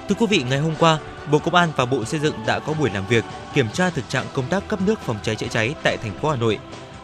Thưa 0.09 0.15
quý 0.15 0.26
vị, 0.26 0.43
ngày 0.49 0.59
hôm 0.59 0.73
qua, 0.80 0.97
Bộ 1.31 1.39
Công 1.39 1.55
an 1.55 1.69
và 1.76 1.85
Bộ 1.85 2.05
Xây 2.05 2.19
dựng 2.19 2.35
đã 2.47 2.59
có 2.59 2.73
buổi 2.73 2.89
làm 2.93 3.07
việc 3.07 3.26
kiểm 3.53 3.67
tra 3.73 3.89
thực 3.89 4.09
trạng 4.09 4.26
công 4.34 4.45
tác 4.49 4.67
cấp 4.67 4.80
nước 4.85 4.99
phòng 4.99 5.17
cháy 5.23 5.35
chữa 5.35 5.47
cháy 5.47 5.76
tại 5.84 5.97
thành 5.97 6.13
phố 6.22 6.30
Hà 6.30 6.35
Nội. 6.35 6.59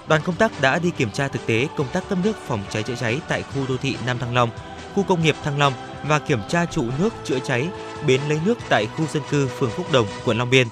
Đoàn 0.08 0.22
công 0.26 0.36
tác 0.36 0.62
đã 0.62 0.80
đi 0.80 0.90
kiểm 0.98 1.12
tra 1.12 1.28
thực 1.28 1.46
tế 1.48 1.68
công 1.78 1.88
tác 1.94 2.10
cấp 2.10 2.18
nước 2.24 2.38
phòng 2.48 2.64
cháy 2.70 2.84
chữa 2.84 2.96
cháy 2.96 3.20
tại 3.28 3.44
khu 3.44 3.66
đô 3.70 3.78
thị 3.78 3.96
Nam 4.06 4.20
Thăng 4.20 4.34
Long, 4.34 4.50
khu 4.96 5.04
công 5.04 5.24
nghiệp 5.24 5.36
Thăng 5.44 5.60
Long 5.60 5.74
và 6.04 6.20
kiểm 6.20 6.40
tra 6.50 6.66
trụ 6.66 6.86
nước 7.00 7.14
chữa 7.24 7.40
cháy 7.40 7.68
bến 8.08 8.22
lấy 8.30 8.40
nước 8.46 8.58
tại 8.70 8.88
khu 8.98 9.06
dân 9.08 9.24
cư 9.30 9.48
phường 9.48 9.70
Phúc 9.70 9.86
Đồng, 9.92 10.08
quận 10.26 10.38
Long 10.38 10.50
Biên. 10.50 10.68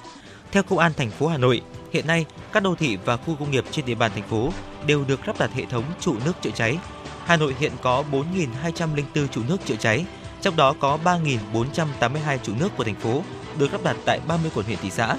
Theo 0.52 0.62
Công 0.62 0.78
an 0.78 0.92
thành 0.96 1.10
phố 1.10 1.26
Hà 1.26 1.38
Nội, 1.38 1.62
hiện 1.92 2.06
nay 2.06 2.26
các 2.52 2.62
đô 2.62 2.74
thị 2.74 2.98
và 3.04 3.16
khu 3.16 3.34
công 3.34 3.50
nghiệp 3.50 3.64
trên 3.70 3.86
địa 3.86 3.94
bàn 3.94 4.10
thành 4.14 4.28
phố 4.28 4.52
đều 4.86 5.04
được 5.04 5.28
lắp 5.28 5.38
đặt 5.38 5.50
hệ 5.54 5.64
thống 5.64 5.84
trụ 6.00 6.14
nước 6.24 6.32
chữa 6.42 6.50
cháy. 6.50 6.78
Hà 7.24 7.36
Nội 7.36 7.54
hiện 7.58 7.72
có 7.82 8.04
4.204 8.12 9.26
trụ 9.26 9.40
nước 9.48 9.56
chữa 9.64 9.76
cháy, 9.76 10.04
trong 10.40 10.56
đó 10.56 10.74
có 10.80 10.98
3.482 11.04 12.38
trụ 12.42 12.52
nước 12.60 12.68
của 12.76 12.84
thành 12.84 12.94
phố 12.94 13.22
được 13.58 13.72
lắp 13.72 13.80
đặt 13.84 13.96
tại 14.04 14.20
30 14.28 14.50
quận 14.54 14.66
huyện 14.66 14.78
thị 14.82 14.90
xã, 14.90 15.16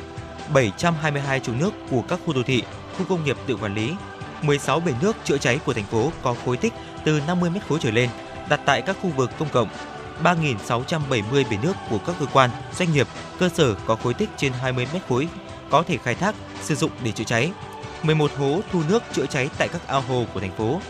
722 0.54 1.40
trụ 1.40 1.52
nước 1.60 1.72
của 1.90 2.02
các 2.08 2.20
khu 2.26 2.34
đô 2.34 2.44
thị, 2.44 2.64
khu 2.98 3.06
công 3.10 3.24
nghiệp 3.24 3.38
tự 3.48 3.56
quản 3.56 3.76
lý, 3.76 3.94
16 4.42 4.80
bể 4.80 4.94
nước 5.02 5.16
chữa 5.24 5.38
cháy 5.38 5.60
của 5.66 5.74
thành 5.74 5.86
phố 5.86 6.12
có 6.22 6.36
khối 6.46 6.58
tích 6.58 6.74
từ 7.06 7.22
50 7.28 7.50
m 7.50 7.56
khối 7.70 7.80
trở 7.82 7.92
lên 7.92 8.10
đặt 8.52 8.62
tại 8.66 8.82
các 8.82 8.98
khu 9.02 9.10
vực 9.10 9.32
công 9.40 9.50
cộng 9.50 9.68
3.670 10.24 11.22
bể 11.32 11.58
nước 11.64 11.74
của 11.90 11.98
các 11.98 12.16
cơ 12.20 12.26
quan, 12.34 12.50
doanh 12.78 12.94
nghiệp, 12.94 13.08
cơ 13.40 13.50
sở 13.50 13.76
có 13.86 13.96
khối 13.96 14.14
tích 14.14 14.30
trên 14.38 14.52
20 14.54 14.88
mét 14.94 15.02
khối 15.10 15.28
có 15.70 15.84
thể 15.84 15.98
khai 15.98 16.16
thác, 16.16 16.36
sử 16.62 16.76
dụng 16.76 16.92
để 17.04 17.12
chữa 17.12 17.24
cháy. 17.24 17.52
11 18.04 18.32
hố 18.38 18.62
thu 18.72 18.82
nước 18.90 19.04
chữa 19.14 19.26
cháy 19.26 19.50
tại 19.58 19.68
các 19.68 19.88
ao 19.88 20.02
hồ 20.02 20.26
của 20.34 20.40
thành 20.40 20.56
phố. 20.58 20.82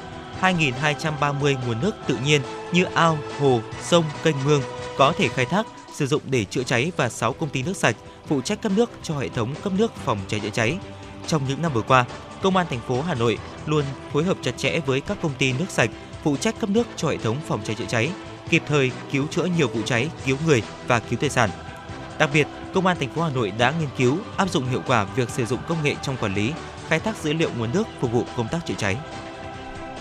2.230 0.41 1.55
nguồn 1.67 1.81
nước 1.81 1.91
tự 2.07 2.17
nhiên 2.25 2.41
như 2.73 2.83
ao, 2.83 3.17
hồ, 3.39 3.61
sông, 3.83 4.05
kênh 4.23 4.35
mương 4.45 4.61
có 4.97 5.13
thể 5.17 5.27
khai 5.27 5.45
thác, 5.45 5.65
sử 5.93 6.07
dụng 6.07 6.21
để 6.25 6.45
chữa 6.45 6.63
cháy 6.63 6.91
và 6.97 7.09
6 7.09 7.33
công 7.33 7.49
ty 7.49 7.63
nước 7.63 7.77
sạch 7.77 7.95
phụ 8.27 8.41
trách 8.41 8.61
cấp 8.61 8.71
nước 8.75 8.89
cho 9.03 9.17
hệ 9.17 9.29
thống 9.29 9.55
cấp 9.63 9.73
nước 9.73 9.95
phòng 9.95 10.19
cháy 10.27 10.39
chữa 10.39 10.49
cháy. 10.49 10.77
Trong 11.27 11.47
những 11.47 11.61
năm 11.61 11.73
vừa 11.73 11.81
qua, 11.81 12.05
Công 12.41 12.57
an 12.57 12.67
thành 12.69 12.79
phố 12.79 13.01
Hà 13.01 13.15
Nội 13.15 13.37
luôn 13.65 13.85
phối 14.13 14.23
hợp 14.23 14.37
chặt 14.41 14.51
chẽ 14.57 14.79
với 14.79 15.01
các 15.01 15.17
công 15.21 15.33
ty 15.37 15.53
nước 15.53 15.65
sạch 15.69 15.89
phụ 16.23 16.37
trách 16.37 16.59
cấp 16.59 16.69
nước 16.69 16.87
cho 16.95 17.09
hệ 17.09 17.17
thống 17.17 17.37
phòng 17.47 17.61
cháy 17.63 17.75
chữa 17.75 17.85
cháy, 17.87 18.11
kịp 18.49 18.63
thời 18.67 18.91
cứu 19.11 19.27
chữa 19.27 19.45
nhiều 19.45 19.67
vụ 19.67 19.81
cháy, 19.85 20.09
cứu 20.25 20.37
người 20.45 20.63
và 20.87 20.99
cứu 20.99 21.19
tài 21.19 21.29
sản. 21.29 21.49
Đặc 22.19 22.29
biệt, 22.33 22.47
Công 22.73 22.87
an 22.87 22.97
thành 22.99 23.09
phố 23.09 23.21
Hà 23.21 23.29
Nội 23.29 23.51
đã 23.57 23.73
nghiên 23.79 23.89
cứu 23.97 24.17
áp 24.37 24.49
dụng 24.49 24.65
hiệu 24.65 24.81
quả 24.87 25.03
việc 25.15 25.29
sử 25.29 25.45
dụng 25.45 25.59
công 25.67 25.83
nghệ 25.83 25.95
trong 26.01 26.17
quản 26.17 26.33
lý, 26.33 26.51
khai 26.87 26.99
thác 26.99 27.23
dữ 27.23 27.33
liệu 27.33 27.49
nguồn 27.57 27.69
nước 27.73 27.87
phục 27.99 28.11
vụ 28.11 28.23
công 28.37 28.47
tác 28.51 28.59
chữa 28.65 28.73
cháy. 28.77 28.97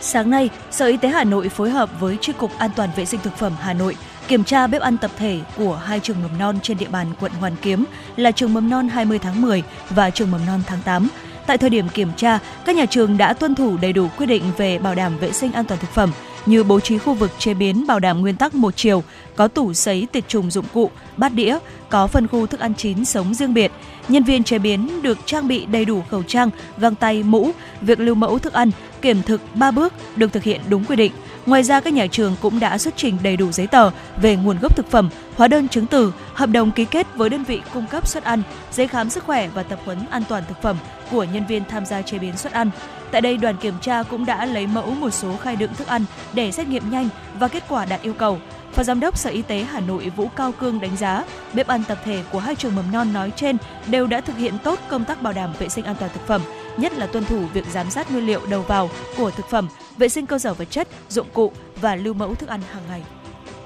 Sáng 0.00 0.30
nay, 0.30 0.50
Sở 0.70 0.86
Y 0.86 0.96
tế 0.96 1.08
Hà 1.08 1.24
Nội 1.24 1.48
phối 1.48 1.70
hợp 1.70 2.00
với 2.00 2.18
tri 2.20 2.32
cục 2.32 2.58
An 2.58 2.70
toàn 2.76 2.90
vệ 2.96 3.04
sinh 3.04 3.20
thực 3.20 3.36
phẩm 3.36 3.52
Hà 3.60 3.72
Nội 3.72 3.96
kiểm 4.28 4.44
tra 4.44 4.66
bếp 4.66 4.82
ăn 4.82 4.96
tập 4.98 5.10
thể 5.18 5.40
của 5.56 5.76
hai 5.76 6.00
trường 6.00 6.22
mầm 6.22 6.38
non 6.38 6.58
trên 6.62 6.78
địa 6.78 6.88
bàn 6.88 7.06
quận 7.20 7.32
Hoàn 7.32 7.56
Kiếm 7.62 7.84
là 8.16 8.30
trường 8.30 8.54
mầm 8.54 8.70
non 8.70 8.88
20 8.88 9.18
tháng 9.18 9.42
10 9.42 9.62
và 9.90 10.10
trường 10.10 10.30
mầm 10.30 10.46
non 10.46 10.62
tháng 10.66 10.82
8. 10.84 11.08
Tại 11.50 11.58
thời 11.58 11.70
điểm 11.70 11.88
kiểm 11.88 12.08
tra, 12.16 12.38
các 12.64 12.76
nhà 12.76 12.86
trường 12.86 13.16
đã 13.16 13.32
tuân 13.32 13.54
thủ 13.54 13.76
đầy 13.76 13.92
đủ 13.92 14.08
quy 14.18 14.26
định 14.26 14.42
về 14.56 14.78
bảo 14.78 14.94
đảm 14.94 15.18
vệ 15.18 15.32
sinh 15.32 15.52
an 15.52 15.64
toàn 15.64 15.80
thực 15.80 15.90
phẩm, 15.90 16.12
như 16.46 16.64
bố 16.64 16.80
trí 16.80 16.98
khu 16.98 17.14
vực 17.14 17.30
chế 17.38 17.54
biến 17.54 17.86
bảo 17.86 18.00
đảm 18.00 18.20
nguyên 18.20 18.36
tắc 18.36 18.54
một 18.54 18.76
chiều, 18.76 19.02
có 19.36 19.48
tủ 19.48 19.72
sấy 19.74 20.06
tiệt 20.12 20.28
trùng 20.28 20.50
dụng 20.50 20.64
cụ, 20.72 20.90
bát 21.16 21.34
đĩa, 21.34 21.58
có 21.88 22.06
phân 22.06 22.28
khu 22.28 22.46
thức 22.46 22.60
ăn 22.60 22.74
chín 22.74 23.04
sống 23.04 23.34
riêng 23.34 23.54
biệt. 23.54 23.72
Nhân 24.08 24.24
viên 24.24 24.44
chế 24.44 24.58
biến 24.58 25.02
được 25.02 25.18
trang 25.26 25.48
bị 25.48 25.66
đầy 25.66 25.84
đủ 25.84 26.02
khẩu 26.10 26.22
trang, 26.22 26.50
găng 26.78 26.94
tay, 26.94 27.22
mũ, 27.22 27.50
việc 27.80 28.00
lưu 28.00 28.14
mẫu 28.14 28.38
thức 28.38 28.52
ăn, 28.52 28.70
kiểm 29.02 29.22
thực 29.22 29.40
3 29.54 29.70
bước 29.70 29.92
được 30.16 30.32
thực 30.32 30.42
hiện 30.42 30.60
đúng 30.68 30.84
quy 30.84 30.96
định. 30.96 31.12
Ngoài 31.50 31.62
ra 31.62 31.80
các 31.80 31.92
nhà 31.92 32.06
trường 32.06 32.36
cũng 32.40 32.60
đã 32.60 32.78
xuất 32.78 32.96
trình 32.96 33.18
đầy 33.22 33.36
đủ 33.36 33.52
giấy 33.52 33.66
tờ 33.66 33.90
về 34.16 34.36
nguồn 34.36 34.58
gốc 34.58 34.76
thực 34.76 34.90
phẩm, 34.90 35.10
hóa 35.36 35.48
đơn 35.48 35.68
chứng 35.68 35.86
từ, 35.86 36.12
hợp 36.34 36.50
đồng 36.50 36.70
ký 36.70 36.84
kết 36.84 37.06
với 37.14 37.30
đơn 37.30 37.44
vị 37.44 37.62
cung 37.74 37.86
cấp 37.86 38.08
suất 38.08 38.24
ăn, 38.24 38.42
giấy 38.72 38.86
khám 38.88 39.10
sức 39.10 39.24
khỏe 39.24 39.48
và 39.48 39.62
tập 39.62 39.78
huấn 39.84 39.98
an 40.10 40.22
toàn 40.28 40.42
thực 40.48 40.62
phẩm 40.62 40.76
của 41.10 41.24
nhân 41.24 41.46
viên 41.46 41.64
tham 41.64 41.86
gia 41.86 42.02
chế 42.02 42.18
biến 42.18 42.36
suất 42.36 42.52
ăn. 42.52 42.70
Tại 43.10 43.20
đây, 43.20 43.36
đoàn 43.36 43.56
kiểm 43.56 43.74
tra 43.80 44.02
cũng 44.02 44.26
đã 44.26 44.46
lấy 44.46 44.66
mẫu 44.66 44.90
một 44.90 45.10
số 45.10 45.36
khai 45.36 45.56
đựng 45.56 45.74
thức 45.74 45.86
ăn 45.86 46.04
để 46.32 46.52
xét 46.52 46.68
nghiệm 46.68 46.90
nhanh 46.90 47.08
và 47.38 47.48
kết 47.48 47.64
quả 47.68 47.84
đạt 47.84 48.02
yêu 48.02 48.14
cầu. 48.14 48.38
Phó 48.72 48.82
Giám 48.82 49.00
đốc 49.00 49.18
Sở 49.18 49.30
Y 49.30 49.42
tế 49.42 49.66
Hà 49.70 49.80
Nội 49.80 50.12
Vũ 50.16 50.28
Cao 50.36 50.52
Cương 50.52 50.80
đánh 50.80 50.96
giá, 50.96 51.24
bếp 51.52 51.66
ăn 51.66 51.82
tập 51.88 51.98
thể 52.04 52.22
của 52.32 52.38
hai 52.38 52.54
trường 52.54 52.76
mầm 52.76 52.92
non 52.92 53.12
nói 53.12 53.32
trên 53.36 53.56
đều 53.86 54.06
đã 54.06 54.20
thực 54.20 54.36
hiện 54.36 54.58
tốt 54.64 54.78
công 54.88 55.04
tác 55.04 55.22
bảo 55.22 55.32
đảm 55.32 55.50
vệ 55.58 55.68
sinh 55.68 55.84
an 55.84 55.96
toàn 55.98 56.10
thực 56.14 56.26
phẩm, 56.26 56.42
nhất 56.76 56.92
là 56.92 57.06
tuân 57.06 57.24
thủ 57.24 57.46
việc 57.52 57.64
giám 57.72 57.90
sát 57.90 58.12
nguyên 58.12 58.26
liệu 58.26 58.46
đầu 58.46 58.62
vào 58.62 58.90
của 59.16 59.30
thực 59.30 59.46
phẩm, 59.46 59.68
vệ 59.96 60.08
sinh 60.08 60.26
cơ 60.26 60.38
sở 60.38 60.54
vật 60.54 60.70
chất, 60.70 60.88
dụng 61.08 61.28
cụ 61.32 61.52
và 61.80 61.96
lưu 61.96 62.14
mẫu 62.14 62.34
thức 62.34 62.48
ăn 62.48 62.60
hàng 62.72 62.82
ngày. 62.88 63.02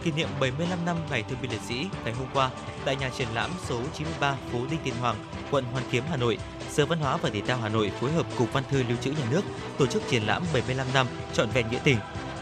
Kỷ 0.03 0.11
niệm 0.11 0.29
75 0.41 0.79
năm 0.85 0.97
Ngày 1.11 1.25
Thương 1.29 1.39
binh 1.43 1.51
Liệt 1.51 1.61
sĩ 1.69 1.87
ngày 2.05 2.15
hôm 2.15 2.29
qua 2.35 2.51
tại 2.85 2.97
nhà 2.97 3.11
triển 3.19 3.29
lãm 3.35 3.51
số 3.69 3.81
93 3.95 4.37
phố 4.53 4.59
Đinh 4.71 4.81
Tiên 4.85 4.95
Hoàng, 5.01 5.17
quận 5.51 5.65
Hoàn 5.73 5.85
Kiếm, 5.91 6.05
Hà 6.11 6.17
Nội, 6.17 6.39
Sở 6.71 6.87
Văn 6.87 6.99
hóa 6.99 7.17
và 7.17 7.31
Thể 7.31 7.41
thao 7.47 7.59
Hà 7.59 7.69
Nội 7.69 7.93
phối 8.01 8.13
hợp 8.13 8.27
Cục 8.39 8.53
Văn 8.53 8.65
thư 8.71 8.83
Lưu 8.89 8.97
trữ 9.01 9.11
Nhà 9.11 9.27
nước 9.31 9.43
tổ 9.79 9.87
chức 9.87 10.03
triển 10.11 10.23
lãm 10.27 10.43
75 10.53 10.87
năm 10.95 11.07
trọn 11.33 11.49
vẹn 11.51 11.71
nghĩa 11.71 11.81
tình. 11.85 11.99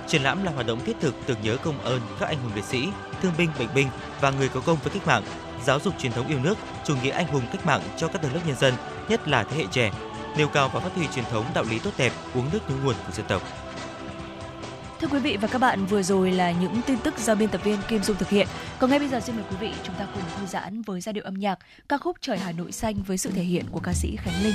Triển 0.08 0.22
lãm 0.22 0.44
là 0.44 0.52
hoạt 0.52 0.66
động 0.66 0.80
thiết 0.86 0.96
thực 1.00 1.14
tưởng 1.26 1.42
nhớ 1.42 1.56
công 1.56 1.78
ơn 1.80 2.00
các 2.20 2.26
anh 2.26 2.38
hùng 2.42 2.52
liệt 2.54 2.64
sĩ, 2.64 2.88
thương 3.22 3.32
binh, 3.38 3.50
bệnh 3.58 3.74
binh 3.74 3.88
và 4.20 4.30
người 4.30 4.48
có 4.48 4.60
công 4.60 4.78
với 4.84 4.92
cách 4.92 5.06
mạng, 5.06 5.22
giáo 5.64 5.80
dục 5.80 5.94
truyền 5.98 6.12
thống 6.12 6.28
yêu 6.28 6.38
nước, 6.38 6.58
chủ 6.84 6.94
nghĩa 7.02 7.10
anh 7.10 7.26
hùng 7.26 7.42
cách 7.52 7.66
mạng 7.66 7.80
cho 7.96 8.08
các 8.08 8.22
tầng 8.22 8.34
lớp 8.34 8.40
nhân 8.46 8.56
dân, 8.60 8.74
nhất 9.08 9.28
là 9.28 9.44
thế 9.44 9.56
hệ 9.56 9.64
trẻ, 9.70 9.92
nêu 10.36 10.48
cao 10.48 10.70
và 10.74 10.80
phát 10.80 10.94
huy 10.94 11.06
truyền 11.14 11.24
thống 11.24 11.44
đạo 11.54 11.64
lý 11.70 11.78
tốt 11.78 11.90
đẹp, 11.98 12.12
uống 12.34 12.46
nước 12.52 12.60
nhớ 12.68 12.76
nguồn 12.84 12.94
của 13.06 13.12
dân 13.12 13.26
tộc. 13.28 13.42
Thưa 15.00 15.08
quý 15.08 15.18
vị 15.18 15.36
và 15.40 15.48
các 15.48 15.58
bạn, 15.58 15.86
vừa 15.86 16.02
rồi 16.02 16.32
là 16.32 16.50
những 16.50 16.80
tin 16.86 16.98
tức 16.98 17.18
do 17.18 17.34
biên 17.34 17.48
tập 17.48 17.60
viên 17.64 17.78
Kim 17.88 18.02
Dung 18.02 18.16
thực 18.16 18.28
hiện. 18.28 18.46
Còn 18.78 18.90
ngay 18.90 18.98
bây 18.98 19.08
giờ 19.08 19.20
xin 19.20 19.36
mời 19.36 19.44
quý 19.50 19.56
vị 19.60 19.72
chúng 19.82 19.94
ta 19.94 20.06
cùng 20.14 20.22
thư 20.36 20.46
giãn 20.46 20.82
với 20.82 21.00
giai 21.00 21.12
điệu 21.12 21.24
âm 21.24 21.34
nhạc 21.34 21.58
ca 21.88 21.98
khúc 21.98 22.16
Trời 22.20 22.38
Hà 22.38 22.52
Nội 22.52 22.72
xanh 22.72 22.94
với 23.06 23.18
sự 23.18 23.30
thể 23.30 23.42
hiện 23.42 23.64
của 23.70 23.80
ca 23.80 23.92
sĩ 23.92 24.16
Khánh 24.16 24.42
Linh. 24.42 24.54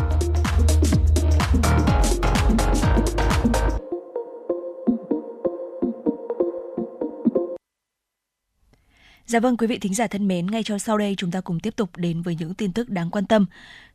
Dạ 9.31 9.39
vâng 9.39 9.57
quý 9.57 9.67
vị 9.67 9.79
thính 9.79 9.93
giả 9.93 10.07
thân 10.07 10.27
mến, 10.27 10.47
ngay 10.47 10.63
cho 10.63 10.77
sau 10.77 10.97
đây 10.97 11.15
chúng 11.17 11.31
ta 11.31 11.41
cùng 11.41 11.59
tiếp 11.59 11.75
tục 11.75 11.89
đến 11.97 12.21
với 12.21 12.37
những 12.39 12.53
tin 12.53 12.73
tức 12.73 12.89
đáng 12.89 13.09
quan 13.09 13.25
tâm. 13.25 13.45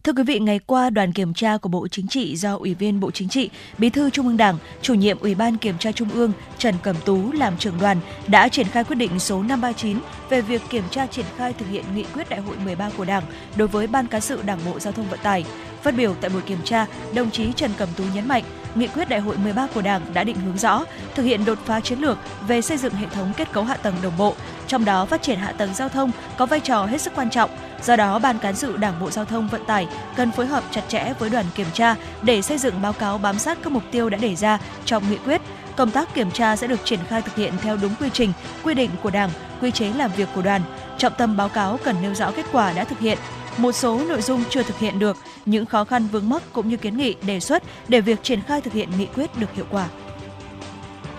Thưa 0.04 0.12
quý 0.12 0.22
vị, 0.22 0.38
ngày 0.38 0.58
qua 0.58 0.90
đoàn 0.90 1.12
kiểm 1.12 1.34
tra 1.34 1.56
của 1.56 1.68
Bộ 1.68 1.88
Chính 1.88 2.08
trị 2.08 2.36
do 2.36 2.56
Ủy 2.56 2.74
viên 2.74 3.00
Bộ 3.00 3.10
Chính 3.10 3.28
trị, 3.28 3.50
Bí 3.78 3.90
thư 3.90 4.10
Trung 4.10 4.26
ương 4.26 4.36
Đảng, 4.36 4.58
Chủ 4.82 4.94
nhiệm 4.94 5.18
Ủy 5.18 5.34
ban 5.34 5.56
Kiểm 5.56 5.78
tra 5.78 5.92
Trung 5.92 6.08
ương 6.10 6.32
Trần 6.58 6.74
Cẩm 6.82 6.96
Tú 7.04 7.32
làm 7.32 7.58
trưởng 7.58 7.78
đoàn 7.80 8.00
đã 8.26 8.48
triển 8.48 8.66
khai 8.66 8.84
quyết 8.84 8.96
định 8.96 9.18
số 9.18 9.42
539 9.42 9.98
về 10.28 10.40
việc 10.40 10.62
kiểm 10.70 10.84
tra 10.90 11.06
triển 11.06 11.26
khai 11.36 11.52
thực 11.52 11.68
hiện 11.68 11.84
nghị 11.94 12.04
quyết 12.14 12.28
Đại 12.28 12.40
hội 12.40 12.56
13 12.64 12.90
của 12.96 13.04
Đảng 13.04 13.22
đối 13.56 13.68
với 13.68 13.86
Ban 13.86 14.06
cán 14.06 14.20
sự 14.20 14.42
Đảng 14.42 14.58
Bộ 14.66 14.80
Giao 14.80 14.92
thông 14.92 15.08
Vận 15.08 15.20
tải. 15.22 15.44
Phát 15.82 15.94
biểu 15.96 16.14
tại 16.20 16.30
buổi 16.30 16.42
kiểm 16.42 16.58
tra, 16.64 16.86
đồng 17.14 17.30
chí 17.30 17.52
Trần 17.52 17.70
Cẩm 17.76 17.88
Tú 17.96 18.04
nhấn 18.14 18.28
mạnh, 18.28 18.44
nghị 18.74 18.86
quyết 18.86 19.08
Đại 19.08 19.20
hội 19.20 19.36
13 19.36 19.66
của 19.74 19.82
Đảng 19.82 20.02
đã 20.14 20.24
định 20.24 20.36
hướng 20.36 20.58
rõ, 20.58 20.84
thực 21.14 21.22
hiện 21.22 21.44
đột 21.44 21.58
phá 21.64 21.80
chiến 21.80 21.98
lược 21.98 22.18
về 22.48 22.62
xây 22.62 22.76
dựng 22.76 22.94
hệ 22.94 23.06
thống 23.06 23.32
kết 23.36 23.52
cấu 23.52 23.64
hạ 23.64 23.76
tầng 23.76 23.94
đồng 24.02 24.16
bộ, 24.18 24.34
trong 24.66 24.84
đó 24.84 25.04
phát 25.04 25.22
triển 25.22 25.38
hạ 25.38 25.52
tầng 25.52 25.74
giao 25.74 25.88
thông 25.88 26.10
có 26.36 26.46
vai 26.46 26.60
trò 26.60 26.86
hết 26.86 27.00
sức 27.00 27.12
quan 27.16 27.30
trọng. 27.30 27.50
Do 27.82 27.96
đó, 27.96 28.18
Ban 28.18 28.38
cán 28.38 28.56
sự 28.56 28.76
Đảng 28.76 29.00
Bộ 29.00 29.10
Giao 29.10 29.24
thông 29.24 29.48
Vận 29.48 29.64
tải 29.64 29.88
cần 30.16 30.32
phối 30.32 30.46
hợp 30.46 30.64
chặt 30.70 30.82
chẽ 30.88 31.12
với 31.18 31.30
đoàn 31.30 31.44
kiểm 31.54 31.66
tra 31.72 31.94
để 32.22 32.42
xây 32.42 32.58
dựng 32.58 32.82
báo 32.82 32.92
cáo 32.92 33.18
bám 33.18 33.38
sát 33.38 33.58
các 33.62 33.72
mục 33.72 33.82
tiêu 33.90 34.10
đã 34.10 34.18
đề 34.18 34.36
ra 34.36 34.58
trong 34.84 35.10
nghị 35.10 35.16
quyết. 35.16 35.40
Công 35.76 35.90
tác 35.90 36.14
kiểm 36.14 36.30
tra 36.30 36.56
sẽ 36.56 36.66
được 36.66 36.84
triển 36.84 37.00
khai 37.08 37.22
thực 37.22 37.36
hiện 37.36 37.52
theo 37.60 37.76
đúng 37.76 37.94
quy 38.00 38.10
trình, 38.12 38.32
quy 38.62 38.74
định 38.74 38.90
của 39.02 39.10
Đảng, 39.10 39.30
quy 39.60 39.70
chế 39.70 39.92
làm 39.96 40.10
việc 40.16 40.28
của 40.34 40.42
đoàn. 40.42 40.62
Trọng 40.98 41.12
tâm 41.18 41.36
báo 41.36 41.48
cáo 41.48 41.78
cần 41.84 41.96
nêu 42.02 42.14
rõ 42.14 42.30
kết 42.30 42.46
quả 42.52 42.72
đã 42.72 42.84
thực 42.84 42.98
hiện, 42.98 43.18
một 43.56 43.72
số 43.72 44.00
nội 44.08 44.22
dung 44.22 44.44
chưa 44.50 44.62
thực 44.62 44.78
hiện 44.78 44.98
được, 44.98 45.16
những 45.46 45.66
khó 45.66 45.84
khăn 45.84 46.08
vướng 46.12 46.28
mắc 46.28 46.42
cũng 46.52 46.68
như 46.68 46.76
kiến 46.76 46.96
nghị 46.96 47.14
đề 47.22 47.40
xuất 47.40 47.62
để 47.88 48.00
việc 48.00 48.22
triển 48.22 48.42
khai 48.42 48.60
thực 48.60 48.72
hiện 48.72 48.90
nghị 48.98 49.06
quyết 49.06 49.38
được 49.38 49.54
hiệu 49.54 49.64
quả. 49.70 49.88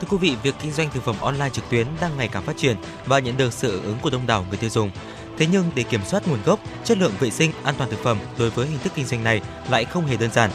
Thưa 0.01 0.07
quý 0.09 0.17
vị, 0.17 0.35
việc 0.43 0.55
kinh 0.61 0.71
doanh 0.71 0.89
thực 0.89 1.03
phẩm 1.03 1.15
online 1.21 1.49
trực 1.49 1.69
tuyến 1.69 1.87
đang 2.01 2.17
ngày 2.17 2.27
càng 2.27 2.43
phát 2.43 2.57
triển 2.57 2.77
và 3.05 3.19
nhận 3.19 3.37
được 3.37 3.53
sự 3.53 3.81
ứng 3.83 3.97
của 4.01 4.09
đông 4.09 4.27
đảo 4.27 4.45
người 4.49 4.57
tiêu 4.57 4.69
dùng. 4.69 4.91
Thế 5.37 5.47
nhưng 5.51 5.71
để 5.75 5.83
kiểm 5.83 6.01
soát 6.05 6.27
nguồn 6.27 6.39
gốc, 6.45 6.59
chất 6.83 6.97
lượng 6.97 7.11
vệ 7.19 7.29
sinh, 7.29 7.51
an 7.63 7.75
toàn 7.77 7.89
thực 7.89 8.03
phẩm 8.03 8.17
đối 8.37 8.49
với 8.49 8.67
hình 8.67 8.79
thức 8.79 8.93
kinh 8.95 9.05
doanh 9.05 9.23
này 9.23 9.41
lại 9.69 9.85
không 9.85 10.05
hề 10.05 10.17
đơn 10.17 10.31
giản. 10.31 10.51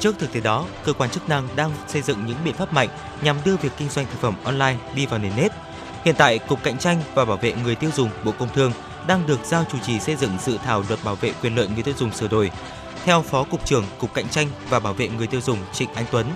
Trước 0.00 0.18
thực 0.18 0.32
tế 0.32 0.40
đó, 0.40 0.66
cơ 0.84 0.92
quan 0.92 1.10
chức 1.10 1.28
năng 1.28 1.48
đang 1.56 1.70
xây 1.88 2.02
dựng 2.02 2.26
những 2.26 2.36
biện 2.44 2.54
pháp 2.54 2.72
mạnh 2.72 2.88
nhằm 3.22 3.36
đưa 3.44 3.56
việc 3.56 3.72
kinh 3.78 3.88
doanh 3.88 4.06
thực 4.06 4.20
phẩm 4.20 4.34
online 4.44 4.76
đi 4.94 5.06
vào 5.06 5.18
nền 5.18 5.32
nếp. 5.36 5.52
Hiện 6.04 6.14
tại, 6.18 6.38
Cục 6.38 6.62
Cạnh 6.62 6.78
tranh 6.78 7.02
và 7.14 7.24
Bảo 7.24 7.36
vệ 7.36 7.54
người 7.64 7.74
tiêu 7.74 7.90
dùng 7.96 8.10
Bộ 8.24 8.32
Công 8.38 8.48
Thương 8.54 8.72
đang 9.06 9.26
được 9.26 9.40
giao 9.44 9.64
chủ 9.72 9.78
trì 9.86 10.00
xây 10.00 10.16
dựng 10.16 10.30
dự 10.44 10.58
thảo 10.64 10.84
luật 10.88 11.04
bảo 11.04 11.14
vệ 11.14 11.32
quyền 11.42 11.56
lợi 11.56 11.68
người 11.68 11.82
tiêu 11.82 11.94
dùng 11.98 12.12
sửa 12.12 12.28
đổi. 12.28 12.50
Theo 13.04 13.22
Phó 13.22 13.44
Cục 13.44 13.66
trưởng 13.66 13.84
Cục 13.98 14.14
Cạnh 14.14 14.28
tranh 14.28 14.48
và 14.68 14.80
Bảo 14.80 14.92
vệ 14.92 15.08
người 15.08 15.26
tiêu 15.26 15.40
dùng 15.40 15.58
Trịnh 15.72 15.94
Anh 15.94 16.04
Tuấn, 16.10 16.26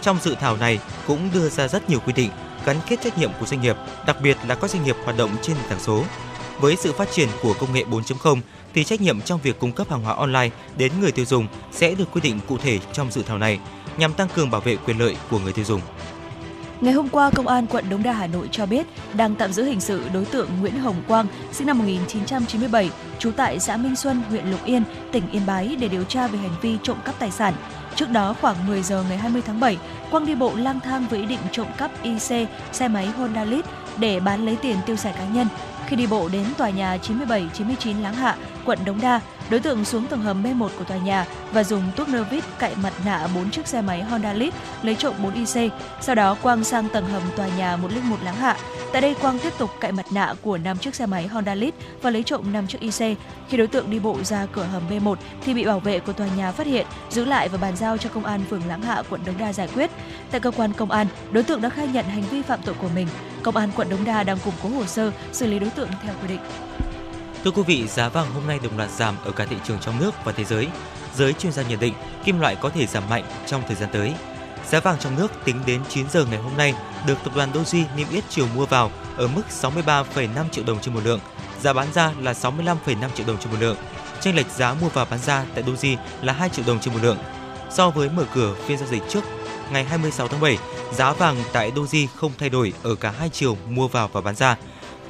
trong 0.00 0.18
dự 0.22 0.34
thảo 0.40 0.56
này 0.56 0.78
cũng 1.06 1.30
đưa 1.34 1.48
ra 1.48 1.68
rất 1.68 1.90
nhiều 1.90 2.00
quy 2.06 2.12
định 2.12 2.30
gắn 2.64 2.76
kết 2.88 3.00
trách 3.04 3.18
nhiệm 3.18 3.30
của 3.40 3.46
doanh 3.46 3.60
nghiệp, 3.60 3.76
đặc 4.06 4.16
biệt 4.22 4.36
là 4.46 4.54
các 4.54 4.70
doanh 4.70 4.84
nghiệp 4.84 4.96
hoạt 5.04 5.16
động 5.16 5.30
trên 5.42 5.56
nền 5.56 5.68
tảng 5.68 5.80
số. 5.80 6.04
Với 6.60 6.76
sự 6.76 6.92
phát 6.92 7.08
triển 7.12 7.28
của 7.42 7.54
công 7.54 7.72
nghệ 7.72 7.84
4.0 7.90 8.40
thì 8.74 8.84
trách 8.84 9.00
nhiệm 9.00 9.20
trong 9.20 9.40
việc 9.42 9.58
cung 9.58 9.72
cấp 9.72 9.90
hàng 9.90 10.02
hóa 10.02 10.14
online 10.14 10.50
đến 10.76 10.92
người 11.00 11.12
tiêu 11.12 11.24
dùng 11.24 11.46
sẽ 11.72 11.94
được 11.94 12.04
quy 12.12 12.20
định 12.20 12.40
cụ 12.48 12.58
thể 12.58 12.78
trong 12.92 13.10
dự 13.10 13.22
thảo 13.22 13.38
này 13.38 13.60
nhằm 13.98 14.12
tăng 14.12 14.28
cường 14.34 14.50
bảo 14.50 14.60
vệ 14.60 14.76
quyền 14.76 14.98
lợi 14.98 15.16
của 15.30 15.38
người 15.38 15.52
tiêu 15.52 15.64
dùng. 15.64 15.80
Ngày 16.80 16.92
hôm 16.92 17.08
qua, 17.08 17.30
Công 17.30 17.46
an 17.46 17.66
quận 17.66 17.84
Đống 17.90 18.02
Đa 18.02 18.12
Hà 18.12 18.26
Nội 18.26 18.48
cho 18.52 18.66
biết 18.66 18.86
đang 19.14 19.34
tạm 19.34 19.52
giữ 19.52 19.64
hình 19.64 19.80
sự 19.80 20.02
đối 20.12 20.24
tượng 20.24 20.48
Nguyễn 20.60 20.78
Hồng 20.78 21.02
Quang, 21.08 21.26
sinh 21.52 21.66
năm 21.66 21.78
1997, 21.78 22.90
trú 23.18 23.30
tại 23.30 23.60
xã 23.60 23.76
Minh 23.76 23.96
Xuân, 23.96 24.22
huyện 24.28 24.50
Lục 24.50 24.64
Yên, 24.64 24.82
tỉnh 25.12 25.30
Yên 25.32 25.46
Bái 25.46 25.76
để 25.80 25.88
điều 25.88 26.04
tra 26.04 26.26
về 26.26 26.38
hành 26.38 26.54
vi 26.62 26.78
trộm 26.82 26.96
cắp 27.04 27.18
tài 27.18 27.30
sản. 27.30 27.54
Trước 27.94 28.10
đó 28.10 28.34
khoảng 28.40 28.66
10 28.66 28.82
giờ 28.82 29.04
ngày 29.08 29.18
20 29.18 29.42
tháng 29.46 29.60
7, 29.60 29.78
Quang 30.10 30.26
đi 30.26 30.34
bộ 30.34 30.52
lang 30.56 30.80
thang 30.80 31.06
với 31.10 31.20
ý 31.20 31.26
định 31.26 31.40
trộm 31.52 31.66
cắp 31.78 32.02
IC 32.02 32.48
xe 32.72 32.88
máy 32.88 33.06
Honda 33.06 33.44
Lead 33.44 33.64
để 33.98 34.20
bán 34.20 34.46
lấy 34.46 34.56
tiền 34.56 34.76
tiêu 34.86 34.96
xài 34.96 35.12
cá 35.12 35.26
nhân. 35.26 35.46
Khi 35.86 35.96
đi 35.96 36.06
bộ 36.06 36.28
đến 36.28 36.44
tòa 36.56 36.70
nhà 36.70 36.96
97-99 36.96 38.02
Láng 38.02 38.14
Hạ, 38.14 38.36
quận 38.66 38.78
Đống 38.84 39.00
Đa, 39.02 39.20
đối 39.50 39.60
tượng 39.60 39.84
xuống 39.84 40.06
tầng 40.06 40.22
hầm 40.22 40.42
B1 40.42 40.68
của 40.78 40.84
tòa 40.84 40.96
nhà 40.96 41.26
và 41.52 41.64
dùng 41.64 41.82
tuốc 41.96 42.08
nơ 42.08 42.24
vít 42.30 42.44
cậy 42.58 42.74
mặt 42.82 42.92
nạ 43.04 43.28
4 43.34 43.50
chiếc 43.50 43.66
xe 43.66 43.80
máy 43.80 44.02
Honda 44.02 44.32
Lead 44.32 44.52
lấy 44.82 44.94
trộm 44.94 45.14
4 45.22 45.34
IC. 45.34 45.72
Sau 46.00 46.14
đó 46.14 46.36
Quang 46.42 46.64
sang 46.64 46.88
tầng 46.88 47.06
hầm 47.06 47.22
tòa 47.36 47.48
nhà 47.58 47.76
101 47.76 48.16
Láng 48.24 48.36
Hạ. 48.36 48.56
Tại 48.92 49.02
đây 49.02 49.14
Quang 49.14 49.38
tiếp 49.38 49.52
tục 49.58 49.70
cậy 49.80 49.92
mặt 49.92 50.06
nạ 50.10 50.34
của 50.42 50.58
5 50.58 50.78
chiếc 50.78 50.94
xe 50.94 51.06
máy 51.06 51.26
Honda 51.26 51.54
Lead 51.54 51.72
và 52.02 52.10
lấy 52.10 52.22
trộm 52.22 52.52
5 52.52 52.66
chiếc 52.66 52.80
IC. 52.80 53.18
Khi 53.48 53.56
đối 53.56 53.66
tượng 53.66 53.90
đi 53.90 53.98
bộ 53.98 54.16
ra 54.24 54.46
cửa 54.52 54.62
hầm 54.64 54.82
B1 54.90 55.14
thì 55.44 55.54
bị 55.54 55.64
bảo 55.64 55.80
vệ 55.80 56.00
của 56.00 56.12
tòa 56.12 56.26
nhà 56.36 56.52
phát 56.52 56.66
hiện, 56.66 56.86
giữ 57.10 57.24
lại 57.24 57.48
và 57.48 57.58
bàn 57.58 57.76
giao 57.76 57.98
cho 57.98 58.10
công 58.14 58.24
an 58.24 58.40
phường 58.50 58.62
Láng 58.68 58.82
Hạ 58.82 59.02
quận 59.10 59.20
Đống 59.26 59.38
Đa 59.38 59.52
giải 59.52 59.68
quyết. 59.74 59.90
Tại 60.30 60.40
cơ 60.40 60.50
quan 60.50 60.72
công 60.72 60.90
an, 60.90 61.06
đối 61.30 61.44
tượng 61.44 61.62
đã 61.62 61.68
khai 61.68 61.88
nhận 61.88 62.04
hành 62.04 62.24
vi 62.30 62.42
phạm 62.42 62.60
tội 62.64 62.74
của 62.82 62.88
mình. 62.94 63.06
Công 63.42 63.56
an 63.56 63.70
quận 63.76 63.88
Đống 63.88 64.04
Đa 64.04 64.22
đang 64.22 64.38
củng 64.38 64.54
cố 64.62 64.68
hồ 64.68 64.84
sơ 64.86 65.10
xử 65.32 65.46
lý 65.46 65.58
đối 65.58 65.70
tượng 65.70 65.88
theo 66.02 66.14
quy 66.22 66.28
định. 66.28 66.40
Thưa 67.46 67.52
quý 67.52 67.62
vị, 67.66 67.86
giá 67.86 68.08
vàng 68.08 68.32
hôm 68.34 68.46
nay 68.46 68.58
đồng 68.62 68.76
loạt 68.76 68.90
giảm 68.90 69.16
ở 69.24 69.30
cả 69.30 69.44
thị 69.44 69.56
trường 69.64 69.78
trong 69.80 69.98
nước 70.00 70.10
và 70.24 70.32
thế 70.32 70.44
giới. 70.44 70.68
Giới 71.14 71.32
chuyên 71.32 71.52
gia 71.52 71.62
nhận 71.62 71.80
định 71.80 71.94
kim 72.24 72.40
loại 72.40 72.56
có 72.56 72.68
thể 72.68 72.86
giảm 72.86 73.08
mạnh 73.10 73.24
trong 73.46 73.62
thời 73.66 73.76
gian 73.76 73.88
tới. 73.92 74.14
Giá 74.68 74.80
vàng 74.80 74.96
trong 75.00 75.16
nước 75.16 75.32
tính 75.44 75.56
đến 75.66 75.80
9 75.88 76.10
giờ 76.10 76.24
ngày 76.30 76.38
hôm 76.38 76.56
nay 76.56 76.74
được 77.06 77.18
tập 77.24 77.32
đoàn 77.36 77.52
Doji 77.52 77.84
niêm 77.96 78.06
yết 78.10 78.24
chiều 78.28 78.46
mua 78.54 78.66
vào 78.66 78.90
ở 79.16 79.28
mức 79.28 79.42
63,5 79.62 80.48
triệu 80.52 80.64
đồng 80.64 80.80
trên 80.80 80.94
một 80.94 81.00
lượng, 81.04 81.20
giá 81.62 81.72
bán 81.72 81.92
ra 81.92 82.12
là 82.20 82.32
65,5 82.32 83.08
triệu 83.14 83.26
đồng 83.26 83.36
trên 83.38 83.52
một 83.52 83.58
lượng. 83.60 83.76
Chênh 84.20 84.36
lệch 84.36 84.50
giá 84.50 84.74
mua 84.74 84.88
vào 84.88 85.06
bán 85.10 85.20
ra 85.20 85.44
tại 85.54 85.64
Doji 85.64 85.96
là 86.22 86.32
2 86.32 86.48
triệu 86.48 86.64
đồng 86.68 86.80
trên 86.80 86.94
một 86.94 87.00
lượng. 87.02 87.18
So 87.70 87.90
với 87.90 88.08
mở 88.08 88.24
cửa 88.34 88.54
phiên 88.66 88.78
giao 88.78 88.88
dịch 88.88 89.02
trước 89.08 89.24
ngày 89.72 89.84
26 89.84 90.28
tháng 90.28 90.40
7, 90.40 90.58
giá 90.92 91.12
vàng 91.12 91.36
tại 91.52 91.70
Doji 91.70 92.06
không 92.14 92.32
thay 92.38 92.48
đổi 92.48 92.72
ở 92.82 92.94
cả 92.94 93.10
hai 93.18 93.28
chiều 93.28 93.56
mua 93.68 93.88
vào 93.88 94.08
và 94.12 94.20
bán 94.20 94.34
ra. 94.34 94.56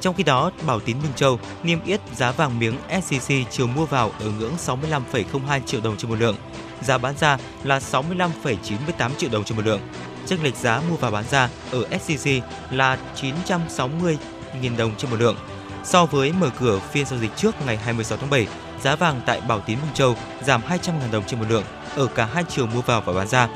Trong 0.01 0.15
khi 0.15 0.23
đó, 0.23 0.51
Bảo 0.65 0.79
Tín 0.79 0.97
Minh 1.03 1.11
Châu 1.15 1.39
niêm 1.63 1.83
yết 1.85 2.01
giá 2.15 2.31
vàng 2.31 2.59
miếng 2.59 2.75
SJC 2.89 3.43
chiều 3.51 3.67
mua 3.67 3.85
vào 3.85 4.11
ở 4.19 4.29
ngưỡng 4.39 4.53
65,02 4.57 5.59
triệu 5.65 5.81
đồng 5.81 5.97
trên 5.97 6.09
một 6.09 6.19
lượng, 6.19 6.35
giá 6.81 6.97
bán 6.97 7.17
ra 7.17 7.37
là 7.63 7.79
65,98 7.79 9.11
triệu 9.17 9.29
đồng 9.29 9.43
trên 9.43 9.55
một 9.57 9.65
lượng. 9.65 9.81
Chênh 10.25 10.43
lệch 10.43 10.55
giá 10.55 10.81
mua 10.89 10.95
vào 10.95 11.11
bán 11.11 11.23
ra 11.31 11.49
ở 11.71 11.83
SJC 11.83 12.41
là 12.71 12.97
960.000 13.21 14.77
đồng 14.77 14.95
trên 14.97 15.11
một 15.11 15.19
lượng. 15.19 15.35
So 15.83 16.05
với 16.05 16.31
mở 16.31 16.49
cửa 16.59 16.79
phiên 16.79 17.05
giao 17.05 17.19
dịch 17.19 17.35
trước 17.35 17.55
ngày 17.65 17.77
26 17.77 18.17
tháng 18.17 18.29
7, 18.29 18.47
giá 18.81 18.95
vàng 18.95 19.21
tại 19.25 19.41
Bảo 19.41 19.59
Tín 19.59 19.77
Minh 19.81 19.93
Châu 19.93 20.15
giảm 20.43 20.61
200.000 20.61 21.11
đồng 21.11 21.23
trên 21.27 21.39
một 21.39 21.45
lượng 21.49 21.63
ở 21.95 22.07
cả 22.07 22.25
hai 22.33 22.43
chiều 22.49 22.67
mua 22.67 22.81
vào 22.81 23.01
và 23.01 23.13
bán 23.13 23.27
ra. 23.27 23.49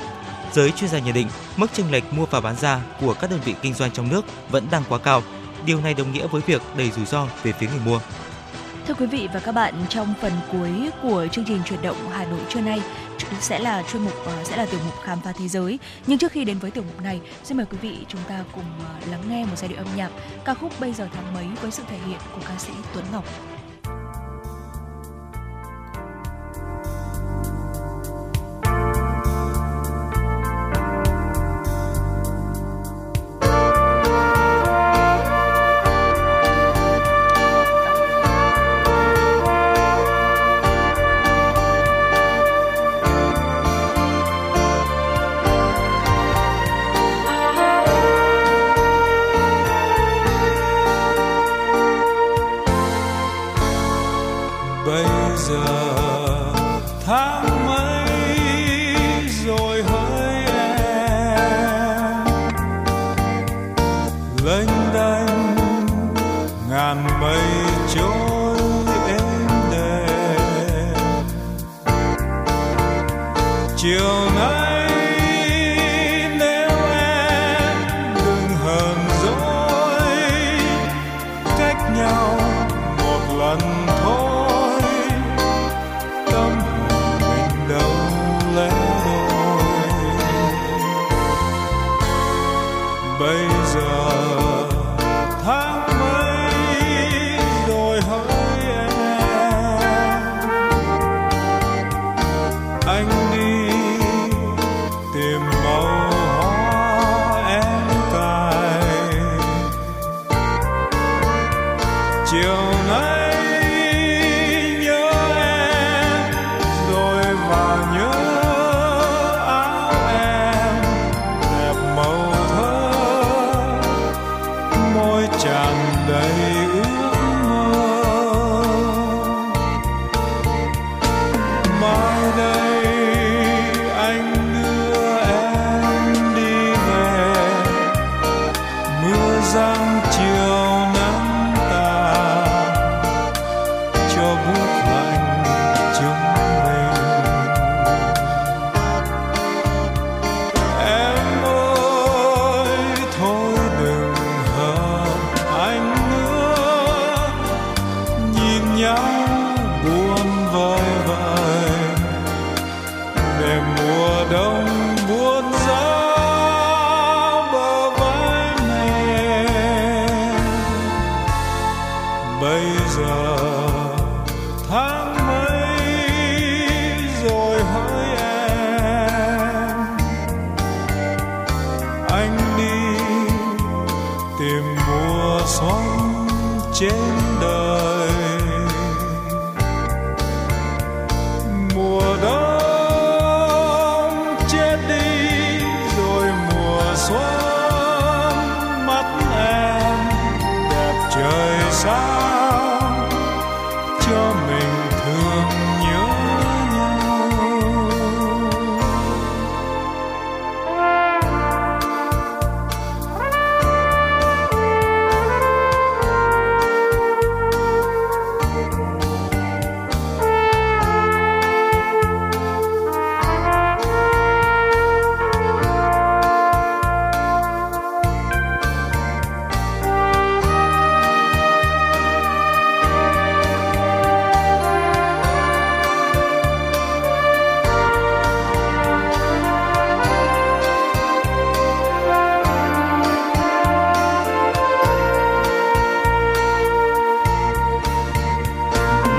Giới 0.52 0.70
chuyên 0.70 0.90
gia 0.90 0.98
nhận 0.98 1.14
định, 1.14 1.28
mức 1.56 1.66
chênh 1.72 1.90
lệch 1.92 2.12
mua 2.12 2.26
và 2.26 2.40
bán 2.40 2.56
ra 2.56 2.80
của 3.00 3.14
các 3.14 3.30
đơn 3.30 3.40
vị 3.44 3.54
kinh 3.62 3.74
doanh 3.74 3.90
trong 3.90 4.08
nước 4.08 4.24
vẫn 4.50 4.66
đang 4.70 4.82
quá 4.88 4.98
cao. 4.98 5.22
Điều 5.66 5.80
này 5.80 5.94
đồng 5.94 6.12
nghĩa 6.12 6.26
với 6.26 6.42
việc 6.46 6.62
đầy 6.76 6.90
rủi 6.90 7.04
ro 7.04 7.26
về 7.42 7.52
phía 7.52 7.66
người 7.66 7.80
mua. 7.86 8.00
Thưa 8.86 8.94
quý 8.94 9.06
vị 9.06 9.28
và 9.34 9.40
các 9.40 9.52
bạn, 9.52 9.74
trong 9.88 10.14
phần 10.20 10.32
cuối 10.52 10.90
của 11.02 11.26
chương 11.32 11.44
trình 11.44 11.58
chuyển 11.64 11.82
động 11.82 11.96
Hà 12.10 12.24
Nội 12.24 12.40
trưa 12.48 12.60
nay 12.60 12.80
sẽ 13.40 13.58
là 13.58 13.82
chuyên 13.92 14.02
mục 14.02 14.12
ờ, 14.24 14.44
sẽ 14.44 14.56
là 14.56 14.66
tiểu 14.66 14.80
mục 14.84 14.94
khám 15.02 15.20
phá 15.20 15.32
thế 15.32 15.48
giới. 15.48 15.78
Nhưng 16.06 16.18
trước 16.18 16.32
khi 16.32 16.44
đến 16.44 16.58
với 16.58 16.70
tiểu 16.70 16.84
mục 16.84 17.02
này, 17.02 17.20
xin 17.44 17.56
mời 17.56 17.66
quý 17.70 17.78
vị 17.82 17.96
chúng 18.08 18.20
ta 18.28 18.44
cùng 18.54 18.64
ờ, 18.78 19.10
lắng 19.10 19.22
nghe 19.28 19.44
một 19.44 19.56
giai 19.56 19.68
điệu 19.68 19.78
âm 19.78 19.86
nhạc 19.96 20.10
ca 20.44 20.54
khúc 20.54 20.80
Bây 20.80 20.92
giờ 20.92 21.08
tháng 21.14 21.34
mấy 21.34 21.46
với 21.62 21.70
sự 21.70 21.82
thể 21.90 21.98
hiện 22.06 22.18
của 22.34 22.40
ca 22.48 22.58
sĩ 22.58 22.72
Tuấn 22.94 23.04
Ngọc. 23.12 23.24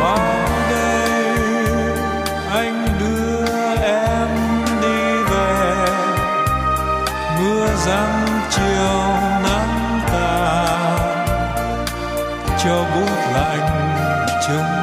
mong 0.04 0.46
đây 0.70 1.20
anh 2.52 2.88
đưa 3.00 3.46
em 3.82 4.28
đi 4.82 5.24
về 5.32 5.86
mưa 7.40 7.68
giăng 7.86 8.40
chiều 8.50 9.04
nắng 9.44 10.00
tàn 10.12 11.36
cho 12.64 12.86
bút 12.96 13.12
lạnh 13.34 13.96
chung 14.48 14.83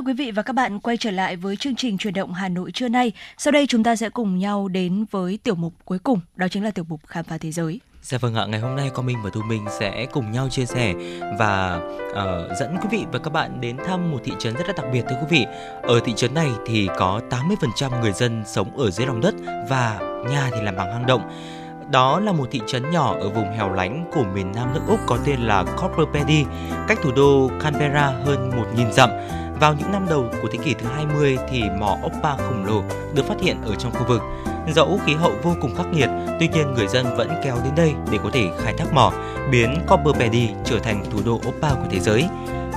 Thưa 0.00 0.04
quý 0.06 0.12
vị 0.12 0.30
và 0.30 0.42
các 0.42 0.52
bạn 0.52 0.80
quay 0.80 0.96
trở 0.96 1.10
lại 1.10 1.36
với 1.36 1.56
chương 1.56 1.76
trình 1.76 1.98
truyền 1.98 2.14
động 2.14 2.32
Hà 2.32 2.48
Nội 2.48 2.72
trưa 2.72 2.88
nay. 2.88 3.12
Sau 3.38 3.52
đây 3.52 3.66
chúng 3.66 3.84
ta 3.84 3.96
sẽ 3.96 4.10
cùng 4.10 4.38
nhau 4.38 4.68
đến 4.68 5.04
với 5.10 5.38
tiểu 5.42 5.54
mục 5.54 5.72
cuối 5.84 5.98
cùng, 5.98 6.20
đó 6.36 6.46
chính 6.50 6.64
là 6.64 6.70
tiểu 6.70 6.84
mục 6.88 7.00
khám 7.06 7.24
phá 7.24 7.38
thế 7.38 7.52
giới. 7.52 7.80
Dạ 8.02 8.18
vâng 8.18 8.34
ạ, 8.34 8.46
ngày 8.46 8.60
hôm 8.60 8.76
nay 8.76 8.90
con 8.94 9.06
Minh 9.06 9.16
và 9.24 9.30
Thu 9.32 9.42
Minh 9.42 9.64
sẽ 9.80 10.06
cùng 10.12 10.32
nhau 10.32 10.48
chia 10.48 10.66
sẻ 10.66 10.94
và 11.38 11.80
uh, 12.10 12.58
dẫn 12.58 12.76
quý 12.82 12.88
vị 12.90 13.04
và 13.12 13.18
các 13.18 13.30
bạn 13.30 13.60
đến 13.60 13.76
thăm 13.86 14.10
một 14.10 14.18
thị 14.24 14.32
trấn 14.38 14.54
rất 14.54 14.66
là 14.66 14.72
đặc 14.76 14.86
biệt 14.92 15.04
thưa 15.10 15.16
quý 15.20 15.26
vị. 15.30 15.46
Ở 15.82 16.00
thị 16.04 16.12
trấn 16.16 16.34
này 16.34 16.50
thì 16.66 16.88
có 16.98 17.20
80% 17.30 18.00
người 18.00 18.12
dân 18.12 18.42
sống 18.46 18.78
ở 18.78 18.90
dưới 18.90 19.06
lòng 19.06 19.20
đất 19.20 19.34
và 19.68 19.98
nhà 20.30 20.50
thì 20.52 20.62
làm 20.62 20.76
bằng 20.76 20.92
hang 20.92 21.06
động. 21.06 21.30
Đó 21.90 22.20
là 22.20 22.32
một 22.32 22.48
thị 22.50 22.60
trấn 22.66 22.90
nhỏ 22.90 23.16
ở 23.20 23.28
vùng 23.28 23.52
hẻo 23.52 23.72
lánh 23.72 24.10
của 24.12 24.24
miền 24.34 24.52
Nam 24.54 24.68
nước 24.74 24.80
Úc 24.88 25.00
có 25.06 25.18
tên 25.24 25.40
là 25.40 25.64
Copper 25.64 26.06
Paddy, 26.14 26.44
cách 26.88 26.98
thủ 27.02 27.10
đô 27.16 27.50
Canberra 27.60 28.06
hơn 28.06 28.50
1.000 28.76 28.92
dặm. 28.92 29.10
Vào 29.60 29.74
những 29.74 29.92
năm 29.92 30.06
đầu 30.10 30.24
của 30.42 30.48
thế 30.52 30.58
kỷ 30.64 30.74
thứ 30.74 30.86
20 30.94 31.38
thì 31.50 31.62
mỏ 31.78 31.96
Oppa 32.06 32.36
khổng 32.36 32.64
lồ 32.64 32.82
được 33.14 33.26
phát 33.28 33.40
hiện 33.40 33.56
ở 33.62 33.74
trong 33.74 33.92
khu 33.92 34.04
vực. 34.08 34.22
Dẫu 34.74 35.00
khí 35.06 35.14
hậu 35.14 35.32
vô 35.42 35.54
cùng 35.60 35.74
khắc 35.76 35.86
nghiệt, 35.86 36.08
tuy 36.40 36.48
nhiên 36.48 36.74
người 36.74 36.86
dân 36.86 37.16
vẫn 37.16 37.30
kéo 37.44 37.56
đến 37.64 37.72
đây 37.76 37.92
để 38.10 38.18
có 38.22 38.30
thể 38.32 38.48
khai 38.58 38.74
thác 38.78 38.92
mỏ, 38.92 39.12
biến 39.50 39.74
Copper 39.88 40.14
Paddy 40.14 40.48
trở 40.64 40.78
thành 40.78 41.04
thủ 41.10 41.18
đô 41.24 41.34
Oppa 41.48 41.70
của 41.70 41.86
thế 41.90 42.00
giới. 42.00 42.24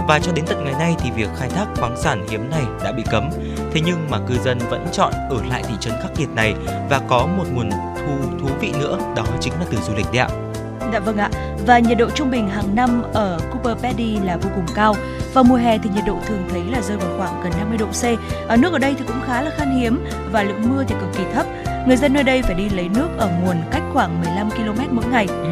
Và 0.08 0.20
cho 0.20 0.32
đến 0.32 0.46
tận 0.48 0.64
ngày 0.64 0.74
nay 0.80 0.96
thì 1.00 1.12
việc 1.12 1.30
khai 1.36 1.50
thác 1.50 1.66
khoáng 1.76 1.98
sản 1.98 2.26
hiếm 2.30 2.50
này 2.50 2.64
đã 2.84 2.92
bị 2.92 3.04
cấm. 3.12 3.30
Thế 3.72 3.82
nhưng 3.86 4.08
mà 4.10 4.20
cư 4.28 4.38
dân 4.44 4.58
vẫn 4.70 4.88
chọn 4.92 5.14
ở 5.30 5.38
lại 5.50 5.64
thị 5.68 5.74
trấn 5.80 5.94
khắc 6.02 6.12
nghiệt 6.20 6.30
này 6.36 6.56
và 6.90 7.02
có 7.08 7.28
một 7.38 7.46
nguồn 7.54 7.70
thu 7.72 8.38
thú 8.40 8.48
vị 8.60 8.74
nữa, 8.80 8.98
đó 9.16 9.26
chính 9.40 9.54
là 9.54 9.66
từ 9.72 9.78
du 9.78 9.94
lịch 9.96 10.12
đấy 10.14 10.18
ạ. 10.18 10.53
Dạ 10.94 11.00
vâng 11.00 11.18
ạ. 11.18 11.30
Và 11.66 11.80
nhiệt 11.80 11.98
độ 11.98 12.10
trung 12.10 12.32
bình 12.32 12.50
hàng 12.50 12.76
năm 12.76 13.04
ở 13.14 13.40
Cooper 13.52 13.84
Pedy 13.84 14.18
là 14.20 14.38
vô 14.38 14.50
cùng 14.56 14.66
cao. 14.76 14.95
Vào 15.34 15.44
mùa 15.44 15.56
hè 15.56 15.78
thì 15.78 15.90
nhiệt 15.95 16.04
độ 16.08 16.18
thường 16.28 16.48
thấy 16.50 16.62
là 16.72 16.82
rơi 16.82 16.98
vào 16.98 17.18
khoảng 17.18 17.44
gần 17.44 17.52
50 17.58 17.78
độ 17.78 17.88
C. 17.88 18.04
Ở 18.50 18.58
nước 18.58 18.74
ở 18.74 18.80
đây 18.80 18.95
thì 18.98 19.06
cũng 19.08 19.22
khá 19.28 19.41
là 19.41 19.52
khan 19.58 19.80
hiếm 19.80 20.06
và 20.32 20.44
lượng 20.44 20.70
mưa 20.70 20.84
thì 20.88 20.95
cực 21.00 21.10
kỳ 21.18 21.24
thấp. 21.34 21.45
Người 21.88 21.98
dân 21.98 22.14
nơi 22.14 22.24
đây 22.24 22.41
phải 22.41 22.56
đi 22.56 22.70
lấy 22.70 22.90
nước 22.90 23.10
ở 23.18 23.30
nguồn 23.44 23.58
cách 23.72 23.84
khoảng 23.94 24.22
15 24.22 24.50
km 24.52 24.95
mỗi 24.95 25.06
ngày. 25.06 25.28
Ừ. 25.28 25.52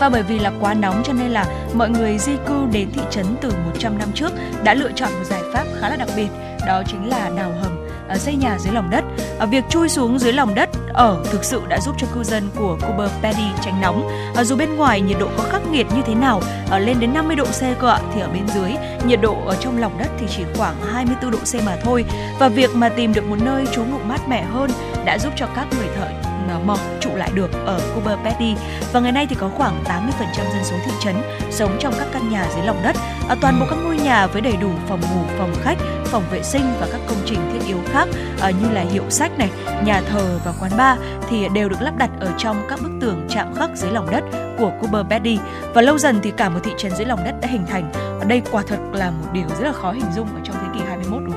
Và 0.00 0.08
bởi 0.08 0.22
vì 0.22 0.38
là 0.38 0.52
quá 0.60 0.74
nóng 0.74 1.02
cho 1.04 1.12
nên 1.12 1.30
là 1.30 1.44
mọi 1.74 1.90
người 1.90 2.18
di 2.18 2.32
cư 2.46 2.66
đến 2.72 2.88
thị 2.92 3.00
trấn 3.10 3.26
từ 3.40 3.52
100 3.64 3.98
năm 3.98 4.08
trước 4.14 4.32
đã 4.64 4.74
lựa 4.74 4.92
chọn 4.92 5.12
một 5.12 5.24
giải 5.24 5.42
pháp 5.52 5.64
khá 5.80 5.88
là 5.88 5.96
đặc 5.96 6.08
biệt, 6.16 6.28
đó 6.66 6.82
chính 6.86 7.08
là 7.08 7.30
đào 7.36 7.52
hầm 7.62 7.72
à, 7.72 7.79
Ờ, 8.10 8.18
xây 8.18 8.34
nhà 8.34 8.58
dưới 8.58 8.74
lòng 8.74 8.90
đất. 8.90 9.04
Ờ, 9.38 9.46
việc 9.46 9.64
chui 9.68 9.88
xuống 9.88 10.18
dưới 10.18 10.32
lòng 10.32 10.54
đất 10.54 10.68
ở 10.92 11.24
thực 11.32 11.44
sự 11.44 11.62
đã 11.68 11.80
giúp 11.80 11.94
cho 11.98 12.06
cư 12.14 12.24
dân 12.24 12.48
của 12.56 12.78
Cooper 12.80 13.10
Paddy 13.22 13.46
tránh 13.62 13.80
nóng. 13.80 14.08
Dù 14.42 14.56
bên 14.56 14.76
ngoài 14.76 15.00
nhiệt 15.00 15.16
độ 15.20 15.28
có 15.36 15.44
khắc 15.50 15.66
nghiệt 15.66 15.86
như 15.94 16.02
thế 16.06 16.14
nào, 16.14 16.42
lên 16.78 17.00
đến 17.00 17.14
50 17.14 17.36
độ 17.36 17.44
C 17.44 17.78
cơ 17.78 17.88
ạ, 17.88 18.00
thì 18.14 18.20
ở 18.20 18.28
bên 18.28 18.48
dưới 18.54 18.72
nhiệt 19.06 19.20
độ 19.20 19.36
ở 19.46 19.56
trong 19.60 19.78
lòng 19.78 19.98
đất 19.98 20.08
thì 20.18 20.26
chỉ 20.36 20.42
khoảng 20.56 20.74
24 20.92 21.30
độ 21.30 21.38
C 21.38 21.64
mà 21.66 21.76
thôi. 21.84 22.04
Và 22.38 22.48
việc 22.48 22.70
mà 22.74 22.88
tìm 22.88 23.12
được 23.12 23.28
một 23.28 23.38
nơi 23.42 23.66
trú 23.72 23.84
ngụ 23.84 23.98
mát 24.08 24.28
mẻ 24.28 24.42
hơn 24.42 24.70
đã 25.04 25.18
giúp 25.18 25.32
cho 25.36 25.46
các 25.54 25.66
người 25.78 25.88
thợ 25.96 26.30
mọc 26.66 26.66
mỏ 26.66 26.76
trụ 27.00 27.10
lại 27.14 27.30
được 27.34 27.50
ở 27.66 27.80
Cooper 27.94 28.18
Petty 28.24 28.54
và 28.92 29.00
ngày 29.00 29.12
nay 29.12 29.26
thì 29.30 29.36
có 29.40 29.48
khoảng 29.48 29.84
80% 29.84 30.52
dân 30.52 30.64
số 30.64 30.76
thị 30.84 30.92
trấn 31.00 31.14
sống 31.50 31.76
trong 31.80 31.94
các 31.98 32.08
căn 32.12 32.30
nhà 32.30 32.46
dưới 32.54 32.66
lòng 32.66 32.80
đất. 32.84 32.96
À, 33.28 33.36
toàn 33.40 33.60
bộ 33.60 33.66
các 33.70 33.76
ngôi 33.76 33.96
nhà 33.96 34.26
với 34.26 34.42
đầy 34.42 34.56
đủ 34.60 34.70
phòng 34.88 35.00
ngủ, 35.00 35.24
phòng 35.38 35.54
khách, 35.62 35.78
phòng 36.10 36.24
vệ 36.30 36.42
sinh 36.42 36.62
và 36.80 36.88
các 36.92 37.00
công 37.08 37.18
trình 37.26 37.38
thiết 37.52 37.66
yếu 37.66 37.78
khác 37.92 38.08
ờ, 38.40 38.50
như 38.50 38.70
là 38.70 38.80
hiệu 38.80 39.04
sách 39.10 39.38
này, 39.38 39.50
nhà 39.84 40.00
thờ 40.00 40.40
và 40.44 40.52
quán 40.60 40.72
bar 40.78 40.98
thì 41.28 41.48
đều 41.54 41.68
được 41.68 41.76
lắp 41.80 41.96
đặt 41.98 42.10
ở 42.20 42.32
trong 42.38 42.56
các 42.68 42.78
bức 42.82 42.90
tường 43.00 43.26
chạm 43.28 43.54
khắc 43.54 43.70
dưới 43.76 43.90
lòng 43.90 44.10
đất 44.10 44.24
của 44.58 44.72
Cooper 44.80 45.06
Betty 45.08 45.38
và 45.74 45.82
lâu 45.82 45.98
dần 45.98 46.20
thì 46.22 46.32
cả 46.36 46.48
một 46.48 46.60
thị 46.62 46.70
trấn 46.78 46.92
dưới 46.96 47.06
lòng 47.06 47.24
đất 47.24 47.34
đã 47.42 47.48
hình 47.48 47.66
thành. 47.66 47.92
Đây 48.28 48.42
quả 48.50 48.62
thật 48.66 48.78
là 48.92 49.10
một 49.10 49.26
điều 49.32 49.48
rất 49.48 49.64
là 49.64 49.72
khó 49.72 49.92
hình 49.92 50.12
dung 50.16 50.28
ở 50.34 50.40
trong 50.44 50.59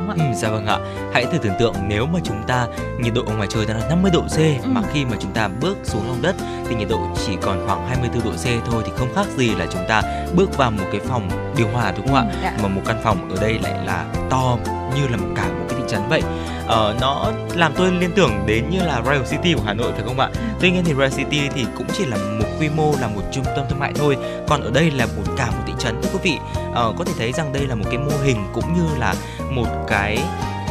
đúng 0.08 0.18
không 0.18 0.20
ạ? 0.20 0.30
Ừ, 0.30 0.36
dạ 0.36 0.50
vâng 0.50 0.66
ạ. 0.66 0.78
Hãy 1.14 1.26
thử 1.26 1.38
tưởng 1.38 1.54
tượng 1.60 1.76
nếu 1.88 2.06
mà 2.06 2.20
chúng 2.24 2.44
ta 2.48 2.68
nhiệt 3.00 3.14
độ 3.14 3.24
ngoài 3.36 3.48
trời 3.52 3.66
là 3.68 3.74
50 3.90 4.12
độ 4.14 4.22
C 4.22 4.38
Ừ. 4.38 4.68
mà 4.70 4.82
khi 4.94 5.06
mà 5.06 5.18
chúng 5.20 5.32
ta 5.32 5.48
bước 5.62 5.78
xuống 5.84 6.08
lòng 6.08 6.22
đất 6.22 6.36
thì 6.70 6.76
nhiệt 6.76 6.90
độ 6.90 7.00
chỉ 7.28 7.34
còn 7.42 7.64
khoảng 7.68 7.88
24 7.88 8.24
độ 8.24 8.32
C 8.32 8.46
thôi 8.72 8.84
thì 8.86 8.92
không 8.98 9.08
khác 9.16 9.28
gì 9.38 9.56
là 9.56 9.66
chúng 9.72 9.82
ta 9.88 10.02
bước 10.36 10.58
vào 10.58 10.72
một 10.72 10.84
cái 10.92 11.02
phòng 11.08 11.30
điều 11.58 11.68
hòa 11.68 11.92
đúng 11.98 12.08
không 12.08 12.16
Ừ, 12.16 12.36
ạ? 12.36 12.40
dạ. 12.44 12.54
Mà 12.64 12.68
một 12.68 12.82
căn 12.86 13.00
phòng 13.04 13.30
ở 13.30 13.38
đây 13.42 13.60
lại 13.64 13.74
là 13.86 14.06
to 14.30 14.58
như 14.96 15.08
là 15.08 15.18
một 15.18 15.28
cả 15.36 15.46
một 15.48 15.66
cái 15.70 15.80
thị 15.80 15.86
trấn 15.90 16.02
vậy. 16.10 16.22
Ờ, 16.68 16.96
nó 17.02 17.32
làm 17.56 17.72
tôi 17.78 17.92
liên 17.92 18.12
tưởng 18.16 18.32
đến 18.46 18.70
như 18.70 18.80
là 18.84 19.02
Royal 19.06 19.24
City 19.32 19.54
của 19.54 19.62
Hà 19.66 19.74
Nội 19.74 19.92
phải 19.94 20.04
không 20.06 20.20
ạ? 20.20 20.30
Tuy 20.60 20.72
nhiên 20.72 20.84
thì 20.86 20.94
Royal 20.94 21.12
City 21.12 21.50
thì 21.56 21.66
cũng 21.78 21.88
chỉ 21.94 22.06
là 22.06 22.18
một 22.18 22.46
quy 22.60 22.70
mô 22.70 22.94
là 23.02 23.08
một 23.08 23.22
trung 23.32 23.46
tâm 23.56 23.66
thương 23.70 23.80
mại 23.80 23.94
thôi, 23.96 24.18
còn 24.48 24.62
ở 24.62 24.72
đây 24.72 24.92
là 24.92 25.06
một 25.06 25.24
cả 25.38 25.46
một 25.52 25.64
thị 25.68 25.74
trấn 25.80 26.02
thưa 26.02 26.10
quý 26.14 26.20
vị. 26.24 26.38
Ờ, 26.74 26.94
có 26.98 27.04
thể 27.06 27.12
thấy 27.18 27.32
rằng 27.32 27.54
đây 27.54 27.68
là 27.68 27.76
một 27.76 27.86
cái 27.90 27.98
mô 27.98 28.12
hình 28.24 28.38
cũng 28.54 28.74
như 28.74 29.00
là 29.00 29.14
một 29.56 29.68
cái 29.88 30.18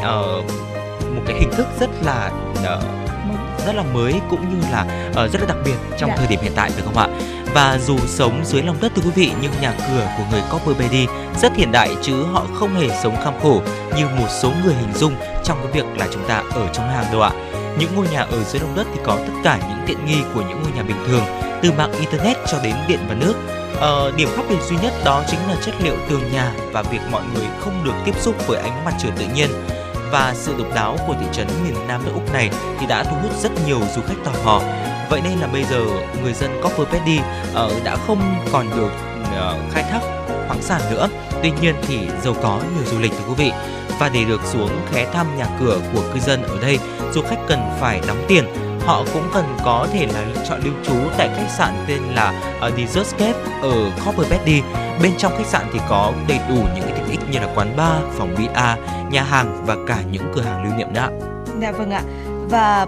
ờ, 0.02 0.42
một 1.14 1.22
cái 1.26 1.36
hình 1.40 1.50
thức 1.52 1.66
rất 1.80 1.90
là 2.04 2.30
ờ, 2.64 2.82
rất 3.66 3.74
là 3.74 3.82
mới 3.94 4.14
cũng 4.30 4.40
như 4.50 4.66
là 4.72 5.10
ờ, 5.14 5.28
rất 5.28 5.40
là 5.40 5.46
đặc 5.46 5.56
biệt 5.64 5.74
trong 5.98 6.10
Dạ. 6.10 6.16
thời 6.16 6.26
điểm 6.26 6.38
hiện 6.42 6.52
tại 6.56 6.70
phải 6.70 6.82
không 6.84 6.96
ạ? 6.96 7.08
Và 7.54 7.78
dù 7.86 7.98
sống 8.06 8.40
dưới 8.44 8.62
lòng 8.62 8.76
đất 8.80 8.92
thưa 8.96 9.02
quý 9.04 9.10
vị 9.14 9.32
nhưng 9.42 9.52
nhà 9.60 9.74
cửa 9.88 10.08
của 10.18 10.24
người 10.30 10.42
Copper 10.52 10.76
Paddy 10.76 11.06
rất 11.42 11.56
hiện 11.56 11.72
đại 11.72 11.90
chứ 12.02 12.22
họ 12.32 12.44
không 12.54 12.74
hề 12.74 12.88
sống 13.02 13.16
kham 13.24 13.34
khổ 13.42 13.62
như 13.96 14.06
một 14.18 14.28
số 14.42 14.52
người 14.64 14.74
hình 14.74 14.92
dung 14.94 15.14
trong 15.44 15.58
cái 15.62 15.72
việc 15.72 15.84
là 15.98 16.06
chúng 16.12 16.28
ta 16.28 16.42
ở 16.50 16.68
trong 16.72 16.88
hang 16.88 17.04
đâu 17.12 17.22
ạ. 17.22 17.30
Những 17.78 17.96
ngôi 17.96 18.06
nhà 18.12 18.20
ở 18.20 18.44
dưới 18.44 18.60
lòng 18.60 18.74
đất 18.76 18.86
thì 18.94 19.00
có 19.04 19.16
tất 19.16 19.32
cả 19.44 19.58
những 19.68 19.78
tiện 19.86 20.06
nghi 20.06 20.22
của 20.34 20.40
những 20.48 20.62
ngôi 20.62 20.72
nhà 20.72 20.82
bình 20.82 20.96
thường 21.06 21.24
từ 21.62 21.72
mạng 21.72 21.92
internet 22.00 22.36
cho 22.52 22.58
đến 22.62 22.74
điện 22.88 23.00
và 23.08 23.14
nước. 23.14 23.34
Ờ, 23.80 24.12
điểm 24.16 24.28
khác 24.36 24.42
biệt 24.48 24.62
duy 24.68 24.76
nhất 24.82 24.92
đó 25.04 25.22
chính 25.28 25.40
là 25.48 25.56
chất 25.64 25.74
liệu 25.82 25.96
tường 26.08 26.32
nhà 26.32 26.52
và 26.72 26.82
việc 26.82 27.00
mọi 27.10 27.22
người 27.34 27.46
không 27.60 27.84
được 27.84 27.94
tiếp 28.04 28.14
xúc 28.20 28.46
với 28.46 28.58
ánh 28.58 28.84
mặt 28.84 28.94
trời 28.98 29.12
tự 29.18 29.24
nhiên 29.34 29.50
và 30.12 30.34
sự 30.36 30.54
độc 30.58 30.74
đáo 30.74 30.96
của 31.06 31.14
thị 31.20 31.26
trấn 31.32 31.46
miền 31.64 31.74
Nam 31.88 32.04
nước 32.04 32.10
Úc 32.14 32.32
này 32.32 32.50
thì 32.80 32.86
đã 32.86 33.04
thu 33.04 33.16
hút 33.22 33.40
rất 33.42 33.52
nhiều 33.66 33.80
du 33.96 34.02
khách 34.02 34.24
tò 34.24 34.32
mò. 34.44 34.60
Vậy 35.10 35.20
nên 35.24 35.38
là 35.38 35.46
bây 35.46 35.64
giờ 35.64 35.84
người 36.22 36.32
dân 36.32 36.60
Copper 36.62 36.88
Paddy 36.88 37.18
uh, 37.18 37.24
ờ, 37.54 37.70
đã 37.84 37.96
không 38.06 38.44
còn 38.52 38.70
được 38.70 38.90
uh, 39.22 39.72
khai 39.72 39.82
thác 39.82 40.00
khoáng 40.46 40.62
sản 40.62 40.80
nữa. 40.90 41.08
Tuy 41.42 41.52
nhiên 41.60 41.74
thì 41.86 41.98
giàu 42.22 42.34
có 42.42 42.60
nhiều 42.74 42.84
du 42.86 42.98
lịch 42.98 43.12
thưa 43.12 43.24
quý 43.28 43.34
vị. 43.36 43.52
Và 43.98 44.08
để 44.08 44.24
được 44.24 44.40
xuống 44.44 44.70
ghé 44.94 45.06
thăm 45.12 45.36
nhà 45.38 45.46
cửa 45.60 45.78
của 45.94 46.02
cư 46.14 46.20
dân 46.20 46.42
ở 46.42 46.58
đây, 46.62 46.78
du 47.12 47.22
khách 47.22 47.38
cần 47.48 47.60
phải 47.80 48.00
đóng 48.06 48.24
tiền. 48.28 48.44
Họ 48.86 49.04
cũng 49.12 49.28
cần 49.34 49.44
có 49.64 49.86
thể 49.92 50.06
là 50.06 50.24
lựa 50.34 50.44
chọn 50.48 50.60
lưu 50.64 50.74
trú 50.84 50.94
tại 51.18 51.28
khách 51.36 51.48
sạn 51.48 51.84
tên 51.88 52.02
là 52.02 52.56
ờ, 52.60 52.68
uh, 52.68 52.74
Desertscape 52.78 53.38
ở 53.62 53.90
Copper 54.06 54.32
Paddy. 54.32 54.62
Bên 55.02 55.12
trong 55.18 55.32
khách 55.38 55.46
sạn 55.46 55.66
thì 55.72 55.78
có 55.88 56.12
đầy 56.28 56.38
đủ 56.48 56.54
những 56.54 56.84
cái 56.84 56.92
tiện 56.96 57.10
ích 57.10 57.20
như 57.30 57.38
là 57.38 57.52
quán 57.54 57.76
bar, 57.76 58.02
phòng 58.18 58.34
bia, 58.38 58.46
nhà 59.10 59.22
hàng 59.22 59.62
và 59.66 59.76
cả 59.88 59.98
những 60.10 60.32
cửa 60.34 60.42
hàng 60.42 60.64
lưu 60.64 60.74
niệm 60.78 60.94
đó. 60.94 61.08
Dạ 61.60 61.72
vâng 61.72 61.90
ạ. 61.90 62.02
Và 62.50 62.86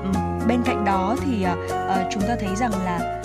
bên 0.49 0.63
cạnh 0.65 0.85
đó 0.85 1.17
thì 1.25 1.47
uh, 1.53 2.13
chúng 2.13 2.23
ta 2.23 2.37
thấy 2.41 2.57
rằng 2.57 2.73
là 2.85 3.23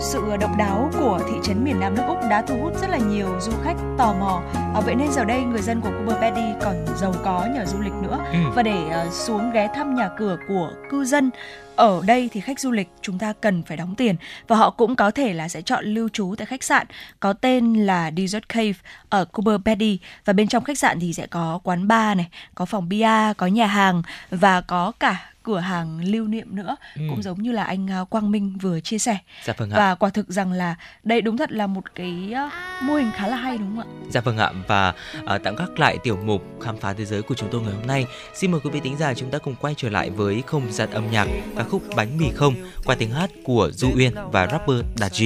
sự 0.00 0.36
độc 0.40 0.50
đáo 0.58 0.90
của 0.98 1.20
thị 1.28 1.34
trấn 1.42 1.64
miền 1.64 1.80
Nam 1.80 1.94
nước 1.94 2.02
Úc 2.06 2.18
đã 2.30 2.42
thu 2.42 2.58
hút 2.62 2.72
rất 2.80 2.90
là 2.90 2.98
nhiều 2.98 3.40
du 3.40 3.52
khách 3.64 3.76
tò 3.98 4.14
mò. 4.20 4.42
À, 4.54 4.80
vậy 4.80 4.94
nên 4.94 5.12
giờ 5.12 5.24
đây 5.24 5.42
người 5.42 5.62
dân 5.62 5.80
của 5.80 5.90
Cooper 5.90 6.16
Paddy 6.22 6.46
còn 6.60 6.86
giàu 6.96 7.14
có 7.24 7.46
nhờ 7.54 7.64
du 7.66 7.80
lịch 7.80 7.92
nữa. 8.02 8.18
Ừ. 8.32 8.38
Và 8.54 8.62
để 8.62 8.88
à, 8.88 9.06
xuống 9.10 9.50
ghé 9.52 9.68
thăm 9.74 9.94
nhà 9.94 10.08
cửa 10.18 10.36
của 10.48 10.72
cư 10.90 11.04
dân 11.04 11.30
ở 11.76 12.02
đây 12.06 12.30
thì 12.32 12.40
khách 12.40 12.60
du 12.60 12.70
lịch 12.70 12.88
chúng 13.02 13.18
ta 13.18 13.32
cần 13.40 13.62
phải 13.62 13.76
đóng 13.76 13.94
tiền 13.94 14.16
và 14.48 14.56
họ 14.56 14.70
cũng 14.70 14.96
có 14.96 15.10
thể 15.10 15.32
là 15.32 15.48
sẽ 15.48 15.62
chọn 15.62 15.84
lưu 15.84 16.08
trú 16.08 16.34
tại 16.38 16.46
khách 16.46 16.62
sạn 16.62 16.86
có 17.20 17.32
tên 17.32 17.74
là 17.74 18.10
Desert 18.16 18.44
Cave 18.48 18.72
ở 19.08 19.24
Cooper 19.24 19.60
Paddy 19.64 19.98
và 20.24 20.32
bên 20.32 20.48
trong 20.48 20.64
khách 20.64 20.78
sạn 20.78 21.00
thì 21.00 21.12
sẽ 21.12 21.26
có 21.26 21.60
quán 21.62 21.88
bar 21.88 22.16
này, 22.16 22.28
có 22.54 22.64
phòng 22.64 22.88
bia, 22.88 23.32
có 23.36 23.46
nhà 23.46 23.66
hàng 23.66 24.02
và 24.30 24.60
có 24.60 24.92
cả 25.00 25.30
cửa 25.48 25.58
hàng 25.58 26.00
lưu 26.04 26.26
niệm 26.28 26.56
nữa 26.56 26.76
Ừ. 26.96 27.02
cũng 27.10 27.22
giống 27.22 27.42
như 27.42 27.52
là 27.52 27.64
anh 27.64 27.90
à, 27.90 28.04
Quang 28.10 28.30
Minh 28.30 28.58
vừa 28.62 28.80
chia 28.80 28.98
sẻ 28.98 29.18
Dạ 29.44 29.52
vâng 29.56 29.70
ạ. 29.70 29.76
và 29.78 29.94
quả 29.94 30.10
thực 30.10 30.28
rằng 30.28 30.52
là 30.52 30.74
đây 31.04 31.20
đúng 31.20 31.36
thật 31.36 31.52
là 31.52 31.66
một 31.66 31.94
cái 31.94 32.32
à, 32.34 32.50
mô 32.82 32.94
hình 32.94 33.10
khá 33.14 33.26
là 33.28 33.36
hay 33.36 33.58
đúng 33.58 33.76
không 33.76 34.02
ạ? 34.02 34.08
Dạ 34.10 34.20
vâng 34.20 34.38
ạ 34.38 34.50
và 34.66 34.92
à, 35.26 35.38
tạm 35.38 35.56
gác 35.56 35.78
lại 35.78 35.98
tiểu 36.02 36.18
mục 36.24 36.42
khám 36.60 36.76
phá 36.76 36.92
thế 36.92 37.04
giới 37.04 37.22
của 37.22 37.34
chúng 37.34 37.48
tôi 37.52 37.60
ngày 37.62 37.72
hôm 37.72 37.86
nay. 37.86 38.06
Xin 38.34 38.50
mời 38.52 38.60
quý 38.64 38.70
vị 38.70 38.80
thính 38.80 38.96
giả 38.98 39.14
chúng 39.14 39.30
ta 39.30 39.38
cùng 39.38 39.54
quay 39.60 39.74
trở 39.76 39.88
lại 39.88 40.10
với 40.10 40.42
không 40.46 40.72
gian 40.72 40.90
âm 40.90 41.10
nhạc 41.10 41.28
ca 41.56 41.62
khúc 41.64 41.82
Bánh 41.96 42.18
mì 42.18 42.26
không 42.34 42.54
qua 42.84 42.94
tiếng 42.98 43.10
hát 43.10 43.30
của 43.44 43.70
Du 43.72 43.88
Uyên 43.96 44.14
và 44.32 44.46
rapper 44.46 44.76
Đạt 45.00 45.12
G. 45.12 45.22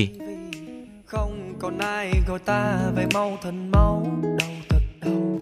không 1.07 1.55
còn 1.61 1.79
ai 1.79 2.13
gọi 2.29 2.39
ta 2.39 2.77
về 2.97 3.07
mau 3.15 3.39
thần 3.43 3.71
máu 3.71 4.07
đau 4.39 4.49
thật 4.69 4.81
đau 5.01 5.41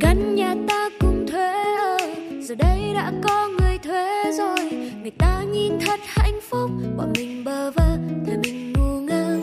căn 0.00 0.34
nhà 0.34 0.54
ta 0.68 0.88
cùng 1.00 1.26
thuê 1.30 1.52
ở 1.76 1.98
giờ 2.42 2.54
đây 2.54 2.80
đã 2.94 3.12
có 3.28 3.48
người 3.48 3.63
thuê 3.84 4.32
rồi. 4.38 4.70
Người 5.02 5.10
ta 5.18 5.42
nhìn 5.52 5.78
thật 5.80 6.00
hạnh 6.06 6.40
phúc 6.50 6.70
bọn 6.96 7.12
mình 7.16 7.44
bơ 7.44 7.70
vơ 7.70 7.96
thời 8.26 8.36
mình 8.42 8.72
ngu 8.72 9.00
ngơ. 9.00 9.38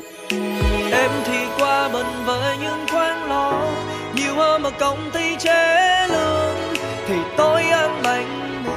Em 0.92 1.12
thì 1.26 1.38
qua 1.60 1.90
bần 1.90 2.06
với 2.26 2.58
những 2.58 2.86
khoáng 2.92 3.30
lo 3.30 3.72
nhiều 4.16 4.36
hơn 4.36 4.62
mà 4.62 4.70
công 4.70 5.10
ty 5.14 5.36
chế 5.40 6.08
lương 6.10 6.56
thì 7.08 7.16
tôi 7.38 7.64
ăn 7.64 8.02
bánh 8.04 8.64
mì. 8.64 8.72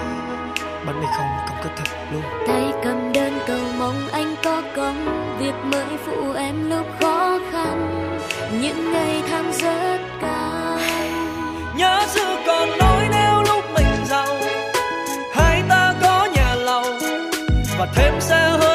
Bánh 0.87 1.01
mì 1.01 1.07
không 1.17 1.27
không 1.49 1.59
có 1.65 1.71
thật 1.77 1.97
luôn. 2.13 2.23
Tay 2.47 2.73
cầm 2.85 3.13
đơn 3.13 3.39
cầu 3.47 3.63
mong 3.79 4.09
anh 4.13 4.35
có 4.45 4.63
công 4.77 5.07
việc 5.39 5.55
mới 5.65 5.97
phụ 6.07 6.33
em 6.33 6.71
lúc 6.71 6.87
khó 7.01 7.39
khăn. 7.53 8.01
Những 8.63 8.93
ngày 8.93 9.23
tháng 9.29 9.53
rất 9.53 9.99
cao 10.21 10.79
nhớ 11.77 12.03
xưa 12.09 12.37
thêm 17.93 18.21
xe 18.21 18.57
hơi 18.61 18.74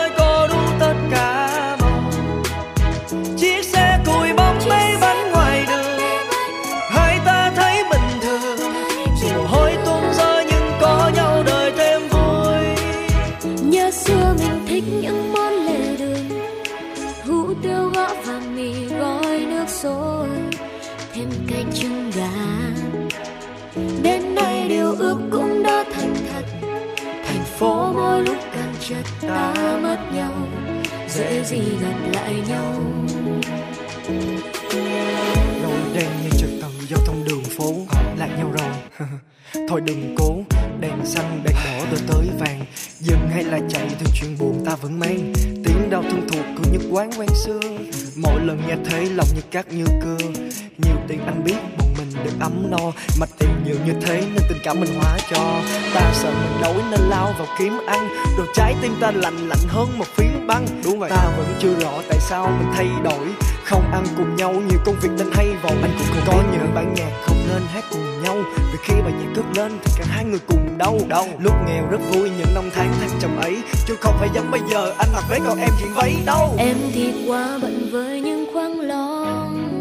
lành 59.19 59.47
lạnh 59.47 59.67
hơn 59.67 59.87
một 59.97 60.07
phiến 60.07 60.47
băng. 60.47 60.65
Đúng 60.83 60.99
vậy. 60.99 61.09
Ta 61.09 61.31
vẫn 61.37 61.47
chưa 61.59 61.73
rõ 61.79 61.91
tại 62.09 62.19
sao 62.19 62.47
mình 62.59 62.71
thay 62.75 62.87
đổi. 63.03 63.27
Không 63.65 63.91
ăn 63.91 64.03
cùng 64.17 64.35
nhau 64.35 64.53
nhiều 64.53 64.79
công 64.85 64.95
việc 65.01 65.09
nên 65.17 65.27
hay 65.33 65.47
vội. 65.63 65.71
Anh 65.81 65.91
cũng 65.97 66.07
không 66.09 66.23
có 66.27 66.43
những 66.51 66.75
bản 66.75 66.93
nhạc 66.93 67.11
không 67.23 67.37
nên 67.49 67.61
hát 67.73 67.83
cùng 67.91 68.23
nhau. 68.23 68.37
Vì 68.71 68.77
khi 68.83 68.93
bài 69.03 69.13
nhạc 69.19 69.31
cất 69.35 69.45
lên 69.55 69.71
thì 69.83 69.91
cả 69.97 70.05
hai 70.09 70.25
người 70.25 70.39
cùng 70.47 70.77
đau. 70.77 70.97
Đau. 71.07 71.25
Lúc 71.39 71.53
nghèo 71.67 71.83
rất 71.91 71.99
vui 72.11 72.29
những 72.37 72.55
năm 72.55 72.69
tháng 72.75 72.93
thăng 72.99 73.19
trầm 73.19 73.37
ấy. 73.41 73.57
Chứ 73.87 73.95
không 74.01 74.15
phải 74.19 74.29
giống 74.35 74.51
bây 74.51 74.61
giờ 74.71 74.93
anh 74.99 75.09
mặc 75.13 75.23
váy 75.29 75.39
còn 75.47 75.59
em 75.59 75.69
diện 75.79 75.93
váy 75.95 76.15
đâu. 76.25 76.55
Em 76.57 76.77
thì 76.93 77.13
quá 77.27 77.59
bận 77.61 77.89
với 77.91 78.21
những 78.21 78.45
khoáng 78.53 78.79
lo 78.79 79.25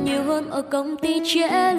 nhiều 0.05 0.23
hơn 0.23 0.51
ở 0.51 0.63
công 0.63 0.97
ty 0.97 1.21
trễ 1.35 1.73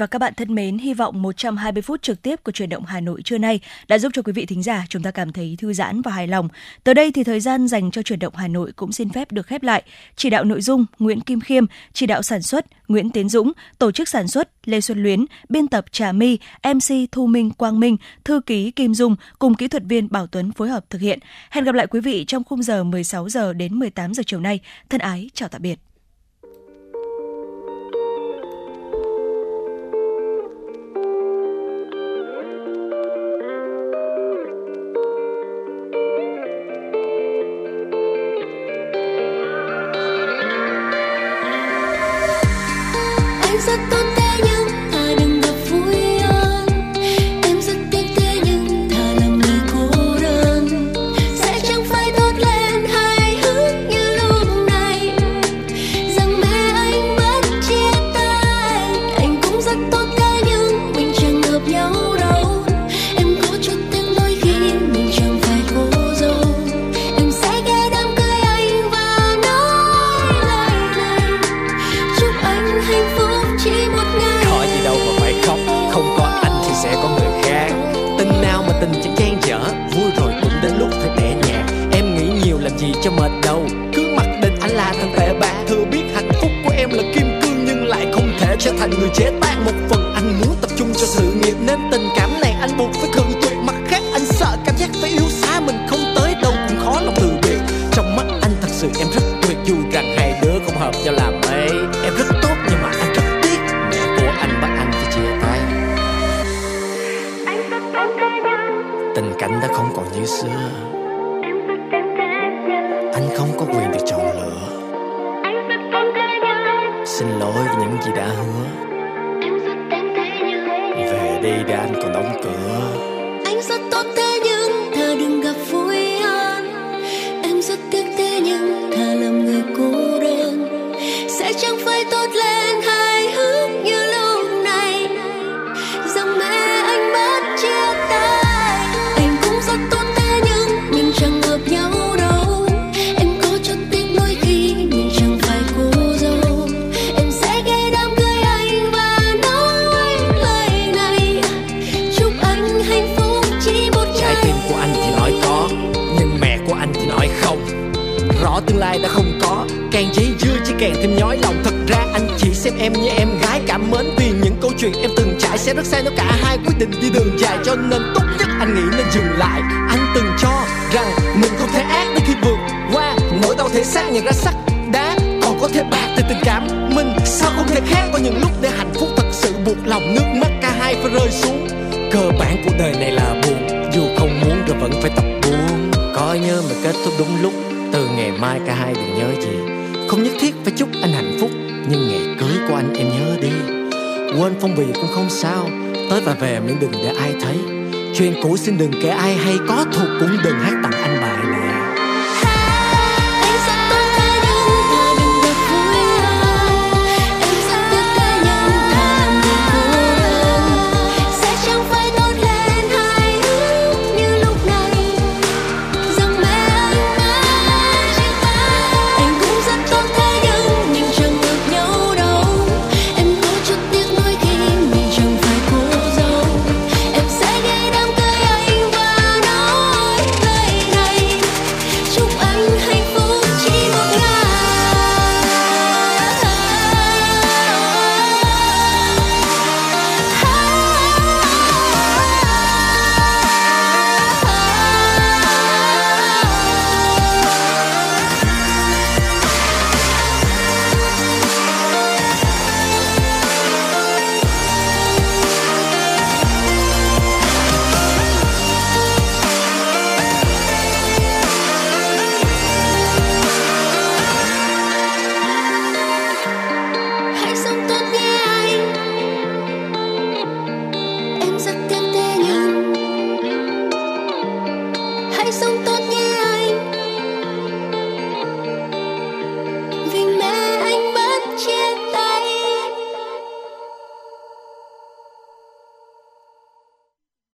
và 0.00 0.06
các 0.06 0.18
bạn 0.18 0.34
thân 0.36 0.54
mến, 0.54 0.78
hy 0.78 0.94
vọng 0.94 1.22
120 1.22 1.82
phút 1.82 2.02
trực 2.02 2.22
tiếp 2.22 2.44
của 2.44 2.52
truyền 2.52 2.68
động 2.68 2.84
Hà 2.84 3.00
Nội 3.00 3.22
trưa 3.22 3.38
nay 3.38 3.60
đã 3.88 3.98
giúp 3.98 4.12
cho 4.14 4.22
quý 4.22 4.32
vị 4.32 4.46
thính 4.46 4.62
giả 4.62 4.84
chúng 4.88 5.02
ta 5.02 5.10
cảm 5.10 5.32
thấy 5.32 5.56
thư 5.58 5.72
giãn 5.72 6.02
và 6.02 6.10
hài 6.10 6.26
lòng. 6.26 6.48
Tới 6.84 6.94
đây 6.94 7.12
thì 7.12 7.24
thời 7.24 7.40
gian 7.40 7.68
dành 7.68 7.90
cho 7.90 8.02
truyền 8.02 8.18
động 8.18 8.34
Hà 8.36 8.48
Nội 8.48 8.72
cũng 8.76 8.92
xin 8.92 9.10
phép 9.10 9.32
được 9.32 9.46
khép 9.46 9.62
lại. 9.62 9.82
Chỉ 10.16 10.30
đạo 10.30 10.44
nội 10.44 10.60
dung 10.60 10.86
Nguyễn 10.98 11.20
Kim 11.20 11.40
Khiêm, 11.40 11.64
chỉ 11.92 12.06
đạo 12.06 12.22
sản 12.22 12.42
xuất 12.42 12.66
Nguyễn 12.88 13.10
Tiến 13.10 13.28
Dũng, 13.28 13.52
tổ 13.78 13.92
chức 13.92 14.08
sản 14.08 14.28
xuất 14.28 14.48
Lê 14.64 14.80
Xuân 14.80 15.02
Luyến, 15.02 15.24
biên 15.48 15.68
tập 15.68 15.84
Trà 15.92 16.12
My, 16.12 16.38
MC 16.74 17.12
Thu 17.12 17.26
Minh 17.26 17.50
Quang 17.50 17.80
Minh, 17.80 17.96
thư 18.24 18.40
ký 18.46 18.70
Kim 18.70 18.94
Dung 18.94 19.16
cùng 19.38 19.54
kỹ 19.54 19.68
thuật 19.68 19.82
viên 19.84 20.08
Bảo 20.10 20.26
Tuấn 20.26 20.52
phối 20.52 20.68
hợp 20.68 20.84
thực 20.90 21.00
hiện. 21.00 21.18
Hẹn 21.50 21.64
gặp 21.64 21.74
lại 21.74 21.86
quý 21.86 22.00
vị 22.00 22.24
trong 22.28 22.44
khung 22.44 22.62
giờ 22.62 22.84
16 22.84 23.28
giờ 23.28 23.52
đến 23.52 23.74
18 23.74 24.14
giờ 24.14 24.22
chiều 24.26 24.40
nay. 24.40 24.60
Thân 24.88 25.00
ái 25.00 25.30
chào 25.34 25.48
tạm 25.48 25.62
biệt. 25.62 25.89